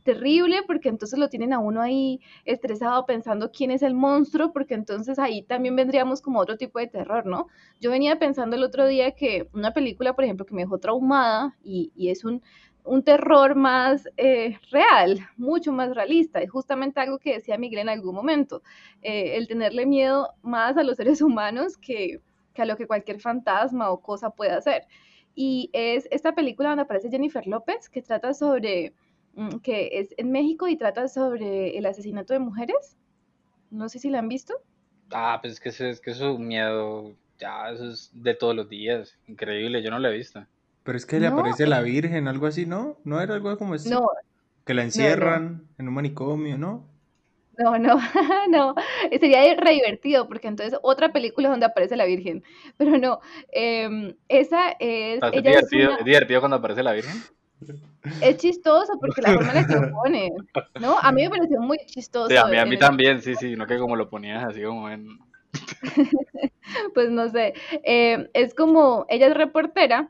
terrible 0.09 0.63
porque 0.65 0.89
entonces 0.89 1.19
lo 1.19 1.29
tienen 1.29 1.53
a 1.53 1.59
uno 1.59 1.81
ahí 1.81 2.19
estresado 2.43 3.05
pensando 3.05 3.51
quién 3.51 3.69
es 3.69 3.83
el 3.83 3.93
monstruo, 3.93 4.51
porque 4.51 4.73
entonces 4.73 5.19
ahí 5.19 5.43
también 5.43 5.75
vendríamos 5.75 6.19
como 6.21 6.39
otro 6.39 6.57
tipo 6.57 6.79
de 6.79 6.87
terror, 6.87 7.27
¿no? 7.27 7.47
Yo 7.79 7.91
venía 7.91 8.17
pensando 8.17 8.55
el 8.55 8.63
otro 8.63 8.87
día 8.87 9.11
que 9.11 9.47
una 9.53 9.71
película, 9.71 10.13
por 10.13 10.23
ejemplo, 10.23 10.47
que 10.47 10.55
me 10.55 10.63
dejó 10.63 10.79
traumada 10.79 11.55
y, 11.63 11.91
es 12.09 12.25
un, 12.25 12.41
un 12.83 13.03
terror 13.03 13.53
más 13.55 14.09
eh, 14.17 14.57
real, 14.71 15.19
mucho 15.37 15.71
más 15.71 15.93
realista, 15.93 16.41
y 16.43 16.47
justamente 16.47 16.99
algo 16.99 17.19
que 17.19 17.35
decía 17.35 17.59
Miguel 17.59 17.81
en 17.81 17.89
algún 17.89 18.15
momento, 18.15 18.63
eh, 19.03 19.37
el 19.37 19.47
tenerle 19.47 19.85
miedo 19.85 20.29
más 20.41 20.75
a 20.77 20.83
los 20.83 20.97
seres 20.97 21.21
humanos 21.21 21.77
que, 21.77 22.19
que 22.55 22.63
a 22.63 22.65
lo 22.65 22.77
que 22.77 22.87
cualquier 22.87 23.19
fantasma 23.19 23.91
o 23.91 24.01
cosa 24.01 24.31
puede 24.31 24.53
hacer. 24.53 24.87
Y 25.35 25.69
es 25.71 26.07
esta 26.09 26.33
película 26.33 26.69
donde 26.69 26.83
aparece 26.83 27.11
Jennifer 27.11 27.45
López, 27.45 27.89
que 27.89 28.01
trata 28.01 28.33
sobre 28.33 28.93
que 29.63 29.89
es 29.93 30.13
en 30.17 30.31
México 30.31 30.67
y 30.67 30.77
trata 30.77 31.07
sobre 31.07 31.77
el 31.77 31.85
asesinato 31.85 32.33
de 32.33 32.39
mujeres. 32.39 32.97
No 33.71 33.89
sé 33.89 33.99
si 33.99 34.09
la 34.09 34.19
han 34.19 34.29
visto. 34.29 34.53
Ah, 35.11 35.39
pues 35.41 35.53
es 35.53 35.59
que, 35.59 35.89
es, 35.89 36.01
que 36.01 36.11
eso 36.11 36.37
miedo, 36.37 37.13
ya, 37.39 37.71
eso 37.71 37.89
es 37.89 38.11
de 38.13 38.33
todos 38.35 38.55
los 38.55 38.69
días. 38.69 39.17
Increíble, 39.27 39.81
yo 39.81 39.91
no 39.91 39.99
la 39.99 40.09
he 40.09 40.17
visto. 40.17 40.45
Pero 40.83 40.97
es 40.97 41.05
que 41.05 41.19
le 41.19 41.27
aparece 41.27 41.67
la 41.67 41.81
Virgen, 41.81 42.27
algo 42.27 42.47
así, 42.47 42.65
¿no? 42.65 42.97
¿No 43.03 43.21
era 43.21 43.35
algo 43.35 43.57
como 43.57 43.75
eso? 43.75 43.89
No. 43.89 44.09
Que 44.65 44.73
la 44.73 44.83
encierran 44.83 45.67
en 45.77 45.87
un 45.87 45.93
manicomio, 45.93 46.57
¿no? 46.57 46.87
No, 47.59 47.77
no, 47.77 47.97
no. 48.49 48.75
Sería 49.11 49.55
re 49.55 49.73
divertido 49.73 50.27
porque 50.27 50.47
entonces 50.47 50.79
otra 50.81 51.11
película 51.11 51.49
donde 51.49 51.65
aparece 51.65 51.97
la 51.97 52.05
Virgen. 52.05 52.43
Pero 52.77 52.97
no, 52.97 53.19
em, 53.51 54.15
esa 54.29 54.71
es. 54.79 55.19
¿Es, 55.21 55.43
divertido, 55.43 55.97
¿Es 55.97 56.05
divertido 56.05 56.39
cuando 56.39 56.57
aparece 56.57 56.83
la 56.83 56.93
Virgen? 56.93 57.21
Es 58.21 58.37
chistoso 58.37 58.97
porque 58.99 59.21
la 59.21 59.33
forma 59.33 59.51
en 59.51 59.55
la 59.55 59.67
que 59.67 59.75
lo 59.75 59.91
pone, 60.03 60.31
¿no? 60.79 60.97
A 60.99 61.11
mí 61.11 61.23
me 61.23 61.29
pareció 61.29 61.59
muy 61.59 61.77
chistoso. 61.85 62.39
a 62.39 62.47
mí, 62.47 62.57
a 62.57 62.65
mí 62.65 62.77
también, 62.77 63.21
sí, 63.21 63.35
sí, 63.35 63.55
no 63.55 63.67
que 63.67 63.77
como 63.77 63.95
lo 63.95 64.09
ponías 64.09 64.43
así 64.43 64.63
como 64.63 64.89
en... 64.89 65.19
pues 66.93 67.09
no 67.09 67.27
sé, 67.29 67.53
eh, 67.83 68.29
es 68.33 68.53
como, 68.53 69.05
ella 69.09 69.27
es 69.27 69.33
reportera 69.33 70.09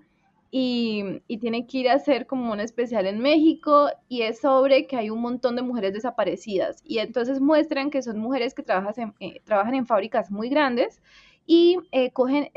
y, 0.52 1.22
y, 1.28 1.38
tiene 1.38 1.66
que 1.66 1.78
ir 1.78 1.90
a 1.90 1.94
hacer 1.94 2.26
como 2.26 2.52
un 2.52 2.60
especial 2.60 3.06
en 3.06 3.20
México 3.20 3.90
y 4.10 4.24
es 4.24 4.42
sobre 4.42 4.86
que 4.88 4.98
hay 4.98 5.10
un 5.10 5.22
montón 5.22 5.56
de 5.56 5.62
mujeres 5.62 5.94
desaparecidas 5.94 6.82
y 6.84 6.98
entonces 6.98 7.40
muestran 7.40 7.90
que 7.90 8.02
son 8.02 8.20
mujeres 8.20 8.54
que 8.54 8.64
trabajan 8.64 9.14
en, 9.20 9.30
eh, 9.30 9.42
trabajan 9.46 9.76
en 9.76 9.86
fábricas 9.86 10.30
muy 10.30 10.50
grandes 10.50 11.02
y 11.46 11.78
eh, 11.92 12.12
cogen 12.12 12.50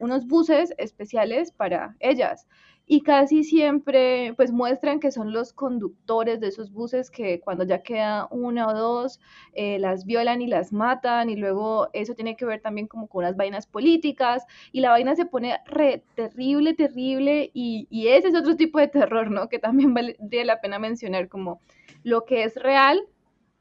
unos 0.00 0.26
buses 0.26 0.72
especiales 0.78 1.50
para 1.50 1.96
ellas 2.00 2.46
y 2.86 3.00
casi 3.00 3.44
siempre 3.44 4.34
pues 4.36 4.52
muestran 4.52 5.00
que 5.00 5.10
son 5.10 5.32
los 5.32 5.52
conductores 5.52 6.40
de 6.40 6.48
esos 6.48 6.70
buses 6.70 7.10
que 7.10 7.40
cuando 7.40 7.64
ya 7.64 7.82
queda 7.82 8.28
una 8.30 8.68
o 8.68 8.74
dos 8.74 9.20
eh, 9.54 9.78
las 9.78 10.04
violan 10.04 10.42
y 10.42 10.46
las 10.46 10.72
matan 10.72 11.30
y 11.30 11.36
luego 11.36 11.88
eso 11.94 12.14
tiene 12.14 12.36
que 12.36 12.44
ver 12.44 12.60
también 12.60 12.86
como 12.86 13.08
con 13.08 13.24
unas 13.24 13.36
vainas 13.36 13.66
políticas 13.66 14.44
y 14.70 14.80
la 14.80 14.90
vaina 14.90 15.16
se 15.16 15.24
pone 15.24 15.58
re 15.66 16.04
terrible, 16.14 16.74
terrible 16.74 17.50
y, 17.54 17.86
y 17.90 18.08
ese 18.08 18.28
es 18.28 18.34
otro 18.34 18.56
tipo 18.56 18.78
de 18.78 18.88
terror, 18.88 19.30
¿no? 19.30 19.48
Que 19.48 19.58
también 19.58 19.94
vale 19.94 20.16
la 20.44 20.60
pena 20.60 20.78
mencionar 20.78 21.28
como 21.28 21.60
lo 22.02 22.24
que 22.24 22.44
es 22.44 22.56
real, 22.56 23.00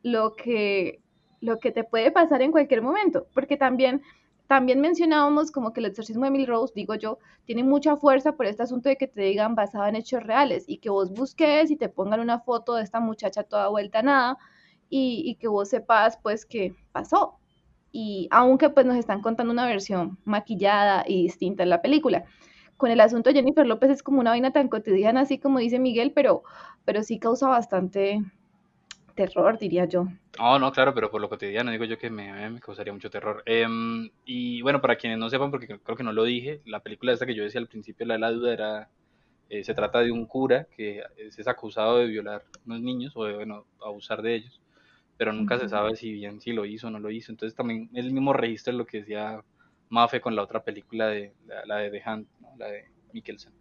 lo 0.02 0.36
que, 0.36 1.00
lo 1.40 1.60
que 1.60 1.72
te 1.72 1.86
puede 1.86 2.12
pasar 2.12 2.42
en 2.42 2.52
cualquier 2.52 2.82
momento, 2.82 3.28
porque 3.34 3.56
también 3.56 4.02
también 4.54 4.82
mencionábamos 4.82 5.52
como 5.52 5.74
que 5.74 5.80
el 5.80 5.88
exorcismo 5.88 6.26
de 6.26 6.28
Emily 6.28 6.46
Rose, 6.46 6.74
digo 6.76 6.94
yo, 6.94 7.18
tiene 7.44 7.64
mucha 7.64 7.98
fuerza 7.98 8.34
por 8.34 8.46
este 8.46 8.62
asunto 8.62 8.88
de 8.88 8.98
que 8.98 9.08
te 9.08 9.24
digan 9.24 9.56
basado 9.56 9.88
en 9.88 9.96
hechos 9.96 10.22
reales 10.22 10.66
y 10.68 10.78
que 10.78 10.92
vos 10.92 11.10
busques 11.12 11.72
y 11.72 11.76
te 11.76 11.90
pongan 11.90 12.20
una 12.20 12.40
foto 12.40 12.76
de 12.76 12.84
esta 12.84 13.00
muchacha 13.00 13.42
toda 13.42 13.70
vuelta 13.70 14.00
a 14.00 14.04
nada 14.04 14.38
y, 14.92 15.24
y 15.26 15.36
que 15.38 15.48
vos 15.48 15.70
sepas 15.70 16.20
pues 16.22 16.46
que 16.46 16.76
pasó. 16.92 17.40
Y 17.92 18.28
aunque 18.30 18.70
pues 18.70 18.86
nos 18.86 18.96
están 18.96 19.24
contando 19.24 19.52
una 19.52 19.66
versión 19.66 20.20
maquillada 20.24 21.04
y 21.08 21.24
distinta 21.24 21.64
en 21.64 21.70
la 21.70 21.82
película. 21.82 22.26
Con 22.78 22.92
el 22.92 23.02
asunto 23.02 23.32
de 23.32 23.38
Jennifer 23.38 23.66
López 23.66 23.90
es 23.90 24.04
como 24.04 24.20
una 24.20 24.30
vaina 24.30 24.52
tan 24.52 24.68
cotidiana, 24.68 25.22
así 25.22 25.40
como 25.40 25.58
dice 25.58 25.80
Miguel, 25.80 26.12
pero, 26.14 26.44
pero 26.86 27.02
sí 27.02 27.18
causa 27.18 27.48
bastante 27.48 28.22
terror, 29.14 29.58
diría 29.58 29.86
yo. 29.86 30.08
Oh, 30.40 30.60
no, 30.60 30.72
claro, 30.72 30.94
pero 30.94 31.10
por 31.12 31.22
lo 31.22 31.30
cotidiano 31.30 31.72
digo 31.72 31.86
yo 31.86 31.98
que 31.98 32.10
me, 32.10 32.50
me 32.50 32.60
causaría 32.60 32.94
mucho 32.94 33.10
terror. 33.10 33.44
Em, 33.46 34.10
y 34.26 34.62
bueno, 34.62 34.82
para 34.82 34.96
quienes 34.96 35.20
no 35.20 35.30
sepan, 35.30 35.52
porque 35.52 35.80
creo 35.80 35.98
que 35.98 36.04
no 36.04 36.14
lo 36.14 36.24
dije, 36.24 36.62
la 36.66 36.82
película 36.82 37.14
esta 37.14 37.26
que 37.26 37.36
yo 37.36 37.44
decía 37.44 37.62
al 37.62 37.68
principio, 37.68 38.06
la 38.06 38.16
de 38.16 38.20
la 38.20 38.32
duda, 38.32 38.54
era, 38.54 38.90
eh, 39.50 39.64
se 39.64 39.74
trata 39.74 40.00
de 40.00 40.12
un 40.12 40.26
cura 40.26 40.68
que 40.76 41.04
es, 41.18 41.48
acusado 41.48 42.00
de 42.00 42.08
violar 42.08 42.42
a 42.42 42.60
unos 42.66 42.82
niños 42.82 43.14
o 43.16 43.26
de, 43.26 43.36
bueno, 43.36 43.66
abusar 43.84 44.22
de 44.22 44.36
ellos, 44.36 44.62
pero 45.18 45.32
nunca 45.32 45.60
se 45.60 45.70
sabe 45.70 45.96
si 45.96 46.12
bien 46.12 46.42
si 46.42 46.52
lo 46.52 46.66
hizo 46.66 46.88
o 46.88 46.90
no 46.90 47.00
lo 47.00 47.12
hizo. 47.12 47.32
Entonces 47.32 47.56
también 47.56 47.90
el 47.94 48.12
mismo 48.12 48.34
registro 48.34 48.74
lo 48.74 48.86
que 48.86 49.00
decía 49.00 49.44
Mafe 49.90 50.22
con 50.22 50.36
la 50.36 50.42
otra 50.42 50.64
película 50.64 51.08
de 51.08 51.34
la, 51.66 51.78
de 51.78 51.92
The 51.92 52.04
Hunt, 52.10 52.28
la 52.58 52.68
de 52.68 52.86
Mikkelsen. 53.14 53.54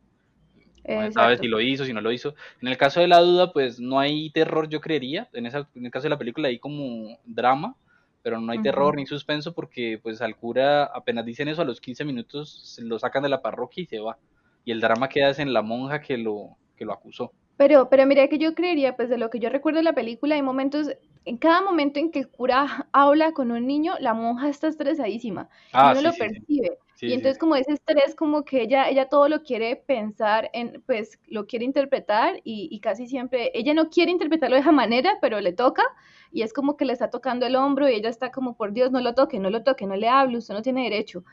No 0.89 1.13
sabe 1.13 1.39
si 1.39 1.47
lo 1.47 1.61
hizo, 1.61 1.85
si 1.85 1.93
no 1.93 2.01
lo 2.01 2.13
hizo. 2.13 2.35
En 2.61 2.69
el 2.69 2.77
caso 2.77 3.01
de 3.01 3.09
la 3.09 3.21
duda, 3.21 3.53
pues 3.53 3.79
no 3.79 4.01
hay 4.01 4.31
terror, 4.31 4.69
yo 4.69 4.81
creería. 4.81 5.29
En, 5.33 5.47
esa, 5.47 5.69
en 5.75 5.87
el 5.87 5.93
caso 5.93 6.05
de 6.05 6.11
la 6.11 6.19
película 6.19 6.49
hay 6.49 6.59
como 6.59 7.19
drama, 7.25 7.77
pero 8.23 8.41
no 8.41 8.53
hay 8.53 8.63
terror 8.63 8.97
ni 8.97 9.07
suspenso 9.07 9.53
porque 9.53 9.99
pues 10.03 10.21
al 10.23 10.37
cura 10.37 10.85
apenas 10.85 11.25
dicen 11.25 11.49
eso 11.49 11.63
a 11.63 11.65
los 11.65 11.81
15 11.81 12.05
minutos 12.05 12.75
se 12.75 12.83
lo 12.83 12.99
sacan 12.99 13.23
de 13.23 13.29
la 13.29 13.43
parroquia 13.43 13.83
y 13.83 13.87
se 13.87 14.01
va. 14.01 14.19
Y 14.65 14.73
el 14.73 14.81
drama 14.81 15.09
queda 15.09 15.33
en 15.39 15.53
la 15.53 15.63
monja 15.63 16.01
que 16.01 16.17
lo, 16.17 16.57
que 16.77 16.85
lo 16.85 16.93
acusó. 16.93 17.33
Pero, 17.57 17.89
pero 17.89 18.07
mira 18.07 18.27
que 18.29 18.39
yo 18.39 18.55
creería, 18.55 18.97
pues 18.97 19.09
de 19.09 19.19
lo 19.19 19.31
que 19.31 19.39
yo 19.39 19.49
recuerdo 19.49 19.79
de 19.79 19.85
la 19.85 19.93
película, 19.93 20.35
hay 20.35 20.43
momentos, 20.43 20.89
en 21.25 21.37
cada 21.37 21.63
momento 21.63 22.01
en 22.01 22.11
que 22.11 22.21
el 22.21 22.29
cura 22.29 22.89
habla 22.93 23.33
con 23.33 23.53
un 23.53 23.67
niño, 23.67 23.95
la 24.01 24.15
monja 24.15 24.49
está 24.49 24.69
estresadísima. 24.69 25.49
Ah, 25.73 25.93
y 25.95 25.99
uno 25.99 26.11
lo 26.11 26.17
percibe 26.17 26.79
y 27.09 27.15
entonces 27.15 27.37
como 27.37 27.57
ese 27.57 27.73
estrés, 27.73 28.15
como 28.15 28.45
que 28.45 28.63
ella, 28.63 28.89
ella 28.89 29.09
todo 29.09 29.29
lo 29.29 29.43
quiere 29.43 29.75
pensar, 29.75 30.49
en, 30.53 30.83
pues 30.87 31.19
lo 31.27 31.47
quiere 31.47 31.65
interpretar 31.65 32.41
y, 32.45 32.79
casi 32.79 33.09
siempre, 33.09 33.51
ella 33.55 33.75
no 33.75 33.91
quiere 33.91 34.13
interpretarlo 34.13 34.55
de 34.55 34.63
esa 34.63 34.71
manera, 34.71 35.19
pero 35.21 35.41
le 35.41 35.53
toca 35.53 35.83
y 36.31 36.43
es 36.43 36.53
como 36.53 36.77
que 36.77 36.85
le 36.85 36.93
está 36.93 37.11
tocando 37.11 37.45
el 37.45 37.57
hombro 37.57 37.89
y 37.89 37.95
ella 37.95 38.09
está 38.09 38.31
como, 38.31 38.57
por 38.57 38.73
Dios, 38.73 38.93
no 38.93 39.01
lo 39.01 39.15
toque, 39.15 39.41
no 39.41 39.51
lo 39.51 39.65
toque, 39.65 39.87
no 39.87 39.97
le 39.97 40.09
hable, 40.09 40.39
usted 40.39 40.55
no 40.55 40.63
tiene 40.63 40.85
derecho. 40.85 41.25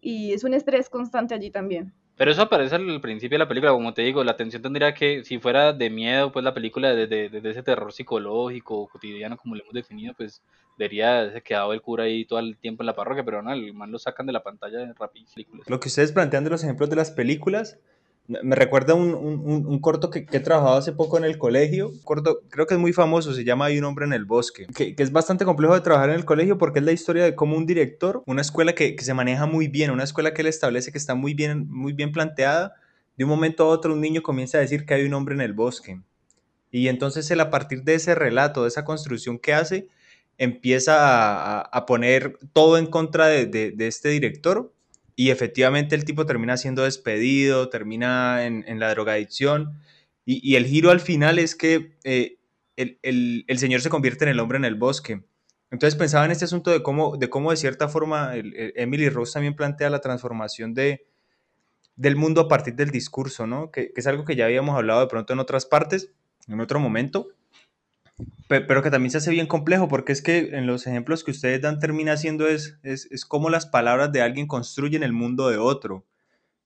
Y 0.00 0.32
es 0.32 0.44
un 0.44 0.54
estrés 0.54 0.88
constante 0.88 1.34
allí 1.34 1.50
también. 1.50 1.92
Pero 2.16 2.32
eso 2.32 2.42
aparece 2.42 2.74
al 2.74 3.00
principio 3.00 3.36
de 3.36 3.44
la 3.44 3.48
película, 3.48 3.72
como 3.72 3.94
te 3.94 4.02
digo, 4.02 4.24
la 4.24 4.32
atención 4.32 4.62
tendría 4.62 4.94
que, 4.94 5.24
si 5.24 5.38
fuera 5.38 5.72
de 5.72 5.90
miedo, 5.90 6.32
pues 6.32 6.44
la 6.44 6.54
película 6.54 6.92
de, 6.94 7.06
de, 7.06 7.50
ese 7.50 7.62
terror 7.62 7.92
psicológico, 7.92 8.88
cotidiano, 8.88 9.36
como 9.36 9.54
lo 9.54 9.62
hemos 9.62 9.74
definido, 9.74 10.14
pues 10.16 10.42
debería 10.78 11.18
haberse 11.18 11.42
quedado 11.42 11.72
el 11.72 11.82
cura 11.82 12.04
ahí 12.04 12.24
todo 12.24 12.38
el 12.38 12.56
tiempo 12.56 12.82
en 12.82 12.86
la 12.86 12.94
parroquia, 12.94 13.24
pero 13.24 13.42
no, 13.42 13.52
el 13.52 13.74
man 13.74 13.90
lo 13.90 13.98
sacan 13.98 14.26
de 14.26 14.32
la 14.32 14.42
pantalla 14.42 14.94
rapidísimo. 14.98 15.62
Lo 15.66 15.80
que 15.80 15.88
ustedes 15.88 16.12
plantean 16.12 16.44
de 16.44 16.50
los 16.50 16.62
ejemplos 16.62 16.88
de 16.88 16.96
las 16.96 17.10
películas, 17.10 17.78
me 18.28 18.54
recuerda 18.54 18.94
un, 18.94 19.14
un, 19.14 19.78
corto 19.80 20.10
que, 20.10 20.26
que, 20.26 20.36
he 20.36 20.40
trabajado 20.40 20.76
hace 20.76 20.92
poco 20.92 21.16
en 21.16 21.24
el 21.24 21.38
colegio, 21.38 21.90
corto, 22.04 22.42
creo 22.50 22.66
que 22.66 22.74
es 22.74 22.80
muy 22.80 22.92
famoso, 22.92 23.32
se 23.32 23.42
llama 23.42 23.66
Hay 23.66 23.78
un 23.78 23.84
hombre 23.84 24.04
en 24.04 24.12
el 24.12 24.26
bosque, 24.26 24.66
que, 24.74 24.94
que, 24.94 25.02
es 25.02 25.12
bastante 25.12 25.46
complejo 25.46 25.74
de 25.74 25.80
trabajar 25.80 26.10
en 26.10 26.16
el 26.16 26.26
colegio 26.26 26.58
porque 26.58 26.78
es 26.78 26.84
la 26.84 26.92
historia 26.92 27.24
de 27.24 27.34
cómo 27.34 27.56
un 27.56 27.64
director, 27.64 28.22
una 28.26 28.42
escuela 28.42 28.74
que, 28.74 28.94
que, 28.94 29.02
se 29.02 29.14
maneja 29.14 29.46
muy 29.46 29.68
bien, 29.68 29.90
una 29.90 30.04
escuela 30.04 30.34
que 30.34 30.42
él 30.42 30.48
establece 30.48 30.92
que 30.92 30.98
está 30.98 31.14
muy 31.14 31.32
bien, 31.32 31.68
muy 31.70 31.94
bien 31.94 32.12
planteada, 32.12 32.74
de 33.16 33.24
un 33.24 33.30
momento 33.30 33.64
a 33.64 33.68
otro 33.68 33.94
un 33.94 34.00
niño 34.00 34.22
comienza 34.22 34.58
a 34.58 34.60
decir 34.60 34.84
que 34.84 34.94
hay 34.94 35.04
un 35.04 35.14
hombre 35.14 35.34
en 35.34 35.40
el 35.40 35.54
bosque. 35.54 36.00
Y 36.70 36.88
entonces 36.88 37.30
él 37.30 37.40
a 37.40 37.50
partir 37.50 37.82
de 37.82 37.94
ese 37.94 38.14
relato, 38.14 38.62
de 38.62 38.68
esa 38.68 38.84
construcción 38.84 39.38
que 39.38 39.54
hace, 39.54 39.88
empieza 40.38 40.96
a, 40.98 41.60
a 41.60 41.86
poner 41.86 42.38
todo 42.52 42.78
en 42.78 42.86
contra 42.86 43.26
de, 43.26 43.46
de, 43.46 43.86
este 43.86 44.08
director 44.08 44.72
y 45.16 45.30
efectivamente 45.30 45.96
el 45.96 46.04
tipo 46.04 46.26
termina 46.26 46.56
siendo 46.56 46.84
despedido, 46.84 47.68
termina 47.68 48.46
en, 48.46 48.78
la 48.78 48.90
drogadicción. 48.90 49.80
Y, 50.24 50.54
el 50.54 50.66
giro 50.66 50.90
al 50.90 51.00
final 51.00 51.38
es 51.40 51.56
que 51.56 51.96
eh, 52.04 52.38
el, 52.76 53.58
señor 53.58 53.80
se 53.80 53.90
convierte 53.90 54.24
en 54.24 54.30
el 54.30 54.40
hombre 54.40 54.58
en 54.58 54.64
el 54.64 54.76
bosque. 54.76 55.24
Entonces 55.70 55.98
pensaba 55.98 56.24
en 56.24 56.30
este 56.30 56.44
asunto 56.44 56.70
de 56.70 56.82
cómo 56.82 57.16
de, 57.16 57.28
cómo 57.28 57.50
de 57.50 57.56
cierta 57.56 57.88
forma 57.88 58.32
Emily 58.34 59.08
Rose 59.10 59.34
también 59.34 59.54
plantea 59.54 59.90
la 59.90 60.00
transformación 60.00 60.72
de, 60.72 61.06
del 61.96 62.14
mundo 62.14 62.42
a 62.42 62.48
partir 62.48 62.74
del 62.76 62.90
discurso, 62.90 63.46
¿no? 63.46 63.70
Que, 63.72 63.92
es 63.94 64.06
algo 64.06 64.24
que 64.24 64.36
ya 64.36 64.44
habíamos 64.44 64.76
hablado 64.76 65.00
de 65.00 65.08
pronto 65.08 65.32
en 65.32 65.40
otras 65.40 65.66
partes, 65.66 66.12
en 66.46 66.60
otro 66.60 66.78
momento. 66.78 67.28
Pero 68.48 68.82
que 68.82 68.90
también 68.90 69.10
se 69.10 69.18
hace 69.18 69.30
bien 69.30 69.46
complejo, 69.46 69.88
porque 69.88 70.12
es 70.12 70.22
que 70.22 70.38
en 70.52 70.66
los 70.66 70.86
ejemplos 70.86 71.22
que 71.22 71.30
ustedes 71.30 71.60
dan 71.60 71.78
termina 71.78 72.16
siendo 72.16 72.48
es, 72.48 72.78
es, 72.82 73.06
es 73.10 73.24
cómo 73.24 73.50
las 73.50 73.66
palabras 73.66 74.10
de 74.10 74.22
alguien 74.22 74.46
construyen 74.46 75.02
el 75.02 75.12
mundo 75.12 75.48
de 75.50 75.58
otro. 75.58 76.06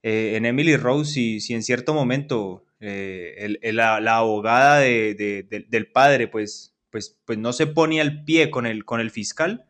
Eh, 0.03 0.37
en 0.37 0.47
Emily 0.47 0.77
Rose, 0.77 1.13
si, 1.13 1.41
si, 1.41 1.55
en 1.55 1.63
cierto 1.63 1.93
momento 1.93 2.65
eh, 2.81 3.59
el, 3.63 3.77
la, 3.77 4.01
la, 4.01 4.19
abogada 4.19 4.79
de, 4.79 5.15
de, 5.15 5.67
del 5.69 5.87
padre 5.87 6.29
pues, 6.29 6.75
pues, 6.91 7.21
pues 7.25 7.39
no 7.39 7.53
se 7.53 7.67
pone 7.67 8.01
al 8.01 8.25
pie 8.25 8.51
con 8.51 8.67
el, 8.67 8.85
con 8.85 9.01
el 9.01 9.11
fiscal, 9.11 9.65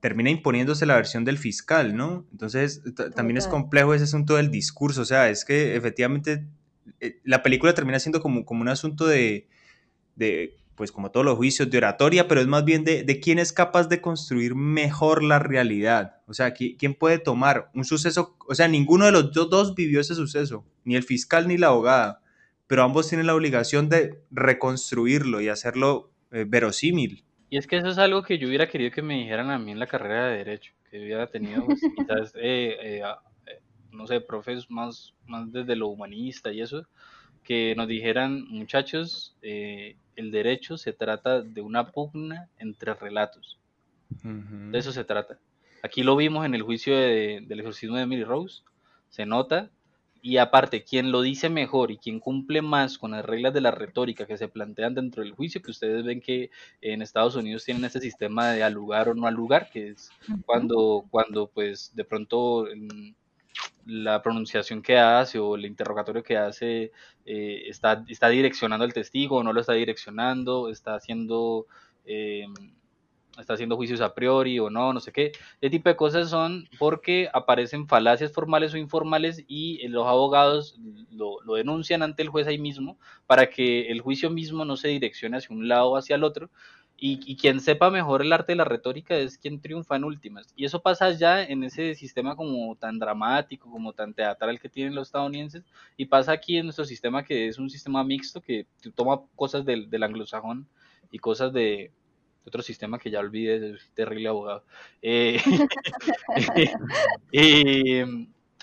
termina 0.00 0.30
imponiéndose 0.30 0.86
la 0.86 0.96
versión 0.96 1.24
del 1.24 1.38
fiscal, 1.38 1.96
¿no? 1.96 2.26
Entonces 2.32 2.82
también 3.14 3.36
es 3.36 3.46
complejo 3.46 3.94
ese 3.94 4.04
asunto 4.04 4.36
del 4.36 4.50
discurso, 4.50 5.02
o 5.02 5.04
sea, 5.04 5.30
es 5.30 5.44
que 5.44 5.76
efectivamente 5.76 6.44
eh, 7.00 7.20
la 7.24 7.42
película 7.42 7.72
termina 7.72 8.00
siendo 8.00 8.20
como, 8.20 8.44
como 8.44 8.62
un 8.62 8.68
asunto 8.68 9.06
de 9.06 9.48
pues 10.74 10.90
como 10.90 11.10
todos 11.10 11.26
los 11.26 11.36
juicios 11.36 11.70
de 11.70 11.78
oratoria, 11.78 12.28
pero 12.28 12.40
es 12.40 12.46
más 12.46 12.64
bien 12.64 12.84
de, 12.84 13.02
de 13.04 13.20
quién 13.20 13.38
es 13.38 13.52
capaz 13.52 13.88
de 13.88 14.00
construir 14.00 14.54
mejor 14.54 15.22
la 15.22 15.38
realidad. 15.38 16.16
O 16.26 16.34
sea, 16.34 16.54
quién 16.54 16.94
puede 16.94 17.18
tomar 17.18 17.70
un 17.74 17.84
suceso, 17.84 18.36
o 18.48 18.54
sea, 18.54 18.68
ninguno 18.68 19.06
de 19.06 19.12
los 19.12 19.32
dos 19.32 19.74
vivió 19.74 20.00
ese 20.00 20.14
suceso, 20.14 20.64
ni 20.84 20.96
el 20.96 21.02
fiscal 21.02 21.46
ni 21.48 21.58
la 21.58 21.68
abogada, 21.68 22.22
pero 22.66 22.82
ambos 22.82 23.08
tienen 23.08 23.26
la 23.26 23.34
obligación 23.34 23.88
de 23.88 24.22
reconstruirlo 24.30 25.40
y 25.40 25.48
hacerlo 25.48 26.10
eh, 26.30 26.44
verosímil. 26.48 27.24
Y 27.50 27.58
es 27.58 27.66
que 27.66 27.76
eso 27.76 27.88
es 27.88 27.98
algo 27.98 28.22
que 28.22 28.38
yo 28.38 28.48
hubiera 28.48 28.66
querido 28.66 28.90
que 28.90 29.02
me 29.02 29.18
dijeran 29.18 29.50
a 29.50 29.58
mí 29.58 29.72
en 29.72 29.78
la 29.78 29.86
carrera 29.86 30.28
de 30.28 30.38
Derecho, 30.38 30.72
que 30.90 30.98
hubiera 30.98 31.26
tenido 31.26 31.66
pues, 31.66 31.80
quizás, 31.96 32.32
eh, 32.36 32.78
eh, 32.80 33.02
no 33.90 34.06
sé, 34.06 34.22
profes 34.22 34.70
más, 34.70 35.12
más 35.26 35.52
desde 35.52 35.76
lo 35.76 35.88
humanista 35.88 36.50
y 36.50 36.62
eso, 36.62 36.86
que 37.44 37.74
nos 37.76 37.88
dijeran, 37.88 38.46
muchachos, 38.48 39.36
eh, 39.42 39.96
el 40.16 40.30
derecho 40.30 40.76
se 40.76 40.92
trata 40.92 41.42
de 41.42 41.60
una 41.60 41.90
pugna 41.90 42.48
entre 42.58 42.94
relatos. 42.94 43.58
De 44.22 44.78
eso 44.78 44.92
se 44.92 45.04
trata. 45.04 45.38
Aquí 45.82 46.02
lo 46.02 46.16
vimos 46.16 46.44
en 46.44 46.54
el 46.54 46.62
juicio 46.62 46.96
del 46.96 47.58
exorcismo 47.58 47.96
de 47.96 48.02
Emily 48.02 48.24
Rose, 48.24 48.62
se 49.08 49.26
nota, 49.26 49.70
y 50.24 50.36
aparte, 50.36 50.84
quien 50.84 51.10
lo 51.10 51.20
dice 51.20 51.50
mejor 51.50 51.90
y 51.90 51.98
quien 51.98 52.20
cumple 52.20 52.62
más 52.62 52.96
con 52.96 53.10
las 53.10 53.24
reglas 53.24 53.52
de 53.52 53.60
la 53.60 53.72
retórica 53.72 54.24
que 54.24 54.38
se 54.38 54.46
plantean 54.46 54.94
dentro 54.94 55.24
del 55.24 55.32
juicio, 55.32 55.60
que 55.60 55.72
ustedes 55.72 56.04
ven 56.04 56.20
que 56.20 56.50
en 56.80 57.02
Estados 57.02 57.34
Unidos 57.34 57.64
tienen 57.64 57.84
ese 57.84 57.98
sistema 57.98 58.52
de 58.52 58.62
alugar 58.62 59.08
o 59.08 59.14
no 59.14 59.26
alugar, 59.26 59.68
que 59.68 59.88
es 59.88 60.10
cuando, 60.46 61.04
cuando 61.10 61.48
pues 61.48 61.90
de 61.96 62.04
pronto 62.04 62.68
la 63.86 64.22
pronunciación 64.22 64.82
que 64.82 64.98
hace 64.98 65.38
o 65.38 65.56
el 65.56 65.64
interrogatorio 65.66 66.22
que 66.22 66.36
hace 66.36 66.92
eh, 67.24 67.62
está, 67.66 68.04
está 68.08 68.28
direccionando 68.28 68.84
al 68.84 68.92
testigo 68.92 69.36
o 69.38 69.42
no 69.42 69.52
lo 69.52 69.60
está 69.60 69.72
direccionando, 69.72 70.68
está 70.68 70.94
haciendo, 70.94 71.66
eh, 72.04 72.46
está 73.38 73.54
haciendo 73.54 73.76
juicios 73.76 74.00
a 74.00 74.14
priori 74.14 74.58
o 74.58 74.70
no, 74.70 74.92
no 74.92 75.00
sé 75.00 75.12
qué. 75.12 75.32
Ese 75.60 75.70
tipo 75.70 75.88
de 75.88 75.96
cosas 75.96 76.30
son 76.30 76.68
porque 76.78 77.28
aparecen 77.32 77.88
falacias 77.88 78.32
formales 78.32 78.72
o 78.74 78.76
informales 78.76 79.44
y 79.48 79.86
los 79.88 80.06
abogados 80.06 80.78
lo, 81.10 81.40
lo 81.42 81.54
denuncian 81.54 82.02
ante 82.02 82.22
el 82.22 82.28
juez 82.28 82.46
ahí 82.46 82.58
mismo 82.58 82.98
para 83.26 83.50
que 83.50 83.90
el 83.90 84.00
juicio 84.00 84.30
mismo 84.30 84.64
no 84.64 84.76
se 84.76 84.88
direccione 84.88 85.38
hacia 85.38 85.54
un 85.56 85.66
lado 85.66 85.90
o 85.90 85.96
hacia 85.96 86.16
el 86.16 86.24
otro, 86.24 86.50
y, 87.04 87.34
quien 87.34 87.58
sepa 87.58 87.90
mejor 87.90 88.22
el 88.22 88.32
arte 88.32 88.52
de 88.52 88.56
la 88.56 88.64
retórica 88.64 89.16
es 89.16 89.36
quien 89.36 89.60
triunfa 89.60 89.96
en 89.96 90.04
últimas. 90.04 90.52
Y 90.54 90.64
eso 90.66 90.82
pasa 90.82 91.10
ya 91.10 91.42
en 91.42 91.64
ese 91.64 91.96
sistema 91.96 92.36
como 92.36 92.76
tan 92.76 93.00
dramático, 93.00 93.68
como 93.68 93.92
tan 93.92 94.14
teatral 94.14 94.60
que 94.60 94.68
tienen 94.68 94.94
los 94.94 95.08
estadounidenses, 95.08 95.64
y 95.96 96.06
pasa 96.06 96.30
aquí 96.30 96.58
en 96.58 96.66
nuestro 96.66 96.84
sistema 96.84 97.24
que 97.24 97.48
es 97.48 97.58
un 97.58 97.68
sistema 97.70 98.04
mixto 98.04 98.40
que 98.40 98.66
toma 98.94 99.20
cosas 99.34 99.64
del, 99.64 99.90
del 99.90 100.04
anglosajón 100.04 100.68
y 101.10 101.18
cosas 101.18 101.52
de, 101.52 101.90
otro 102.46 102.62
sistema 102.62 103.00
que 103.00 103.10
ya 103.10 103.18
olvidé, 103.18 103.78
terrible 103.94 104.28
abogado. 104.28 104.64
Eh, 105.00 105.40
y, 107.32 108.02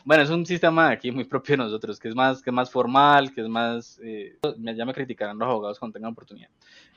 bueno, 0.09 0.23
es 0.23 0.31
un 0.31 0.43
sistema 0.43 0.89
aquí 0.89 1.11
muy 1.11 1.23
propio 1.23 1.53
de 1.53 1.57
nosotros, 1.57 1.99
que 1.99 2.07
es 2.07 2.15
más, 2.15 2.41
que 2.41 2.49
es 2.49 2.53
más 2.53 2.71
formal, 2.71 3.31
que 3.31 3.41
es 3.41 3.47
más, 3.47 3.99
eh, 4.03 4.39
ya 4.75 4.83
me 4.83 4.91
criticarán 4.91 5.37
los 5.37 5.47
abogados 5.47 5.77
cuando 5.77 5.93
tengan 5.93 6.13
oportunidad, 6.13 6.49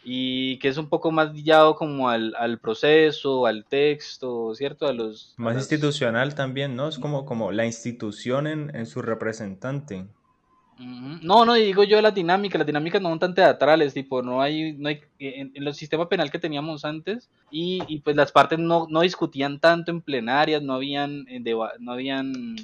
y 0.02 0.56
que 0.60 0.68
es 0.68 0.78
un 0.78 0.88
poco 0.88 1.12
más 1.12 1.30
guiado 1.30 1.76
como 1.76 2.08
al, 2.08 2.34
al 2.38 2.58
proceso, 2.58 3.44
al 3.44 3.66
texto, 3.66 4.54
¿cierto? 4.54 4.86
A 4.86 4.94
los... 4.94 5.34
Más 5.36 5.56
institucional 5.56 6.34
también, 6.34 6.74
¿no? 6.74 6.88
Es 6.88 6.98
como, 6.98 7.26
como 7.26 7.52
la 7.52 7.66
institución 7.66 8.46
en, 8.46 8.74
en 8.74 8.86
su 8.86 9.02
representante. 9.02 10.06
No, 10.78 11.44
no, 11.44 11.52
digo 11.52 11.84
yo 11.84 12.00
las 12.00 12.14
dinámicas, 12.14 12.58
las 12.58 12.66
dinámicas 12.66 13.02
no 13.02 13.10
son 13.10 13.18
tan 13.18 13.34
teatrales, 13.34 13.92
tipo, 13.92 14.22
no 14.22 14.40
hay, 14.40 14.72
no 14.72 14.88
hay, 14.88 15.02
en, 15.18 15.52
en 15.54 15.66
el 15.66 15.74
sistema 15.74 16.08
penal 16.08 16.30
que 16.30 16.38
teníamos 16.38 16.86
antes, 16.86 17.28
y, 17.50 17.82
y 17.88 18.00
pues 18.00 18.16
las 18.16 18.32
partes 18.32 18.58
no, 18.58 18.86
no, 18.88 19.02
discutían 19.02 19.60
tanto 19.60 19.90
en 19.90 20.00
plenarias, 20.00 20.62
no 20.62 20.72
habían, 20.72 21.26
eh, 21.28 21.44
no 21.78 21.92
habían 21.92 22.56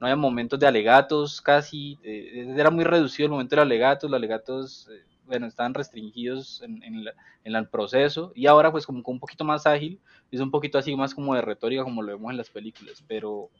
no 0.00 0.06
había 0.06 0.16
momentos 0.16 0.58
de 0.58 0.66
alegatos 0.66 1.40
casi, 1.40 1.98
eh, 2.02 2.54
era 2.56 2.70
muy 2.70 2.84
reducido 2.84 3.26
el 3.26 3.32
momento 3.32 3.56
de 3.56 3.62
alegatos, 3.62 4.10
los 4.10 4.18
alegatos, 4.18 4.88
eh, 4.92 5.04
bueno, 5.26 5.46
estaban 5.46 5.74
restringidos 5.74 6.62
en, 6.62 6.82
en, 6.82 7.04
en, 7.44 7.56
el 7.56 7.68
proceso 7.68 8.32
y 8.34 8.46
ahora 8.46 8.70
pues 8.70 8.86
como 8.86 9.02
un 9.04 9.20
poquito 9.20 9.44
más 9.44 9.66
ágil, 9.66 10.00
es 10.30 10.40
un 10.40 10.50
poquito 10.50 10.78
así 10.78 10.94
más 10.96 11.14
como 11.14 11.34
de 11.34 11.42
retórica 11.42 11.84
como 11.84 12.02
lo 12.02 12.12
vemos 12.12 12.30
en 12.30 12.36
las 12.36 12.50
películas, 12.50 13.04
pero... 13.06 13.50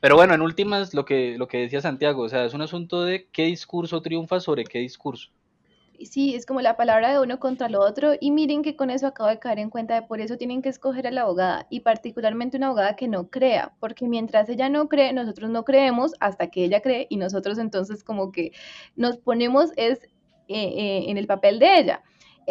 Pero 0.00 0.16
bueno, 0.16 0.32
en 0.32 0.40
últimas, 0.40 0.94
lo 0.94 1.04
que, 1.04 1.36
lo 1.36 1.46
que 1.46 1.58
decía 1.58 1.82
Santiago, 1.82 2.22
o 2.22 2.28
sea, 2.30 2.46
es 2.46 2.54
un 2.54 2.62
asunto 2.62 3.02
de 3.02 3.28
qué 3.32 3.44
discurso 3.44 4.00
triunfa 4.00 4.40
sobre 4.40 4.64
qué 4.64 4.78
discurso 4.78 5.30
sí, 6.06 6.34
es 6.34 6.46
como 6.46 6.60
la 6.60 6.76
palabra 6.76 7.12
de 7.12 7.20
uno 7.20 7.38
contra 7.38 7.68
lo 7.68 7.80
otro 7.80 8.12
y 8.20 8.30
miren 8.30 8.62
que 8.62 8.76
con 8.76 8.90
eso 8.90 9.06
acabo 9.06 9.28
de 9.28 9.38
caer 9.38 9.58
en 9.58 9.70
cuenta 9.70 9.94
de 9.94 10.02
por 10.02 10.20
eso 10.20 10.36
tienen 10.36 10.62
que 10.62 10.68
escoger 10.68 11.06
a 11.06 11.10
la 11.10 11.22
abogada 11.22 11.66
y 11.70 11.80
particularmente 11.80 12.56
una 12.56 12.68
abogada 12.68 12.96
que 12.96 13.08
no 13.08 13.28
crea, 13.30 13.74
porque 13.80 14.08
mientras 14.08 14.48
ella 14.48 14.68
no 14.68 14.88
cree, 14.88 15.12
nosotros 15.12 15.50
no 15.50 15.64
creemos 15.64 16.12
hasta 16.20 16.48
que 16.48 16.64
ella 16.64 16.80
cree 16.80 17.06
y 17.10 17.16
nosotros 17.16 17.58
entonces 17.58 18.04
como 18.04 18.32
que 18.32 18.52
nos 18.96 19.18
ponemos 19.18 19.70
es 19.76 20.04
eh, 20.48 20.74
eh, 20.76 21.04
en 21.08 21.16
el 21.16 21.26
papel 21.26 21.58
de 21.58 21.78
ella. 21.78 22.02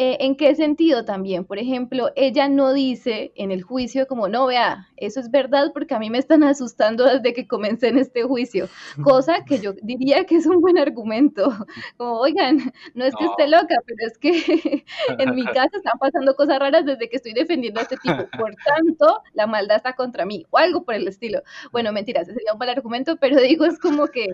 Eh, 0.02 0.16
¿En 0.22 0.38
qué 0.38 0.56
sentido 0.56 1.04
también? 1.04 1.44
Por 1.44 1.60
ejemplo, 1.60 2.14
ella 2.16 2.48
no 2.48 2.72
dice 2.72 3.34
en 3.36 3.52
el 3.52 3.64
juicio 3.64 4.08
como, 4.08 4.30
no, 4.30 4.46
vea, 4.46 4.88
eso 4.96 5.20
es 5.20 5.30
verdad 5.30 5.72
porque 5.74 5.94
a 5.94 6.00
mí 6.00 6.10
me 6.10 6.20
están 6.20 6.42
asustando 6.46 7.04
desde 7.04 7.34
que 7.34 7.50
comencé 7.50 7.90
en 7.90 7.98
este 7.98 8.24
juicio, 8.24 8.70
cosa 9.04 9.44
que 9.44 9.60
yo 9.60 9.74
diría 9.82 10.24
que 10.26 10.38
es 10.38 10.46
un 10.46 10.62
buen 10.62 10.78
argumento, 10.78 11.50
como, 11.98 12.14
oigan, 12.18 12.72
no 12.94 13.04
es 13.04 13.14
que 13.14 13.26
esté 13.26 13.50
loca, 13.50 13.76
pero 13.86 14.08
es 14.08 14.18
que 14.18 14.86
en 15.20 15.36
mi 15.36 15.44
casa 15.54 15.76
están 15.76 16.00
pasando 16.00 16.34
cosas 16.34 16.60
raras 16.60 16.86
desde 16.86 17.10
que 17.10 17.18
estoy 17.18 17.34
defendiendo 17.34 17.82
a 17.82 17.84
este 17.84 17.98
tipo, 17.98 18.26
por 18.38 18.56
tanto, 18.56 19.22
la 19.34 19.48
maldad 19.48 19.76
está 19.76 19.98
contra 19.98 20.26
mí, 20.26 20.46
o 20.50 20.60
algo 20.60 20.86
por 20.86 20.96
el 20.96 21.10
estilo. 21.10 21.42
Bueno, 21.74 21.92
mentiras, 21.92 22.24
ese 22.24 22.36
sería 22.36 22.54
un 22.54 22.60
mal 22.60 22.70
argumento, 22.70 23.18
pero 23.18 23.42
digo, 23.42 23.66
es 23.66 23.78
como 23.78 24.08
que 24.08 24.28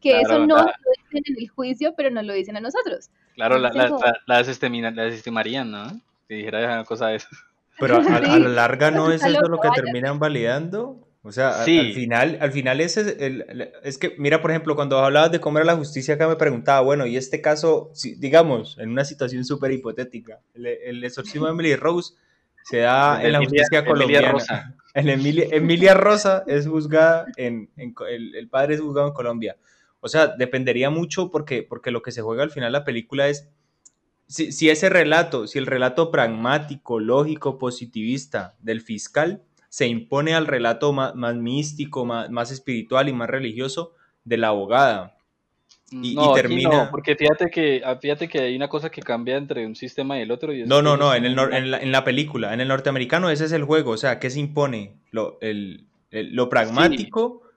que 0.00 0.12
claro, 0.12 0.24
eso 0.24 0.46
no 0.46 0.56
lo 0.56 0.72
dicen 0.96 1.22
en 1.26 1.42
el 1.42 1.48
juicio, 1.50 1.94
pero 1.94 2.10
no 2.10 2.22
lo 2.22 2.32
dicen 2.32 2.56
a 2.56 2.60
nosotros. 2.60 3.10
Claro, 3.34 3.58
la, 3.58 3.72
la, 3.72 3.88
la, 3.88 4.20
la, 4.26 5.04
desestimarían, 5.04 5.70
¿no? 5.70 5.88
Si 6.28 6.34
dijera 6.34 6.58
una 6.64 6.84
cosa 6.84 7.08
de 7.08 7.16
eso. 7.16 7.28
Pero 7.78 7.96
a, 7.96 8.16
a, 8.16 8.38
la 8.38 8.48
larga 8.48 8.90
no 8.90 9.10
es 9.10 9.24
eso 9.24 9.48
lo 9.48 9.60
que 9.60 9.68
terminan 9.74 10.18
validando. 10.18 11.06
O 11.22 11.32
sea, 11.32 11.64
sí. 11.64 11.78
al 11.78 11.92
final, 11.92 12.38
al 12.40 12.52
final 12.52 12.80
ese 12.80 13.02
es, 13.02 13.16
el, 13.20 13.72
es 13.82 13.98
que, 13.98 14.14
mira, 14.16 14.40
por 14.40 14.50
ejemplo, 14.50 14.74
cuando 14.74 14.98
hablabas 14.98 15.30
de 15.30 15.40
comer 15.40 15.62
a 15.62 15.66
la 15.66 15.76
justicia, 15.76 16.14
acá 16.14 16.26
me 16.26 16.36
preguntaba, 16.36 16.80
bueno, 16.80 17.06
y 17.06 17.16
este 17.16 17.42
caso, 17.42 17.90
si, 17.92 18.14
digamos, 18.14 18.78
en 18.78 18.90
una 18.90 19.04
situación 19.04 19.44
súper 19.44 19.72
hipotética, 19.72 20.40
el, 20.54 20.66
el 20.66 21.04
exorcismo 21.04 21.46
de 21.46 21.52
Emily 21.52 21.76
Rose 21.76 22.14
se 22.64 22.78
da 22.78 23.22
en 23.22 23.32
la 23.32 23.38
justicia 23.38 23.84
colombiana. 23.84 24.28
Emilia 24.28 24.32
Rosa. 24.32 24.74
En 24.92 25.08
Emilia, 25.08 25.46
Emilia 25.52 25.94
Rosa 25.94 26.42
es 26.48 26.66
juzgada 26.66 27.26
en, 27.36 27.70
en 27.76 27.94
el, 28.08 28.34
el, 28.34 28.48
padre 28.48 28.74
es 28.74 28.80
juzgado 28.80 29.06
en 29.06 29.14
Colombia. 29.14 29.56
O 30.00 30.08
sea, 30.08 30.28
dependería 30.28 30.90
mucho 30.90 31.30
porque, 31.30 31.62
porque 31.62 31.90
lo 31.90 32.02
que 32.02 32.12
se 32.12 32.22
juega 32.22 32.42
al 32.42 32.50
final 32.50 32.72
de 32.72 32.78
la 32.78 32.84
película 32.84 33.28
es 33.28 33.48
si, 34.26 34.52
si, 34.52 34.70
ese 34.70 34.88
relato, 34.88 35.46
si 35.46 35.58
el 35.58 35.66
relato 35.66 36.10
pragmático, 36.10 37.00
lógico, 37.00 37.58
positivista 37.58 38.54
del 38.60 38.80
fiscal 38.80 39.42
se 39.68 39.88
impone 39.88 40.34
al 40.34 40.46
relato 40.46 40.92
más, 40.92 41.14
más 41.14 41.34
místico, 41.34 42.04
más, 42.04 42.30
más, 42.30 42.50
espiritual 42.50 43.08
y 43.08 43.12
más 43.12 43.28
religioso 43.28 43.92
de 44.24 44.36
la 44.36 44.48
abogada. 44.48 45.16
Y, 45.90 46.14
no, 46.14 46.30
y 46.30 46.34
termina... 46.34 46.84
no, 46.84 46.90
porque 46.92 47.16
fíjate 47.16 47.50
que, 47.50 47.82
ah, 47.84 47.96
fíjate 47.96 48.28
que 48.28 48.38
hay 48.38 48.54
una 48.54 48.68
cosa 48.68 48.88
que 48.90 49.02
cambia 49.02 49.36
entre 49.36 49.66
un 49.66 49.74
sistema 49.74 50.16
y 50.16 50.22
el 50.22 50.30
otro. 50.30 50.52
Y 50.52 50.62
no, 50.62 50.80
no, 50.80 50.96
no, 50.96 51.12
en, 51.12 51.24
el, 51.24 51.36
en, 51.36 51.70
la, 51.72 51.78
en 51.78 51.90
la 51.90 52.04
película, 52.04 52.54
en 52.54 52.60
el 52.60 52.68
norteamericano 52.68 53.30
ese 53.30 53.46
es 53.46 53.52
el 53.52 53.64
juego, 53.64 53.90
o 53.90 53.96
sea, 53.96 54.20
¿qué 54.20 54.30
se 54.30 54.38
impone? 54.38 54.94
Lo, 55.10 55.38
el, 55.40 55.88
el, 56.12 56.34
lo 56.34 56.48
pragmático. 56.48 57.42
Sí 57.42 57.49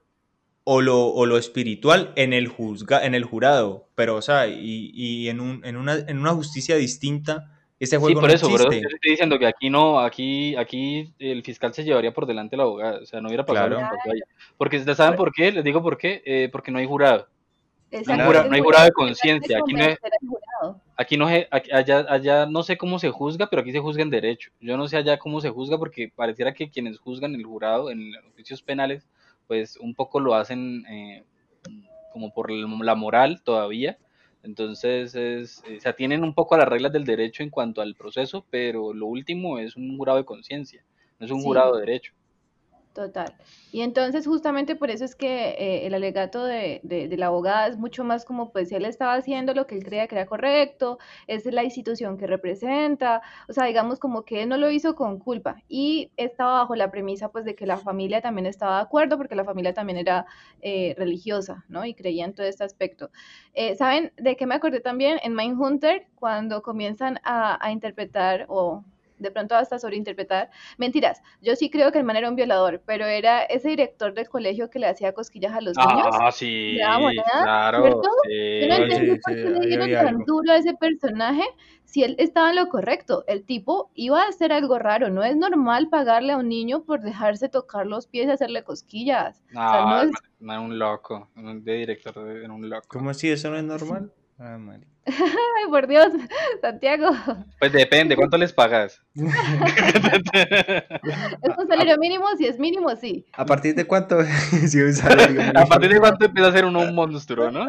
o 0.65 0.81
lo, 0.81 1.07
o 1.07 1.26
lo 1.26 1.38
espiritual 1.38 2.14
en 2.15 2.34
el, 2.34 2.48
juzga, 2.48 3.06
en 3.06 3.15
el 3.15 3.23
jurado, 3.26 3.88
pero 3.95 4.15
o 4.15 4.22
sea, 4.22 4.48
y, 4.48 4.91
y 4.94 5.30
en, 5.30 5.40
un, 5.41 5.61
en, 5.65 5.76
una, 5.76 5.95
en 5.95 6.18
una 6.19 6.31
justicia 6.34 6.76
distinta, 6.77 7.49
ese 7.80 7.98
juego 7.98 8.10
sí, 8.10 8.15
por 8.15 8.30
no 8.30 8.34
eso, 8.35 8.45
existe. 8.45 8.64
Por 8.65 8.76
eso 8.76 8.88
estoy 8.95 9.11
diciendo 9.11 9.38
que 9.40 9.45
aquí 9.48 9.69
no, 9.69 9.99
aquí, 9.99 10.56
aquí 10.56 11.14
el 11.19 11.44
fiscal 11.44 11.73
se 11.73 11.84
llevaría 11.84 12.14
por 12.14 12.26
delante 12.26 12.56
la 12.56 12.64
abogada, 12.64 12.99
o 13.02 13.06
sea, 13.06 13.19
no 13.19 13.27
hubiera 13.27 13.45
pasado 13.45 13.68
Claro. 13.68 13.81
lo 14.06 14.14
que. 14.14 14.19
Porque 14.57 14.77
¿ustedes 14.77 14.98
saben 14.98 15.18
por 15.18 15.34
qué? 15.34 15.52
Les 15.52 15.64
digo 15.65 15.81
por 15.84 15.98
qué, 15.98 16.22
eh, 16.26 16.49
porque 16.49 16.72
no 16.72 16.80
hay 16.80 16.85
jurado. 16.85 17.27
No 17.91 17.98
hay 17.98 18.02
Exacto, 18.02 18.26
jurado, 18.26 18.49
no 18.49 18.56
hay 18.56 18.61
jurado 18.61 18.85
de 18.85 18.91
conciencia, 18.91 19.57
aquí 19.60 19.73
no 19.73 19.84
jurado. 19.84 20.81
aquí 20.95 21.18
no 21.18 21.27
allá, 21.27 22.06
allá 22.10 22.45
no 22.48 22.64
sé 22.64 22.77
cómo 22.77 22.98
se 22.99 23.11
juzga, 23.11 23.49
pero 23.49 23.61
aquí 23.61 23.72
se 23.72 23.80
juzga 23.80 24.02
en 24.02 24.10
derecho. 24.10 24.49
Yo 24.61 24.77
no 24.77 24.88
sé 24.88 24.98
allá 24.98 25.19
cómo 25.19 25.41
se 25.41 25.49
juzga 25.49 25.77
porque 25.77 26.11
pareciera 26.15 26.53
que 26.53 26.69
quienes 26.69 26.98
juzgan 26.98 27.35
el 27.35 27.44
jurado 27.44 27.91
en 27.91 28.14
los 28.14 28.34
juicios 28.34 28.64
penales, 28.64 29.06
pues 29.48 29.78
un 29.78 29.95
poco 29.95 30.20
lo 30.20 30.36
hacen 30.36 30.86
eh, 30.88 31.24
como 32.11 32.34
por 32.34 32.52
la 32.52 32.95
moral 32.95 33.41
todavía. 33.44 33.98
Entonces, 34.44 35.15
es, 35.15 35.64
eh, 35.68 35.80
se 35.80 35.90
atienen 35.90 36.24
un 36.24 36.34
poco 36.34 36.56
a 36.56 36.57
las 36.57 36.68
reglas 36.68 36.91
del 36.91 37.06
derecho 37.06 37.44
en 37.44 37.49
cuanto 37.49 37.82
al 37.82 37.95
proceso, 37.95 38.45
pero 38.49 38.94
lo 38.94 39.06
último 39.07 39.57
es 39.57 39.76
un 39.78 39.95
jurado 39.98 40.18
de 40.18 40.26
conciencia, 40.26 40.84
no 41.20 41.26
es 41.26 41.32
un 41.32 41.40
Sí. 41.40 41.45
jurado 41.45 41.76
de 41.76 41.82
derecho. 41.86 42.14
Total. 42.94 43.36
Y 43.72 43.82
entonces 43.82 44.28
justamente 44.28 44.76
por 44.76 44.91
eso 44.91 45.03
es 45.03 45.15
que 45.15 45.49
eh, 45.57 45.88
el 45.88 45.95
alegato 45.95 46.44
de, 46.45 46.80
de, 46.84 47.07
de 47.07 47.18
la 47.18 47.26
abogada 47.28 47.65
es 47.65 47.76
mucho 47.76 48.03
más 48.03 48.24
como 48.24 48.52
pues 48.52 48.72
él 48.72 48.86
estaba 48.86 49.15
haciendo 49.15 49.56
lo 49.56 49.65
que 49.65 49.74
él 49.76 49.84
creía 49.84 50.07
que 50.07 50.14
era 50.14 50.28
correcto, 50.28 50.99
esa 51.26 51.49
es 51.49 51.56
la 51.56 51.64
institución 51.64 52.20
que 52.20 52.28
representa, 52.28 53.24
o 53.49 53.53
sea, 53.53 53.65
digamos 53.65 53.98
como 53.98 54.22
que 54.26 54.44
él 54.44 54.49
no 54.49 54.57
lo 54.57 54.70
hizo 54.70 54.94
con 54.94 55.18
culpa 55.18 55.56
y 55.68 56.11
estaba 56.18 56.60
bajo 56.60 56.76
la 56.76 56.91
premisa 56.91 57.30
pues 57.32 57.45
de 57.45 57.56
que 57.56 57.65
la 57.65 57.78
familia 57.78 58.22
también 58.22 58.45
estaba 58.45 58.76
de 58.76 58.84
acuerdo 58.84 59.18
porque 59.18 59.36
la 59.36 59.44
familia 59.44 59.74
también 59.74 59.98
era 59.98 60.28
eh, 60.61 60.94
religiosa, 60.95 61.65
¿no? 61.70 61.86
Y 61.86 61.95
creía 61.95 62.26
en 62.26 62.36
todo 62.36 62.45
este 62.45 62.64
aspecto. 62.64 63.10
Eh, 63.56 63.76
¿Saben 63.76 64.14
de 64.18 64.36
qué 64.36 64.45
me 64.45 64.53
acordé 64.53 64.82
también? 64.82 65.18
En 65.24 65.34
Mindhunter, 65.36 66.06
cuando 66.14 66.61
comienzan 66.61 67.20
a, 67.24 67.57
a 67.65 67.72
interpretar 67.72 68.45
o 68.49 68.84
de 69.18 69.31
pronto 69.31 69.56
hasta 69.56 69.80
sobreinterpretar. 69.80 70.49
Mentiras, 70.77 71.22
yo 71.41 71.56
sí 71.56 71.69
creo 71.69 71.91
que 71.91 71.99
el 71.99 72.03
man 72.03 72.15
era 72.15 72.30
un 72.30 72.35
violador, 72.35 72.81
pero 72.85 73.06
era 73.06 73.44
ese 73.44 73.69
director 73.69 74.14
del 74.14 74.30
colegio 74.30 74.69
que 74.69 74.80
le 74.80 74.88
hacía 74.88 75.14
cosquillas 75.14 75.53
a 75.53 75.61
los 75.61 75.76
niños. 75.77 76.07
Ah, 76.19 76.31
sí, 76.31 76.73
Le 76.73 76.81
daba 76.81 76.99
moneda, 76.99 77.23
claro, 77.41 77.81
¿cierto? 77.84 78.10
sí. 78.23 78.60
Yo 78.61 78.68
no 78.68 78.76
Sí, 78.76 78.81
entendí 78.84 79.11
sí, 79.11 79.19
por 79.23 79.34
sí, 79.34 79.41
qué 79.44 79.49
le 79.49 79.60
ahí 79.60 79.68
dieron 79.68 79.91
tan 79.91 80.07
algo. 80.07 80.23
duro 80.26 80.52
a 80.53 80.57
ese 80.57 80.73
personaje 80.76 81.44
si 81.85 82.03
él 82.03 82.15
estaba 82.18 82.49
en 82.49 82.56
lo 82.56 82.68
correcto. 82.69 83.23
El 83.27 83.45
tipo 83.45 83.91
iba 83.94 84.22
a 84.23 84.27
hacer 84.30 84.52
algo 84.52 84.80
raro. 84.80 85.10
No 85.10 85.23
es 85.23 85.35
normal 85.35 85.90
pagarle 85.90 86.34
a 86.34 86.38
un 86.38 86.49
niño 86.49 86.84
por 86.84 87.02
dejarse 87.02 87.49
tocar 87.49 87.85
los 87.85 88.07
pies 88.07 88.27
y 88.27 88.31
hacerle 88.31 88.64
cosquillas. 88.64 89.44
O 89.49 89.53
sea, 89.53 89.81
no 89.81 89.90
No, 89.90 90.02
es... 90.03 90.11
no, 90.40 90.52
era 90.53 90.61
un 90.61 90.80
loco, 90.80 91.30
un- 91.35 91.64
de 91.64 91.73
director 91.73 92.23
de- 92.23 92.44
era 92.44 92.53
un 92.53 92.69
loco. 92.69 92.88
¿Cómo 92.88 93.10
así? 93.11 93.30
¿Eso 93.30 93.49
no 93.49 93.57
es 93.57 93.64
normal? 93.64 94.11
Ah. 94.40 94.57
Ay, 95.06 95.70
por 95.70 95.88
Dios, 95.88 96.08
Santiago. 96.62 97.12
Pues 97.60 97.74
depende, 97.74 98.16
¿cuánto 98.16 98.38
les 98.38 98.54
pagas? 98.54 99.02
Es 101.44 101.58
un 101.58 101.68
salario 101.68 101.98
mínimo, 101.98 102.26
si 102.38 102.46
es 102.48 102.58
mínimo, 102.58 102.96
sí. 102.96 103.26
¿A 103.34 103.46
partir 103.46 103.76
de 103.76 103.86
cuánto? 103.86 104.18
Un 104.52 104.94
salario 104.94 105.42
¿A 105.56 105.66
partir 105.66 105.94
de 105.94 106.00
cuánto 106.00 106.26
empieza 106.26 106.50
a 106.50 106.54
ser 106.54 106.66
uno 106.66 106.80
un 106.80 106.96
monstruo, 106.96 107.52
no? 107.52 107.68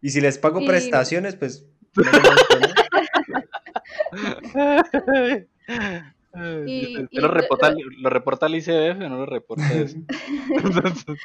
Y 0.00 0.10
si 0.10 0.20
les 0.20 0.38
pago 0.38 0.60
Y- 0.60 0.66
prestaciones, 0.66 1.34
pues... 1.36 1.66
Y- 6.66 6.86
¿Usted 6.96 7.08
y 7.10 7.20
lo, 7.20 7.28
reporta, 7.28 7.70
lo- 7.70 7.78
lo 7.98 8.10
reporta 8.10 8.46
al 8.46 8.54
ICBF 8.54 9.04
o 9.04 9.08
no 9.08 9.16
lo 9.16 9.26
reporta 9.26 9.72
eso? 9.72 9.96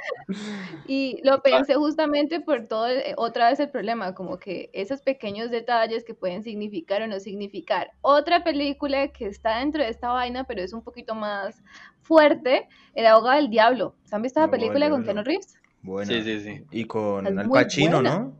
Y 0.86 1.20
lo 1.24 1.42
pensé 1.42 1.76
justamente 1.76 2.40
por 2.40 2.68
todo, 2.68 2.88
el- 2.88 3.00
eh, 3.00 3.14
otra 3.18 3.50
vez 3.50 3.60
el 3.60 3.70
problema, 3.70 4.14
como 4.14 4.38
que 4.38 4.70
esos 4.74 5.02
pequeños 5.02 5.52
detalles 5.52 6.04
que 6.04 6.14
pueden 6.14 6.44
significar 6.44 7.02
o 7.02 7.08
no 7.08 7.20
significar. 7.20 7.92
Otra 8.02 8.44
película 8.44 9.08
que 9.10 9.28
está 9.28 9.60
dentro 9.60 9.84
de 9.84 9.90
esta 9.90 10.10
vaina, 10.12 10.44
pero 10.46 10.62
es 10.62 10.74
un 10.74 10.84
poquito 10.84 11.16
más 11.16 11.62
fuerte, 12.02 12.68
El 12.94 13.06
abogado 13.06 13.38
del 13.38 13.50
diablo. 13.50 13.96
¿Se 14.04 14.16
han 14.16 14.22
visto 14.22 14.40
El 14.40 14.48
la 14.48 14.52
película 14.52 14.90
con. 14.90 15.04
Keanu 15.04 15.24
Reeves? 15.24 15.58
Bueno. 15.82 16.12
Sí, 16.12 16.22
sí, 16.24 16.40
sí. 16.42 16.64
Y 16.72 16.86
con 16.86 17.26
Es 17.28 17.38
Al 17.38 17.50
Pacino, 17.50 18.02
buena. 18.02 18.20
¿no? 18.20 18.38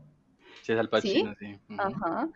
Sí, 0.62 0.72
es 0.72 0.78
Al 0.78 0.88
Pacino, 0.88 1.34
sí. 1.38 1.58
Ujú. 1.68 1.80
Ajá. 1.80 2.28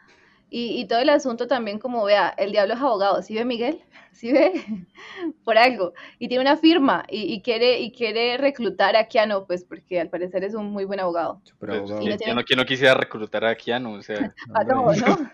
Y, 0.48 0.80
y 0.80 0.86
todo 0.86 1.00
el 1.00 1.08
asunto 1.08 1.46
también, 1.48 1.78
como 1.78 2.04
vea, 2.04 2.28
el 2.38 2.52
diablo 2.52 2.74
es 2.74 2.80
abogado, 2.80 3.20
¿sí 3.22 3.34
ve 3.34 3.44
Miguel? 3.44 3.80
¿Sí 4.12 4.32
ve? 4.32 4.52
Por 5.44 5.58
algo. 5.58 5.92
Y 6.18 6.28
tiene 6.28 6.42
una 6.42 6.56
firma 6.56 7.04
y, 7.08 7.34
y 7.34 7.42
quiere, 7.42 7.80
y 7.80 7.90
quiere 7.92 8.36
reclutar 8.38 8.96
a 8.96 9.08
Keanu, 9.08 9.46
pues 9.46 9.64
porque 9.64 10.00
al 10.00 10.08
parecer 10.08 10.44
es 10.44 10.54
un 10.54 10.70
muy 10.70 10.84
buen 10.84 11.00
abogado. 11.00 11.40
Super 11.44 11.68
Pues, 11.68 11.78
abogado. 11.80 12.00
No 12.00 12.06
¿quién, 12.06 12.18
tiene- 12.18 12.34
no, 12.34 12.44
quién 12.44 12.58
no 12.58 12.64
quisiera 12.64 12.94
reclutar 12.94 13.44
a 13.44 13.54
Keanu? 13.56 13.94
O 13.96 14.02
sea, 14.02 14.32
A 14.54 14.64
todo, 14.64 14.80
Hombre. 14.82 15.00
¿no? 15.06 15.30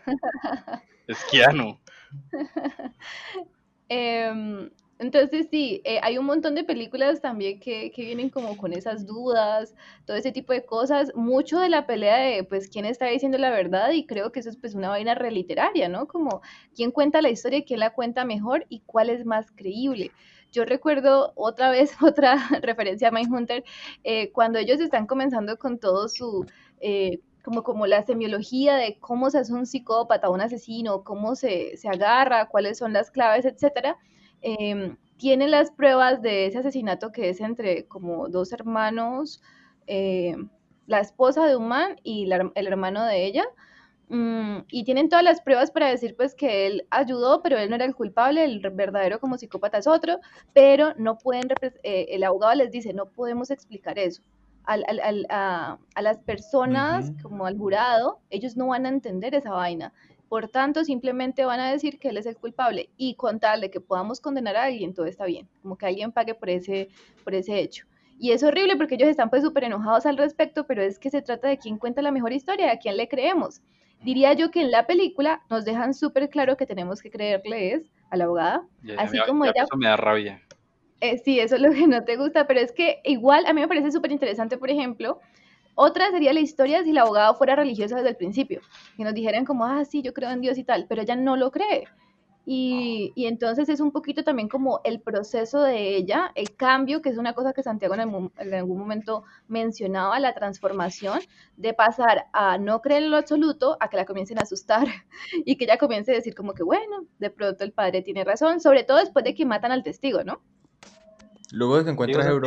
es 1.07 1.25
Keanu. 1.31 1.79
Em, 3.89 4.71
entonces 5.03 5.49
sí, 5.51 5.83
eh, 5.85 5.99
hay 6.03 6.17
un 6.17 6.27
montón 6.27 6.55
de 6.55 6.65
películas 6.65 7.21
también 7.21 7.59
que, 7.59 7.91
que 7.91 8.05
vienen 8.05 8.31
como 8.31 8.57
con 8.57 8.73
esas 8.73 9.05
dudas, 9.05 9.75
todo 10.07 10.17
ese 10.17 10.31
tipo 10.33 10.53
de 10.53 10.65
cosas, 10.65 11.13
mucho 11.15 11.59
de 11.59 11.69
la 11.69 11.87
pelea 11.87 12.17
de 12.19 12.45
pues 12.45 12.69
quién 12.69 12.85
está 12.85 13.07
diciendo 13.07 13.37
la 13.37 13.51
verdad 13.51 13.91
y 13.91 14.07
creo 14.07 14.31
que 14.31 14.41
eso 14.41 14.51
es 14.51 14.57
pues 14.57 14.75
una 14.75 14.89
vaina 14.91 15.15
reliteraria, 15.15 15.89
¿no? 15.89 16.07
Como 16.07 16.41
quién 16.75 16.93
cuenta 16.93 17.21
la 17.21 17.31
historia 17.31 17.65
quién 17.65 17.81
la 17.81 17.91
cuenta 17.91 18.25
mejor 18.25 18.65
y 18.69 18.81
cuál 18.87 19.11
es 19.11 19.27
más 19.27 19.51
creíble. 19.51 20.13
Yo 20.53 20.65
recuerdo 20.65 21.33
otra 21.35 21.71
vez, 21.71 21.93
otra 22.03 22.37
referencia 22.61 23.09
a 23.09 23.11
Mindhunter, 23.11 23.65
eh, 24.05 24.31
cuando 24.33 24.59
ellos 24.59 24.81
están 24.81 25.07
comenzando 25.07 25.59
con 25.59 25.79
todo 25.79 26.09
su, 26.09 26.47
eh, 26.81 27.21
como, 27.43 27.65
como 27.65 27.87
la 27.89 28.05
semiología 28.05 28.77
de 28.77 28.99
cómo 29.01 29.31
se 29.31 29.39
hace 29.39 29.53
un 29.53 29.67
psicópata, 29.67 30.31
un 30.31 30.41
asesino, 30.41 31.03
cómo 31.03 31.35
se, 31.35 31.77
se 31.77 31.89
agarra, 31.89 32.47
cuáles 32.49 32.79
son 32.79 32.93
las 32.93 33.11
claves, 33.11 33.45
etcétera. 33.45 33.99
Eh, 34.43 34.97
tiene 35.17 35.47
las 35.49 35.71
pruebas 35.71 36.21
de 36.21 36.47
ese 36.47 36.59
asesinato 36.59 37.13
que 37.13 37.29
es 37.29 37.41
entre 37.41 37.87
como 37.87 38.29
dos 38.29 38.53
hermanos, 38.53 39.41
eh, 39.87 40.37
la 40.87 41.01
esposa 41.01 41.47
de 41.47 41.57
un 41.57 41.69
man 41.69 41.97
y 42.03 42.27
la- 42.27 42.51
el 42.55 42.67
hermano 42.67 43.05
de 43.05 43.25
ella. 43.25 43.45
Mm, 44.09 44.65
y 44.69 44.85
tienen 44.85 45.09
todas 45.09 45.25
las 45.25 45.41
pruebas 45.41 45.71
para 45.71 45.89
decir 45.89 46.17
pues 46.17 46.35
que 46.35 46.67
él 46.67 46.87
ayudó, 46.91 47.41
pero 47.43 47.57
él 47.57 47.71
no 47.71 47.77
era 47.77 47.85
el 47.87 47.95
culpable, 47.95 48.45
el 48.45 48.61
verdadero 48.61 49.21
como 49.21 49.39
psicópata 49.39 49.79
es 49.79 49.87
otro, 49.87 50.19
pero 50.53 50.93
no 50.99 51.17
pueden, 51.19 51.49
eh, 51.83 52.07
el 52.11 52.25
abogado 52.25 52.55
les 52.57 52.71
dice, 52.71 52.93
no 52.93 53.07
podemos 53.07 53.51
explicar 53.51 53.99
eso. 53.99 54.23
Al- 54.65 54.85
al- 54.87 55.01
al- 55.01 55.27
a, 55.31 55.79
a 55.95 56.03
las 56.03 56.19
personas, 56.19 57.11
Ujú. 57.11 57.23
como 57.29 57.47
al 57.47 57.57
jurado, 57.57 58.21
ellos 58.29 58.57
no 58.57 58.67
van 58.69 58.85
a 58.87 58.91
entender 58.91 59.35
esa 59.35 59.51
vaina. 59.53 59.93
Por 60.33 60.49
tanto, 60.49 60.83
simplemente 60.83 61.45
van 61.45 61.61
a 61.61 61.71
decir 61.71 61.99
que 61.99 62.09
él 62.09 62.17
es 62.17 62.25
el 62.25 62.39
culpable 62.39 62.89
y 62.97 63.17
con 63.17 63.39
tal 63.39 63.61
de 63.61 63.71
que 63.71 63.81
podamos 63.83 64.19
condenar 64.19 64.57
a 64.57 64.63
alguien, 64.63 64.95
todo 64.95 65.05
está 65.05 65.27
bien, 65.27 65.47
como 65.61 65.77
que 65.77 65.85
alguien 65.85 66.11
pague 66.11 66.35
por 66.35 66.49
ese, 66.49 66.89
por 67.23 67.35
ese 67.35 67.59
hecho. 67.61 67.85
Y 68.19 68.31
es 68.31 68.43
horrible 68.43 68.79
porque 68.79 68.95
ellos 68.95 69.11
están 69.11 69.29
pues 69.29 69.43
súper 69.43 69.65
enojados 69.65 70.07
al 70.07 70.17
respecto, 70.17 70.67
pero 70.67 70.81
es 70.81 70.99
que 70.99 71.11
se 71.11 71.21
trata 71.21 71.49
de 71.49 71.59
quién 71.59 71.77
cuenta 71.77 72.01
la 72.01 72.13
mejor 72.13 72.33
historia, 72.33 72.73
a 72.73 72.79
quién 72.79 72.97
le 72.97 73.09
creemos. 73.09 73.61
Diría 74.01 74.33
yo 74.33 74.51
que 74.51 74.63
en 74.63 74.71
la 74.71 74.87
película 74.87 75.43
nos 75.51 75.67
dejan 75.67 75.93
súper 75.93 76.31
claro 76.31 76.57
que 76.57 76.65
tenemos 76.65 77.03
que 77.03 77.11
creerle 77.11 77.75
es 77.75 77.93
a 78.09 78.17
la 78.17 78.25
abogada. 78.25 78.67
Ya- 78.83 78.95
Así 79.03 79.19
ya- 79.19 79.27
como 79.27 79.45
ya 79.45 79.51
ella- 79.55 79.65
Eso 79.65 79.77
me 79.77 79.87
da 79.89 79.97
rabia. 79.99 80.41
Eh, 81.01 81.19
sí, 81.19 81.41
eso 81.41 81.57
es 81.57 81.61
lo 81.61 81.73
que 81.73 81.87
no 81.87 82.05
te 82.05 82.17
gusta, 82.17 82.47
pero 82.47 82.61
es 82.61 82.73
que 82.73 83.01
igual 83.05 83.45
a 83.45 83.53
mí 83.53 83.61
me 83.61 83.69
parece 83.69 83.93
súper 83.93 84.13
interesante, 84.13 84.57
por 84.57 84.71
ejemplo, 84.71 85.21
otra 85.75 86.11
sería 86.11 86.33
la 86.33 86.41
historia 86.41 86.83
si 86.85 86.93
la 86.93 87.03
abogada 87.03 87.35
fuera 87.35 87.57
religiosa 87.57 87.97
desde 87.97 88.11
el 88.11 88.17
principio, 88.17 88.61
que 88.97 89.05
nos 89.05 89.15
dijeran 89.15 89.45
como, 89.45 89.65
ah, 89.65 89.85
sí, 89.85 90.03
yo 90.03 90.13
creo 90.15 90.31
en 90.31 90.41
Dios 90.41 90.59
y 90.59 90.65
tal, 90.65 90.87
pero 90.89 91.03
ella 91.03 91.17
no 91.17 91.37
lo 91.37 91.51
cree. 91.51 91.85
Y, 92.45 93.13
y 93.15 93.27
entonces 93.27 93.69
es 93.69 93.79
un 93.79 93.93
poquito 93.93 94.25
también 94.25 94.49
como 94.49 94.81
el 94.83 95.01
proceso 95.01 95.63
de 95.63 95.95
ella, 95.97 96.33
el 96.35 96.57
cambio, 96.57 97.01
que 97.01 97.09
es 97.11 97.17
una 97.17 97.35
cosa 97.35 97.53
que 97.53 97.63
Santiago 97.63 97.95
en, 97.95 98.01
algún- 98.01 98.33
en 98.37 98.53
algún 98.55 98.79
momento 98.81 99.23
mencionaba, 99.47 100.19
la 100.19 100.35
transformación 100.35 101.21
de 101.57 101.73
pasar 101.73 102.25
a 102.33 102.59
no 102.59 102.81
creer 102.83 103.05
en 103.05 103.13
lo 103.13 103.17
absoluto 103.19 103.77
a 103.79 103.89
que 103.89 103.97
la 103.97 104.07
comiencen 104.07 104.39
a 104.41 104.43
asustar 104.43 104.89
y 105.45 105.57
que 105.57 105.65
ella 105.65 105.79
comience 105.79 106.11
a 106.11 106.17
decir 106.17 106.35
como 106.35 106.53
que, 106.53 106.65
bueno, 106.65 107.07
de 107.21 107.31
pronto 107.31 107.63
el 107.63 107.73
padre 107.73 108.03
tiene 108.03 108.25
razón, 108.25 108.61
sobre 108.61 108.83
todo 108.83 108.99
después 108.99 109.25
de 109.25 109.35
que 109.37 109.47
matan 109.47 109.71
al 109.71 109.85
testigo, 109.85 110.25
¿no? 110.25 110.43
Luego 111.53 111.77
de 111.79 111.85
que 111.85 111.91
encuentras 111.91 112.27
Digo, 112.27 112.41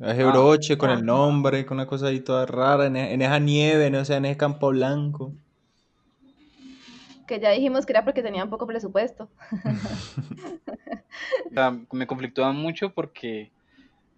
Hebroche, 0.00 0.12
a 0.12 0.30
Hebroche 0.30 0.78
con 0.78 0.90
Ah. 0.90 0.94
el 0.94 1.04
nombre, 1.04 1.66
con 1.66 1.76
una 1.78 1.86
cosa 1.86 2.06
ahí 2.06 2.20
toda 2.20 2.46
rara, 2.46 2.86
en, 2.86 2.96
e- 2.96 3.12
en 3.12 3.22
esa 3.22 3.38
nieve, 3.38 3.90
no 3.90 4.04
sé, 4.04 4.16
en 4.16 4.24
ese 4.26 4.36
campo 4.36 4.68
blanco. 4.68 5.32
que 7.26 7.40
ya 7.40 7.50
dijimos 7.50 7.84
que 7.84 7.92
era 7.92 8.04
porque 8.04 8.22
tenían 8.22 8.48
poco 8.48 8.66
presupuesto. 8.66 9.28
O 11.50 11.54
sea, 11.54 11.76
me 11.92 12.06
conflictúa 12.06 12.52
mucho 12.52 12.90
porque 12.90 13.50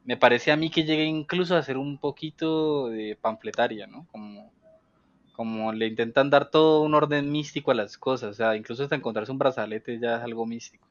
me 0.04 0.16
parece 0.16 0.52
a 0.52 0.56
mí 0.56 0.70
que 0.70 0.84
llega 0.84 1.02
incluso 1.02 1.56
a 1.56 1.62
ser 1.62 1.76
un 1.78 1.98
poquito 1.98 2.88
de 2.88 3.16
panfletaria, 3.20 3.86
¿no? 3.86 4.06
Como, 4.12 4.50
como 5.32 5.72
le 5.72 5.86
intentan 5.86 6.30
dar 6.30 6.50
todo 6.50 6.82
un 6.82 6.94
orden 6.94 7.30
místico 7.30 7.70
a 7.70 7.74
las 7.74 7.96
cosas, 7.98 8.30
o 8.30 8.34
sea, 8.34 8.56
incluso 8.56 8.82
hasta 8.82 8.96
encontrarse 8.96 9.32
un 9.32 9.38
brazalete 9.38 9.98
ya 9.98 10.16
es 10.16 10.22
algo 10.22 10.46
místico. 10.46 10.86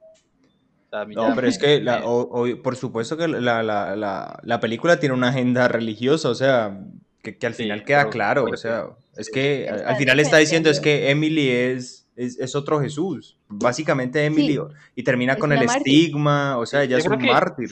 O 0.91 0.95
sea, 0.98 1.06
No, 1.06 1.30
pero 1.36 1.44
me- 1.44 1.48
es 1.49 1.57
que, 1.60 1.82
la- 1.82 2.02
o- 2.06 2.22
o- 2.44 2.61
por 2.61 2.76
supuesto 2.76 3.16
que 3.18 3.28
la, 3.28 3.61
la, 3.64 3.95
la, 3.95 4.40
la 4.44 4.60
película 4.60 4.99
tiene 4.99 5.14
una 5.16 5.30
agenda 5.30 5.68
religiosa, 5.68 6.30
o 6.30 6.36
sea, 6.36 6.80
que, 7.22 7.38
que 7.38 7.48
al 7.48 7.53
Sí, 7.53 7.64
final 7.64 7.84
queda 7.84 7.99
pero 8.02 8.10
claro, 8.10 8.41
o 8.44 8.48
fuerte. 8.48 8.61
sea, 8.61 8.86
es 9.18 9.30
que 9.30 9.68
sí. 9.70 9.84
al- 9.86 9.95
final 9.98 10.20
está 10.20 10.38
diciendo 10.38 10.70
es 10.70 10.80
que 10.80 11.10
Emily 11.11 11.49
es, 11.49 12.07
es, 12.16 12.40
es 12.40 12.56
otro 12.56 12.80
Jesús, 12.80 13.38
básicamente 13.48 14.24
Emily, 14.26 14.53
Sí. 14.56 14.61
y 14.95 15.03
termina 15.03 15.34
Es 15.34 15.40
con 15.40 15.52
el 15.52 15.66
mártir. 15.66 15.78
estigma, 15.94 16.57
o 16.57 16.66
sea, 16.66 16.84
ella 16.84 16.98
Yo 16.98 17.03
es 17.03 17.07
un 17.07 17.18
que- 17.20 17.28
mártir. 17.32 17.70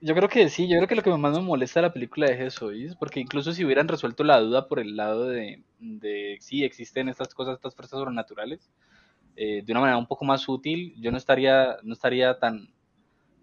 yo 0.00 0.14
creo 0.14 0.28
que 0.28 0.48
sí, 0.50 0.68
yo 0.68 0.76
creo 0.76 0.86
que 0.88 0.94
lo 0.96 1.02
que 1.02 1.10
más 1.16 1.32
me 1.36 1.42
molesta 1.42 1.80
de 1.80 1.86
la 1.88 1.92
película 1.92 2.26
es 2.28 2.40
eso. 2.40 2.70
Porque 2.98 3.20
incluso 3.20 3.52
si 3.52 3.64
hubieran 3.64 3.88
resuelto 3.88 4.22
la 4.22 4.38
duda 4.38 4.68
por 4.68 4.78
el 4.78 4.96
lado 4.96 5.28
de, 5.28 5.62
de 5.80 6.36
sí, 6.40 6.62
existen 6.62 7.08
estas 7.08 7.34
cosas, 7.34 7.54
estas 7.56 7.74
fuerzas 7.74 7.98
sobrenaturales, 7.98 8.68
eh, 9.36 9.62
de 9.64 9.72
una 9.72 9.80
manera 9.80 9.98
un 9.98 10.06
poco 10.06 10.24
más 10.24 10.48
útil, 10.48 10.94
yo 11.00 11.10
no 11.10 11.18
estaría, 11.18 11.76
no 11.82 11.92
estaría 11.94 12.38
tan, 12.38 12.68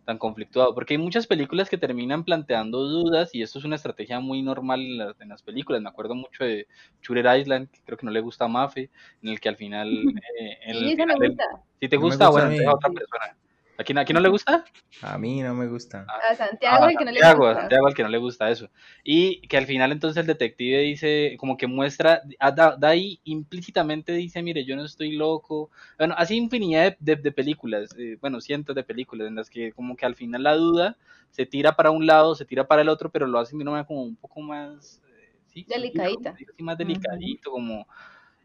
tan 0.06 0.18
conflictuado, 0.18 0.74
porque 0.76 0.96
hay 0.96 0.98
muchas 0.98 1.28
películas 1.28 1.70
que 1.70 1.78
terminan 1.78 2.24
planteando 2.26 2.80
dudas 2.88 3.34
y 3.36 3.42
esto 3.44 3.60
es 3.60 3.66
una 3.66 3.76
estrategia 3.78 4.20
muy 4.20 4.42
normal 4.42 4.82
en, 4.82 4.98
las- 4.98 5.22
en 5.22 5.30
las 5.30 5.44
películas. 5.44 5.82
Me 5.82 5.90
acuerdo 5.90 6.16
mucho 6.16 6.44
de 6.44 6.68
Shooter 7.02 7.40
Island, 7.40 7.70
que 7.72 7.82
creo 7.86 7.98
que 7.98 8.06
no 8.06 8.12
le 8.12 8.22
gusta 8.22 8.46
a 8.46 8.48
Mafe, 8.48 8.90
en 9.22 9.30
el 9.30 9.40
que 9.40 9.50
al 9.50 9.58
final, 9.58 9.88
eh, 10.40 10.58
en 10.66 10.78
el 10.78 10.84
Sí, 10.84 10.94
esa 10.94 11.06
me 11.06 11.14
final 11.16 11.30
gusta. 11.30 11.44
si 11.80 11.90
te 11.90 11.96
No 11.98 12.02
gusta, 12.04 12.26
gusta 12.30 12.42
bueno, 12.42 12.48
a 12.68 12.72
a 12.72 12.76
otra 12.76 12.90
persona. 12.92 13.38
¿A 13.82 13.84
quién, 13.84 13.98
a 13.98 14.06
quién 14.06 14.14
no 14.16 14.22
le 14.22 14.30
gusta? 14.30 14.64
A 15.02 15.18
mí 15.18 15.42
no 15.42 15.56
me 15.56 15.68
gusta. 15.68 16.06
A 16.08 16.36
Santiago, 16.36 16.86
Ah, 16.86 16.92
el 16.92 16.98
que 16.98 17.06
no 17.06 17.12
le 17.12 17.20
Santiago, 17.20 17.46
a 17.48 17.50
gusta. 17.50 17.62
Santiago 17.62 17.88
al 17.88 17.94
que 17.96 18.04
no 18.04 18.10
le 18.10 18.18
gusta 18.20 18.50
eso. 18.52 18.70
Y 19.04 19.42
que 19.48 19.58
al 19.58 19.66
final 19.66 19.92
entonces 19.92 20.22
el 20.22 20.28
detective 20.28 20.78
dice, 20.80 21.36
como 21.40 21.58
que 21.58 21.66
muestra, 21.66 22.22
ah, 22.40 22.52
da, 22.52 22.76
da 22.78 22.90
ahí 22.90 23.20
implícitamente 23.24 24.14
dice, 24.14 24.44
mire, 24.44 24.64
yo 24.66 24.76
no 24.76 24.86
estoy 24.86 25.14
loco. 25.14 25.72
Bueno, 25.98 26.14
así 26.18 26.36
infinidad 26.38 26.96
de, 27.00 27.16
de- 27.16 27.22
de 27.22 27.32
películas, 27.32 27.90
eh, 27.98 28.18
bueno, 28.22 28.40
cientos 28.40 28.76
de 28.76 28.84
películas 28.84 29.28
en 29.28 29.36
las 29.36 29.50
que 29.50 29.72
como 29.74 29.96
que 29.96 30.06
al 30.06 30.16
final 30.16 30.44
la 30.44 30.54
duda 30.56 30.98
se 31.32 31.46
tira 31.48 31.76
para 31.76 31.90
un 31.92 32.06
lado, 32.06 32.36
se 32.36 32.46
tira 32.46 32.68
para 32.68 32.84
el 32.84 32.90
otro, 32.90 33.10
pero 33.10 33.26
lo 33.26 33.40
hacen 33.40 33.58
de 33.58 33.64
una 33.64 33.72
manera 33.72 33.88
como 33.88 34.04
un 34.04 34.16
poco 34.16 34.42
más... 34.42 35.02
eh, 35.08 35.34
sí, 35.48 35.66
Delicadita. 35.68 36.36
como- 36.36 36.46
más 36.60 36.78
delicadito, 36.78 37.50
como 37.52 37.88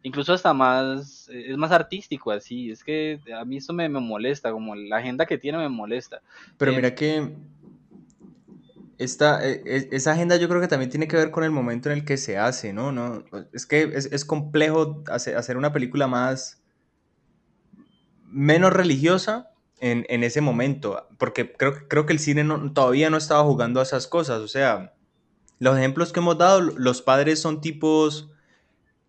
incluso 0.07 0.33
hasta 0.33 0.55
más, 0.55 1.28
eh, 1.28 1.51
es 1.51 1.57
más 1.57 1.73
artístico 1.73 2.31
así, 2.31 2.70
es 2.70 2.85
que 2.85 3.19
a 3.37 3.45
mí 3.45 3.57
esto 3.57 3.73
me, 3.73 3.89
me 3.89 3.99
molesta, 4.01 4.53
como 4.53 4.74
la 4.77 4.99
agenda 4.99 5.27
que 5.27 5.37
tiene 5.37 5.59
me 5.59 5.69
molesta. 5.69 6.23
Pero 6.57 6.70
Eh, 6.73 6.77
mira 6.77 6.95
que 6.95 7.33
esta, 8.99 9.47
e- 9.47 9.62
e- 9.66 9.89
esa 9.93 10.12
agenda 10.12 10.37
yo 10.37 10.49
creo 10.49 10.61
que 10.61 10.69
también 10.69 10.91
tiene 10.91 11.09
que 11.09 11.16
ver 11.16 11.31
con 11.31 11.43
el 11.45 11.51
momento 11.51 11.91
en 11.91 11.99
el 11.99 12.05
que 12.05 12.16
se 12.16 12.39
hace, 12.39 12.73
¿no? 12.73 12.93
no 12.93 13.24
es 13.53 13.66
que 13.66 13.83
es, 13.83 14.07
es 14.12 14.24
complejo 14.24 15.03
hace- 15.11 15.35
hacer 15.35 15.57
una 15.57 15.73
película 15.73 16.07
más 16.07 16.62
menos 18.31 18.73
religiosa 18.73 19.51
en, 19.81 20.07
en 20.09 20.24
ese 20.24 20.41
momento, 20.41 21.07
porque 21.19 21.53
creo, 21.53 21.89
creo 21.89 22.07
que 22.07 22.12
el 22.12 22.19
cine 22.19 22.45
no- 22.45 22.73
todavía 22.73 23.11
no 23.11 23.16
estaba 23.16 23.43
jugando 23.43 23.81
a 23.81 23.83
esas 23.83 24.07
cosas, 24.07 24.41
o 24.41 24.49
sea, 24.49 24.95
los 25.59 25.77
ejemplos 25.77 26.12
que 26.12 26.20
hemos 26.20 26.39
dado, 26.39 26.61
los 26.61 27.03
padres 27.03 27.41
son 27.41 27.61
tipos 27.61 28.31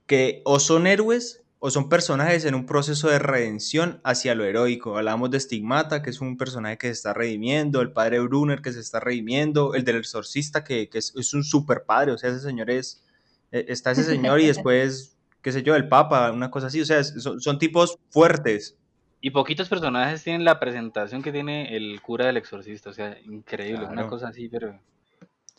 que 0.07 0.41
o 0.45 0.59
son 0.59 0.87
héroes 0.87 1.43
o 1.59 1.71
son 1.71 1.89
personajes 1.89 2.45
en 2.45 2.55
un 2.55 2.65
proceso 2.65 3.09
de 3.09 3.19
redención 3.19 3.99
hacia 4.03 4.35
lo 4.35 4.45
heroico. 4.45 4.97
Hablamos 4.97 5.31
de 5.31 5.39
Stigmata, 5.39 6.01
que 6.01 6.11
es 6.11 6.21
un 6.21 6.37
personaje 6.37 6.77
que 6.77 6.87
se 6.87 6.93
está 6.93 7.13
redimiendo, 7.13 7.81
el 7.81 7.91
padre 7.91 8.19
Brunner 8.19 8.61
que 8.61 8.71
se 8.71 8.79
está 8.79 8.99
redimiendo, 8.99 9.73
el 9.73 9.83
del 9.83 9.97
exorcista 9.97 10.63
que, 10.63 10.87
que 10.89 10.99
es, 10.99 11.13
es 11.15 11.33
un 11.33 11.43
super 11.43 11.83
padre, 11.83 12.11
o 12.11 12.17
sea, 12.17 12.29
ese 12.29 12.39
señor 12.39 12.69
es, 12.69 13.03
eh, 13.51 13.65
está 13.69 13.91
ese 13.91 14.03
señor 14.03 14.39
y 14.39 14.47
después, 14.47 15.17
qué 15.41 15.51
sé 15.51 15.63
yo, 15.63 15.75
el 15.75 15.87
papa, 15.87 16.31
una 16.31 16.51
cosa 16.51 16.67
así, 16.67 16.79
o 16.79 16.85
sea, 16.85 17.03
son, 17.03 17.41
son 17.41 17.57
tipos 17.57 17.97
fuertes. 18.09 18.77
Y 19.19 19.31
poquitos 19.31 19.67
personajes 19.67 20.23
tienen 20.23 20.45
la 20.45 20.59
presentación 20.59 21.23
que 21.23 21.31
tiene 21.31 21.75
el 21.75 21.99
cura 22.01 22.27
del 22.27 22.37
exorcista, 22.37 22.91
o 22.91 22.93
sea, 22.93 23.17
increíble, 23.25 23.85
una 23.87 24.07
cosa 24.07 24.27
así, 24.27 24.47
pero 24.47 24.79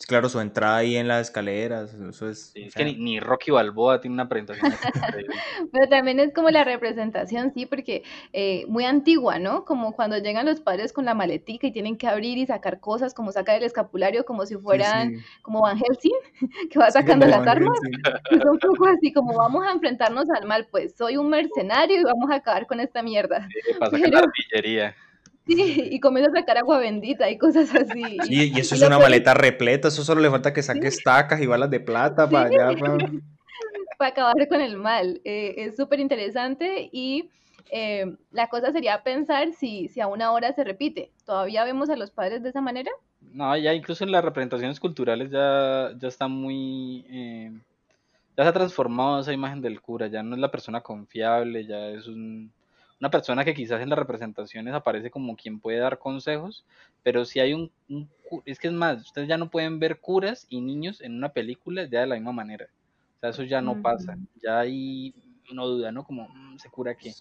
Claro, 0.07 0.29
su 0.29 0.39
entrada 0.39 0.77
ahí 0.77 0.95
en 0.95 1.07
las 1.07 1.27
escaleras, 1.27 1.93
eso 1.93 2.29
es... 2.29 2.51
sí, 2.53 2.63
o 2.63 2.67
es 2.67 2.73
que 2.73 2.85
ni, 2.85 2.95
ni 2.95 3.19
Rocky 3.19 3.51
Balboa 3.51 3.99
tiene 3.99 4.13
una 4.13 4.29
presentación. 4.29 4.71
Pero 5.71 5.89
también 5.89 6.19
es 6.19 6.33
como 6.33 6.49
la 6.49 6.63
representación, 6.63 7.51
sí, 7.53 7.65
porque 7.65 8.03
eh, 8.31 8.65
muy 8.67 8.85
antigua, 8.85 9.39
¿no? 9.39 9.65
Como 9.65 9.93
cuando 9.93 10.17
llegan 10.17 10.45
los 10.45 10.61
padres 10.61 10.93
con 10.93 11.05
la 11.05 11.13
maletica 11.13 11.67
y 11.67 11.71
tienen 11.71 11.97
que 11.97 12.07
abrir 12.07 12.37
y 12.37 12.45
sacar 12.45 12.79
cosas, 12.79 13.13
como 13.13 13.31
sacar 13.31 13.57
el 13.57 13.63
escapulario, 13.63 14.25
como 14.25 14.45
si 14.45 14.55
fueran 14.55 15.17
sí, 15.17 15.23
como 15.41 15.61
Van 15.61 15.77
Helsing, 15.77 16.11
que 16.71 16.79
va 16.79 16.89
sacando 16.91 17.25
las 17.25 17.39
Van 17.39 17.49
armas. 17.49 17.77
Es 18.31 18.45
un 18.45 18.59
poco 18.59 18.85
así, 18.87 19.11
como 19.11 19.35
vamos 19.35 19.65
a 19.65 19.71
enfrentarnos 19.71 20.29
al 20.29 20.47
mal, 20.47 20.67
pues 20.71 20.95
soy 20.95 21.17
un 21.17 21.29
mercenario 21.29 21.99
y 21.99 22.03
vamos 22.03 22.31
a 22.31 22.35
acabar 22.35 22.67
con 22.67 22.79
esta 22.79 23.03
mierda. 23.03 23.47
Para 23.79 23.91
sacar 23.91 24.09
la 24.09 24.21
Pero, 24.21 24.29
artillería. 24.29 24.95
Sí, 25.55 25.87
y 25.91 25.99
comienza 25.99 26.31
a 26.31 26.39
sacar 26.41 26.57
agua 26.57 26.79
bendita 26.79 27.29
y 27.29 27.37
cosas 27.37 27.73
así. 27.75 28.17
Sí, 28.21 28.51
y 28.53 28.59
eso 28.59 28.75
Y 28.75 28.77
es 28.77 28.83
una 28.83 28.99
maleta 28.99 29.33
repleta, 29.33 29.87
eso 29.89 30.03
solo 30.03 30.21
le 30.21 30.29
falta 30.29 30.53
que 30.53 30.61
saque 30.63 30.87
estacas 30.87 31.41
y 31.41 31.45
balas 31.47 31.69
de 31.69 31.79
plata 31.79 32.27
Sí. 32.27 32.33
para 32.33 32.45
allá. 32.49 32.79
pa- 32.79 32.97
para 33.97 34.09
acabar 34.11 34.47
con 34.47 34.61
el 34.61 34.77
mal. 34.77 35.21
Eh, 35.25 35.55
es 35.57 35.75
súper 35.75 35.99
interesante 35.99 36.89
y 36.91 37.29
eh, 37.71 38.15
la 38.31 38.47
cosa 38.47 38.71
sería 38.71 39.03
pensar 39.03 39.51
si, 39.53 39.87
si 39.89 40.01
a 40.01 40.07
una 40.07 40.31
hora 40.31 40.53
se 40.53 40.63
repite. 40.63 41.11
¿Todavía 41.25 41.63
vemos 41.63 41.89
a 41.89 41.95
los 41.95 42.11
padres 42.11 42.41
de 42.43 42.49
esa 42.49 42.61
manera? 42.61 42.91
No, 43.33 43.55
ya 43.57 43.73
incluso 43.73 44.03
en 44.03 44.11
las 44.11 44.23
representaciones 44.23 44.79
culturales 44.79 45.29
ya, 45.29 45.91
ya 45.99 46.07
está 46.07 46.27
muy... 46.27 47.05
eh, 47.09 47.51
ya 48.37 48.43
se 48.43 48.49
ha 48.49 48.53
transformado 48.53 49.19
esa 49.19 49.33
imagen 49.33 49.61
del 49.61 49.81
cura, 49.81 50.07
ya 50.07 50.23
no 50.23 50.35
es 50.35 50.41
la 50.41 50.49
persona 50.49 50.81
confiable, 50.81 51.65
ya 51.65 51.89
es 51.89 52.07
un- 52.07 52.51
una 52.99 53.09
persona 53.11 53.45
que 53.45 53.53
quizás 53.53 53.81
en 53.81 53.89
las 53.89 53.99
representaciones 53.99 54.73
aparece 54.73 55.11
como 55.11 55.35
quien 55.35 55.59
puede 55.59 55.79
dar 55.79 55.99
consejos, 55.99 56.65
pero 57.03 57.25
si 57.25 57.39
hay 57.39 57.53
un, 57.53 57.71
un 57.89 58.09
cu- 58.29 58.43
es 58.45 58.59
que 58.59 58.67
es 58.67 58.73
más, 58.73 59.01
ustedes 59.01 59.27
ya 59.27 59.37
no 59.37 59.49
pueden 59.49 59.79
ver 59.79 59.99
curas 59.99 60.45
y 60.49 60.61
niños 60.61 61.01
en 61.01 61.15
una 61.15 61.29
película 61.33 61.83
ya 61.85 62.01
de 62.01 62.07
la 62.07 62.15
misma 62.15 62.33
manera. 62.33 62.67
O 63.17 63.19
sea, 63.21 63.29
eso 63.31 63.43
ya 63.43 63.61
no 63.61 63.79
pasa, 63.81 64.17
ya 64.35 64.59
hay 64.59 65.13
una 65.51 65.63
duda, 65.63 65.91
¿no? 65.91 66.03
Como, 66.05 66.27
"Mm, 66.29 66.57
¿se 66.57 66.69
cura 66.69 66.95
qué? 66.95 67.13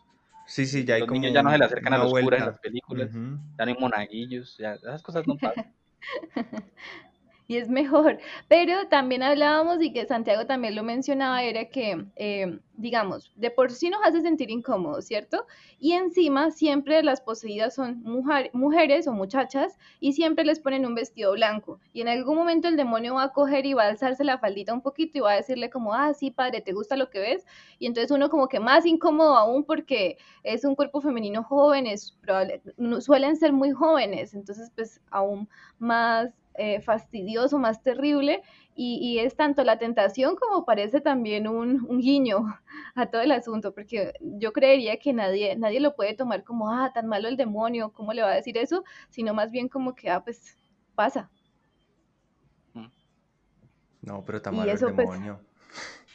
Sí, 0.46 0.66
sí, 0.66 0.84
ya 0.84 0.94
hay 0.94 1.00
Los 1.02 1.08
como 1.08 1.20
niños 1.20 1.34
ya 1.34 1.42
no 1.42 1.50
se 1.50 1.58
le 1.58 1.64
acercan 1.64 1.92
a 1.94 1.98
los 1.98 2.14
curas 2.14 2.40
en 2.40 2.46
las 2.46 2.58
películas, 2.60 3.10
ya 3.58 3.64
no 3.66 3.72
hay 3.72 3.76
monaguillos, 3.78 4.56
ya 4.58 4.74
esas 4.74 5.02
cosas 5.02 5.26
no 5.26 5.38
pasan. 5.38 5.74
Y 7.50 7.56
es 7.56 7.70
mejor. 7.70 8.18
Pero 8.48 8.88
también 8.88 9.22
hablábamos 9.22 9.80
y 9.82 9.90
que 9.92 10.04
Santiago 10.06 10.44
también 10.46 10.74
lo 10.76 10.82
mencionaba, 10.82 11.42
era 11.42 11.64
que, 11.70 12.04
eh, 12.16 12.60
digamos, 12.74 13.32
de 13.36 13.50
por 13.50 13.72
sí 13.72 13.88
nos 13.88 14.02
hace 14.04 14.20
sentir 14.20 14.50
incómodos, 14.50 15.06
¿cierto? 15.06 15.46
Y 15.78 15.92
encima 15.92 16.50
siempre 16.50 17.02
las 17.02 17.22
poseídas 17.22 17.74
son 17.74 18.02
mujer- 18.02 18.50
mujeres 18.52 19.08
o 19.08 19.12
muchachas 19.12 19.78
y 19.98 20.12
siempre 20.12 20.44
les 20.44 20.60
ponen 20.60 20.84
un 20.84 20.94
vestido 20.94 21.32
blanco. 21.32 21.80
Y 21.94 22.02
en 22.02 22.08
algún 22.08 22.36
momento 22.36 22.68
el 22.68 22.76
demonio 22.76 23.14
va 23.14 23.22
a 23.24 23.32
coger 23.32 23.64
y 23.64 23.72
va 23.72 23.84
a 23.84 23.88
alzarse 23.88 24.24
la 24.24 24.36
faldita 24.38 24.74
un 24.74 24.82
poquito 24.82 25.16
y 25.16 25.20
va 25.22 25.32
a 25.32 25.36
decirle 25.36 25.70
como, 25.70 25.94
ah, 25.94 26.12
sí, 26.12 26.30
padre, 26.30 26.60
¿te 26.60 26.74
gusta 26.74 26.96
lo 26.98 27.08
que 27.08 27.20
ves? 27.20 27.46
Y 27.78 27.86
entonces 27.86 28.10
uno 28.10 28.28
como 28.28 28.48
que 28.48 28.60
más 28.60 28.84
incómodo 28.84 29.34
aún 29.36 29.64
porque 29.64 30.18
es 30.42 30.64
un 30.64 30.74
cuerpo 30.74 31.00
femenino 31.00 31.42
joven, 31.42 31.86
es 31.86 32.12
probable, 32.20 32.60
suelen 33.00 33.36
ser 33.36 33.52
muy 33.54 33.70
jóvenes, 33.72 34.34
entonces 34.34 34.70
pues 34.74 35.00
aún 35.10 35.48
más 35.78 36.30
eh, 36.58 36.80
fastidioso, 36.80 37.58
más 37.58 37.82
terrible, 37.82 38.42
y, 38.74 38.98
y 39.00 39.18
es 39.20 39.36
tanto 39.36 39.64
la 39.64 39.78
tentación 39.78 40.36
como 40.36 40.64
parece 40.64 41.00
también 41.00 41.48
un, 41.48 41.86
un 41.88 42.00
guiño 42.00 42.44
a 42.94 43.06
todo 43.06 43.22
el 43.22 43.32
asunto, 43.32 43.72
porque 43.74 44.12
yo 44.20 44.52
creería 44.52 44.98
que 44.98 45.12
nadie, 45.12 45.56
nadie 45.56 45.80
lo 45.80 45.96
puede 45.96 46.14
tomar 46.14 46.44
como, 46.44 46.70
ah, 46.70 46.90
tan 46.94 47.06
malo 47.06 47.28
el 47.28 47.36
demonio, 47.36 47.92
¿cómo 47.92 48.12
le 48.12 48.22
va 48.22 48.30
a 48.32 48.34
decir 48.36 48.58
eso? 48.58 48.84
Sino 49.10 49.34
más 49.34 49.50
bien 49.50 49.68
como 49.68 49.94
que, 49.94 50.10
ah, 50.10 50.22
pues 50.24 50.58
pasa. 50.94 51.30
No, 54.02 54.24
pero 54.24 54.38
está 54.38 54.50
Y 54.50 54.56
malo 54.56 54.72
el 54.72 54.78
pues, 54.78 54.96
demonio. 54.96 55.40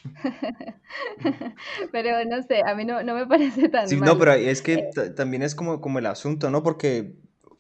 Pero 1.91 2.25
no 2.25 2.41
sé, 2.43 2.61
a 2.65 2.75
mí 2.75 2.85
no, 2.85 3.03
no 3.03 3.15
me 3.15 3.25
parece 3.27 3.69
tan 3.69 3.87
Sí, 3.89 3.95
no, 4.01 4.05
mal. 4.05 4.17
pero 4.17 4.33
es 4.33 4.61
que 4.61 4.77
ta- 4.77 5.13
también 5.15 5.43
es 5.43 5.55
como, 5.55 5.81
como 5.81 5.99
el 5.99 6.05
asunto, 6.05 6.49
¿no? 6.49 6.63
Porque, 6.63 7.15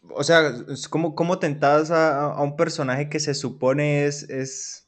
o 0.09 0.23
sea, 0.23 0.53
es 0.69 0.87
como, 0.87 1.15
como 1.15 1.39
tentadas 1.39 1.91
a, 1.91 2.33
a 2.33 2.41
un 2.43 2.55
personaje 2.55 3.09
que 3.09 3.19
se 3.19 3.33
supone 3.33 4.05
es, 4.05 4.29
es, 4.29 4.87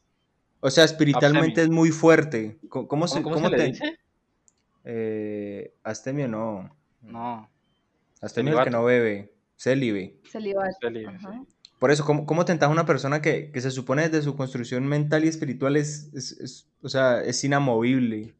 o 0.60 0.70
sea, 0.70 0.84
espiritualmente 0.84 1.62
es 1.62 1.70
muy 1.70 1.92
fuerte. 1.92 2.58
Co- 2.70 2.88
¿Cómo, 2.88 3.08
se, 3.08 3.22
¿Cómo, 3.22 3.36
cómo 3.36 3.36
cómo 3.36 3.50
se 3.50 3.58
le 3.58 3.66
dice? 3.72 3.98
Eh, 4.84 5.74
astemio 5.84 6.28
no. 6.28 6.76
No, 7.02 7.50
Astemio 8.22 8.54
es 8.54 8.60
el 8.60 8.64
que 8.66 8.70
no 8.72 8.84
bebe. 8.84 9.34
Célibe. 9.58 10.20
Celibato. 10.30 10.76
sí. 10.92 11.48
Por 11.80 11.92
eso, 11.92 12.04
¿cómo, 12.06 12.26
cómo 12.26 12.46
tentas 12.46 12.68
a 12.70 12.72
una 12.72 12.86
persona 12.86 13.22
que, 13.22 13.52
que 13.52 13.62
se 13.62 13.70
supone 13.70 14.04
desde 14.10 14.24
su 14.24 14.36
construcción 14.36 14.88
mental 14.88 15.24
y 15.24 15.28
espiritual 15.28 15.76
es, 15.76 16.10
es, 16.14 16.32
es- 16.40 16.68
o 16.82 16.90
sea, 16.90 17.22
es 17.22 17.44
inamovible? 17.44 18.34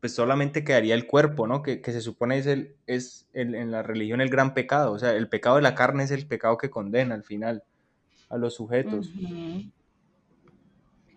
Pues 0.00 0.14
solamente 0.14 0.62
quedaría 0.64 0.94
el 0.94 1.06
cuerpo, 1.06 1.46
¿no? 1.46 1.62
Que, 1.62 1.80
que 1.80 1.92
se 1.92 2.00
supone 2.00 2.38
es, 2.38 2.46
el, 2.46 2.76
es 2.86 3.28
el- 3.32 3.54
en 3.54 3.70
la 3.70 3.82
religión 3.82 4.20
el 4.20 4.30
gran 4.30 4.54
pecado. 4.54 4.92
O 4.92 4.98
sea, 4.98 5.12
el 5.12 5.28
pecado 5.28 5.56
de 5.56 5.62
la 5.62 5.74
carne 5.74 6.04
es 6.04 6.10
el 6.10 6.26
pecado 6.26 6.58
que 6.58 6.70
condena 6.70 7.14
al 7.14 7.24
final 7.24 7.64
a 8.28 8.36
los 8.36 8.54
sujetos. 8.54 9.10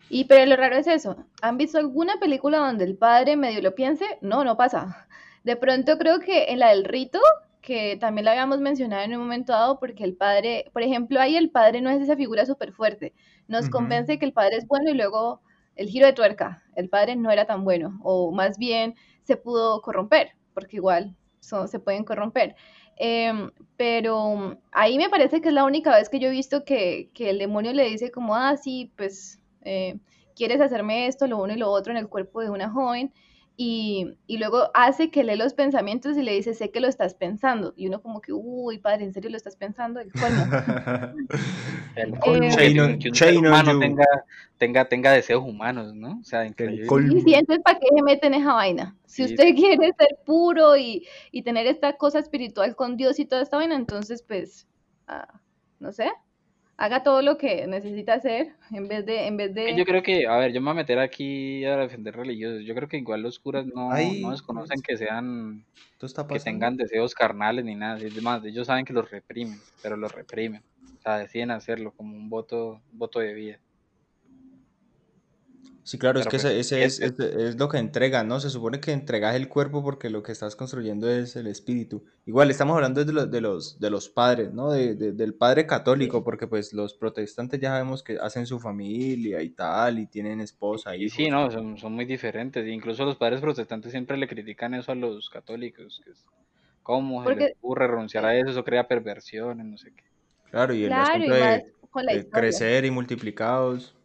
Y 0.09 0.25
pero 0.25 0.45
lo 0.45 0.55
raro 0.55 0.75
es 0.77 0.87
eso. 0.87 1.25
¿Han 1.41 1.57
visto 1.57 1.77
alguna 1.77 2.19
película 2.19 2.57
donde 2.59 2.83
el 2.85 2.97
padre 2.97 3.35
medio 3.37 3.61
lo 3.61 3.75
piense? 3.75 4.05
No, 4.21 4.43
no 4.43 4.57
pasa. 4.57 5.07
De 5.43 5.55
pronto 5.55 5.97
creo 5.97 6.19
que 6.19 6.45
en 6.51 6.59
la 6.59 6.69
del 6.69 6.83
rito, 6.85 7.19
que 7.61 7.97
también 7.99 8.25
la 8.25 8.31
habíamos 8.31 8.59
mencionado 8.59 9.03
en 9.03 9.13
un 9.13 9.19
momento 9.19 9.53
dado, 9.53 9.79
porque 9.79 10.03
el 10.03 10.15
padre, 10.15 10.65
por 10.73 10.81
ejemplo, 10.81 11.19
ahí 11.21 11.35
el 11.35 11.51
padre 11.51 11.81
no 11.81 11.89
es 11.91 12.01
esa 12.01 12.15
figura 12.15 12.45
súper 12.45 12.73
fuerte. 12.73 13.13
Nos 13.47 13.69
convence 13.69 14.17
que 14.17 14.25
el 14.25 14.33
padre 14.33 14.57
es 14.57 14.67
bueno 14.67 14.89
y 14.89 14.95
luego 14.95 15.41
el 15.79 15.87
giro 15.87 16.05
de 16.05 16.13
tuerca, 16.13 16.61
el 16.75 16.89
padre 16.89 17.15
no 17.15 17.31
era 17.31 17.45
tan 17.45 17.63
bueno, 17.63 17.99
o 18.03 18.33
más 18.33 18.57
bien 18.57 18.95
se 19.23 19.37
pudo 19.37 19.81
corromper, 19.81 20.33
porque 20.53 20.75
igual 20.75 21.15
se 21.39 21.79
pueden 21.79 22.03
corromper. 22.03 22.57
Em, 22.97 23.49
pero 23.77 24.59
ahí 24.73 24.97
me 24.97 25.09
parece 25.09 25.39
que 25.39 25.47
es 25.47 25.53
la 25.53 25.63
única 25.63 25.95
vez 25.95 26.09
que 26.09 26.19
yo 26.19 26.27
he 26.27 26.31
visto 26.31 26.65
que, 26.65 27.09
que 27.13 27.29
el 27.29 27.39
demonio 27.39 27.71
le 27.71 27.85
dice 27.85 28.11
como, 28.11 28.35
ah, 28.35 28.57
sí, 28.57 28.91
pues 28.97 29.39
eh, 29.61 29.97
quieres 30.35 30.59
hacerme 30.59 31.07
esto, 31.07 31.27
lo 31.27 31.41
uno 31.41 31.53
y 31.53 31.57
lo 31.57 31.71
otro 31.71 31.93
en 31.93 31.97
el 31.97 32.09
cuerpo 32.09 32.41
de 32.41 32.49
una 32.49 32.69
joven. 32.69 33.13
Y, 33.61 34.15
y, 34.25 34.37
luego 34.37 34.71
hace 34.73 35.11
que 35.11 35.21
lee 35.25 35.35
los 35.35 35.53
pensamientos 35.53 36.15
y 36.15 36.21
le 36.21 36.31
dice, 36.31 36.53
sé 36.53 36.71
que 36.71 36.79
lo 36.79 36.87
estás 36.87 37.13
pensando. 37.13 37.73
Y 37.75 37.87
uno 37.87 38.01
como 38.01 38.21
que, 38.21 38.31
uy, 38.31 38.77
padre, 38.77 39.03
¿en 39.03 39.11
serio 39.11 39.29
lo 39.29 39.35
estás 39.35 39.57
pensando? 39.57 39.99
El 40.01 40.13
colmo. 40.13 40.45
el 41.97 42.19
colmo 42.19 42.45
eh, 42.45 42.97
que, 42.97 43.11
que 43.11 43.37
un 43.37 43.47
humano 43.47 43.77
tenga, 43.77 44.05
tenga, 44.57 44.85
tenga 44.85 45.11
deseos 45.11 45.43
humanos, 45.43 45.93
¿no? 45.93 46.19
O 46.21 46.23
sea, 46.23 46.45
increíble. 46.45 46.87
Y 47.11 47.19
sí, 47.19 47.33
entonces, 47.33 47.61
¿para 47.61 47.77
qué 47.79 47.87
se 47.93 48.01
mete 48.01 48.27
en 48.27 48.35
esa 48.35 48.53
vaina? 48.53 48.95
Si 49.05 49.27
sí. 49.27 49.33
usted 49.33 49.53
quiere 49.55 49.91
ser 49.91 50.17
puro 50.25 50.77
y, 50.77 51.05
y, 51.31 51.41
tener 51.41 51.67
esta 51.67 51.97
cosa 51.97 52.19
espiritual 52.19 52.77
con 52.77 52.95
Dios 52.95 53.19
y 53.19 53.25
toda 53.25 53.41
esta 53.41 53.57
vaina, 53.57 53.75
entonces, 53.75 54.23
pues, 54.23 54.69
uh, 55.09 55.37
no 55.81 55.91
sé, 55.91 56.09
haga 56.79 57.03
todo 57.03 57.21
lo 57.21 57.37
que 57.37 57.67
necesita 57.67 58.13
hacer 58.13 58.53
en 58.71 58.87
vez 58.87 59.05
de 59.05 59.27
en 59.27 59.35
vez 59.35 59.53
de 59.53 59.75
yo 59.75 59.83
creo 59.83 60.01
que 60.01 60.25
a 60.25 60.37
ver 60.37 60.53
yo 60.53 60.61
me 60.61 60.65
voy 60.65 60.71
a 60.71 60.81
meter 60.81 60.97
aquí 60.97 61.65
a 61.65 61.75
defender 61.75 62.15
religiosos. 62.15 62.63
Yo 62.63 62.73
creo 62.73 62.87
que 62.87 62.97
igual 62.97 63.21
los 63.21 63.37
curas 63.37 63.65
no, 63.65 63.91
Ay, 63.91 64.21
no 64.21 64.31
desconocen 64.31 64.81
que 64.81 64.95
sean 64.95 65.65
que 65.99 66.39
tengan 66.39 66.77
deseos 66.77 67.13
carnales 67.13 67.65
ni 67.65 67.75
nada. 67.75 67.99
Es 67.99 68.21
más 68.21 68.43
ellos 68.45 68.67
saben 68.67 68.85
que 68.85 68.93
los 68.93 69.11
reprimen 69.11 69.59
pero 69.83 69.97
los 69.97 70.13
reprimen. 70.13 70.63
O 70.97 71.01
sea 71.01 71.17
deciden 71.17 71.51
hacerlo 71.51 71.91
como 71.91 72.15
un 72.15 72.29
voto 72.29 72.81
voto 72.93 73.19
de 73.19 73.33
vida 73.33 73.59
Sí, 75.89 75.97
claro, 75.97 76.19
Pero 76.19 76.29
es 76.29 76.43
que 76.43 76.47
pues, 76.47 76.53
ese, 76.53 76.83
ese 76.83 76.83
es, 76.83 77.19
es, 77.19 77.19
es, 77.19 77.55
lo 77.57 77.67
que 77.67 77.79
entrega, 77.79 78.23
¿no? 78.23 78.39
Se 78.39 78.51
supone 78.51 78.79
que 78.79 78.91
entregas 78.91 79.33
el 79.33 79.49
cuerpo 79.49 79.81
porque 79.81 80.11
lo 80.11 80.21
que 80.21 80.31
estás 80.31 80.55
construyendo 80.55 81.09
es 81.09 81.35
el 81.35 81.47
espíritu. 81.47 82.05
Igual 82.27 82.51
estamos 82.51 82.75
hablando 82.75 83.03
de 83.03 83.11
los, 83.11 83.31
de 83.31 83.41
los, 83.41 83.79
de 83.79 83.89
los 83.89 84.07
padres, 84.07 84.53
¿no? 84.53 84.69
De, 84.69 84.93
de, 84.93 85.13
del 85.13 85.33
padre 85.33 85.65
católico, 85.65 86.23
porque 86.23 86.45
pues 86.45 86.73
los 86.73 86.93
protestantes 86.93 87.59
ya 87.59 87.69
sabemos 87.69 88.03
que 88.03 88.19
hacen 88.21 88.45
su 88.45 88.59
familia 88.59 89.41
y 89.41 89.49
tal, 89.49 89.97
y 89.97 90.05
tienen 90.05 90.41
esposa. 90.41 90.95
Y 90.95 91.09
sí, 91.09 91.27
no, 91.31 91.49
son, 91.49 91.75
son 91.79 91.93
muy 91.93 92.05
diferentes. 92.05 92.67
Incluso 92.67 93.03
los 93.03 93.15
padres 93.15 93.41
protestantes 93.41 93.89
siempre 93.89 94.15
le 94.15 94.27
critican 94.27 94.75
eso 94.75 94.91
a 94.91 94.95
los 94.95 95.27
católicos, 95.31 96.03
que 96.05 96.11
es 96.11 96.23
cómo 96.83 97.23
porque... 97.23 97.39
se 97.39 97.47
les 97.47 97.57
ocurre 97.57 97.87
renunciar 97.87 98.25
a 98.25 98.37
eso, 98.37 98.51
eso 98.51 98.63
crea 98.63 98.87
perversiones, 98.87 99.65
no 99.65 99.77
sé 99.79 99.91
qué. 99.95 100.03
Claro, 100.51 100.71
y 100.71 100.83
el 100.83 100.89
claro, 100.89 101.13
asunto 101.15 101.33
de, 101.33 102.15
de 102.15 102.29
crecer 102.29 102.85
y 102.85 102.91
multiplicados. 102.91 103.95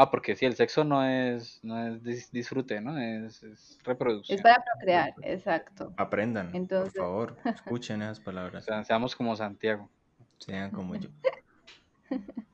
Ah, 0.00 0.12
porque 0.12 0.36
sí, 0.36 0.46
el 0.46 0.54
sexo 0.54 0.84
no 0.84 1.04
es, 1.04 1.58
no 1.64 1.76
es 1.84 2.30
disfrute, 2.30 2.80
¿no? 2.80 2.96
Es, 2.96 3.42
es 3.42 3.80
reproducción. 3.82 4.36
Es 4.36 4.42
para 4.42 4.62
procrear, 4.62 5.12
exacto. 5.22 5.92
Aprendan, 5.96 6.54
Entonces... 6.54 6.94
por 6.94 7.02
favor, 7.02 7.36
escuchen 7.44 8.02
esas 8.02 8.20
palabras. 8.20 8.62
O 8.62 8.64
sea, 8.64 8.84
seamos 8.84 9.16
como 9.16 9.34
Santiago. 9.34 9.90
Sean 10.38 10.70
como 10.70 10.94
yo. 10.94 11.08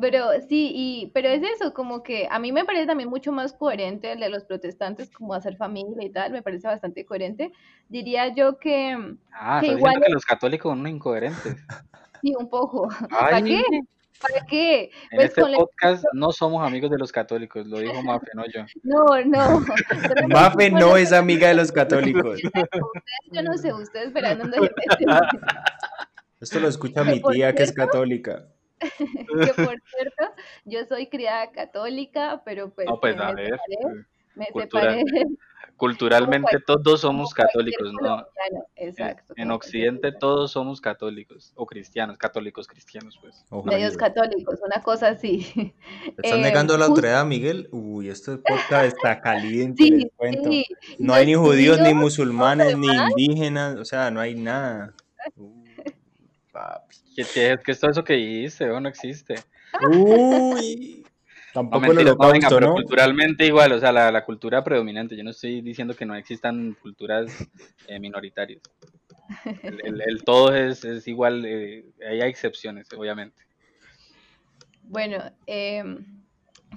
Pero 0.00 0.28
sí, 0.48 0.70
y, 0.74 1.10
pero 1.12 1.28
es 1.28 1.42
eso, 1.42 1.74
como 1.74 2.02
que 2.02 2.26
a 2.30 2.38
mí 2.38 2.50
me 2.50 2.64
parece 2.64 2.86
también 2.86 3.10
mucho 3.10 3.30
más 3.30 3.52
coherente 3.52 4.12
el 4.12 4.20
de 4.20 4.30
los 4.30 4.44
protestantes, 4.44 5.10
como 5.10 5.34
hacer 5.34 5.56
familia 5.56 6.02
y 6.02 6.10
tal, 6.10 6.32
me 6.32 6.42
parece 6.42 6.66
bastante 6.66 7.04
coherente. 7.04 7.52
Diría 7.88 8.34
yo 8.34 8.58
que... 8.58 9.16
Ah, 9.32 9.60
que 9.60 9.68
igual 9.68 10.00
que 10.02 10.10
los 10.10 10.24
católicos 10.24 10.70
son 10.70 10.86
incoherentes. 10.86 11.56
Sí, 12.22 12.34
un 12.36 12.48
poco. 12.48 12.88
Ay, 12.90 13.06
¿Para 13.10 13.42
qué? 13.42 13.62
¿Para 14.20 14.46
qué? 14.46 14.90
En 15.10 15.16
pues 15.16 15.28
este 15.28 15.42
podcast 15.42 16.04
no 16.12 16.32
somos 16.32 16.66
amigos 16.66 16.90
de 16.90 16.98
los 16.98 17.12
católicos, 17.12 17.66
lo 17.66 17.78
dijo 17.78 18.02
Mafe, 18.02 18.26
no 18.34 18.44
yo. 18.46 18.64
No, 18.82 19.04
no. 19.24 19.60
Mafe 20.28 20.70
no 20.70 20.96
es 20.96 21.12
amiga 21.12 21.48
de 21.48 21.54
los 21.54 21.72
católicos. 21.72 22.40
Yo 23.32 23.42
no 23.42 23.56
sé, 23.58 23.72
ustedes 23.72 24.12
verán 24.12 24.38
dónde 24.38 24.70
Esto 26.40 26.60
lo 26.60 26.68
escucha 26.68 27.04
mi 27.04 27.20
tía 27.22 27.54
que 27.54 27.62
es 27.62 27.72
católica. 27.72 28.46
que 28.80 29.52
por 29.54 29.80
cierto, 29.84 30.34
yo 30.64 30.84
soy 30.84 31.08
criada 31.08 31.50
católica, 31.50 32.42
pero 32.44 32.70
pues, 32.70 32.86
no, 32.86 33.00
pues, 33.00 33.16
me, 33.16 33.24
a 33.24 33.32
ver, 33.32 33.58
separé, 33.68 34.06
me 34.34 34.46
separé 34.46 35.04
culturalmente 35.76 36.58
todos 36.66 37.00
somos 37.00 37.34
católicos, 37.34 37.92
¿no? 38.00 38.26
Exacto, 38.76 39.34
en, 39.36 39.50
Occidente 39.50 40.12
todos 40.12 40.52
somos 40.52 40.80
católicos, 40.80 41.52
o 41.54 41.66
cristianos, 41.66 42.18
católicos 42.18 42.66
cristianos, 42.66 43.18
pues. 43.20 43.44
Medios 43.64 43.96
católicos, 43.96 44.58
una 44.64 44.82
cosa 44.82 45.08
así. 45.08 45.74
¿Estás 46.16 46.38
negando 46.38 46.76
la 46.76 46.86
autoridad, 46.86 47.24
Miguel? 47.24 47.68
Uy, 47.72 48.08
este 48.08 48.36
podcast 48.38 48.86
está 48.86 49.20
caliente, 49.20 49.82
sí, 49.82 49.90
les 49.90 50.12
cuento. 50.16 50.50
Sí. 50.50 50.64
No 50.98 51.14
hay 51.14 51.26
ni 51.26 51.34
judíos, 51.34 51.80
ni 51.80 51.94
musulmanes, 51.94 52.76
ni 52.76 52.88
indígenas, 52.88 53.76
o 53.76 53.84
sea, 53.84 54.10
no 54.10 54.20
hay 54.20 54.34
nada. 54.34 54.94
papi. 56.52 56.96
¿Qué, 57.34 57.58
es 57.66 57.80
todo 57.80 57.90
eso 57.90 58.04
que 58.04 58.14
dice? 58.14 58.70
¿O 58.70 58.80
no 58.80 58.88
existe? 58.88 59.36
Uy. 59.90 61.05
Tampoco 61.56 61.86
no, 61.86 61.94
mentira, 61.94 62.14
no, 62.20 62.32
venga, 62.32 62.48
pero 62.50 62.72
culturalmente 62.74 63.46
igual, 63.46 63.72
o 63.72 63.80
sea, 63.80 63.90
la, 63.90 64.12
la, 64.12 64.26
cultura 64.26 64.62
predominante. 64.62 65.16
Yo 65.16 65.24
no 65.24 65.30
estoy 65.30 65.62
diciendo 65.62 65.94
que 65.94 66.04
no 66.04 66.14
existan 66.14 66.76
culturas 66.82 67.32
eh, 67.88 67.98
minoritarias. 67.98 68.60
El, 69.62 69.80
el, 69.82 70.02
el, 70.02 70.22
todo 70.22 70.54
es, 70.54 70.84
es 70.84 71.08
igual, 71.08 71.46
eh, 71.46 71.86
hay 72.06 72.20
excepciones, 72.20 72.92
obviamente. 72.92 73.42
Bueno, 74.82 75.16
eh, 75.46 75.82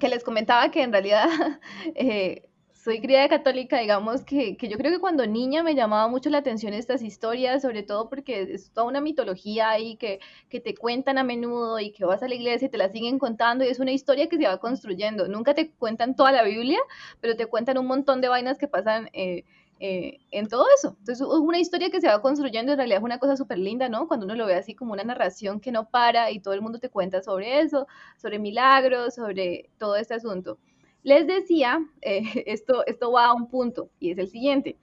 que 0.00 0.08
les 0.08 0.24
comentaba 0.24 0.70
que 0.70 0.82
en 0.82 0.92
realidad 0.92 1.28
eh, 1.94 2.48
soy 2.82 3.00
criada 3.00 3.28
católica, 3.28 3.78
digamos 3.78 4.22
que, 4.24 4.56
que, 4.56 4.68
yo 4.68 4.78
creo 4.78 4.90
que 4.90 5.00
cuando 5.00 5.26
niña 5.26 5.62
me 5.62 5.74
llamaba 5.74 6.08
mucho 6.08 6.30
la 6.30 6.38
atención 6.38 6.72
estas 6.72 7.02
historias, 7.02 7.60
sobre 7.60 7.82
todo 7.82 8.08
porque 8.08 8.42
es 8.54 8.70
toda 8.72 8.86
una 8.86 9.02
mitología 9.02 9.68
ahí 9.68 9.96
que, 9.96 10.18
que 10.48 10.60
te 10.60 10.74
cuentan 10.74 11.18
a 11.18 11.24
menudo 11.24 11.78
y 11.78 11.92
que 11.92 12.06
vas 12.06 12.22
a 12.22 12.28
la 12.28 12.34
iglesia 12.34 12.66
y 12.66 12.70
te 12.70 12.78
la 12.78 12.88
siguen 12.88 13.18
contando 13.18 13.64
y 13.64 13.68
es 13.68 13.80
una 13.80 13.92
historia 13.92 14.28
que 14.30 14.38
se 14.38 14.46
va 14.46 14.58
construyendo. 14.58 15.28
Nunca 15.28 15.54
te 15.54 15.70
cuentan 15.72 16.16
toda 16.16 16.32
la 16.32 16.42
Biblia, 16.42 16.78
pero 17.20 17.36
te 17.36 17.46
cuentan 17.46 17.76
un 17.76 17.86
montón 17.86 18.22
de 18.22 18.28
vainas 18.28 18.56
que 18.56 18.66
pasan 18.66 19.10
eh, 19.12 19.44
eh, 19.78 20.18
en 20.30 20.48
todo 20.48 20.64
eso. 20.74 20.96
Entonces 21.00 21.20
es 21.20 21.26
una 21.26 21.58
historia 21.58 21.90
que 21.90 22.00
se 22.00 22.08
va 22.08 22.22
construyendo, 22.22 22.72
en 22.72 22.78
realidad 22.78 22.98
es 23.00 23.04
una 23.04 23.18
cosa 23.18 23.36
súper 23.36 23.58
linda, 23.58 23.90
¿no? 23.90 24.08
Cuando 24.08 24.24
uno 24.24 24.34
lo 24.34 24.46
ve 24.46 24.54
así 24.54 24.74
como 24.74 24.94
una 24.94 25.04
narración 25.04 25.60
que 25.60 25.70
no 25.70 25.90
para 25.90 26.30
y 26.30 26.40
todo 26.40 26.54
el 26.54 26.62
mundo 26.62 26.78
te 26.78 26.88
cuenta 26.88 27.22
sobre 27.22 27.60
eso, 27.60 27.86
sobre 28.16 28.38
milagros, 28.38 29.16
sobre 29.16 29.68
todo 29.78 29.96
este 29.96 30.14
asunto. 30.14 30.58
Les 31.02 31.26
decía, 31.26 31.80
eh, 32.02 32.22
esto, 32.46 32.86
esto 32.86 33.12
va 33.12 33.26
a 33.26 33.34
un 33.34 33.48
punto 33.48 33.90
y 33.98 34.10
es 34.10 34.18
el 34.18 34.28
siguiente. 34.28 34.76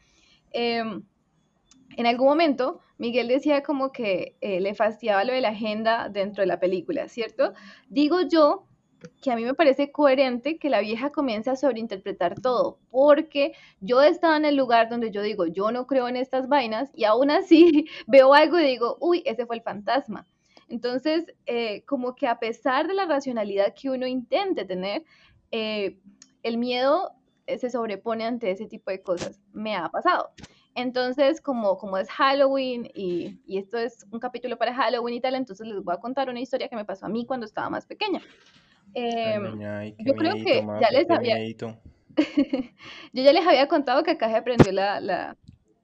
Eh, 0.51 0.83
en 1.97 2.05
algún 2.05 2.27
momento, 2.27 2.79
Miguel 2.97 3.27
decía 3.27 3.63
como 3.63 3.91
que 3.91 4.35
eh, 4.41 4.59
le 4.59 4.75
fastidiaba 4.75 5.23
lo 5.23 5.33
de 5.33 5.41
la 5.41 5.49
agenda 5.49 6.09
dentro 6.09 6.41
de 6.41 6.47
la 6.47 6.59
película, 6.59 7.07
¿cierto? 7.07 7.53
Digo 7.89 8.21
yo 8.21 8.65
que 9.21 9.31
a 9.31 9.35
mí 9.35 9.43
me 9.43 9.53
parece 9.53 9.91
coherente 9.91 10.57
que 10.57 10.69
la 10.69 10.81
vieja 10.81 11.11
comience 11.11 11.49
a 11.49 11.55
sobreinterpretar 11.55 12.39
todo, 12.39 12.79
porque 12.89 13.53
yo 13.79 14.01
estaba 14.01 14.37
en 14.37 14.45
el 14.45 14.55
lugar 14.55 14.89
donde 14.89 15.11
yo 15.11 15.21
digo, 15.21 15.45
yo 15.45 15.71
no 15.71 15.85
creo 15.87 16.07
en 16.07 16.15
estas 16.15 16.47
vainas, 16.47 16.91
y 16.93 17.05
aún 17.05 17.31
así 17.31 17.85
veo 18.07 18.33
algo 18.33 18.59
y 18.59 18.65
digo, 18.65 18.97
uy, 18.99 19.23
ese 19.25 19.45
fue 19.45 19.57
el 19.57 19.61
fantasma. 19.61 20.27
Entonces, 20.69 21.25
eh, 21.45 21.83
como 21.85 22.15
que 22.15 22.27
a 22.27 22.39
pesar 22.39 22.87
de 22.87 22.93
la 22.93 23.05
racionalidad 23.05 23.73
que 23.73 23.89
uno 23.89 24.05
intente 24.05 24.65
tener, 24.65 25.03
eh, 25.51 25.99
el 26.43 26.57
miedo 26.57 27.11
eh, 27.45 27.57
se 27.57 27.69
sobrepone 27.69 28.25
ante 28.25 28.51
ese 28.51 28.67
tipo 28.67 28.91
de 28.91 29.01
cosas. 29.01 29.39
Me 29.53 29.75
ha 29.75 29.89
pasado. 29.89 30.31
Entonces, 30.75 31.41
como, 31.41 31.77
como 31.77 31.97
es 31.97 32.09
Halloween 32.11 32.87
y, 32.93 33.39
y, 33.47 33.57
esto 33.57 33.77
es 33.77 34.05
un 34.11 34.19
capítulo 34.19 34.57
para 34.57 34.75
Halloween 34.75 35.15
y 35.15 35.21
tal, 35.21 35.33
entonces 35.33 35.65
les 35.65 35.83
voy 35.83 35.95
a 35.95 35.99
contar 35.99 36.29
una 36.29 36.39
historia 36.39 36.69
que 36.69 36.75
me 36.75 36.85
pasó 36.85 37.07
a 37.07 37.09
mí 37.09 37.25
cuando 37.25 37.47
estaba 37.47 37.69
más 37.69 37.87
pequeña. 37.87 38.21
Eh, 38.93 39.39
ay, 39.65 39.95
yo 39.97 40.13
creo 40.13 40.35
que 40.35 40.63
ya 40.81 40.91
les 40.91 41.09
había... 41.09 41.37
yo 43.13 43.23
ya 43.23 43.33
les 43.33 43.45
había 43.45 43.67
contado 43.67 44.03
que 44.03 44.11
acá 44.11 44.29
se 44.29 44.35
aprendió 44.35 44.71
la, 44.71 44.99
la, 44.99 45.37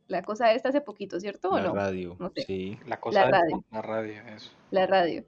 la 0.08 0.24
cosa 0.24 0.54
esta 0.54 0.70
hace 0.70 0.82
poquito, 0.82 1.20
¿cierto? 1.20 1.50
¿O 1.50 1.58
la 1.58 1.64
no? 1.64 1.74
radio, 1.74 2.16
no 2.20 2.30
sé. 2.30 2.44
sí. 2.44 2.80
La 2.86 3.00
cosa 3.00 3.26
la 3.26 3.40
radio. 3.40 3.64
la 3.72 3.82
radio, 3.82 4.22
eso. 4.36 4.52
La 4.72 4.88
radio. 4.88 5.26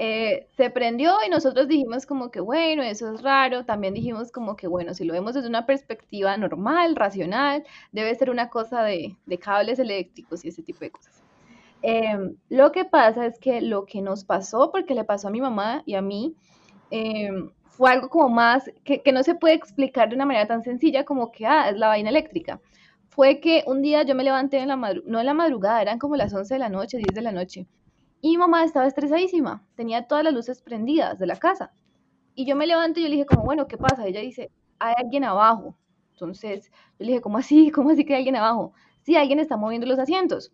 Eh, 0.00 0.46
se 0.56 0.70
prendió 0.70 1.16
y 1.26 1.28
nosotros 1.28 1.66
dijimos 1.66 2.06
como 2.06 2.30
que 2.30 2.38
bueno, 2.38 2.84
eso 2.84 3.12
es 3.12 3.20
raro, 3.20 3.64
también 3.64 3.94
dijimos 3.94 4.30
como 4.30 4.54
que 4.54 4.68
bueno, 4.68 4.94
si 4.94 5.02
lo 5.04 5.12
vemos 5.12 5.34
desde 5.34 5.48
una 5.48 5.66
perspectiva 5.66 6.36
normal, 6.36 6.94
racional, 6.94 7.64
debe 7.90 8.14
ser 8.14 8.30
una 8.30 8.48
cosa 8.48 8.84
de, 8.84 9.16
cables 9.40 9.80
eléctricos 9.80 10.44
y 10.44 10.48
ese 10.50 10.62
tipo 10.62 10.78
de 10.80 10.92
cosas. 10.92 11.20
Eh, 11.82 12.16
lo 12.48 12.70
que 12.70 12.84
pasa 12.84 13.26
es 13.26 13.40
que 13.40 13.60
lo 13.60 13.86
que 13.86 14.00
nos 14.00 14.22
pasó, 14.22 14.70
porque 14.70 14.94
le 14.94 15.02
pasó 15.02 15.26
a 15.26 15.30
mi 15.32 15.40
mamá 15.40 15.82
y 15.84 15.96
a 15.96 16.00
mí, 16.00 16.32
eh, 16.92 17.32
fue 17.66 17.90
algo 17.90 18.08
como 18.08 18.28
más 18.28 18.70
que, 18.84 19.02
que, 19.02 19.10
no 19.10 19.24
se 19.24 19.34
puede 19.34 19.54
explicar 19.54 20.10
de 20.10 20.14
una 20.14 20.26
manera 20.26 20.46
tan 20.46 20.62
sencilla 20.62 21.04
como 21.04 21.32
que, 21.32 21.44
ah, 21.44 21.70
es 21.70 21.76
la 21.76 21.88
vaina 21.88 22.10
eléctrica. 22.10 22.60
Fue 23.08 23.40
que 23.40 23.64
un 23.66 23.82
día 23.82 24.04
yo 24.04 24.14
me 24.14 24.22
levanté 24.22 24.58
en 24.58 24.68
la 24.68 24.76
no 24.76 25.18
en 25.18 25.26
la 25.26 25.34
madrugada, 25.34 25.82
eran 25.82 25.98
como 25.98 26.14
las 26.14 26.32
11 26.32 26.54
de 26.54 26.60
la 26.60 26.68
noche, 26.68 26.98
10 26.98 27.14
de 27.14 27.22
la 27.22 27.32
noche, 27.32 27.66
y 28.20 28.30
mi 28.30 28.38
mamá 28.38 28.64
estaba 28.64 28.86
estresadísima, 28.86 29.64
tenía 29.74 30.06
todas 30.06 30.24
las 30.24 30.34
luces 30.34 30.62
prendidas 30.62 31.18
de 31.18 31.26
la 31.26 31.36
casa. 31.36 31.72
Y 32.34 32.46
yo 32.46 32.56
me 32.56 32.66
levanto 32.66 33.00
y 33.00 33.04
yo 33.04 33.08
le 33.08 33.16
dije 33.16 33.26
como, 33.26 33.44
bueno, 33.44 33.66
¿qué 33.66 33.78
pasa? 33.78 34.06
Ella 34.06 34.20
dice, 34.20 34.50
hay 34.78 34.94
alguien 34.96 35.24
abajo. 35.24 35.76
Entonces 36.12 36.70
yo 36.98 37.04
le 37.04 37.06
dije, 37.06 37.20
¿cómo 37.20 37.38
así? 37.38 37.70
¿Cómo 37.72 37.90
así 37.90 38.04
que 38.04 38.14
hay 38.14 38.18
alguien 38.18 38.36
abajo? 38.36 38.72
Sí, 39.02 39.16
alguien 39.16 39.38
está 39.40 39.56
moviendo 39.56 39.86
los 39.86 39.98
asientos. 39.98 40.52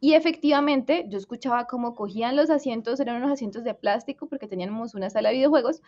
Y 0.00 0.14
efectivamente, 0.14 1.06
yo 1.08 1.18
escuchaba 1.18 1.66
cómo 1.66 1.94
cogían 1.94 2.34
los 2.34 2.50
asientos, 2.50 2.98
eran 2.98 3.16
unos 3.16 3.30
asientos 3.30 3.62
de 3.62 3.74
plástico 3.74 4.26
porque 4.26 4.48
teníamos 4.48 4.94
una 4.94 5.10
sala 5.10 5.28
de 5.28 5.36
videojuegos, 5.36 5.80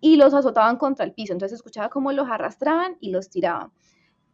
y 0.00 0.16
los 0.16 0.34
azotaban 0.34 0.76
contra 0.76 1.04
el 1.04 1.12
piso. 1.12 1.32
Entonces 1.32 1.56
escuchaba 1.56 1.90
cómo 1.90 2.12
los 2.12 2.28
arrastraban 2.28 2.96
y 3.00 3.10
los 3.10 3.30
tiraban. 3.30 3.70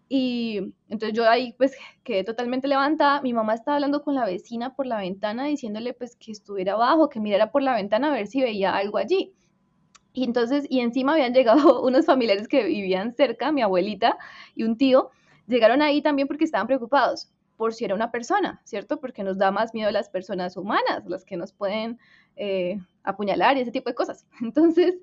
Y 0.08 0.74
entonces 0.88 1.16
yo 1.16 1.28
ahí 1.28 1.52
pues 1.58 1.74
quedé 2.04 2.24
totalmente 2.24 2.68
levantada. 2.68 3.20
Mi 3.22 3.32
mamá 3.32 3.54
estaba 3.54 3.76
hablando 3.76 4.02
con 4.02 4.14
la 4.14 4.24
vecina 4.24 4.74
por 4.74 4.86
la 4.86 4.98
ventana 4.98 5.44
diciéndole 5.46 5.94
pues 5.94 6.16
que 6.16 6.32
estuviera 6.32 6.74
abajo, 6.74 7.08
que 7.08 7.20
mirara 7.20 7.50
por 7.50 7.62
la 7.62 7.74
ventana 7.74 8.08
a 8.08 8.12
ver 8.12 8.26
si 8.26 8.40
veía 8.40 8.76
algo 8.76 8.98
allí. 8.98 9.34
Y 10.12 10.24
entonces, 10.24 10.66
y 10.70 10.80
encima 10.80 11.12
habían 11.12 11.34
llegado 11.34 11.82
unos 11.82 12.06
familiares 12.06 12.48
que 12.48 12.64
vivían 12.64 13.12
cerca, 13.12 13.52
mi 13.52 13.62
abuelita 13.62 14.16
y 14.54 14.64
un 14.64 14.76
tío, 14.78 15.10
llegaron 15.46 15.82
ahí 15.82 16.02
también 16.02 16.28
porque 16.28 16.44
estaban 16.44 16.66
preocupados 16.66 17.30
por 17.56 17.74
si 17.74 17.84
era 17.84 17.94
una 17.94 18.10
persona, 18.10 18.60
¿cierto? 18.64 19.00
Porque 19.00 19.24
nos 19.24 19.38
da 19.38 19.50
más 19.50 19.74
miedo 19.74 19.90
las 19.90 20.08
personas 20.08 20.56
humanas, 20.56 21.04
las 21.06 21.24
que 21.24 21.36
nos 21.36 21.52
pueden 21.52 21.98
eh, 22.36 22.78
apuñalar 23.02 23.56
y 23.56 23.60
ese 23.60 23.72
tipo 23.72 23.88
de 23.88 23.94
cosas. 23.94 24.26
Entonces, 24.40 24.96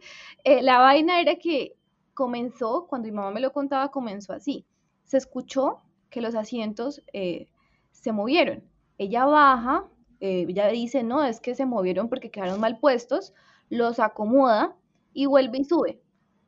eh, 0.43 0.61
la 0.61 0.79
vaina 0.79 1.19
era 1.19 1.35
que 1.35 1.75
comenzó, 2.13 2.87
cuando 2.87 3.07
mi 3.07 3.11
mamá 3.11 3.31
me 3.31 3.41
lo 3.41 3.51
contaba, 3.51 3.89
comenzó 3.91 4.33
así. 4.33 4.65
Se 5.03 5.17
escuchó 5.17 5.81
que 6.09 6.21
los 6.21 6.35
asientos 6.35 7.03
eh, 7.13 7.47
se 7.91 8.11
movieron. 8.11 8.63
Ella 8.97 9.25
baja, 9.25 9.87
ella 10.19 10.67
dice, 10.67 11.03
no, 11.03 11.23
es 11.25 11.41
que 11.41 11.55
se 11.55 11.65
movieron 11.65 12.07
porque 12.07 12.31
quedaron 12.31 12.59
mal 12.59 12.79
puestos, 12.79 13.33
los 13.69 13.99
acomoda 13.99 14.75
y 15.13 15.25
vuelve 15.25 15.59
y 15.59 15.63
sube. 15.65 16.01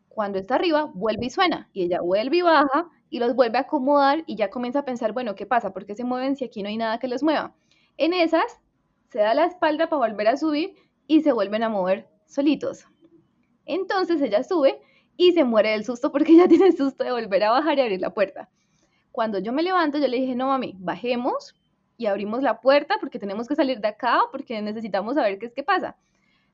Cuando 0.07 0.39
está 0.39 0.55
arriba, 0.55 0.91
vuelve 0.93 1.25
y 1.25 1.29
suena. 1.29 1.69
Y 1.73 1.83
ella 1.83 2.01
vuelve 2.01 2.37
y 2.37 2.41
baja 2.41 2.89
y 3.09 3.19
los 3.19 3.35
vuelve 3.35 3.57
a 3.57 3.61
acomodar 3.61 4.23
y 4.27 4.35
ya 4.35 4.49
comienza 4.49 4.79
a 4.79 4.85
pensar, 4.85 5.11
bueno, 5.11 5.35
¿qué 5.35 5.45
pasa? 5.45 5.73
¿Por 5.73 5.85
qué 5.85 5.95
se 5.95 6.03
mueven 6.03 6.35
si 6.35 6.45
aquí 6.45 6.63
no 6.63 6.69
hay 6.69 6.77
nada 6.77 6.99
que 6.99 7.07
los 7.07 7.23
mueva? 7.23 7.53
En 7.97 8.13
esas, 8.13 8.59
se 9.09 9.19
da 9.19 9.33
la 9.33 9.45
espalda 9.45 9.89
para 9.89 10.07
volver 10.07 10.27
a 10.27 10.37
subir 10.37 10.75
y 11.07 11.21
se 11.21 11.31
vuelven 11.31 11.63
a 11.63 11.69
mover 11.69 12.07
solitos. 12.25 12.85
Entonces 13.65 14.21
ella 14.21 14.43
sube 14.43 14.79
y 15.17 15.31
se 15.33 15.43
muere 15.43 15.71
del 15.71 15.85
susto 15.85 16.11
porque 16.11 16.33
ella 16.33 16.47
tiene 16.49 16.71
susto 16.71 17.03
de 17.03 17.11
volver 17.11 17.43
a 17.43 17.51
bajar 17.51 17.77
y 17.77 17.81
abrir 17.81 18.01
la 18.01 18.13
puerta. 18.13 18.49
Cuando 19.11 19.39
yo 19.39 19.53
me 19.53 19.63
levanto, 19.63 19.97
yo 19.97 20.07
le 20.07 20.17
dije, 20.17 20.35
no 20.35 20.47
mami, 20.47 20.75
bajemos 20.77 21.55
y 21.97 22.07
abrimos 22.07 22.43
la 22.43 22.59
puerta 22.59 22.95
porque 22.99 23.19
tenemos 23.19 23.47
que 23.47 23.55
salir 23.55 23.79
de 23.79 23.87
acá 23.87 24.19
porque 24.31 24.61
necesitamos 24.61 25.15
saber 25.15 25.39
qué 25.39 25.45
es 25.45 25.53
que 25.53 25.63
pasa. 25.63 25.95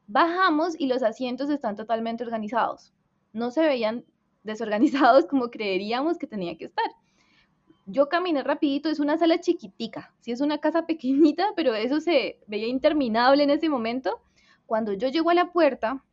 Bajamos 0.07 0.79
y 0.79 0.87
los 0.87 1.03
asientos 1.03 1.49
están 1.49 1.75
totalmente 1.75 2.23
organizados. 2.23 2.93
No 3.33 3.49
se 3.49 3.61
veían 3.61 4.05
desorganizados 4.43 5.25
como 5.25 5.49
creeríamos 5.49 6.17
que 6.17 6.27
tenía 6.27 6.57
que 6.57 6.65
estar. 6.65 6.85
Yo 7.85 8.09
caminé 8.09 8.43
rapidito, 8.43 8.89
es 8.89 8.99
una 8.99 9.17
sala 9.17 9.39
chiquitica, 9.39 10.13
sí 10.19 10.31
es 10.31 10.41
una 10.41 10.59
casa 10.59 10.85
pequeñita, 10.85 11.47
pero 11.55 11.73
eso 11.73 11.99
se 11.99 12.39
veía 12.47 12.67
interminable 12.67 13.43
en 13.43 13.49
ese 13.49 13.69
momento. 13.69 14.21
Cuando 14.65 14.93
yo 14.93 15.09
llego 15.09 15.29
a 15.29 15.33
la 15.33 15.51
puerta 15.51 16.03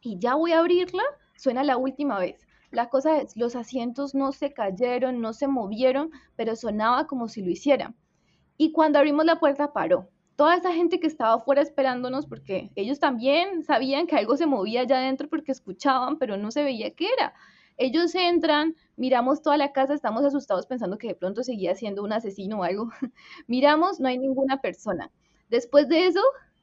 y 0.00 0.18
ya 0.18 0.34
voy 0.34 0.52
a 0.52 0.58
abrirla, 0.58 1.04
suena 1.36 1.64
la 1.64 1.76
última 1.76 2.18
vez. 2.18 2.46
La 2.70 2.88
cosa 2.88 3.18
es, 3.20 3.36
los 3.36 3.54
asientos 3.56 4.14
no 4.14 4.32
se 4.32 4.52
cayeron, 4.52 5.20
no 5.20 5.32
se 5.32 5.46
movieron, 5.46 6.10
pero 6.36 6.56
sonaba 6.56 7.06
como 7.06 7.28
si 7.28 7.42
lo 7.42 7.50
hicieran. 7.50 7.94
Y 8.56 8.72
cuando 8.72 8.98
abrimos 8.98 9.24
la 9.24 9.38
puerta 9.38 9.72
paró. 9.72 10.08
Toda 10.36 10.56
esa 10.56 10.72
gente 10.72 10.98
que 10.98 11.06
estaba 11.06 11.34
afuera 11.34 11.62
esperándonos, 11.62 12.26
porque 12.26 12.72
ellos 12.74 12.98
también 12.98 13.62
sabían 13.62 14.08
que 14.08 14.16
algo 14.16 14.36
se 14.36 14.46
movía 14.46 14.80
allá 14.80 14.98
adentro 14.98 15.28
porque 15.28 15.52
escuchaban, 15.52 16.18
pero 16.18 16.36
no 16.36 16.50
se 16.50 16.64
veía 16.64 16.90
qué 16.94 17.06
era. 17.16 17.34
Ellos 17.76 18.14
entran, 18.14 18.74
miramos 18.96 19.42
toda 19.42 19.56
la 19.56 19.72
casa, 19.72 19.94
estamos 19.94 20.24
asustados 20.24 20.66
pensando 20.66 20.98
que 20.98 21.08
de 21.08 21.14
pronto 21.14 21.42
seguía 21.44 21.74
siendo 21.74 22.02
un 22.02 22.12
asesino 22.12 22.60
o 22.60 22.62
algo. 22.64 22.90
miramos, 23.46 24.00
no 24.00 24.08
hay 24.08 24.18
ninguna 24.18 24.60
persona. 24.60 25.10
Después 25.48 25.88
de 25.88 26.06
eso, 26.06 26.20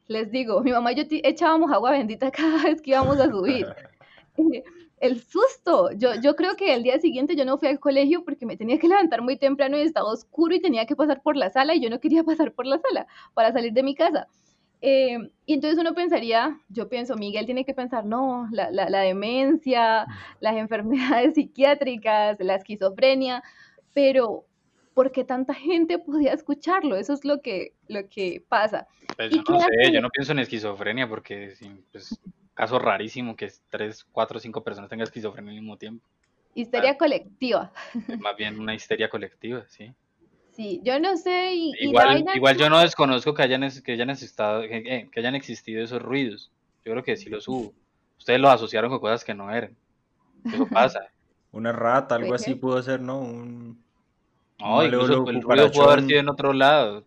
les 0.08 0.32
digo, 0.32 0.62
mi 0.62 0.72
mamá 0.72 0.92
y 0.92 0.96
yo 0.96 1.04
echábamos 1.10 1.72
agua 1.72 1.92
bendita 1.92 2.32
cada 2.32 2.64
vez 2.64 2.82
que 2.82 2.92
íbamos 2.92 3.20
a 3.20 3.30
subir. 3.30 3.68
el 5.02 5.20
susto. 5.20 5.92
Yo, 5.94 6.16
yo 6.22 6.36
creo 6.36 6.56
que 6.56 6.74
el 6.74 6.84
día 6.84 7.00
siguiente 7.00 7.36
yo 7.36 7.44
no 7.44 7.58
fui 7.58 7.68
al 7.68 7.80
colegio 7.80 8.24
porque 8.24 8.46
me 8.46 8.56
tenía 8.56 8.80
que 8.80 8.88
levantar 8.88 9.22
muy 9.22 9.38
temprano 9.38 9.78
y 9.78 9.82
estaba 9.82 10.12
oscuro 10.12 10.56
y 10.56 10.62
tenía 10.62 10.86
que 10.86 10.96
pasar 10.96 11.22
por 11.22 11.36
la 11.36 11.50
sala 11.50 11.76
y 11.76 11.82
yo 11.82 11.90
no 11.90 12.00
quería 12.00 12.24
pasar 12.24 12.54
por 12.54 12.66
la 12.66 12.80
sala 12.80 13.08
para 13.34 13.52
salir 13.52 13.74
de 13.74 13.84
mi 13.84 13.96
casa. 13.96 14.28
Eh, 14.84 15.18
y 15.46 15.54
entonces 15.54 15.78
uno 15.80 15.94
pensaría, 15.94 16.60
yo 16.70 16.90
pienso, 16.90 17.16
Miguel 17.16 17.46
tiene 17.46 17.66
que 17.66 17.76
pensar, 17.76 18.04
no, 18.04 18.48
la, 18.52 18.72
la, 18.72 19.02
demencia, 19.02 20.08
las 20.40 20.56
enfermedades 20.56 21.36
psiquiátricas, 21.36 22.38
la 22.40 22.56
esquizofrenia, 22.56 23.44
pero 23.94 24.46
¿por 24.96 25.12
qué 25.12 25.24
tanta 25.24 25.54
gente 25.54 26.00
podía 26.00 26.34
escucharlo? 26.34 26.96
Eso 26.96 27.14
es 27.14 27.24
lo 27.24 27.42
que, 27.42 27.74
lo 27.88 28.10
que 28.10 28.44
pasa. 28.50 28.88
Pues 29.16 29.30
yo 29.30 29.44
no 29.48 29.60
sé, 29.60 29.92
yo 29.94 30.02
no 30.02 30.10
pienso 30.10 30.32
en 30.32 30.40
esquizofrenia 30.40 31.08
porque 31.08 31.54
pues, 31.92 32.20
caso 32.62 32.78
rarísimo 32.78 33.36
que 33.36 33.52
tres, 33.72 34.06
cuatro, 34.12 34.40
cinco 34.40 34.64
personas 34.64 34.88
tengan 34.88 35.06
esquizofrenia 35.06 35.50
al 35.50 35.58
mismo 35.58 35.78
tiempo. 35.78 36.06
Histeria 36.54 36.96
colectiva. 36.96 37.74
Más 38.20 38.38
bien 38.38 38.60
una 38.60 38.76
histeria 38.76 39.10
colectiva, 39.10 39.66
sí. 39.68 39.92
Sí, 40.52 40.80
yo 40.84 41.00
no 41.00 41.18
sé. 41.18 41.56
igual, 41.56 42.24
igual 42.36 42.58
yo 42.58 42.70
no 42.70 42.80
desconozco 42.80 43.34
que 43.34 43.42
hayan, 43.42 43.68
que 43.84 43.94
hayan, 43.94 44.12
existado, 44.12 44.62
que, 44.62 45.10
hayan 45.16 45.34
existido 45.34 45.84
esos 45.84 46.04
ruidos. 46.04 46.52
Yo 46.86 46.92
creo 46.92 47.04
que 47.04 47.18
sí 47.18 47.32
los 47.32 47.48
hubo. 47.48 47.74
Ustedes 48.20 48.40
los 48.40 48.52
asociaron 48.52 48.92
con 48.92 49.00
cosas 49.00 49.26
que 49.26 49.34
no 49.34 49.52
eran. 49.52 49.76
Eso 50.46 50.68
pasa. 50.70 51.08
Una 51.52 51.72
rata, 51.72 52.14
algo 52.14 52.36
así 52.36 52.54
pudo 52.54 52.80
ser, 52.84 53.02
¿no? 53.02 53.22
Un... 53.22 53.84
No, 54.60 54.86
incluso 54.86 55.28
el 55.28 55.42
ruido 55.42 55.72
pudo 55.72 55.90
haber 55.90 56.06
sido 56.06 56.20
en 56.20 56.30
otro 56.30 56.54
lado. 56.54 57.04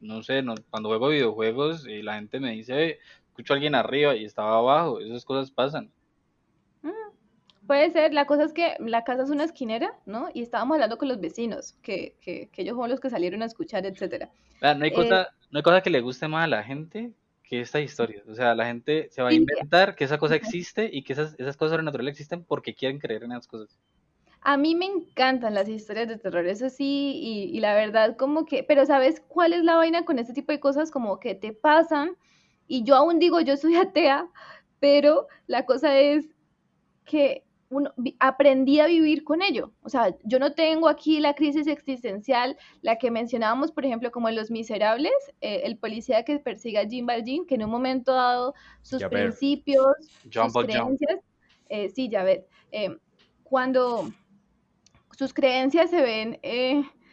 no 0.00 0.22
sé, 0.22 0.42
no, 0.42 0.54
cuando 0.68 0.90
juego 0.90 1.08
videojuegos 1.08 1.86
y 1.86 2.02
la 2.02 2.16
gente 2.16 2.40
me 2.40 2.50
dice, 2.52 2.98
escucho 3.38 3.52
a 3.52 3.56
alguien 3.56 3.76
arriba 3.76 4.16
y 4.16 4.24
estaba 4.24 4.58
abajo, 4.58 4.98
esas 4.98 5.24
cosas 5.24 5.52
pasan. 5.52 5.92
Puede 7.68 7.90
ser, 7.90 8.14
la 8.14 8.26
cosa 8.26 8.44
es 8.44 8.54
que 8.54 8.76
la 8.80 9.04
casa 9.04 9.24
es 9.24 9.30
una 9.30 9.44
esquinera, 9.44 9.92
¿no? 10.06 10.30
Y 10.32 10.40
estábamos 10.40 10.76
hablando 10.76 10.96
con 10.96 11.06
los 11.06 11.20
vecinos, 11.20 11.76
que, 11.82 12.16
que, 12.22 12.48
que 12.50 12.62
ellos 12.62 12.74
fueron 12.74 12.90
los 12.90 12.98
que 12.98 13.10
salieron 13.10 13.42
a 13.42 13.44
escuchar, 13.44 13.84
etcétera. 13.84 14.30
no, 14.62 14.84
hay 14.84 14.90
cosa, 14.90 15.22
eh, 15.22 15.26
no 15.50 15.58
hay 15.58 15.62
cosa 15.62 15.82
que 15.82 15.90
le 15.90 16.00
guste 16.00 16.26
más 16.28 16.44
a 16.44 16.48
la 16.48 16.62
gente 16.62 17.12
que 17.42 17.60
esta 17.60 17.78
historia. 17.78 18.22
O 18.26 18.34
sea, 18.34 18.54
la 18.54 18.64
gente 18.64 19.08
se 19.10 19.20
va 19.22 19.28
a 19.28 19.34
inventar 19.34 19.94
que 19.96 20.04
esa 20.04 20.16
cosa 20.16 20.34
existe 20.34 20.88
y 20.90 21.02
que 21.02 21.12
esas, 21.12 21.34
esas 21.38 21.58
cosas 21.58 21.72
sobrenaturales 21.72 22.12
existen 22.12 22.42
porque 22.42 22.74
quieren 22.74 22.98
creer 22.98 23.24
en 23.24 23.32
esas 23.32 23.46
cosas. 23.46 23.78
A 24.40 24.56
mí 24.56 24.74
me 24.74 24.86
encantan 24.86 25.52
las 25.52 25.68
historias 25.68 26.08
de 26.08 26.16
terror, 26.16 26.46
eso 26.46 26.70
sí, 26.70 27.20
y, 27.22 27.54
y, 27.54 27.60
la 27.60 27.74
verdad 27.74 28.16
como 28.16 28.46
que, 28.46 28.62
pero 28.62 28.86
¿sabes 28.86 29.20
cuál 29.28 29.52
es 29.52 29.62
la 29.62 29.76
vaina 29.76 30.06
con 30.06 30.18
este 30.18 30.32
tipo 30.32 30.52
de 30.52 30.60
cosas? 30.60 30.90
Como 30.90 31.20
que 31.20 31.34
te 31.34 31.52
pasan, 31.52 32.16
y 32.68 32.84
yo 32.84 32.94
aún 32.94 33.18
digo, 33.18 33.40
yo 33.40 33.56
soy 33.56 33.74
atea, 33.76 34.28
pero 34.78 35.26
la 35.46 35.66
cosa 35.66 35.98
es 35.98 36.26
que 37.04 37.42
aprendí 38.18 38.80
a 38.80 38.86
vivir 38.86 39.24
con 39.24 39.42
ello. 39.42 39.72
O 39.82 39.88
sea, 39.88 40.16
yo 40.24 40.38
no 40.38 40.54
tengo 40.54 40.88
aquí 40.88 41.20
la 41.20 41.34
crisis 41.34 41.66
existencial, 41.66 42.56
la 42.80 42.96
que 42.96 43.10
mencionábamos, 43.10 43.72
por 43.72 43.84
ejemplo, 43.84 44.10
como 44.10 44.28
en 44.28 44.36
Los 44.36 44.50
Miserables, 44.50 45.12
eh, 45.40 45.62
el 45.64 45.76
policía 45.76 46.24
que 46.24 46.38
persigue 46.38 46.78
a 46.78 46.88
Jim 46.88 47.06
Valjean, 47.06 47.46
que 47.46 47.56
en 47.56 47.64
un 47.64 47.70
momento 47.70 48.14
dado 48.14 48.54
sus 48.82 49.04
principios, 49.04 49.96
sus 50.30 50.52
creencias, 50.52 51.20
eh, 51.68 51.90
sí, 51.90 52.08
ya 52.08 52.22
ves, 52.22 52.46
eh, 52.72 52.96
cuando 53.42 54.08
sus 55.10 55.34
creencias 55.34 55.90
se 55.90 56.00
ven 56.00 56.38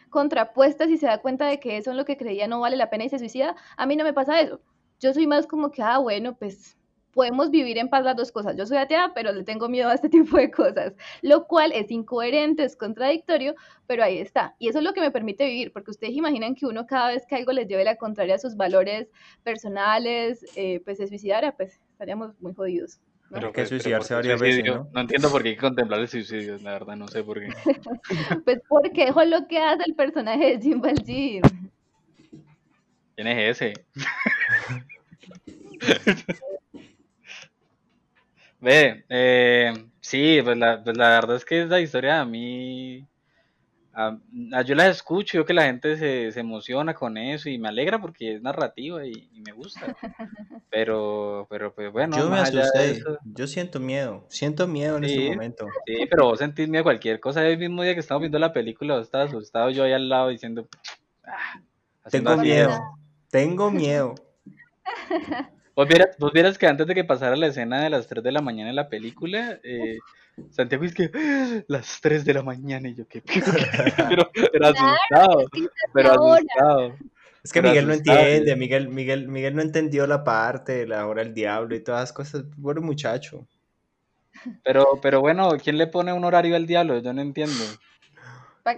contrapuestas 0.08 0.88
y 0.88 0.96
se 0.96 1.06
da 1.06 1.20
cuenta 1.20 1.46
de 1.46 1.60
que 1.60 1.76
eso 1.76 1.90
es 1.90 1.96
lo 1.96 2.04
que 2.04 2.16
creía 2.16 2.46
no 2.46 2.60
vale 2.60 2.76
la 2.76 2.88
pena 2.88 3.04
y 3.04 3.10
se 3.10 3.18
suicida, 3.18 3.56
a 3.76 3.84
mí 3.84 3.96
no 3.96 4.04
me 4.04 4.14
pasa 4.14 4.40
eso. 4.40 4.60
Yo 5.00 5.12
soy 5.12 5.26
más 5.26 5.46
como 5.46 5.70
que, 5.70 5.82
ah, 5.82 5.98
bueno, 5.98 6.36
pues 6.36 6.76
podemos 7.16 7.50
vivir 7.50 7.78
en 7.78 7.88
paz 7.88 8.04
las 8.04 8.14
dos 8.14 8.30
cosas. 8.30 8.56
Yo 8.58 8.66
soy 8.66 8.76
atea, 8.76 9.12
pero 9.14 9.32
le 9.32 9.42
tengo 9.42 9.70
miedo 9.70 9.88
a 9.88 9.94
este 9.94 10.08
tipo 10.10 10.36
de 10.36 10.50
cosas, 10.50 10.92
lo 11.22 11.46
cual 11.46 11.72
es 11.72 11.90
incoherente, 11.90 12.62
es 12.62 12.76
contradictorio, 12.76 13.54
pero 13.86 14.04
ahí 14.04 14.18
está. 14.18 14.54
Y 14.58 14.68
eso 14.68 14.78
es 14.78 14.84
lo 14.84 14.92
que 14.92 15.00
me 15.00 15.10
permite 15.10 15.46
vivir, 15.46 15.72
porque 15.72 15.90
ustedes 15.90 16.14
imaginan 16.14 16.54
que 16.54 16.66
uno 16.66 16.86
cada 16.86 17.08
vez 17.08 17.24
que 17.26 17.34
algo 17.34 17.52
les 17.52 17.66
lleve 17.66 17.84
la 17.84 17.96
contraria 17.96 18.34
a 18.34 18.38
sus 18.38 18.54
valores 18.54 19.08
personales, 19.42 20.44
eh, 20.56 20.82
pues 20.84 20.98
se 20.98 21.08
suicidara, 21.08 21.56
pues 21.56 21.80
estaríamos 21.92 22.38
muy 22.38 22.52
jodidos. 22.52 23.00
¿no? 23.30 23.36
Pero 23.36 23.52
que 23.52 23.64
suicidarse 23.64 24.14
varias 24.14 24.38
veces, 24.38 24.64
¿no? 24.66 24.86
¿no? 24.92 25.00
entiendo 25.00 25.30
por 25.30 25.42
qué 25.42 25.48
hay 25.48 25.54
que 25.54 25.60
contemplar 25.62 26.00
el 26.00 26.08
suicidio, 26.08 26.58
la 26.58 26.72
verdad, 26.72 26.96
no 26.96 27.08
sé 27.08 27.24
por 27.24 27.40
qué. 27.40 27.48
pues 28.44 28.60
porque 28.68 29.04
eso 29.04 29.22
es 29.22 29.30
lo 29.30 29.48
que 29.48 29.58
hace 29.58 29.84
el 29.86 29.94
personaje 29.94 30.58
de 30.58 30.60
Jim 30.60 30.82
Valjean. 30.82 31.42
¿Quién 33.16 33.28
es 33.28 33.62
ese? 33.62 33.72
Ve, 38.60 39.04
eh, 39.08 39.72
sí, 40.00 40.40
pues 40.42 40.56
la, 40.56 40.82
pues 40.82 40.96
la 40.96 41.08
verdad 41.10 41.36
es 41.36 41.44
que 41.44 41.62
esa 41.62 41.80
historia 41.80 42.20
a 42.20 42.24
mí, 42.24 43.06
yo 44.64 44.74
la 44.74 44.88
escucho, 44.88 45.38
yo 45.38 45.46
que 45.46 45.54
la 45.54 45.64
gente 45.64 45.96
se, 45.96 46.32
se, 46.32 46.40
emociona 46.40 46.92
con 46.94 47.16
eso 47.16 47.48
y 47.48 47.58
me 47.58 47.68
alegra 47.68 47.98
porque 47.98 48.34
es 48.34 48.42
narrativa 48.42 49.06
y, 49.06 49.30
me 49.46 49.52
gusta. 49.52 49.80
Pero, 50.68 51.46
pero 51.48 51.72
pues 51.72 51.90
bueno, 51.90 52.18
yo 52.18 52.28
me 52.28 52.38
asusté, 52.38 53.02
yo 53.24 53.46
siento 53.46 53.80
miedo, 53.80 54.26
siento 54.28 54.66
miedo 54.66 54.98
en 54.98 55.04
este 55.04 55.30
momento. 55.30 55.66
Sí, 55.86 56.06
pero 56.10 56.24
vos 56.24 56.38
sentís 56.38 56.68
miedo 56.68 56.80
a 56.80 56.84
cualquier 56.84 57.18
cosa. 57.18 57.46
El 57.46 57.56
mismo 57.56 57.82
día 57.82 57.94
que 57.94 58.00
estamos 58.00 58.20
viendo 58.20 58.38
la 58.38 58.52
película, 58.52 58.96
vos 58.96 59.04
estabas 59.04 59.28
asustado, 59.28 59.70
yo 59.70 59.84
ahí 59.84 59.92
al 59.92 60.08
lado 60.08 60.28
diciendo, 60.28 60.68
ah, 61.24 61.62
tengo 62.10 62.36
miedo. 62.36 62.78
Tengo 63.30 63.70
miedo. 63.70 64.14
Vos 65.74 65.86
vieras, 65.88 66.16
vos 66.18 66.32
vieras 66.32 66.56
que 66.58 66.66
antes 66.66 66.86
de 66.86 66.94
que 66.94 67.04
pasara 67.04 67.36
la 67.36 67.48
escena 67.48 67.82
de 67.82 67.90
las 67.90 68.06
3 68.06 68.22
de 68.24 68.32
la 68.32 68.40
mañana 68.40 68.70
en 68.70 68.76
la 68.76 68.88
película, 68.88 69.60
eh, 69.62 69.98
Santiago 70.50 70.84
es 70.84 70.94
que 70.94 71.10
"Ah, 71.14 71.62
las 71.68 72.00
3 72.00 72.24
de 72.24 72.34
la 72.34 72.42
mañana 72.42 72.88
y 72.88 72.94
yo 72.94 73.06
que 73.08 73.22
pero, 74.08 74.30
pero 74.52 74.66
asustado, 74.66 75.44
pero 75.92 76.10
asustado. 76.12 76.94
Es 77.44 77.52
que 77.52 77.60
Pero 77.62 77.68
Miguel 77.70 77.86
no 77.88 77.92
entiende, 77.94 78.52
sí. 78.54 78.58
Miguel, 78.58 78.88
Miguel, 78.88 79.28
Miguel 79.28 79.54
no 79.54 79.62
entendió 79.62 80.06
la 80.06 80.24
parte 80.24 80.72
de 80.72 80.86
la 80.86 81.06
hora 81.06 81.22
del 81.22 81.34
diablo 81.34 81.76
y 81.76 81.80
todas 81.84 82.02
las 82.02 82.12
cosas. 82.12 82.44
Bueno, 82.56 82.80
muchacho. 82.80 83.46
Pero, 84.64 84.98
pero 85.00 85.20
bueno, 85.20 85.50
¿quién 85.62 85.78
le 85.78 85.86
pone 85.86 86.12
un 86.12 86.24
horario 86.24 86.56
al 86.56 86.66
diablo? 86.66 86.98
Yo 86.98 87.12
no 87.12 87.22
entiendo. 87.22 87.54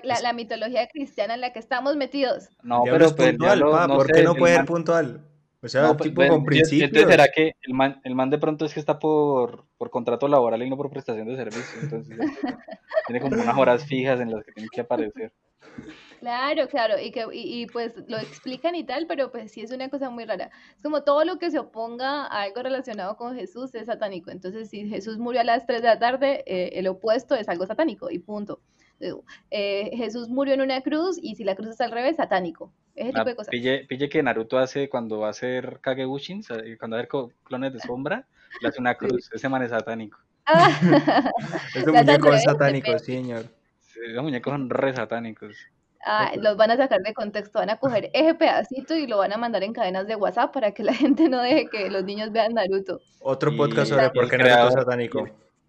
La, 0.02 0.20
la 0.20 0.32
mitología 0.32 0.86
cristiana 0.88 1.34
en 1.34 1.40
la 1.40 1.52
que 1.52 1.58
estamos 1.58 1.96
metidos. 1.96 2.48
No, 2.62 2.82
pero 2.84 3.06
es 3.06 3.12
pues 3.14 3.30
puntual, 3.30 3.60
pa, 3.60 3.86
no 3.86 3.96
¿Por 3.96 4.06
sé, 4.06 4.12
qué 4.12 4.22
no 4.22 4.34
puede 4.34 4.52
ser 4.54 4.60
man- 4.60 4.66
puntual? 4.66 5.24
O 5.60 5.68
sea, 5.68 5.82
no, 5.82 5.96
pues, 5.96 6.10
tipo 6.10 6.20
bueno, 6.20 6.34
con 6.34 6.44
principios. 6.44 6.88
Entonces, 6.88 7.10
¿será 7.10 7.28
que 7.34 7.52
el 7.62 7.74
man, 7.74 8.00
el 8.04 8.14
man 8.14 8.30
de 8.30 8.38
pronto 8.38 8.64
es 8.64 8.72
que 8.74 8.80
está 8.80 8.98
por, 8.98 9.64
por 9.76 9.90
contrato 9.90 10.28
laboral 10.28 10.62
y 10.62 10.70
no 10.70 10.76
por 10.76 10.88
prestación 10.88 11.26
de 11.26 11.36
servicio? 11.36 11.80
Entonces, 11.82 12.16
tiene 13.06 13.20
como 13.20 13.40
unas 13.40 13.56
horas 13.58 13.84
fijas 13.84 14.20
en 14.20 14.30
las 14.30 14.44
que 14.44 14.52
tiene 14.52 14.68
que 14.70 14.80
aparecer. 14.82 15.32
Claro, 16.20 16.68
claro, 16.68 16.98
y 16.98 17.10
que 17.12 17.26
y, 17.32 17.62
y, 17.62 17.66
pues 17.66 17.94
lo 18.08 18.18
explican 18.18 18.74
y 18.74 18.84
tal, 18.84 19.06
pero 19.06 19.30
pues 19.30 19.52
sí 19.52 19.60
es 19.60 19.70
una 19.70 19.88
cosa 19.88 20.10
muy 20.10 20.24
rara. 20.24 20.50
Es 20.76 20.82
como 20.82 21.02
todo 21.02 21.24
lo 21.24 21.38
que 21.38 21.50
se 21.50 21.58
oponga 21.60 22.26
a 22.26 22.42
algo 22.42 22.62
relacionado 22.62 23.16
con 23.16 23.36
Jesús 23.36 23.74
es 23.74 23.86
satánico. 23.86 24.30
Entonces, 24.30 24.68
si 24.68 24.88
Jesús 24.88 25.18
murió 25.18 25.40
a 25.40 25.44
las 25.44 25.66
3 25.66 25.80
de 25.82 25.88
la 25.88 25.98
tarde, 25.98 26.42
eh, 26.46 26.70
el 26.74 26.88
opuesto 26.88 27.34
es 27.36 27.48
algo 27.48 27.66
satánico 27.66 28.10
y 28.10 28.18
punto. 28.18 28.60
Eh, 29.00 29.12
eh, 29.50 29.90
Jesús 29.96 30.28
murió 30.28 30.54
en 30.54 30.60
una 30.60 30.80
cruz 30.82 31.18
y 31.22 31.34
si 31.36 31.44
la 31.44 31.54
cruz 31.54 31.68
está 31.68 31.84
al 31.84 31.92
revés, 31.92 32.16
satánico. 32.16 32.72
Ese 32.94 33.10
tipo 33.10 33.20
Ah, 33.20 33.24
de 33.24 33.36
cosas. 33.36 33.50
pille, 33.50 33.84
pille 33.88 34.08
que 34.08 34.22
Naruto 34.22 34.58
hace 34.58 34.88
cuando 34.88 35.20
va 35.20 35.28
a 35.28 35.30
hacer 35.30 35.78
Kagebushin, 35.80 36.42
sa- 36.42 36.66
y 36.66 36.76
cuando 36.76 36.96
va 36.96 37.02
a 37.02 37.04
hacer 37.04 37.32
clones 37.44 37.72
de 37.72 37.78
sombra, 37.80 38.26
le 38.60 38.68
hace 38.68 38.80
una 38.80 38.94
cruz. 38.96 39.30
Ese 39.32 39.48
man 39.48 39.62
es 39.62 39.70
satánico. 39.70 40.18
Ah, 40.46 40.68
Es 41.74 41.86
un 41.86 41.94
muñeco 41.94 42.36
satánico, 42.38 42.98
señor. 42.98 43.44
Sí, 43.80 44.00
Los 44.08 44.22
muñecos 44.24 44.52
son 44.52 44.68
re 44.70 44.94
satánicos. 44.94 45.54
Ah, 46.04 46.32
los 46.36 46.56
van 46.56 46.70
a 46.70 46.76
sacar 46.76 47.00
de 47.02 47.12
contexto, 47.12 47.58
van 47.58 47.70
a 47.70 47.76
coger 47.76 48.08
ese 48.14 48.34
pedacito 48.34 48.94
y 48.96 49.06
lo 49.08 49.18
van 49.18 49.32
a 49.32 49.36
mandar 49.36 49.62
en 49.64 49.72
cadenas 49.72 50.06
de 50.06 50.14
WhatsApp 50.16 50.52
para 50.52 50.72
que 50.72 50.82
la 50.84 50.92
gente 51.22 51.28
no 51.28 51.40
deje 51.42 51.66
que 51.70 51.90
los 51.90 52.04
niños 52.04 52.32
vean 52.32 52.54
Naruto. 52.54 53.00
Otro 53.20 53.52
Y- 53.52 53.56
podcast 53.56 53.90
sobre 53.90 54.10
por 54.10 54.28
qué 54.30 54.38
Naruto 54.38 54.68
es 54.68 54.74
satánico. 54.74 55.28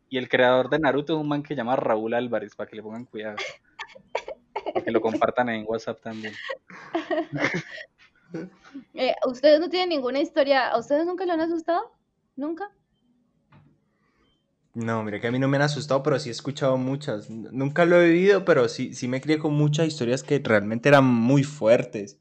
Y 0.10 0.18
el, 0.18 0.28
creador 0.28 0.70
de 0.70 0.80
Naruto 0.80 1.14
es 1.14 1.20
un 1.20 1.28
man 1.28 1.44
que 1.44 1.50
se 1.50 1.56
llama 1.56 1.76
Raúl 1.76 2.14
Álvarez, 2.14 2.56
para 2.56 2.70
que 2.70 2.76
le 2.76 2.84
pongan 2.84 3.06
cuidado. 3.06 3.38
Para 4.74 4.84
que 4.84 4.92
lo 4.92 5.02
compartan 5.02 5.50
en 5.50 5.66
WhatsApp 5.68 6.02
también. 6.02 6.34
Eh, 8.94 9.16
¿ustedes 9.26 9.60
no 9.60 9.70
tienen 9.70 9.90
ninguna 9.90 10.20
historia? 10.20 10.70
¿A 10.70 10.78
ustedes 10.78 11.04
nunca 11.04 11.26
lo 11.26 11.34
han 11.34 11.42
asustado? 11.42 11.92
¿Nunca? 12.36 12.70
No, 14.76 15.04
mira 15.04 15.20
que 15.20 15.28
a 15.28 15.32
mí 15.32 15.40
no 15.40 15.48
me 15.48 15.58
han 15.58 15.64
asustado, 15.64 16.04
pero 16.04 16.20
sí 16.20 16.30
he 16.30 16.32
escuchado 16.32 16.78
muchas. 16.78 17.30
Nunca 17.30 17.86
lo 17.86 18.00
he 18.00 18.10
vivido, 18.10 18.46
pero 18.46 18.70
sí, 18.70 18.94
sí 18.94 19.08
me 19.08 19.20
crié 19.20 19.40
con 19.40 19.54
muchas 19.54 19.88
historias 19.88 20.22
que 20.22 20.40
realmente 20.40 20.90
eran 20.90 21.06
muy 21.06 21.44
fuertes. 21.44 22.20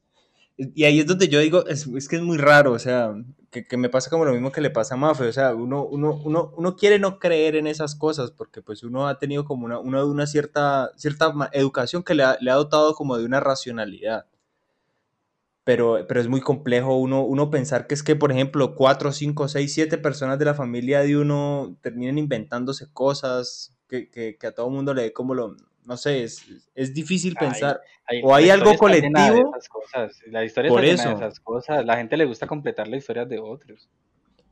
Y 0.61 0.83
ahí 0.83 0.99
es 0.99 1.07
donde 1.07 1.29
yo 1.29 1.39
digo, 1.39 1.65
es, 1.67 1.87
es 1.87 2.09
que 2.09 2.17
es 2.17 2.21
muy 2.21 2.37
raro, 2.37 2.73
o 2.73 2.79
sea, 2.79 3.13
que, 3.49 3.63
que 3.63 3.77
me 3.77 3.87
pasa 3.87 4.09
como 4.09 4.25
lo 4.25 4.33
mismo 4.33 4.51
que 4.51 4.59
le 4.59 4.69
pasa 4.69 4.95
a 4.95 4.97
Mafe, 4.97 5.25
o 5.25 5.31
sea, 5.31 5.55
uno, 5.55 5.85
uno, 5.85 6.19
uno, 6.25 6.51
uno 6.57 6.75
quiere 6.75 6.99
no 6.99 7.17
creer 7.17 7.55
en 7.55 7.65
esas 7.65 7.95
cosas 7.95 8.31
porque 8.31 8.61
pues 8.61 8.83
uno 8.83 9.07
ha 9.07 9.17
tenido 9.19 9.45
como 9.45 9.65
una, 9.65 9.79
una, 9.79 10.03
una 10.03 10.27
cierta, 10.27 10.91
cierta 10.97 11.33
educación 11.53 12.03
que 12.03 12.13
le 12.13 12.23
ha, 12.23 12.37
le 12.41 12.51
ha 12.51 12.55
dotado 12.55 12.93
como 12.93 13.17
de 13.17 13.23
una 13.23 13.39
racionalidad. 13.39 14.25
Pero, 15.63 16.05
pero 16.07 16.19
es 16.19 16.27
muy 16.27 16.41
complejo 16.41 16.97
uno, 16.97 17.23
uno 17.23 17.49
pensar 17.49 17.87
que 17.87 17.93
es 17.93 18.03
que, 18.03 18.15
por 18.17 18.31
ejemplo, 18.31 18.75
cuatro, 18.75 19.13
cinco, 19.13 19.47
seis, 19.47 19.73
siete 19.73 19.97
personas 19.97 20.39
de 20.39 20.45
la 20.45 20.55
familia 20.55 21.01
de 21.01 21.15
uno 21.17 21.77
terminen 21.81 22.17
inventándose 22.17 22.91
cosas 22.91 23.77
que, 23.87 24.09
que, 24.09 24.37
que 24.37 24.47
a 24.47 24.53
todo 24.53 24.69
mundo 24.69 24.93
le 24.93 25.03
dé 25.03 25.13
como 25.13 25.35
lo... 25.35 25.55
No 25.89 25.97
sé, 25.97 26.23
es, 26.23 26.45
es 26.75 26.93
difícil 26.93 27.35
pensar. 27.35 27.81
Hay- 28.05 28.21
O 28.23 28.33
hay 28.35 28.49
algo 28.51 28.75
colectivo. 28.77 29.51
cosas. 29.69 30.21
La 30.27 30.45
historia 30.45 30.69
Por 30.69 30.85
está 30.85 31.01
eso. 31.03 31.09
de 31.09 31.15
esas 31.25 31.39
cosas. 31.39 31.83
La 31.83 31.97
gente 31.97 32.15
le 32.15 32.25
gusta 32.25 32.45
completar 32.45 32.87
las 32.87 32.99
historias 32.99 33.27
de 33.27 33.39
otros. 33.39 33.89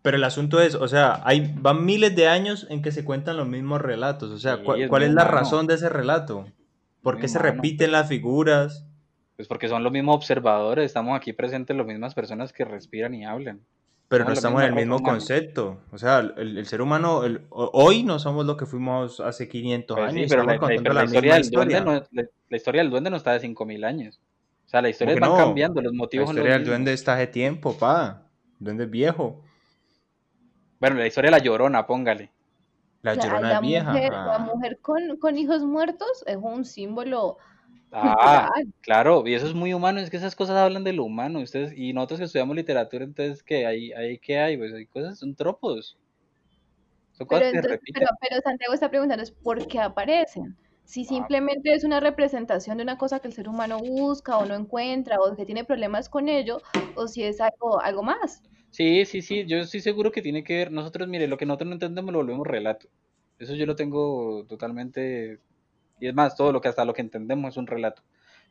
Pero 0.02 0.18
el 0.18 0.24
asunto 0.24 0.60
es, 0.60 0.74
o 0.74 0.88
sea, 0.88 1.22
hay, 1.24 1.54
van 1.60 1.86
miles 1.86 2.16
de 2.16 2.28
años 2.28 2.66
en 2.72 2.82
que 2.82 2.92
se 2.92 3.06
cuentan 3.06 3.38
los 3.38 3.48
mismos 3.48 3.82
relatos. 3.82 4.32
O 4.32 4.40
sea, 4.40 4.58
Sí, 4.58 4.64
¿cuál, 4.64 4.82
es 4.82 4.90
cuál 4.90 5.04
es 5.04 5.10
la 5.14 5.24
humano. 5.24 5.38
razón 5.38 5.68
de 5.68 5.76
ese 5.76 5.90
relato? 5.90 6.48
¿Por 7.04 7.20
qué 7.20 7.28
se 7.28 7.38
humano. 7.38 7.54
repiten 7.56 7.92
las 7.92 8.08
figuras? 8.10 8.84
Pues 9.36 9.48
porque 9.48 9.68
son 9.68 9.84
los 9.84 9.92
mismos 9.92 10.16
observadores. 10.16 10.86
Estamos 10.86 11.16
aquí 11.16 11.34
presentes 11.34 11.78
las 11.78 11.86
mismas 11.86 12.16
personas 12.16 12.52
que 12.52 12.66
respiran 12.66 13.14
y 13.14 13.26
hablan. 13.26 13.62
Pero 14.10 14.24
no 14.24 14.30
Somos 14.30 14.36
la 14.36 14.40
estamos 14.40 14.62
en 14.64 14.68
el 14.70 14.76
mismo 14.76 14.96
humana. 14.98 15.14
concepto. 15.18 15.82
O 15.92 15.98
sea, 15.98 16.20
el, 16.20 16.58
el 16.58 16.66
ser 16.66 16.82
humano, 16.82 17.26
el- 17.26 17.42
ho- 17.50 17.70
hoy 17.74 18.04
no 18.04 18.20
somos 18.20 18.46
lo 18.46 18.56
que 18.56 18.66
fuimos 18.66 19.20
hace 19.20 19.50
500 19.50 19.98
Pues 19.98 20.10
años. 20.10 20.22
sí, 20.24 20.28
pero 20.30 20.44
la, 20.46 20.54
la- 20.54 20.60
pero 20.68 20.94
la 20.94 21.02
la 21.02 21.06
historia 21.06 21.34
del 21.36 21.50
duende 21.50 21.82
no, 21.82 21.94
la, 22.12 22.24
la 22.50 22.58
historia 22.58 22.82
del 22.82 22.90
duende 22.90 23.10
no 23.10 23.18
está 23.18 23.34
de 23.34 23.42
5000 23.42 23.84
años. 23.84 24.22
O 24.66 24.70
sea, 24.70 24.82
las 24.82 24.92
historias 24.92 25.20
van 25.20 25.30
no? 25.32 25.38
cambiando, 25.38 25.82
los 25.82 25.92
La 25.94 25.98
motivos 25.98 26.28
son 26.28 26.36
los 26.38 26.42
historia 26.42 26.54
del 26.54 26.62
mismos. 26.62 26.74
duende 26.78 26.94
está 26.94 27.14
hace 27.16 27.28
tiempo, 27.28 27.78
pa. 27.78 28.24
El 28.60 28.66
duende 28.66 28.84
es 28.86 28.90
viejo. 28.90 29.42
Bueno, 30.80 30.98
la 30.98 31.08
historia 31.08 31.32
de 31.32 31.38
la 31.38 31.44
llorona, 31.44 31.86
póngale. 31.88 32.32
La 33.02 33.16
La, 33.16 33.22
llorona 33.24 33.50
la 33.50 33.56
es 33.56 33.62
vieja. 33.62 33.92
mujer, 33.92 34.12
la 34.12 34.36
ah. 34.36 34.40
mujer 34.40 34.80
con, 34.82 35.18
con 35.18 35.38
hijos 35.38 35.64
muertos 35.64 36.24
es 36.28 36.38
un 36.40 36.66
símbolo 36.66 37.38
Ah, 37.92 38.50
claro, 38.82 39.26
y 39.26 39.34
eso 39.34 39.48
es 39.48 39.54
muy 39.54 39.74
humano, 39.74 40.00
es 40.02 40.10
que 40.10 40.18
esas 40.18 40.36
cosas 40.36 40.58
hablan 40.58 40.84
de 40.84 40.92
lo 40.92 41.06
humano, 41.06 41.40
ustedes, 41.40 41.72
y 41.74 41.94
nosotros 41.94 42.20
que 42.20 42.26
estudiamos 42.26 42.56
literatura, 42.58 43.06
entonces, 43.06 43.44
¿qué 43.44 43.66
hay, 43.66 43.94
hay 43.94 44.20
qué 44.20 44.40
hay? 44.40 44.58
Pues 44.58 44.74
hay 44.74 44.88
cosas, 44.88 45.18
son 45.20 45.36
tropos, 45.36 45.98
son 47.14 47.28
Pero, 47.30 47.46
cosas 47.46 47.48
que 47.50 47.62
se 47.64 47.66
entonces, 47.66 47.80
pero, 47.94 48.08
pero 48.22 48.42
Santiago 48.42 48.74
está 48.74 48.90
preguntando 48.90 49.24
por 49.44 49.68
qué 49.68 49.80
aparecen. 49.80 50.58
Si 50.86 51.04
Ah. 51.10 51.28
simplemente 51.28 51.74
es 51.74 51.84
una 51.84 52.00
representación 52.00 52.78
de 52.78 52.84
una 52.84 52.98
cosa 52.98 53.20
que 53.20 53.28
el 53.28 53.34
ser 53.34 53.50
humano 53.50 53.80
busca 53.82 54.38
o 54.38 54.46
no 54.46 54.56
encuentra 54.56 55.18
o 55.20 55.36
que 55.36 55.46
tiene 55.46 55.66
problemas 55.66 56.08
con 56.10 56.30
ello, 56.30 56.62
o 56.94 57.08
si 57.08 57.24
es 57.24 57.42
algo, 57.42 57.82
algo 57.82 58.04
más. 58.04 58.42
Sí, 58.74 59.06
sí, 59.06 59.22
sí, 59.22 59.46
yo 59.48 59.58
estoy 59.58 59.80
seguro 59.82 60.12
que 60.12 60.22
tiene 60.22 60.44
que 60.44 60.56
ver, 60.58 60.72
nosotros, 60.72 61.08
mire, 61.08 61.28
lo 61.28 61.38
que 61.38 61.46
nosotros 61.46 61.68
no 61.70 61.74
entendemos 61.74 62.12
lo 62.12 62.20
volvemos 62.20 62.46
relato, 62.46 62.90
eso 63.40 63.56
yo 63.56 63.66
lo 63.66 63.76
tengo 63.76 64.46
totalmente, 64.46 65.42
y 66.00 66.08
es 66.08 66.14
más, 66.14 66.36
todo 66.36 66.52
lo 66.52 66.62
que 66.62 66.68
hasta 66.70 66.86
lo 66.86 66.94
que 66.94 67.02
entendemos 67.02 67.54
es 67.54 67.58
un 67.58 67.68
relato. 67.68 68.04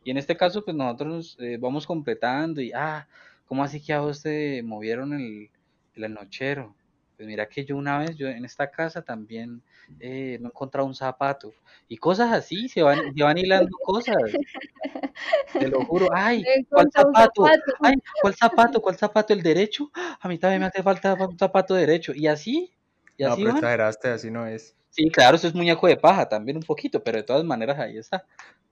Y 0.05 0.10
en 0.10 0.18
este 0.18 0.36
caso, 0.36 0.64
pues 0.64 0.77
nosotros 0.77 1.36
eh, 1.40 1.59
vamos 1.60 1.86
completando 1.86 2.60
y, 2.60 2.73
ah, 2.74 3.09
¿cómo 3.47 3.64
así 3.64 3.82
que 3.82 3.93
a 3.93 4.01
vos 4.01 4.23
te 4.23 4.62
movieron 4.62 5.12
el, 5.14 5.51
el 5.94 6.05
anochero? 6.05 6.74
Pues 7.16 7.27
mira 7.27 7.48
que 7.48 7.64
yo 7.64 7.77
una 7.77 7.98
vez, 7.98 8.16
yo 8.16 8.28
en 8.28 8.44
esta 8.44 8.70
casa 8.70 9.02
también 9.02 9.62
eh, 10.01 10.39
no 10.40 10.48
he 10.48 10.51
encontrado 10.51 10.86
un 10.86 10.94
zapato. 10.94 11.56
Y 11.89 11.97
cosas 11.97 12.32
así, 12.32 12.68
se 12.68 12.82
van, 12.82 13.01
se 13.16 13.23
van 13.24 13.39
hilando 13.39 13.77
cosas. 13.82 14.16
Te 15.59 15.68
lo 15.68 15.82
juro. 15.85 16.09
Ay, 16.12 16.48
No 16.70 16.82
¿cuál 16.82 16.89
zapato? 16.93 17.55
Ay, 17.81 17.94
¿cuál 18.20 18.35
zapato? 18.35 18.81
¿Cuál 18.82 18.97
zapato? 18.97 19.32
¿El 19.32 19.43
derecho? 19.43 19.90
A 20.20 20.28
mí 20.28 20.39
también 20.39 20.60
me 20.60 20.66
hace 20.66 20.82
falta 20.82 21.14
un 21.14 21.39
zapato 21.39 21.74
derecho. 21.74 22.12
Y 22.14 22.27
así, 22.27 22.73
y 23.16 23.24
No, 23.24 23.32
así 23.32 23.43
pero 23.43 23.55
van. 23.55 23.56
exageraste, 23.56 24.09
así 24.09 24.31
no 24.31 24.47
es. 24.47 24.77
Sí, 24.97 25.10
claro, 25.10 25.36
eso 25.36 25.47
es 25.47 25.55
muñeco 25.55 25.86
de 25.86 25.98
paja 25.98 26.27
también 26.27 26.56
un 26.56 26.62
poquito, 26.62 27.02
pero 27.05 27.18
de 27.18 27.23
todas 27.23 27.44
maneras 27.44 27.78
ahí 27.78 27.98
está. 27.98 28.24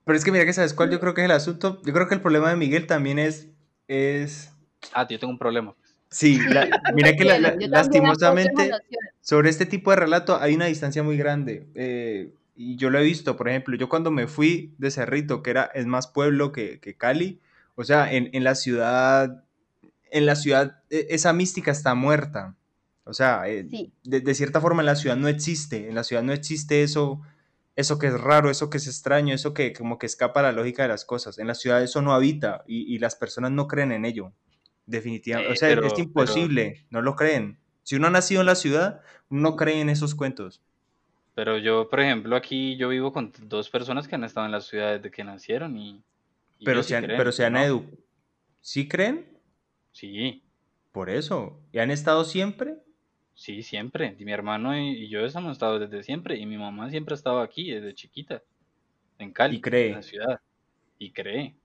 Pero 0.04 0.16
es 0.16 0.24
que 0.24 0.32
mira 0.32 0.46
que 0.46 0.54
sabes 0.54 0.72
cuál 0.72 0.90
yo 0.90 0.98
creo 0.98 1.12
que 1.12 1.20
es 1.20 1.26
el 1.26 1.30
asunto. 1.32 1.82
Yo 1.84 1.92
creo 1.92 2.08
que 2.08 2.14
el 2.14 2.22
problema 2.22 2.48
de 2.48 2.56
Miguel 2.56 2.86
también 2.86 3.18
es, 3.18 3.48
es 3.88 4.50
Ah, 4.94 5.06
yo 5.06 5.18
tengo 5.18 5.32
un 5.32 5.38
problema. 5.38 5.74
Sí, 6.08 6.38
la- 6.48 6.66
mira 6.94 7.14
que 7.14 7.24
la- 7.26 7.38
la- 7.38 7.56
lastimosamente 7.68 8.70
sobre 9.20 9.50
este 9.50 9.66
tipo 9.66 9.90
de 9.90 9.96
relato 9.96 10.38
hay 10.40 10.54
una 10.54 10.64
distancia 10.66 11.02
muy 11.02 11.18
grande. 11.18 11.66
eh, 11.74 12.32
y 12.56 12.76
yo 12.76 12.88
lo 12.88 12.98
he 13.00 13.02
visto, 13.02 13.36
por 13.36 13.48
ejemplo, 13.48 13.76
yo 13.76 13.88
cuando 13.90 14.10
me 14.10 14.26
fui 14.28 14.74
de 14.78 14.90
Cerrito, 14.90 15.42
que 15.42 15.50
era, 15.50 15.64
es 15.74 15.86
más 15.86 16.06
pueblo 16.06 16.52
que, 16.52 16.78
que 16.80 16.96
Cali, 16.96 17.40
o 17.74 17.84
sea, 17.84 18.12
en, 18.12 18.30
en 18.32 18.44
la 18.44 18.54
ciudad, 18.54 19.44
en 20.10 20.24
la 20.24 20.36
ciudad 20.36 20.82
e- 20.88 21.08
esa 21.10 21.32
mística 21.32 21.70
está 21.72 21.94
muerta. 21.94 22.54
O 23.04 23.12
sea, 23.14 23.48
eh, 23.48 23.66
Sí. 23.70 23.92
de, 24.02 24.20
de 24.20 24.34
cierta 24.34 24.60
forma 24.60 24.82
en 24.82 24.86
la 24.86 24.96
ciudad 24.96 25.16
no 25.16 25.28
existe, 25.28 25.88
en 25.88 25.94
la 25.94 26.04
ciudad 26.04 26.22
no 26.22 26.32
existe 26.32 26.82
eso, 26.82 27.20
eso 27.76 27.98
que 27.98 28.06
es 28.06 28.18
raro, 28.20 28.50
eso 28.50 28.70
que 28.70 28.78
es 28.78 28.86
extraño, 28.86 29.34
eso 29.34 29.52
que 29.52 29.72
como 29.72 29.98
que 29.98 30.06
escapa 30.06 30.40
a 30.40 30.44
la 30.44 30.52
lógica 30.52 30.82
de 30.82 30.88
las 30.88 31.04
cosas. 31.04 31.38
En 31.38 31.46
la 31.46 31.54
ciudad 31.54 31.82
eso 31.82 32.00
no 32.02 32.14
habita 32.14 32.64
y, 32.66 32.92
y 32.94 32.98
las 32.98 33.14
personas 33.16 33.50
no 33.50 33.68
creen 33.68 33.92
en 33.92 34.04
ello. 34.04 34.32
Definitivamente. 34.86 35.50
Eh, 35.50 35.54
o 35.54 35.56
sea, 35.56 35.68
pero- 35.68 35.86
es 35.86 35.98
imposible, 35.98 36.84
no 36.90 37.02
lo 37.02 37.16
creen. 37.16 37.58
Si 37.82 37.96
uno 37.96 38.06
ha 38.06 38.10
nacido 38.10 38.40
en 38.40 38.46
la 38.46 38.54
ciudad, 38.54 39.00
uno 39.28 39.42
no 39.42 39.56
cree 39.56 39.80
en 39.80 39.90
esos 39.90 40.14
cuentos. 40.14 40.62
Pero 41.34 41.58
yo, 41.58 41.90
por 41.90 42.00
ejemplo, 42.00 42.36
aquí 42.36 42.76
yo 42.76 42.88
vivo 42.88 43.12
con 43.12 43.32
dos 43.42 43.68
personas 43.68 44.06
que 44.08 44.14
han 44.14 44.24
estado 44.24 44.46
en 44.46 44.52
la 44.52 44.60
ciudad 44.60 44.94
desde 44.96 45.10
que 45.10 45.24
nacieron 45.24 45.76
y, 45.76 46.02
y 46.60 46.64
Pero 46.64 46.82
se 46.82 46.96
han, 46.96 47.04
creen, 47.04 47.18
pero 47.18 47.32
se 47.32 47.44
han 47.44 47.54
¿no? 47.54 47.58
edu- 47.60 47.98
¿Sí 48.60 48.88
creen? 48.88 49.26
Sí, 49.92 50.42
Por 50.92 51.10
eso. 51.10 51.58
¿Y 51.72 51.78
han 51.80 51.90
estado 51.90 52.24
siempre? 52.24 52.76
Sí, 53.34 53.62
siempre. 53.62 54.16
Y 54.18 54.24
mi 54.24 54.32
hermano 54.32 54.76
y, 54.78 55.04
y 55.04 55.08
yo 55.08 55.20
hemos 55.20 55.52
estado 55.52 55.78
desde 55.78 56.02
siempre 56.02 56.38
y 56.38 56.46
mi 56.46 56.56
mamá 56.56 56.90
siempre 56.90 57.14
ha 57.14 57.16
estado 57.16 57.40
aquí 57.40 57.70
desde 57.70 57.94
chiquita, 57.94 58.42
en 59.18 59.32
Cali, 59.32 59.56
Y 59.56 59.60
cree. 59.60 59.88
en 59.88 59.94
la 59.94 60.02
ciudad. 60.02 60.40
Y 60.98 61.12
cree. 61.12 61.56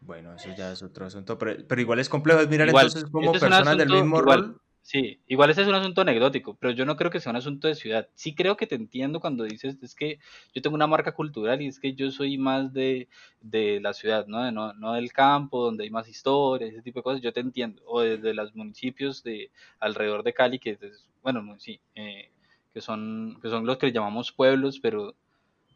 Bueno, 0.00 0.34
eso 0.34 0.50
ya 0.56 0.72
es 0.72 0.82
otro 0.82 1.06
asunto, 1.06 1.36
pero, 1.38 1.66
pero 1.66 1.80
igual 1.80 1.98
es 1.98 2.08
complejo 2.08 2.40
es 2.40 2.48
mirar 2.48 2.68
Igual, 2.68 2.86
entonces 2.86 3.10
como 3.10 3.32
este 3.34 3.40
personas 3.40 3.76
del 3.76 3.88
mismo 3.88 4.20
igual. 4.20 4.38
rol. 4.40 4.60
Sí, 4.88 5.20
igual 5.26 5.50
ese 5.50 5.62
es 5.62 5.68
un 5.68 5.74
asunto 5.74 6.00
anecdótico, 6.02 6.56
pero 6.60 6.72
yo 6.72 6.84
no 6.86 6.94
creo 6.94 7.10
que 7.10 7.18
sea 7.18 7.30
un 7.30 7.36
asunto 7.36 7.66
de 7.66 7.74
ciudad. 7.74 8.08
Sí 8.14 8.36
creo 8.36 8.56
que 8.56 8.68
te 8.68 8.76
entiendo 8.76 9.18
cuando 9.18 9.42
dices, 9.42 9.76
es 9.82 9.96
que 9.96 10.20
yo 10.54 10.62
tengo 10.62 10.76
una 10.76 10.86
marca 10.86 11.12
cultural 11.12 11.60
y 11.60 11.66
es 11.66 11.80
que 11.80 11.94
yo 11.94 12.12
soy 12.12 12.38
más 12.38 12.72
de, 12.72 13.08
de 13.40 13.80
la 13.80 13.92
ciudad, 13.94 14.26
¿no? 14.28 14.44
De- 14.44 14.52
no, 14.52 14.72
no 14.74 14.92
del 14.92 15.12
campo, 15.12 15.64
donde 15.64 15.82
hay 15.84 15.90
más 15.90 16.06
historias, 16.08 16.70
ese 16.70 16.82
tipo 16.82 17.00
de 17.00 17.02
cosas, 17.02 17.20
yo 17.20 17.32
te 17.32 17.40
entiendo. 17.40 17.82
O 17.86 18.00
desde 18.00 18.32
los 18.32 18.54
municipios 18.54 19.24
de 19.24 19.50
alrededor 19.80 20.22
de 20.22 20.32
Cali, 20.34 20.60
que 20.60 20.78
es, 20.80 21.08
bueno, 21.20 21.42
no, 21.42 21.58
sí, 21.58 21.80
eh, 21.96 22.30
que 22.72 22.80
son, 22.80 23.40
que 23.42 23.48
son 23.48 23.66
los 23.66 23.78
que 23.78 23.90
llamamos 23.90 24.30
pueblos, 24.30 24.78
pero, 24.78 25.16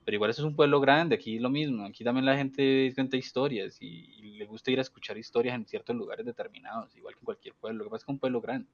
pero 0.05 0.17
igual 0.17 0.31
eso 0.31 0.43
es 0.43 0.47
un 0.49 0.57
pueblo 0.57 0.81
grande, 0.81 1.17
aquí 1.17 1.39
lo 1.41 1.51
mismo, 1.51 1.85
aquí 1.87 2.05
también 2.05 2.27
la 2.27 2.37
gente 2.37 2.93
cuenta 2.95 3.17
historias 3.19 3.79
y, 3.83 3.87
y 4.19 4.39
le 4.39 4.47
gusta 4.47 4.71
ir 4.73 4.79
a 4.81 4.83
escuchar 4.83 5.19
historias 5.19 5.55
en 5.57 5.67
ciertos 5.67 5.97
lugares 5.97 6.27
determinados, 6.27 6.97
igual 6.97 7.15
que 7.15 7.21
en 7.21 7.27
cualquier 7.27 7.55
pueblo, 7.57 7.79
lo 7.81 7.85
que 7.87 7.91
pasa 7.91 8.03
es 8.03 8.07
que 8.07 8.13
es 8.13 8.15
un 8.17 8.21
pueblo 8.21 8.41
grande. 8.43 8.69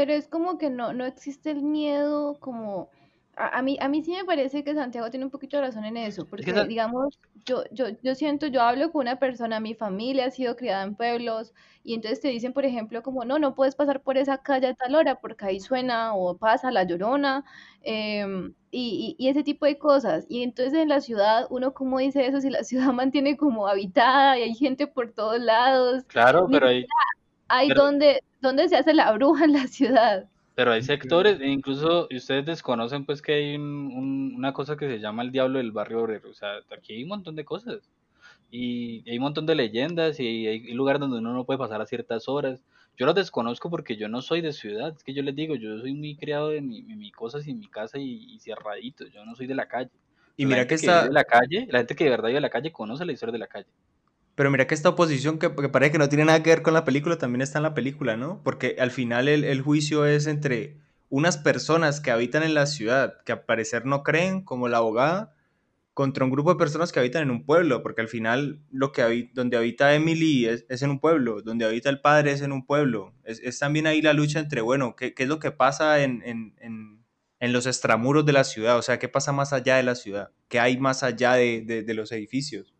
Pero 0.00 0.12
es 0.14 0.28
como 0.28 0.56
que 0.58 0.70
no, 0.70 0.92
no 0.92 1.04
existe 1.06 1.50
el 1.50 1.62
miedo 1.62 2.38
como... 2.40 2.90
A, 3.36 3.58
a 3.58 3.62
mí, 3.62 3.76
a 3.80 3.88
mí 3.88 4.02
sí 4.02 4.12
me 4.12 4.24
parece 4.24 4.64
que 4.64 4.74
Santiago 4.74 5.10
tiene 5.10 5.24
un 5.26 5.30
poquito 5.30 5.56
de 5.56 5.62
razón 5.64 5.84
en 5.84 5.96
eso, 5.96 6.26
porque 6.28 6.52
Sa- 6.52 6.66
digamos, 6.66 7.18
yo, 7.46 7.64
yo, 7.70 7.86
yo 8.02 8.14
siento, 8.14 8.46
yo 8.48 8.60
hablo 8.62 8.90
con 8.92 9.02
una 9.02 9.18
persona, 9.18 9.60
mi 9.60 9.74
familia 9.74 10.26
ha 10.26 10.30
sido 10.30 10.56
criada 10.56 10.82
en 10.84 10.94
pueblos, 10.96 11.54
y 11.84 11.94
entonces 11.94 12.20
te 12.20 12.28
dicen, 12.28 12.52
por 12.52 12.64
ejemplo, 12.64 13.02
como, 13.02 13.24
no, 13.24 13.38
no 13.38 13.54
puedes 13.54 13.76
pasar 13.76 14.02
por 14.02 14.18
esa 14.18 14.38
calle 14.38 14.68
a 14.68 14.74
tal 14.74 14.94
hora, 14.94 15.20
porque 15.20 15.44
ahí 15.46 15.60
suena 15.60 16.14
o 16.14 16.36
pasa 16.38 16.70
la 16.70 16.84
llorona, 16.84 17.44
em, 17.82 18.54
y, 18.70 19.16
y, 19.18 19.24
y 19.26 19.28
ese 19.30 19.42
tipo 19.44 19.64
de 19.66 19.78
cosas. 19.78 20.26
Y 20.28 20.42
entonces 20.42 20.74
en 20.74 20.88
la 20.88 21.00
ciudad, 21.00 21.46
uno 21.50 21.72
cómo 21.74 21.98
dice 21.98 22.26
eso 22.26 22.40
si 22.40 22.50
la 22.50 22.64
ciudad 22.64 22.92
mantiene 22.92 23.36
como 23.36 23.68
habitada 23.68 24.38
y 24.38 24.42
hay 24.42 24.54
gente 24.54 24.86
por 24.86 25.12
todos 25.12 25.40
lados, 25.40 26.04
Claro, 26.06 26.48
pero 26.50 26.66
hay, 26.66 26.92
hay 27.48 27.72
pero, 27.72 27.72
donde, 27.72 28.22
donde 28.40 28.68
se 28.68 28.76
hace 28.76 28.94
la 28.94 29.12
bruja 29.12 29.44
en 29.44 29.52
la 29.54 29.66
ciudad. 29.66 30.28
pero 30.54 30.72
hay 30.72 30.82
sectores, 30.82 31.40
e 31.40 31.48
incluso 31.48 32.06
ustedes 32.14 32.44
desconocen 32.44 33.06
pues 33.06 33.22
que 33.22 33.32
hay 33.34 33.56
un- 33.56 33.86
un- 33.96 34.34
una 34.36 34.52
cosa 34.52 34.76
que 34.76 34.88
se 34.88 34.98
llama 35.00 35.22
el 35.22 35.32
diablo 35.32 35.58
del 35.58 35.72
barrio 35.72 36.02
obrero, 36.02 36.30
o 36.30 36.34
sea, 36.34 36.56
aquí 36.76 36.94
hay 36.94 37.02
un 37.04 37.08
montón 37.10 37.34
de 37.36 37.44
cosas. 37.44 37.90
Y 38.50 39.08
hay 39.10 39.18
un 39.18 39.24
montón 39.24 39.46
de 39.46 39.54
leyendas 39.56 40.20
y 40.20 40.46
hay 40.48 40.72
lugares 40.74 41.00
donde 41.00 41.18
uno 41.18 41.32
no 41.34 41.44
puede 41.46 41.58
pasar 41.58 41.80
a 41.82 41.86
ciertas 41.86 42.28
horas. 42.28 42.64
Yo 42.96 43.06
los 43.06 43.14
desconozco 43.16 43.70
porque 43.70 43.96
yo 43.96 44.08
no 44.08 44.22
soy 44.22 44.40
de 44.42 44.52
ciudad, 44.52 44.94
es 44.96 45.04
que 45.04 45.14
yo 45.14 45.22
les 45.22 45.36
digo, 45.36 45.56
yo 45.56 45.78
soy 45.80 45.94
muy 45.94 46.16
criado 46.16 46.52
en 46.52 46.68
mi, 46.68 46.80
en 46.80 46.98
mi 46.98 47.12
cosas 47.12 47.46
y 47.48 47.52
en 47.52 47.60
mi 47.60 47.68
casa 47.68 47.98
y, 47.98 48.34
y 48.34 48.40
cerradito, 48.40 49.06
yo 49.08 49.24
no 49.26 49.34
soy 49.36 49.46
de 49.48 49.54
la 49.56 49.68
calle. 49.68 49.90
Y 50.36 50.46
la 50.46 50.46
mira 50.46 50.66
que 50.66 50.76
vive 50.78 51.08
esta, 51.08 51.10
la 51.10 51.24
calle, 51.24 51.66
la 51.70 51.78
gente 51.80 51.94
que 51.96 52.04
de 52.04 52.10
verdad 52.10 52.28
vive 52.28 52.38
en 52.38 52.42
la 52.42 52.50
calle 52.50 52.72
conoce 52.72 53.04
la 53.06 53.12
historia 53.12 53.32
de 53.32 53.38
la 53.38 53.46
calle. 53.48 53.68
Pero 54.40 54.50
mira 54.50 54.66
que 54.66 54.72
esta 54.72 54.88
oposición 54.88 55.38
que, 55.38 55.50
parece 55.50 55.92
que 55.92 55.98
no 55.98 56.08
tiene 56.08 56.24
nada 56.24 56.42
que 56.42 56.48
ver 56.48 56.62
con 56.62 56.72
la 56.72 56.86
película 56.86 57.18
también 57.18 57.42
está 57.42 57.58
en 57.58 57.62
la 57.62 57.74
película, 57.74 58.16
¿no? 58.16 58.40
Porque 58.42 58.76
al 58.78 58.90
final 58.90 59.28
el, 59.28 59.60
juicio 59.60 60.06
es 60.06 60.26
entre 60.26 60.78
unas 61.10 61.36
personas 61.36 62.00
que 62.00 62.10
habitan 62.10 62.42
en 62.42 62.54
la 62.54 62.64
ciudad, 62.64 63.22
que 63.26 63.32
al 63.32 63.44
parecer 63.44 63.84
no 63.84 64.02
creen, 64.02 64.40
como 64.42 64.66
la 64.68 64.78
abogada, 64.78 65.34
contra 65.92 66.24
un 66.24 66.30
grupo 66.30 66.54
de 66.54 66.58
personas 66.58 66.90
que 66.90 67.00
habitan 67.00 67.20
en 67.24 67.30
un 67.30 67.44
pueblo, 67.44 67.82
porque 67.82 68.00
al 68.00 68.08
final 68.08 68.62
lo 68.70 68.92
que 68.92 69.28
donde 69.34 69.58
habita 69.58 69.94
Emily 69.94 70.46
es, 70.46 70.64
en 70.70 70.88
un 70.88 71.00
pueblo, 71.00 71.42
donde 71.42 71.66
habita 71.66 71.90
el 71.90 72.00
padre 72.00 72.32
es 72.32 72.40
en 72.40 72.52
un 72.52 72.64
pueblo. 72.64 73.12
Es, 73.24 73.58
también 73.58 73.86
ahí 73.86 74.00
la 74.00 74.14
lucha 74.14 74.40
entre, 74.40 74.62
bueno, 74.62 74.96
¿qué, 74.96 75.12
es 75.14 75.28
lo 75.28 75.38
que 75.38 75.50
pasa 75.50 76.02
en, 76.02 76.22
en, 76.24 77.04
en, 77.40 77.52
los 77.52 77.66
extramuros 77.66 78.24
de 78.24 78.32
la 78.32 78.44
ciudad? 78.44 78.78
O 78.78 78.82
sea, 78.82 78.98
¿qué 78.98 79.10
pasa 79.10 79.32
más 79.32 79.52
allá 79.52 79.76
de 79.76 79.82
la 79.82 79.96
ciudad? 79.96 80.30
¿Qué 80.48 80.58
hay 80.60 80.78
más 80.78 81.02
allá 81.02 81.34
de 81.34 81.84
los 81.94 82.10
edificios? 82.10 82.72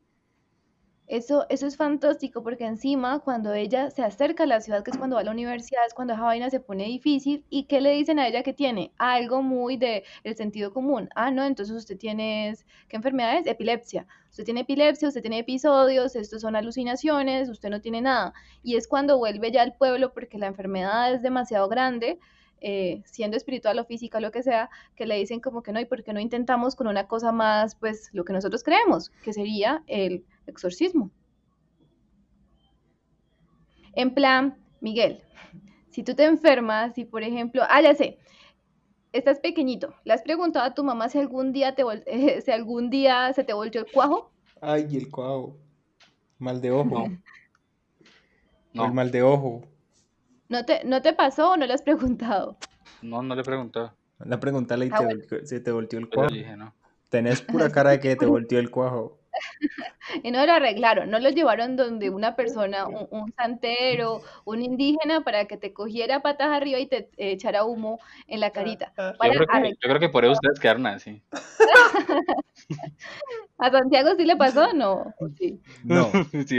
Eso, 1.11 1.45
eso 1.49 1.67
es 1.67 1.77
fantástico 1.77 2.45
porque 2.45 2.65
encima 2.67 3.19
cuando 3.19 3.53
ella 3.53 3.91
se 3.91 4.05
acerca 4.05 4.45
a 4.45 4.47
la 4.47 4.61
ciudad, 4.61 4.85
que 4.85 4.93
es 4.93 4.97
cuando 4.97 5.17
va 5.17 5.23
a 5.23 5.25
la 5.25 5.33
universidad, 5.33 5.85
es 5.85 5.93
cuando 5.93 6.15
esa 6.15 6.23
vaina 6.23 6.51
se 6.51 6.61
pone 6.61 6.85
difícil, 6.85 7.45
¿y 7.51 7.65
qué 7.65 7.81
le 7.81 7.91
dicen 7.91 8.21
a 8.21 8.29
ella 8.29 8.45
que 8.45 8.53
tiene? 8.53 8.93
Algo 8.97 9.43
muy 9.43 9.77
de 9.77 10.05
el 10.23 10.37
sentido 10.37 10.73
común. 10.73 11.09
Ah, 11.17 11.33
no, 11.33 11.45
entonces 11.45 11.75
usted 11.75 11.99
tiene, 11.99 12.55
¿qué 12.89 12.95
enfermedad 12.95 13.39
es? 13.39 13.49
Epilepsia. 13.49 14.07
Usted 14.31 14.45
tiene 14.45 14.61
epilepsia, 14.61 15.09
usted 15.09 15.21
tiene 15.21 15.41
episodios, 15.41 16.15
estos 16.15 16.43
son 16.43 16.55
alucinaciones, 16.55 17.49
usted 17.49 17.71
no 17.71 17.81
tiene 17.81 18.03
nada. 18.03 18.33
Y 18.63 18.77
es 18.77 18.87
cuando 18.87 19.19
vuelve 19.19 19.51
ya 19.51 19.63
al 19.63 19.75
pueblo 19.75 20.13
porque 20.13 20.39
la 20.39 20.47
enfermedad 20.47 21.13
es 21.13 21.23
demasiado 21.23 21.69
grande, 21.69 22.21
eh, 22.61 23.03
siendo 23.07 23.37
espiritual 23.37 23.79
o 23.79 23.85
física, 23.85 24.21
lo 24.21 24.31
que 24.31 24.43
sea, 24.43 24.71
que 24.97 25.07
le 25.07 25.17
dicen 25.17 25.41
como 25.41 25.63
que 25.63 25.73
no, 25.73 25.81
¿y 25.81 25.87
por 25.87 26.03
qué 26.05 26.13
no 26.13 26.21
intentamos 26.21 26.77
con 26.77 26.87
una 26.87 27.07
cosa 27.09 27.33
más, 27.33 27.75
pues 27.75 28.11
lo 28.13 28.25
que 28.25 28.33
nosotros 28.33 28.63
creemos, 28.63 29.11
que 29.23 29.33
sería 29.33 29.83
el 29.87 30.25
exorcismo? 30.47 31.11
En 33.95 34.15
plan, 34.15 34.57
Miguel, 34.81 35.23
si 35.91 36.03
tú 36.03 36.15
te 36.15 36.25
enfermas, 36.25 36.95
si 36.95 37.05
por 37.05 37.23
ejemplo, 37.23 37.63
ah, 37.69 37.81
ya 37.83 37.95
sé, 37.95 38.19
estás 39.13 39.41
pequeñito, 39.41 39.95
¿le 40.05 40.13
has 40.13 40.23
preguntado 40.23 40.65
a 40.65 40.75
tu 40.75 40.85
mamá 40.85 41.09
si 41.09 41.19
algún 41.19 41.53
día 41.53 41.75
te 41.75 41.85
vol- 41.85 42.05
eh, 42.07 42.41
si 42.45 42.51
algún 42.51 42.91
día 42.91 43.33
se 43.33 43.45
te 43.45 43.53
volteó 43.53 43.81
el 43.83 43.91
cuajo? 43.91 44.31
Ay, 44.61 44.97
el 44.97 45.11
cuau. 45.11 45.57
Mal 46.39 46.61
de 46.61 46.71
No, 46.73 46.81
ojo. 46.81 47.09
El 48.75 48.93
mal 48.93 49.11
de 49.11 49.23
ojo. 49.23 49.63
¿No 50.51 50.65
te, 50.65 50.85
no 50.85 51.01
te 51.01 51.13
pasó 51.13 51.53
o 51.53 51.57
no 51.57 51.65
le 51.65 51.73
has 51.75 51.83
preguntado? 51.83 52.57
no, 53.03 53.23
no 53.23 53.35
le 53.37 53.43
preguntó. 53.45 53.95
La 54.19 54.39
preguntarle 54.39 54.87
y 54.87 54.91
Ah, 54.93 54.99
te 54.99 55.05
bueno, 55.05 55.21
volteó- 55.21 55.47
se 55.47 55.61
te 55.61 55.71
volteó 55.73 55.99
el 56.01 56.09
Pues 56.09 56.17
yo 56.17 56.21
cuajo. 56.23 56.35
dije, 56.35 56.57
no. 56.57 56.75
Tenés 57.09 57.41
pura 57.41 57.71
cara 57.71 57.91
de 57.91 58.01
que 58.01 58.17
te 58.17 58.27
volteó 58.27 58.59
el 58.59 58.71
cuajo. 58.71 59.19
y 60.25 60.31
no 60.33 60.45
lo 60.45 60.53
arreglaron, 60.53 61.09
no 61.09 61.21
lo 61.21 61.31
llevaron 61.31 61.77
donde 61.77 62.11
una 62.11 62.35
persona, 62.35 62.87
un, 62.89 63.07
un 63.11 63.33
santero, 63.35 64.23
un 64.45 64.61
indígena, 64.63 65.21
para 65.23 65.45
que 65.47 65.57
te 65.57 65.73
cogiera 65.73 66.21
patas 66.21 66.49
arriba 66.49 66.81
y 66.81 66.87
te 66.89 66.97
eh, 67.17 67.31
echara 67.33 67.65
humo 67.65 68.01
en 68.27 68.41
la 68.41 68.51
carita. 68.51 68.93
Yo 68.97 69.13
Para 69.19 69.33
creo 69.35 69.47
que, 69.47 69.71
yo 69.71 69.77
creo 69.89 70.01
que 70.01 70.09
por 70.09 70.25
eso 70.25 70.33
ustedes 70.33 70.59
quedaron 70.59 70.87
así. 70.87 71.23
¿A 73.59 73.71
Santiago 73.71 74.11
sí 74.17 74.25
le 74.25 74.37
pasó? 74.37 74.73
No, 74.75 75.15
¿O 75.21 75.29
sí. 75.39 75.61
No, 75.85 76.11
¿Sí 76.47 76.59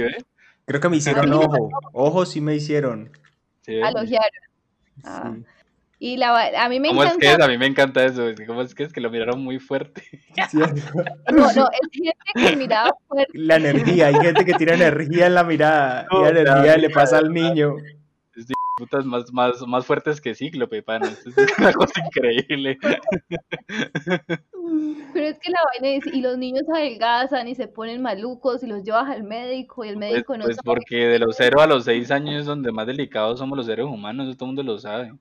creo 0.65 0.79
que 0.79 0.89
me 0.89 0.97
hicieron 0.97 1.31
ojo. 1.33 1.69
Ojo 1.93 2.25
sí 2.25 2.39
me 2.41 2.55
hicieron. 2.55 3.11
¿Sí 3.61 3.81
alogiaron. 3.81 4.29
Ah. 5.03 5.35
Y 5.99 6.17
la, 6.17 6.49
a 6.63 6.67
mí 6.67 6.79
me 6.79 6.87
¿Cómo 6.87 7.03
es 7.03 7.15
que 7.17 7.27
es? 7.27 7.33
encanta, 7.33 7.45
A 7.45 7.47
mí 7.47 7.57
me 7.59 7.65
encanta 7.67 8.03
eso. 8.03 8.25
¿Cómo 8.47 8.63
es 8.63 8.73
que 8.73 8.83
es 8.83 8.91
que 8.91 9.01
lo 9.01 9.11
miraron 9.11 9.43
muy 9.43 9.59
fuerte? 9.59 10.01
Sí. 10.49 10.57
no, 10.57 11.53
no, 11.53 11.69
es 11.69 11.89
gente 11.93 12.49
que 12.49 12.55
miraba 12.55 12.89
fuerte. 13.07 13.31
La 13.33 13.57
energía, 13.57 14.07
hay 14.07 14.15
gente 14.15 14.43
que 14.43 14.53
tiene 14.55 14.73
energía 14.73 15.27
en 15.27 15.35
la 15.35 15.43
mirada 15.43 16.07
y 16.09 16.15
No, 16.15 16.23
la 16.23 16.31
la 16.31 16.39
energía 16.41 16.77
le 16.77 16.89
pasa 16.89 17.19
al 17.19 17.31
niño. 17.31 17.75
Putas 18.77 19.05
más, 19.05 19.31
más, 19.33 19.61
más 19.67 19.85
fuertes 19.85 20.19
que 20.21 20.33
Cíclope, 20.33 20.81
pana. 20.81 21.07
Es 21.09 21.25
una 21.59 21.73
cosa 21.73 21.93
increíble. 22.05 22.77
Pero 25.13 25.25
es 25.27 25.39
que 25.39 25.51
la 25.51 25.59
vaina 25.65 25.97
es, 25.97 26.05
y 26.07 26.21
los 26.21 26.37
niños 26.37 26.63
adelgazan 26.73 27.47
y 27.47 27.55
se 27.55 27.67
ponen 27.67 28.01
malucos 28.01 28.63
y 28.63 28.67
los 28.67 28.83
llevas 28.83 29.09
al 29.09 29.23
médico 29.23 29.83
y 29.85 29.89
el 29.89 29.97
Pues, 30.07 30.11
médico 30.11 30.37
no 30.37 30.43
pues 30.45 30.55
sabe. 30.57 30.65
porque 30.65 31.07
de 31.07 31.19
los 31.19 31.35
0 31.35 31.61
a 31.61 31.67
los 31.67 31.83
6 31.85 32.09
años 32.11 32.41
es 32.41 32.45
donde 32.45 32.71
más 32.71 32.87
delicados 32.87 33.39
somos 33.39 33.57
los 33.57 33.65
seres 33.65 33.85
humanos, 33.85 34.27
eso 34.27 34.37
todo 34.37 34.49
el 34.49 34.55
mundo 34.55 34.63
lo 34.73 34.79
sabe. 34.79 35.11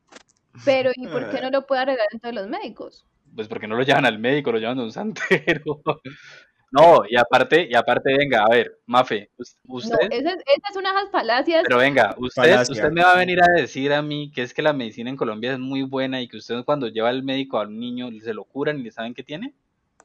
Pero 0.65 0.91
¿y 0.95 1.07
por 1.09 1.29
qué 1.31 1.41
no 1.41 1.51
lo 1.51 1.67
puede 1.67 1.83
arreglar 1.83 2.07
entonces 2.13 2.35
los 2.41 2.49
médicos? 2.49 3.07
Pues 3.35 3.49
porque 3.49 3.69
no 3.69 3.77
lo 3.77 3.83
llevan 3.83 4.07
al 4.07 4.19
médico, 4.19 4.53
lo 4.53 4.59
llevan 4.59 4.79
a 4.79 4.83
un 4.85 4.93
santero. 4.93 5.83
No, 6.73 7.03
y 7.09 7.17
aparte, 7.17 7.67
y 7.69 7.75
aparte, 7.75 8.17
venga, 8.17 8.45
a 8.45 8.49
ver, 8.49 8.79
Mafe, 8.87 9.31
us- 9.39 9.57
No, 9.65 9.75
usted, 9.75 9.99
esas, 10.11 10.35
esas 10.35 10.73
son 10.73 10.83
unas 10.87 11.11
falacias. 11.11 11.63
pero 11.65 11.79
venga, 11.79 12.15
usted, 12.19 12.43
Falacia. 12.43 12.73
usted 12.73 12.91
me 12.93 13.03
va 13.03 13.13
a 13.13 13.17
venir 13.17 13.43
a 13.43 13.49
decir 13.61 13.93
a 13.93 14.03
mí 14.03 14.31
que 14.33 14.43
es 14.43 14.55
que 14.55 14.63
la 14.63 14.73
medicina 14.73 15.11
en 15.11 15.17
Colombia 15.17 15.53
es 15.53 15.59
muy 15.59 15.83
buena 15.83 16.21
y 16.21 16.29
que 16.29 16.37
usted 16.37 16.65
cuando 16.65 16.87
lleva 16.89 17.09
al 17.09 17.23
médico 17.25 17.59
a 17.59 17.63
un 17.63 17.79
niño 17.79 18.09
se 18.23 18.35
lo 18.35 18.45
curan 18.45 18.79
y 18.79 18.83
le 18.85 18.93
saben 18.93 19.15
qué 19.15 19.25
tiene. 19.25 19.53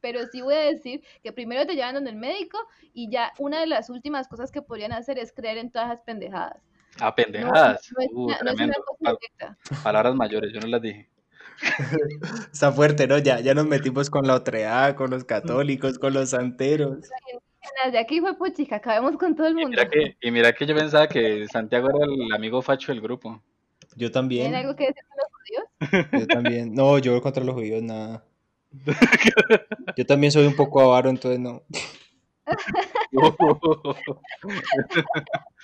pero 0.00 0.26
sí 0.26 0.40
voy 0.40 0.54
a 0.54 0.60
decir 0.60 1.02
que 1.22 1.32
primero 1.32 1.66
te 1.66 1.74
llevan 1.74 1.94
donde 1.94 2.10
el 2.10 2.16
médico 2.16 2.58
y 2.92 3.10
ya 3.10 3.32
una 3.38 3.60
de 3.60 3.66
las 3.66 3.90
últimas 3.90 4.28
cosas 4.28 4.50
que 4.50 4.62
podrían 4.62 4.92
hacer 4.92 5.18
es 5.18 5.32
creer 5.32 5.58
en 5.58 5.70
todas 5.70 5.90
esas 5.92 6.00
pendejadas. 6.04 6.56
A 7.00 7.06
No, 7.06 7.14
pendejadas. 7.14 7.92
no 7.96 8.02
es 8.02 8.10
Uh, 8.12 8.28
no 8.28 8.50
es 8.50 8.60
una 8.60 8.74
cosa 8.74 8.98
Pa- 9.04 9.16
directa. 9.20 9.58
palabras 9.84 10.14
mayores, 10.14 10.52
yo 10.52 10.60
no 10.60 10.66
las 10.66 10.82
dije. 10.82 11.08
Está 12.52 12.72
fuerte, 12.72 13.06
¿no? 13.06 13.18
Ya, 13.18 13.40
ya 13.40 13.54
nos 13.54 13.66
metimos 13.66 14.10
con 14.10 14.26
la 14.26 14.34
otredad, 14.34 14.96
con 14.96 15.10
los 15.10 15.24
católicos, 15.24 15.98
con 15.98 16.12
los 16.14 16.30
santeros. 16.30 17.08
De 17.92 17.98
aquí 17.98 18.20
fue 18.20 18.36
puchica, 18.36 18.76
acabemos 18.76 19.16
con 19.16 19.34
todo 19.34 19.46
el 19.46 19.52
Y 19.52 19.56
mundo. 19.56 19.70
mira 19.70 19.88
que, 19.88 20.16
y 20.20 20.30
mira 20.30 20.52
que 20.52 20.66
yo 20.66 20.74
pensaba 20.74 21.08
que 21.08 21.46
Santiago 21.48 21.88
era 21.90 22.04
el 22.06 22.32
amigo 22.32 22.60
facho 22.62 22.92
del 22.92 23.00
grupo. 23.00 23.42
Yo 23.96 23.98
¿Tienen 24.10 24.12
también, 24.12 24.54
algo 24.54 24.76
que 24.76 24.86
decir 24.86 25.02
con 25.08 25.18
los 25.18 25.28
judíos? 25.32 25.64
yo 26.20 26.26
también. 26.26 26.74
No, 26.74 26.98
yo 26.98 27.20
contra 27.20 27.44
los 27.44 27.54
judíos 27.54 27.82
nada. 27.82 28.24
Yo 29.96 30.06
también 30.06 30.30
soy 30.30 30.46
un 30.46 30.54
poco 30.54 30.80
avaro, 30.80 31.10
entonces 31.10 31.40
no. 31.40 31.64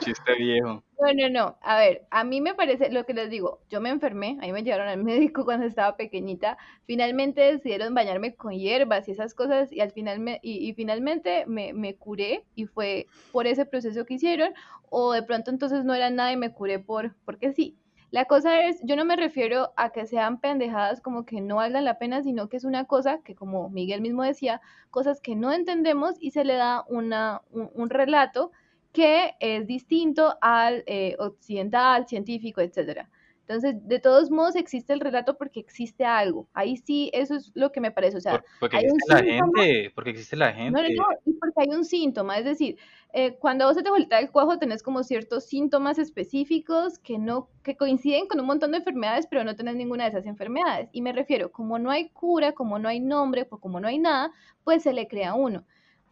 Chiste 0.00 0.34
viejo. 0.36 0.82
No, 0.98 1.28
no. 1.30 1.58
A 1.62 1.78
ver, 1.78 2.06
a 2.10 2.24
mí 2.24 2.40
me 2.40 2.54
parece 2.54 2.90
lo 2.90 3.04
que 3.04 3.14
les 3.14 3.30
digo. 3.30 3.60
Yo 3.70 3.80
me 3.80 3.90
enfermé, 3.90 4.38
a 4.40 4.46
mí 4.46 4.52
me 4.52 4.62
llevaron 4.64 4.88
al 4.88 5.04
médico 5.04 5.44
cuando 5.44 5.66
estaba 5.66 5.96
pequeñita. 5.96 6.58
Finalmente 6.84 7.40
decidieron 7.40 7.94
bañarme 7.94 8.34
con 8.34 8.52
hierbas 8.52 9.06
y 9.06 9.12
esas 9.12 9.34
cosas 9.34 9.72
y 9.72 9.80
al 9.80 9.92
final 9.92 10.18
me, 10.18 10.40
y, 10.42 10.72
finalmente 10.74 11.44
me, 11.46 11.72
me 11.72 11.94
curé 11.94 12.44
y 12.56 12.66
fue 12.66 13.06
por 13.30 13.46
ese 13.46 13.66
proceso 13.66 14.04
que 14.04 14.14
hicieron 14.14 14.52
o 14.90 15.12
de 15.12 15.22
pronto 15.22 15.50
entonces 15.50 15.84
no 15.84 15.94
era 15.94 16.10
nada 16.10 16.32
y 16.32 16.36
me 16.36 16.52
curé 16.52 16.78
por 16.78 17.14
porque 17.24 17.52
sí. 17.52 17.76
La 18.10 18.24
cosa 18.24 18.60
es, 18.66 18.80
yo 18.84 18.96
no 18.96 19.04
me 19.04 19.16
refiero 19.16 19.72
a 19.76 19.90
que 19.90 20.06
sean 20.06 20.40
pendejadas 20.40 21.00
como 21.00 21.26
que 21.26 21.40
no 21.40 21.56
valgan 21.56 21.84
la 21.84 21.98
pena, 21.98 22.22
sino 22.22 22.48
que 22.48 22.56
es 22.56 22.64
una 22.64 22.84
cosa 22.84 23.20
que, 23.24 23.34
como 23.34 23.68
Miguel 23.68 24.00
mismo 24.00 24.22
decía, 24.22 24.60
cosas 24.90 25.20
que 25.20 25.34
no 25.34 25.52
entendemos 25.52 26.14
y 26.20 26.30
se 26.30 26.44
le 26.44 26.54
da 26.54 26.84
una, 26.88 27.42
un, 27.50 27.68
un 27.74 27.90
relato 27.90 28.52
que 28.96 29.34
es 29.40 29.66
distinto 29.66 30.36
al 30.40 30.82
eh, 30.86 31.16
occidental, 31.18 32.06
científico, 32.08 32.60
etcétera. 32.60 33.08
Entonces, 33.40 33.76
de 33.86 34.00
todos 34.00 34.30
modos 34.30 34.56
existe 34.56 34.92
el 34.92 35.00
relato 35.00 35.36
porque 35.38 35.60
existe 35.60 36.04
algo. 36.04 36.48
Ahí 36.52 36.76
sí, 36.78 37.10
eso 37.12 37.36
es 37.36 37.52
lo 37.54 37.70
que 37.70 37.80
me 37.80 37.92
parece. 37.92 38.16
O 38.16 38.20
sea, 38.20 38.32
Por- 38.32 38.44
porque 38.58 38.76
hay 38.76 38.84
un 38.88 38.96
existe 38.96 39.14
la 39.14 39.18
síntoma, 39.20 39.64
gente, 39.64 39.90
porque 39.94 40.10
existe 40.10 40.36
la 40.36 40.52
no, 40.70 40.78
no, 40.82 40.82
gente. 40.82 40.94
no, 40.96 41.04
y 41.26 41.32
porque 41.34 41.60
hay 41.62 41.68
un 41.76 41.84
síntoma, 41.84 42.38
es 42.38 42.44
decir, 42.44 42.76
eh, 43.12 43.36
cuando 43.38 43.66
vos 43.66 43.76
se 43.76 43.82
te 43.84 43.90
voltea 43.90 44.18
el 44.18 44.30
cuajo 44.32 44.58
tenés 44.58 44.82
como 44.82 45.04
ciertos 45.04 45.44
síntomas 45.44 45.98
específicos 45.98 46.98
que 46.98 47.18
no, 47.18 47.48
que 47.62 47.76
coinciden 47.76 48.26
con 48.26 48.40
un 48.40 48.46
montón 48.46 48.72
de 48.72 48.78
enfermedades, 48.78 49.26
pero 49.28 49.44
no 49.44 49.54
tenés 49.54 49.76
ninguna 49.76 50.04
de 50.04 50.10
esas 50.10 50.26
enfermedades. 50.26 50.88
Y 50.92 51.02
me 51.02 51.12
refiero, 51.12 51.52
como 51.52 51.78
no 51.78 51.90
hay 51.90 52.08
cura, 52.10 52.52
como 52.52 52.78
no 52.80 52.88
hay 52.88 53.00
nombre, 53.00 53.44
pues 53.44 53.60
como 53.62 53.78
no 53.80 53.86
hay 53.88 53.98
nada, 53.98 54.32
pues 54.64 54.82
se 54.82 54.92
le 54.92 55.06
crea 55.06 55.34
uno. 55.34 55.64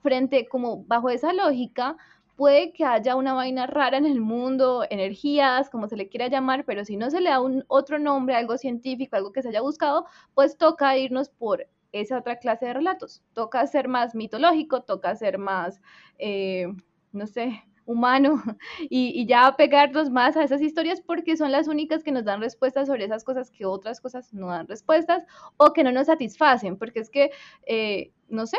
Frente, 0.02 0.46
como 0.48 0.84
bajo 0.84 1.10
esa 1.10 1.32
lógica, 1.32 1.96
puede 2.36 2.72
que 2.72 2.84
haya 2.84 3.16
una 3.16 3.34
vaina 3.34 3.66
rara 3.66 3.96
en 3.96 4.06
el 4.06 4.20
mundo, 4.20 4.84
energías, 4.90 5.70
como 5.70 5.88
se 5.88 5.96
le 5.96 6.08
quiera 6.08 6.28
llamar, 6.28 6.64
pero 6.64 6.84
si 6.84 6.96
no 6.96 7.10
se 7.10 7.20
le 7.20 7.30
da 7.30 7.40
un 7.40 7.64
otro 7.68 7.98
nombre, 7.98 8.34
algo 8.36 8.58
científico, 8.58 9.16
algo 9.16 9.32
que 9.32 9.42
se 9.42 9.48
haya 9.48 9.60
buscado, 9.60 10.06
pues 10.34 10.56
toca 10.58 10.96
irnos 10.96 11.28
por 11.28 11.66
esa 11.92 12.18
otra 12.18 12.38
clase 12.38 12.66
de 12.66 12.74
relatos. 12.74 13.22
Toca 13.32 13.66
ser 13.66 13.88
más 13.88 14.14
mitológico, 14.14 14.82
toca 14.82 15.14
ser 15.16 15.38
más, 15.38 15.80
eh, 16.18 16.66
no 17.12 17.26
sé, 17.26 17.62
humano 17.86 18.42
y, 18.90 19.26
ya 19.26 19.54
pegarnos 19.56 20.10
más 20.10 20.36
a 20.36 20.44
esas 20.44 20.62
historias 20.62 21.00
porque 21.00 21.36
son 21.36 21.52
las 21.52 21.68
únicas 21.68 22.02
que 22.02 22.12
nos 22.12 22.24
dan 22.24 22.40
respuestas 22.40 22.88
sobre 22.88 23.04
esas 23.04 23.24
cosas 23.24 23.50
que 23.50 23.66
otras 23.66 24.00
cosas 24.00 24.32
no 24.32 24.48
dan 24.48 24.66
respuestas 24.66 25.24
o 25.56 25.72
que 25.72 25.84
no 25.84 25.92
nos 25.92 26.06
satisfacen, 26.06 26.76
porque 26.76 27.00
es 27.00 27.10
que, 27.10 27.30
eh, 27.66 28.12
no 28.28 28.46
sé, 28.46 28.58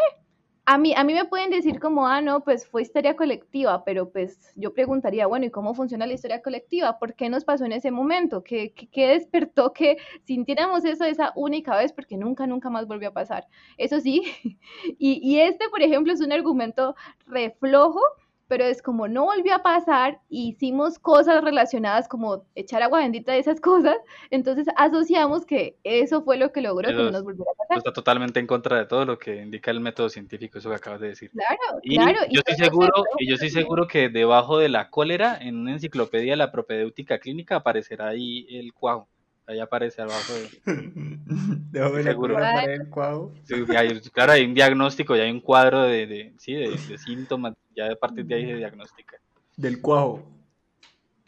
a 0.67 0.77
mí, 0.79 0.93
a 0.95 1.03
mí 1.03 1.13
me 1.13 1.25
pueden 1.25 1.51
decir 1.51 1.79
como, 1.79 2.07
ah, 2.07 2.21
no, 2.21 2.43
pues 2.43 2.67
fue 2.67 2.81
historia 2.81 3.15
colectiva, 3.15 3.83
pero 3.85 4.09
pues 4.11 4.51
yo 4.55 4.73
preguntaría, 4.73 5.27
bueno, 5.27 5.45
¿y 5.45 5.51
cómo 5.51 5.75
funciona 5.75 6.07
la 6.07 6.13
historia 6.13 6.41
colectiva? 6.41 6.97
¿Por 6.97 7.13
qué 7.13 7.29
nos 7.29 7.45
pasó 7.45 7.65
en 7.65 7.71
ese 7.71 7.91
momento? 7.91 8.43
¿Qué, 8.43 8.73
qué, 8.73 8.87
qué 8.89 9.07
despertó 9.07 9.73
que 9.73 9.97
sintiéramos 10.23 10.83
eso 10.83 11.05
esa 11.05 11.31
única 11.35 11.77
vez? 11.77 11.93
Porque 11.93 12.17
nunca, 12.17 12.47
nunca 12.47 12.69
más 12.71 12.87
volvió 12.87 13.09
a 13.09 13.13
pasar. 13.13 13.47
Eso 13.77 13.99
sí, 13.99 14.23
y, 14.97 15.19
y 15.21 15.39
este, 15.39 15.69
por 15.69 15.81
ejemplo, 15.83 16.13
es 16.13 16.21
un 16.21 16.31
argumento 16.31 16.95
reflojo, 17.27 18.01
pero 18.47 18.63
es 18.63 18.81
como 18.81 19.07
no 19.07 19.25
volvió 19.25 19.55
a 19.55 19.63
pasar, 19.63 20.19
hicimos 20.29 20.99
cosas 20.99 21.43
relacionadas 21.43 22.07
como 22.07 22.45
echar 22.55 22.83
agua 22.83 22.99
bendita 22.99 23.31
de 23.31 23.39
esas 23.39 23.59
cosas, 23.61 23.97
entonces 24.29 24.67
asociamos 24.75 25.45
que 25.45 25.77
eso 25.83 26.23
fue 26.23 26.37
lo 26.37 26.51
que 26.51 26.61
logró 26.61 26.89
que 26.89 26.93
no 26.95 27.11
nos 27.11 27.23
volviera 27.23 27.51
a 27.51 27.57
pasar. 27.57 27.77
está 27.79 27.93
totalmente 27.93 28.39
en 28.39 28.47
contra 28.47 28.77
de 28.77 28.85
todo 28.85 29.05
lo 29.05 29.17
que 29.17 29.41
indica 29.41 29.71
el 29.71 29.79
método 29.79 30.09
científico, 30.09 30.57
eso 30.59 30.69
que 30.69 30.75
acabas 30.75 30.99
de 31.01 31.07
decir. 31.09 31.31
Claro, 31.31 31.79
Y 31.83 31.95
claro, 31.97 32.19
y 32.29 32.35
yo 32.35 32.41
estoy 32.45 32.55
seguro, 32.65 32.91
y 33.17 33.27
yo 33.27 33.33
estoy 33.35 33.49
seguro 33.49 33.87
que 33.87 34.09
debajo 34.09 34.57
de 34.59 34.69
la 34.69 34.89
cólera, 34.89 35.37
en 35.41 35.57
una 35.57 35.71
enciclopedia 35.73 36.33
de 36.33 36.37
la 36.37 36.51
propedéutica 36.51 37.19
clínica, 37.19 37.57
aparecerá 37.57 38.09
ahí 38.09 38.45
el 38.49 38.73
cuajo. 38.73 39.09
Ahí 39.47 39.59
aparece 39.59 40.01
abajo. 40.01 40.33
de- 40.33 40.49
Debajo 41.71 41.95
de 41.97 42.03
la 42.03 42.11
Seguro. 42.11 42.33
cólera 42.33 42.53
para 42.53 42.73
el 42.73 42.89
cuajo. 42.89 43.31
Sí, 43.43 43.53
hay- 43.77 43.99
claro, 44.11 44.31
hay 44.31 44.43
un 44.45 44.53
diagnóstico, 44.55 45.15
ya 45.15 45.23
hay 45.23 45.31
un 45.31 45.39
cuadro 45.41 45.83
de, 45.83 46.07
de- 46.07 46.33
sí, 46.39 46.53
de, 46.53 46.69
de 46.71 46.97
síntomas, 46.97 47.53
ya 47.75 47.91
a 47.91 47.95
partir 47.95 48.25
de 48.25 48.35
ahí 48.35 48.45
se 48.45 48.55
diagnostica. 48.55 49.17
Del 49.57 49.81
cuajo. 49.81 50.31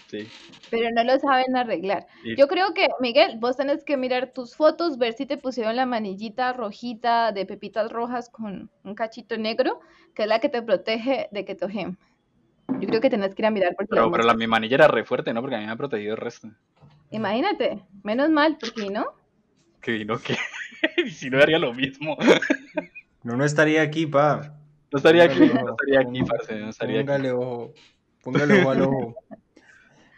Sí. 0.08 0.26
pero 0.72 0.90
no 0.92 1.04
lo 1.04 1.20
saben 1.20 1.58
arreglar. 1.58 2.08
Yo 2.38 2.48
creo 2.48 2.74
que, 2.74 2.88
Miguel, 3.02 3.38
vos 3.40 3.58
tenés 3.58 3.84
que 3.84 3.98
mirar 3.98 4.32
tus 4.32 4.56
fotos, 4.56 4.98
ver 4.98 5.12
si 5.12 5.26
te 5.26 5.38
pusieron 5.38 5.76
la 5.76 5.86
manillita 5.86 6.54
rojita 6.54 7.34
de 7.34 7.46
pepitas 7.46 7.92
rojas 7.92 8.30
con 8.30 8.70
un 8.84 8.96
cachito 8.96 9.38
negro, 9.38 9.82
que 10.16 10.24
es 10.24 10.30
la 10.30 10.40
que 10.40 10.48
te 10.48 10.62
protege 10.62 11.28
de 11.32 11.44
que 11.44 11.56
te 11.56 11.66
ojen. 11.66 11.98
Yo 12.80 12.88
creo 12.88 13.02
que 13.02 13.10
tenés 13.10 13.36
que 13.36 13.42
ir 13.42 13.48
a 13.48 13.52
mirar 13.52 13.76
porque 13.76 13.90
pero, 13.90 14.10
pero 14.10 14.24
la 14.24 14.34
mi 14.34 14.48
manilla 14.48 14.76
era 14.76 14.88
re 14.88 15.04
fuerte, 15.04 15.34
¿no? 15.34 15.42
Porque 15.42 15.56
a 15.58 15.60
mí 15.60 15.66
me 15.66 15.72
ha 15.72 15.76
protegido 15.76 16.14
el 16.14 16.22
resto. 16.22 16.50
Imagínate, 17.12 17.84
menos 18.04 18.30
mal, 18.30 18.58
porque 18.60 18.90
no, 18.90 19.08
Que 19.82 19.92
vino 19.92 20.18
que 20.20 20.38
y 20.98 21.10
si 21.12 21.30
no 21.30 21.42
haría 21.42 21.60
lo 21.60 21.74
mismo. 21.74 22.18
No, 23.24 23.36
no 23.36 23.44
estaría 23.44 23.82
aquí, 23.82 24.06
pa. 24.06 24.58
No 24.92 24.98
estaría 24.98 25.24
aquí, 25.26 25.40
no 25.40 25.72
estaría 25.72 26.00
aquí, 26.02 26.24
parce, 26.24 26.60
no 26.60 26.70
estaría 26.70 27.00
aquí. 27.02 27.08
Póngale 27.08 27.32
ojo. 27.32 27.74
Póngale 28.24 28.62
ojo 28.62 28.70
al 28.72 28.82
ojo. 28.82 29.16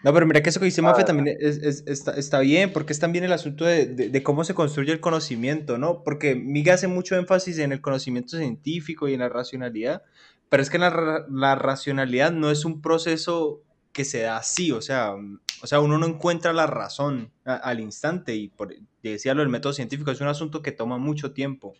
No, 0.01 0.13
pero 0.13 0.25
mira 0.25 0.41
que 0.41 0.49
eso 0.49 0.59
que 0.61 0.65
dice 0.67 0.81
Mafe 0.81 1.03
también 1.03 1.35
es, 1.41 1.57
es- 1.57 1.83
está, 1.85 2.11
está 2.13 2.39
bien, 2.39 2.71
porque 2.71 2.93
es 2.93 2.99
también 2.99 3.25
el 3.25 3.33
asunto 3.33 3.65
de, 3.65 3.85
de- 3.85 4.09
de 4.09 4.23
cómo 4.23 4.45
se 4.45 4.53
construye 4.53 4.93
el 4.93 5.01
conocimiento, 5.01 5.77
¿no? 5.77 6.03
Porque 6.03 6.35
Miga 6.35 6.75
hace 6.75 6.87
mucho 6.87 7.15
énfasis 7.17 7.59
en 7.59 7.73
el 7.73 7.81
conocimiento 7.81 8.37
científico 8.37 9.09
y 9.09 9.13
en 9.13 9.19
la 9.19 9.27
racionalidad, 9.27 10.03
pero 10.47 10.63
es 10.63 10.69
que 10.69 10.77
la, 10.79 11.25
la 11.29 11.55
racionalidad 11.55 12.31
no 12.31 12.49
es 12.49 12.63
un 12.63 12.81
proceso 12.81 13.61
que 13.91 14.05
se 14.05 14.21
da 14.21 14.37
así, 14.37 14.71
o 14.71 14.81
sea, 14.81 15.15
o 15.61 15.67
sea 15.67 15.81
uno 15.81 15.97
no 15.97 16.05
encuentra 16.05 16.53
la 16.53 16.65
razón 16.65 17.31
a- 17.43 17.55
al 17.55 17.81
instante, 17.81 18.35
y 18.35 18.47
por, 18.47 18.73
decía 19.03 19.33
lo 19.33 19.41
del 19.41 19.49
método 19.49 19.73
científico, 19.73 20.11
es 20.11 20.21
un 20.21 20.27
asunto 20.29 20.61
que 20.61 20.71
toma 20.71 20.97
mucho 20.97 21.33
tiempo. 21.33 21.73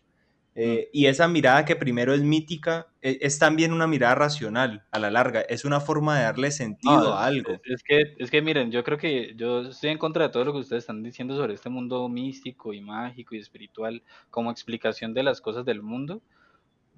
Eh, 0.61 0.89
y 0.93 1.05
esa 1.07 1.27
mirada 1.29 1.63
que 1.65 1.75
primero 1.77 2.13
es 2.13 2.21
mítica 2.21 2.87
e- 3.01 3.19
es, 3.21 3.39
también 3.39 3.71
una 3.73 3.87
mirada 3.87 4.15
racional 4.15 4.85
a 4.91 4.99
la 4.99 5.09
larga, 5.11 5.41
es 5.41 5.63
una 5.65 5.79
forma 5.79 6.17
de 6.17 6.23
darle 6.25 6.51
sentido 6.51 7.13
No, 7.13 7.15
a 7.15 7.25
algo. 7.25 7.63
Es, 7.63 7.81
es 7.81 7.83
que, 7.83 8.15
es 8.17 8.31
que 8.31 8.41
miren, 8.41 8.71
yo 8.71 8.83
creo 8.83 8.97
que 8.97 9.33
yo 9.35 9.61
estoy 9.61 9.89
en 9.89 9.97
contra 9.97 10.23
de 10.23 10.29
todo 10.29 10.45
lo 10.45 10.53
que 10.53 10.59
ustedes 10.59 10.83
están 10.83 11.03
diciendo 11.03 11.35
sobre 11.35 11.53
este 11.53 11.69
mundo 11.69 12.07
místico 12.09 12.73
y 12.73 12.79
mágico 12.81 13.35
y 13.35 13.39
espiritual 13.39 14.01
como 14.29 14.49
explicación 14.51 15.13
de 15.13 15.23
las 15.23 15.41
cosas 15.41 15.65
del 15.65 15.81
mundo. 15.81 16.21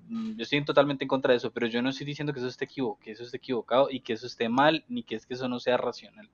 Mm, 0.07 0.38
Yo 0.38 0.43
estoy 0.43 0.65
totalmente 0.65 1.05
en 1.05 1.09
contra 1.09 1.31
de 1.33 1.38
eso, 1.38 1.51
pero 1.51 1.67
yo 1.67 1.81
no 1.81 1.89
estoy 1.89 2.05
diciendo 2.07 2.33
que 2.33 2.39
eso 2.39 2.49
esté 2.49 2.65
equivo- 2.65 2.99
que 3.01 3.11
eso 3.11 3.23
esté 3.23 3.38
equivocado 3.38 3.89
y 3.91 4.01
que 4.01 4.13
eso 4.13 4.27
esté 4.27 4.49
mal, 4.49 4.85
ni 4.89 5.03
que 5.03 5.15
es 5.15 5.25
que 5.27 5.35
eso 5.35 5.49
no 5.49 5.59
sea 5.59 5.77
racional. 5.77 6.29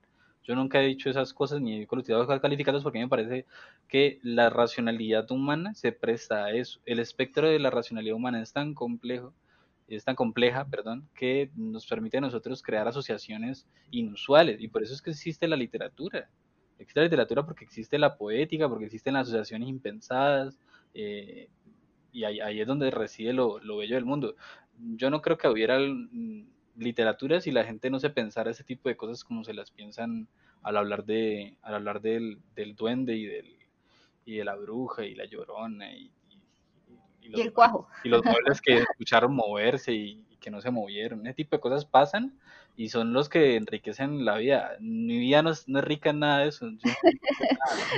Yo 0.48 0.54
nunca 0.54 0.82
he 0.82 0.86
dicho 0.86 1.10
esas 1.10 1.34
cosas 1.34 1.60
ni 1.60 1.82
he 1.82 1.86
colocado 1.86 2.26
calificadas 2.40 2.82
porque 2.82 2.98
me 2.98 3.06
parece 3.06 3.44
que 3.86 4.18
la 4.22 4.48
racionalidad 4.48 5.30
humana 5.30 5.74
se 5.74 5.92
presta 5.92 6.46
a 6.46 6.52
eso. 6.52 6.80
El 6.86 7.00
espectro 7.00 7.46
de 7.46 7.58
la 7.58 7.68
racionalidad 7.68 8.16
humana 8.16 8.40
es 8.40 8.54
tan 8.54 8.72
complejo, 8.72 9.34
es 9.88 10.06
tan 10.06 10.16
compleja, 10.16 10.64
perdón, 10.64 11.06
que 11.14 11.50
nos 11.54 11.86
permite 11.86 12.16
a 12.16 12.22
nosotros 12.22 12.62
crear 12.62 12.88
asociaciones 12.88 13.68
inusuales 13.90 14.58
y 14.58 14.68
por 14.68 14.82
eso 14.82 14.94
es 14.94 15.02
que 15.02 15.10
existe 15.10 15.46
la 15.48 15.56
literatura. 15.56 16.30
Existe 16.78 17.00
la 17.00 17.04
literatura 17.04 17.44
porque 17.44 17.66
existe 17.66 17.98
la 17.98 18.16
poética, 18.16 18.70
porque 18.70 18.86
existen 18.86 19.14
las 19.14 19.28
asociaciones 19.28 19.68
impensadas 19.68 20.58
eh, 20.94 21.50
y 22.10 22.24
ahí, 22.24 22.40
ahí 22.40 22.62
es 22.62 22.66
donde 22.66 22.90
reside 22.90 23.34
lo, 23.34 23.58
lo 23.58 23.76
bello 23.76 23.96
del 23.96 24.06
mundo. 24.06 24.34
Yo 24.78 25.10
no 25.10 25.20
creo 25.20 25.36
que 25.36 25.48
hubiera 25.48 25.78
mm, 25.78 26.46
literatura 26.78 27.40
si 27.40 27.50
la 27.50 27.64
gente 27.64 27.90
no 27.90 27.98
se 28.00 28.10
pensara 28.10 28.50
ese 28.50 28.64
tipo 28.64 28.88
de 28.88 28.96
cosas 28.96 29.24
como 29.24 29.44
se 29.44 29.52
las 29.54 29.70
piensan 29.70 30.28
al 30.62 30.76
hablar 30.76 31.04
de 31.04 31.56
al 31.62 31.74
hablar 31.74 32.00
del, 32.00 32.38
del 32.54 32.74
duende 32.76 33.16
y 33.16 33.26
del 33.26 33.56
y 34.24 34.36
de 34.36 34.44
la 34.44 34.56
bruja 34.56 35.04
y 35.04 35.14
la 35.14 35.24
llorona 35.24 35.92
y, 35.92 36.10
y- 36.28 37.26
y 37.26 37.28
los 37.30 37.40
y 37.40 37.42
el 37.44 37.52
cuajo. 37.52 37.88
y 38.04 38.08
los 38.08 38.24
muebles 38.24 38.60
que 38.60 38.78
escucharon 38.78 39.34
moverse 39.34 39.92
y, 39.92 40.24
que 40.40 40.50
no 40.52 40.60
se 40.60 40.70
movieron. 40.70 41.26
Ese 41.26 41.34
tipo 41.34 41.56
de 41.56 41.60
cosas 41.60 41.84
pasan 41.84 42.38
y 42.76 42.90
son 42.90 43.12
los 43.12 43.28
que 43.28 43.56
enriquecen 43.56 44.24
la 44.24 44.36
vida. 44.36 44.76
Mi 44.78 45.18
vida 45.18 45.42
no 45.42 45.50
es, 45.50 45.68
no 45.68 45.80
es 45.80 45.84
rica 45.84 46.10
en 46.10 46.20
nada 46.20 46.38
de 46.38 46.48
eso. 46.48 46.68
Yo 46.70 46.76
nada, 46.90 47.88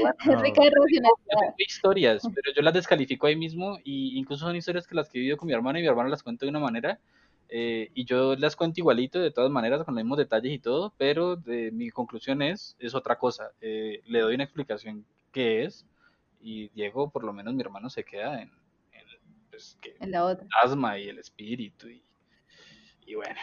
bueno, 0.00 0.14
Es 0.18 0.40
rica 0.42 0.62
de 0.64 0.70
racionalidad. 0.70 1.54
historias, 1.58 2.22
pero 2.34 2.54
yo 2.54 2.62
las 2.62 2.74
descalifico 2.74 3.26
ahí 3.26 3.36
mismo 3.36 3.78
y 3.84 4.18
incluso 4.18 4.46
son 4.46 4.56
historias 4.56 4.86
que 4.86 4.94
las 4.94 5.08
que 5.08 5.18
he 5.18 5.20
vivido 5.20 5.36
con 5.36 5.46
mi 5.46 5.54
hermano 5.54 5.78
y 5.78 5.82
mi 5.82 5.88
hermano 5.88 6.08
las 6.08 6.22
cuenta 6.22 6.44
de 6.44 6.50
una 6.50 6.58
manera 6.60 6.98
eh, 7.48 7.90
y 7.94 8.04
yo 8.04 8.34
las 8.36 8.56
cuento 8.56 8.80
igualito 8.80 9.20
de 9.20 9.30
todas 9.30 9.50
maneras 9.50 9.84
con 9.84 9.94
los 9.94 10.02
mismos 10.02 10.18
detalles 10.18 10.52
y 10.52 10.58
todo, 10.58 10.92
pero 10.96 11.36
de, 11.36 11.70
mi 11.70 11.90
conclusión 11.90 12.42
es 12.42 12.76
es 12.78 12.94
otra 12.94 13.18
cosa. 13.18 13.52
Eh, 13.60 14.02
le 14.06 14.20
doy 14.20 14.34
una 14.34 14.44
explicación 14.44 15.04
que 15.32 15.64
es 15.64 15.86
y 16.40 16.68
Diego, 16.68 17.10
por 17.10 17.24
lo 17.24 17.32
menos 17.32 17.54
mi 17.54 17.62
hermano 17.62 17.90
se 17.90 18.04
queda 18.04 18.42
en, 18.42 18.50
en, 18.92 19.04
pues, 19.50 19.76
que 19.80 19.96
En 20.00 20.10
la 20.10 20.24
otra. 20.24 20.46
asma 20.62 20.98
y 20.98 21.08
el 21.08 21.18
espíritu 21.18 21.88
y, 21.88 22.02
y 23.06 23.14
bueno. 23.14 23.40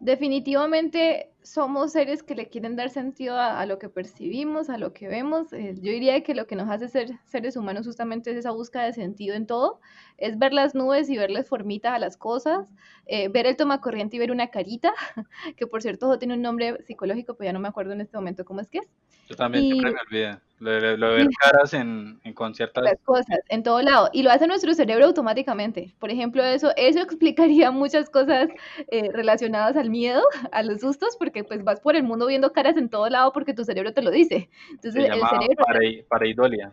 Definitivamente 0.00 1.30
somos 1.42 1.92
seres 1.92 2.22
que 2.22 2.34
le 2.34 2.48
quieren 2.48 2.74
dar 2.74 2.90
sentido 2.90 3.38
a, 3.38 3.64
lo 3.66 3.78
que 3.78 3.88
percibimos, 3.88 4.70
a 4.70 4.78
lo 4.78 4.92
que 4.92 5.08
vemos. 5.08 5.52
Eh, 5.52 5.74
yo 5.76 5.92
diría 5.92 6.22
que 6.22 6.34
lo 6.34 6.46
que 6.46 6.56
nos 6.56 6.68
hace 6.68 6.88
ser 6.88 7.18
seres 7.24 7.56
humanos 7.56 7.86
justamente 7.86 8.30
es 8.30 8.38
esa 8.38 8.50
búsqueda 8.50 8.84
de 8.84 8.92
sentido 8.92 9.34
en 9.36 9.46
todo, 9.46 9.80
es 10.16 10.38
ver 10.38 10.52
las 10.52 10.74
nubes 10.74 11.08
y 11.10 11.16
verles 11.16 11.48
formita 11.48 11.94
a 11.94 11.98
las 11.98 12.16
cosas, 12.16 12.72
eh, 13.06 13.28
ver 13.28 13.46
el 13.46 13.56
tomacorriente 13.56 14.16
y 14.16 14.18
ver 14.18 14.32
una 14.32 14.48
carita, 14.48 14.92
que 15.56 15.66
por 15.66 15.82
cierto 15.82 16.18
tiene 16.18 16.34
un 16.34 16.42
nombre 16.42 16.82
psicológico, 16.84 17.34
pero 17.34 17.48
ya 17.48 17.52
no 17.52 17.60
me 17.60 17.68
acuerdo 17.68 17.92
en 17.92 18.00
este 18.00 18.16
momento 18.16 18.44
cómo 18.44 18.60
es 18.60 18.68
que 18.68 18.78
es. 18.78 18.90
Yo 19.28 19.36
también 19.36 19.64
siempre 19.64 19.92
me 19.92 20.00
olvidé. 20.00 20.38
Lo, 20.60 20.70
de 20.70 20.96
ver 20.96 21.28
caras 21.40 21.74
en, 21.74 22.20
en 22.22 22.32
conciertos. 22.32 22.84
Las 22.84 23.00
cosas, 23.04 23.40
en 23.48 23.62
todo 23.62 23.82
lado. 23.82 24.08
Y 24.12 24.22
lo 24.22 24.30
hace 24.30 24.46
nuestro 24.46 24.72
cerebro 24.72 25.06
automáticamente. 25.06 25.94
Por 25.98 26.10
ejemplo, 26.10 26.44
eso, 26.44 26.70
eso 26.76 27.00
explicaría 27.02 27.70
muchas 27.70 28.08
cosas 28.08 28.48
eh, 28.88 29.10
relacionadas 29.12 29.76
al 29.76 29.90
miedo, 29.90 30.22
a 30.52 30.62
los 30.62 30.80
sustos, 30.80 31.16
porque 31.18 31.44
pues 31.44 31.64
vas 31.64 31.80
por 31.80 31.96
el 31.96 32.04
mundo 32.04 32.26
viendo 32.26 32.52
caras 32.52 32.76
en 32.76 32.88
todo 32.88 33.08
lado 33.08 33.32
porque 33.32 33.52
tu 33.52 33.64
cerebro 33.64 33.92
te 33.92 34.02
lo 34.02 34.10
dice. 34.10 34.48
Entonces, 34.70 35.04
el 35.04 35.20
cerebro... 35.20 35.64
Para, 36.08 36.26
idolia. 36.26 36.72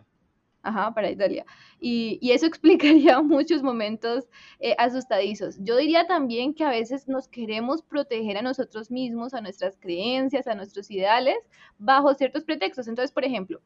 Ajá, 0.62 0.94
para 0.94 1.10
Italia. 1.10 1.44
Y, 1.80 2.18
y, 2.20 2.30
eso 2.32 2.46
explicaría 2.46 3.20
muchos 3.20 3.62
momentos 3.62 4.28
eh, 4.60 4.74
asustadizos. 4.78 5.56
Yo 5.60 5.76
diría 5.76 6.06
también 6.06 6.54
que 6.54 6.64
a 6.64 6.70
veces 6.70 7.08
nos 7.08 7.28
queremos 7.28 7.82
proteger 7.82 8.36
a 8.38 8.42
nosotros 8.42 8.90
mismos, 8.90 9.34
a 9.34 9.40
nuestras 9.40 9.76
creencias, 9.78 10.46
a 10.46 10.54
nuestros 10.54 10.90
ideales, 10.90 11.36
bajo 11.78 12.14
ciertos 12.14 12.44
pretextos. 12.44 12.86
Entonces, 12.88 13.12
por 13.12 13.24
ejemplo, 13.24 13.60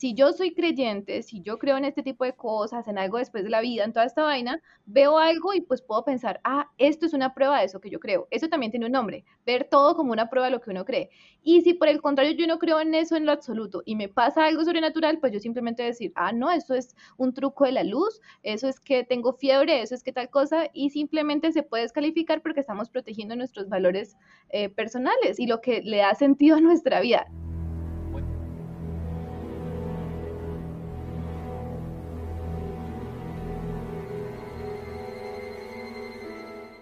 si 0.00 0.14
yo 0.14 0.32
soy 0.32 0.54
creyente, 0.54 1.22
si 1.22 1.42
yo 1.42 1.58
creo 1.58 1.76
en 1.76 1.84
este 1.84 2.02
tipo 2.02 2.24
de 2.24 2.32
cosas, 2.32 2.88
en 2.88 2.96
algo 2.96 3.18
después 3.18 3.44
de 3.44 3.50
la 3.50 3.60
vida, 3.60 3.84
en 3.84 3.92
toda 3.92 4.06
esta 4.06 4.22
vaina, 4.22 4.62
veo 4.86 5.18
algo 5.18 5.52
y 5.52 5.60
pues 5.60 5.82
puedo 5.82 6.06
pensar, 6.06 6.40
ah, 6.42 6.70
esto 6.78 7.04
es 7.04 7.12
una 7.12 7.34
prueba 7.34 7.58
de 7.58 7.66
eso 7.66 7.82
que 7.82 7.90
yo 7.90 8.00
creo. 8.00 8.26
Eso 8.30 8.48
también 8.48 8.70
tiene 8.70 8.86
un 8.86 8.92
nombre, 8.92 9.26
ver 9.44 9.64
todo 9.64 9.94
como 9.94 10.12
una 10.12 10.30
prueba 10.30 10.46
de 10.46 10.52
lo 10.52 10.62
que 10.62 10.70
uno 10.70 10.86
cree. 10.86 11.10
Y 11.42 11.60
si 11.60 11.74
por 11.74 11.88
el 11.88 12.00
contrario 12.00 12.32
yo 12.32 12.46
no 12.46 12.58
creo 12.58 12.80
en 12.80 12.94
eso 12.94 13.14
en 13.14 13.26
lo 13.26 13.32
absoluto 13.32 13.82
y 13.84 13.94
me 13.94 14.08
pasa 14.08 14.46
algo 14.46 14.64
sobrenatural, 14.64 15.18
pues 15.18 15.34
yo 15.34 15.38
simplemente 15.38 15.82
decir, 15.82 16.12
ah, 16.14 16.32
no, 16.32 16.50
eso 16.50 16.74
es 16.74 16.96
un 17.18 17.34
truco 17.34 17.66
de 17.66 17.72
la 17.72 17.84
luz, 17.84 18.22
eso 18.42 18.68
es 18.68 18.80
que 18.80 19.04
tengo 19.04 19.34
fiebre, 19.34 19.82
eso 19.82 19.94
es 19.94 20.02
que 20.02 20.14
tal 20.14 20.30
cosa, 20.30 20.70
y 20.72 20.88
simplemente 20.88 21.52
se 21.52 21.62
puede 21.62 21.82
descalificar 21.82 22.40
porque 22.40 22.60
estamos 22.60 22.88
protegiendo 22.88 23.36
nuestros 23.36 23.68
valores 23.68 24.16
eh, 24.48 24.70
personales 24.70 25.38
y 25.38 25.46
lo 25.46 25.60
que 25.60 25.82
le 25.82 25.98
da 25.98 26.14
sentido 26.14 26.56
a 26.56 26.60
nuestra 26.62 27.00
vida. 27.00 27.26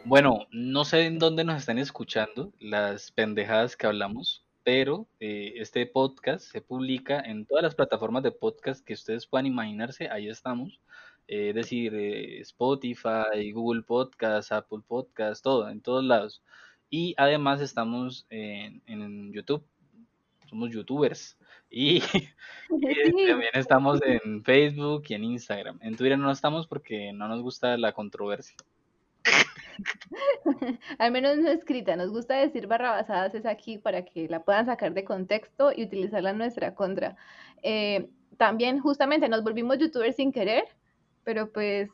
Bueno, 0.08 0.46
no 0.50 0.86
sé 0.86 1.04
en 1.04 1.18
dónde 1.18 1.44
nos 1.44 1.58
están 1.58 1.76
escuchando 1.78 2.50
las 2.60 3.12
pendejadas 3.12 3.76
que 3.76 3.86
hablamos, 3.86 4.42
pero 4.64 5.06
eh, 5.20 5.52
este 5.56 5.84
podcast 5.84 6.50
se 6.50 6.62
publica 6.62 7.20
en 7.20 7.44
todas 7.44 7.62
las 7.62 7.74
plataformas 7.74 8.22
de 8.22 8.32
podcast 8.32 8.82
que 8.82 8.94
ustedes 8.94 9.26
puedan 9.26 9.44
imaginarse, 9.44 10.08
ahí 10.08 10.28
estamos. 10.28 10.80
Eh, 11.26 11.50
es 11.50 11.54
decir, 11.54 11.94
eh, 11.94 12.40
Spotify, 12.40 13.52
Google 13.52 13.82
Podcast, 13.82 14.50
Apple 14.50 14.80
Podcast, 14.88 15.44
todo, 15.44 15.68
en 15.68 15.82
todos 15.82 16.02
lados. 16.02 16.42
Y 16.88 17.14
además 17.18 17.60
estamos 17.60 18.24
en, 18.30 18.80
en 18.86 19.30
YouTube, 19.34 19.62
somos 20.48 20.70
youtubers. 20.70 21.36
Y, 21.68 22.00
también 23.28 23.50
estamos 23.52 24.00
en 24.02 24.42
Facebook 24.42 25.04
y 25.08 25.14
en 25.14 25.24
Instagram. 25.24 25.78
En 25.82 25.98
Twitter 25.98 26.18
no 26.18 26.30
estamos 26.30 26.66
porque 26.66 27.12
no 27.12 27.28
nos 27.28 27.42
gusta 27.42 27.76
la 27.76 27.92
controversia. 27.92 28.56
Al 30.98 31.12
menos 31.12 31.38
no 31.38 31.50
escrita. 31.50 31.96
Nos 31.96 32.10
gusta 32.10 32.36
decir 32.36 32.66
barrabasadas 32.66 33.34
es 33.34 33.46
aquí 33.46 33.78
para 33.78 34.04
que 34.04 34.28
la 34.28 34.42
puedan 34.42 34.66
sacar 34.66 34.92
de 34.94 35.04
contexto 35.04 35.72
y 35.74 35.84
utilizarla 35.84 36.30
en 36.30 36.38
nuestra 36.38 36.74
contra. 36.74 37.16
Eh, 37.62 38.08
también 38.36 38.80
justamente 38.80 39.28
nos 39.28 39.42
volvimos 39.42 39.78
youtubers 39.78 40.16
sin 40.16 40.32
querer, 40.32 40.64
pero 41.24 41.50
pues 41.50 41.90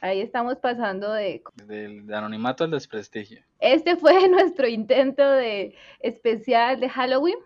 ahí 0.00 0.20
estamos 0.20 0.56
pasando 0.56 1.12
de... 1.12 1.42
Del 1.66 2.12
anonimato 2.12 2.64
al 2.64 2.70
desprestigio. 2.70 3.40
Este 3.60 3.96
fue 3.96 4.28
nuestro 4.28 4.66
intento 4.68 5.22
de 5.28 5.74
especial 6.00 6.80
de 6.80 6.88
Halloween, 6.88 7.38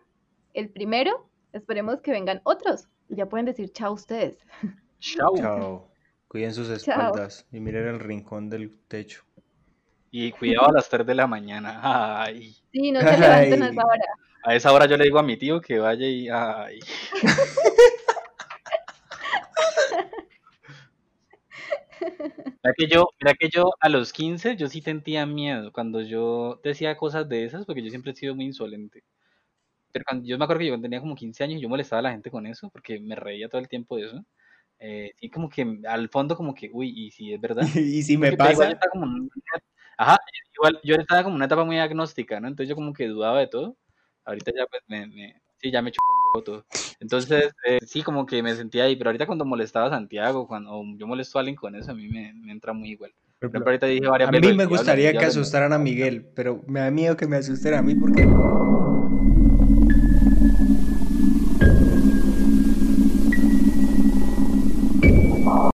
el 0.54 0.68
primero. 0.68 1.28
Esperemos 1.52 2.00
que 2.00 2.12
vengan 2.12 2.40
otros. 2.44 2.88
Ya 3.08 3.26
pueden 3.26 3.46
decir 3.46 3.72
chao 3.72 3.92
ustedes. 3.92 4.38
Chao. 5.00 5.36
Chao. 5.36 5.90
Cuiden 6.28 6.54
sus 6.54 6.70
espaldas 6.70 7.44
y 7.50 7.58
miren 7.58 7.88
el 7.88 7.98
rincón 7.98 8.48
del 8.50 8.78
techo. 8.86 9.24
Y 10.10 10.32
cuidado 10.32 10.68
a 10.68 10.72
las 10.72 10.88
3 10.88 11.06
de 11.06 11.14
la 11.14 11.26
mañana. 11.26 11.80
Ay. 12.22 12.54
Sí, 12.72 12.90
no 12.90 13.00
se 13.00 13.18
levanten 13.18 13.62
a 13.62 13.68
esa 13.68 13.84
hora. 13.84 14.04
A 14.42 14.54
esa 14.54 14.72
hora 14.72 14.86
yo 14.86 14.96
le 14.96 15.04
digo 15.04 15.18
a 15.18 15.22
mi 15.22 15.36
tío 15.36 15.60
que 15.60 15.78
vaya 15.78 16.06
y. 16.06 16.28
Ay. 16.28 16.80
Mira 22.62 22.74
que, 22.76 22.86
yo, 22.88 23.08
mira 23.20 23.34
que 23.34 23.48
yo 23.48 23.72
a 23.80 23.88
los 23.88 24.12
15 24.12 24.56
yo 24.56 24.68
sí 24.68 24.82
sentía 24.82 25.24
miedo 25.24 25.72
cuando 25.72 26.02
yo 26.02 26.60
decía 26.62 26.96
cosas 26.96 27.26
de 27.28 27.44
esas 27.44 27.64
porque 27.64 27.82
yo 27.82 27.88
siempre 27.88 28.12
he 28.12 28.14
sido 28.14 28.34
muy 28.34 28.44
insolente. 28.44 29.02
Pero 29.92 30.04
cuando, 30.06 30.26
yo 30.26 30.38
me 30.38 30.44
acuerdo 30.44 30.60
que 30.60 30.68
yo 30.68 30.80
tenía 30.80 31.00
como 31.00 31.14
15 31.14 31.44
años 31.44 31.58
y 31.58 31.62
yo 31.62 31.68
molestaba 31.68 32.00
a 32.00 32.02
la 32.02 32.12
gente 32.12 32.30
con 32.30 32.46
eso 32.46 32.70
porque 32.70 33.00
me 33.00 33.16
reía 33.16 33.48
todo 33.48 33.60
el 33.60 33.68
tiempo 33.68 33.96
de 33.96 34.06
eso. 34.06 34.24
Eh, 34.78 35.12
sí, 35.18 35.30
como 35.30 35.48
que 35.48 35.80
al 35.86 36.08
fondo 36.08 36.36
como 36.36 36.54
que, 36.54 36.70
uy, 36.72 36.92
y 36.94 37.10
si 37.10 37.32
es 37.32 37.40
verdad. 37.40 37.62
y 37.74 38.02
si 38.02 38.16
me 38.16 38.36
pasa. 38.36 38.78
Ajá, 40.00 40.18
igual 40.56 40.80
yo 40.82 40.94
estaba 40.94 41.22
como 41.24 41.36
una 41.36 41.44
etapa 41.44 41.62
muy 41.62 41.78
agnóstica, 41.78 42.40
¿no? 42.40 42.48
Entonces 42.48 42.70
yo 42.70 42.74
como 42.74 42.94
que 42.94 43.06
dudaba 43.06 43.38
de 43.38 43.48
todo. 43.48 43.76
Ahorita 44.24 44.50
ya 44.56 44.64
pues 44.64 44.82
me, 44.88 45.06
me 45.06 45.42
sí, 45.58 45.70
ya 45.70 45.82
me 45.82 45.92
chupó 45.92 46.06
un 46.36 46.42
todo. 46.42 46.64
Entonces, 47.00 47.52
eh, 47.66 47.80
sí, 47.86 48.02
como 48.02 48.24
que 48.24 48.42
me 48.42 48.54
sentía 48.54 48.84
ahí, 48.84 48.96
pero 48.96 49.10
ahorita 49.10 49.26
cuando 49.26 49.44
molestaba 49.44 49.88
a 49.88 49.90
Santiago, 49.90 50.48
cuando 50.48 50.82
yo 50.96 51.06
molesto 51.06 51.38
a 51.38 51.40
alguien 51.40 51.54
con 51.54 51.74
eso, 51.74 51.90
a 51.90 51.94
mí 51.94 52.08
me, 52.08 52.32
me 52.32 52.50
entra 52.50 52.72
muy 52.72 52.92
igual. 52.92 53.12
Pero, 53.40 53.52
ahorita 53.62 53.86
dije 53.86 54.08
varias 54.08 54.30
a 54.30 54.32
mí 54.32 54.54
me 54.54 54.64
gustaría 54.64 55.12
que 55.12 55.26
asustaran 55.26 55.74
a 55.74 55.78
Miguel, 55.78 56.24
pero 56.34 56.62
me 56.66 56.80
da 56.80 56.90
miedo 56.90 57.14
que 57.18 57.26
me 57.26 57.36
asusten 57.36 57.74
a 57.74 57.82
mí 57.82 57.94
porque... 57.94 58.26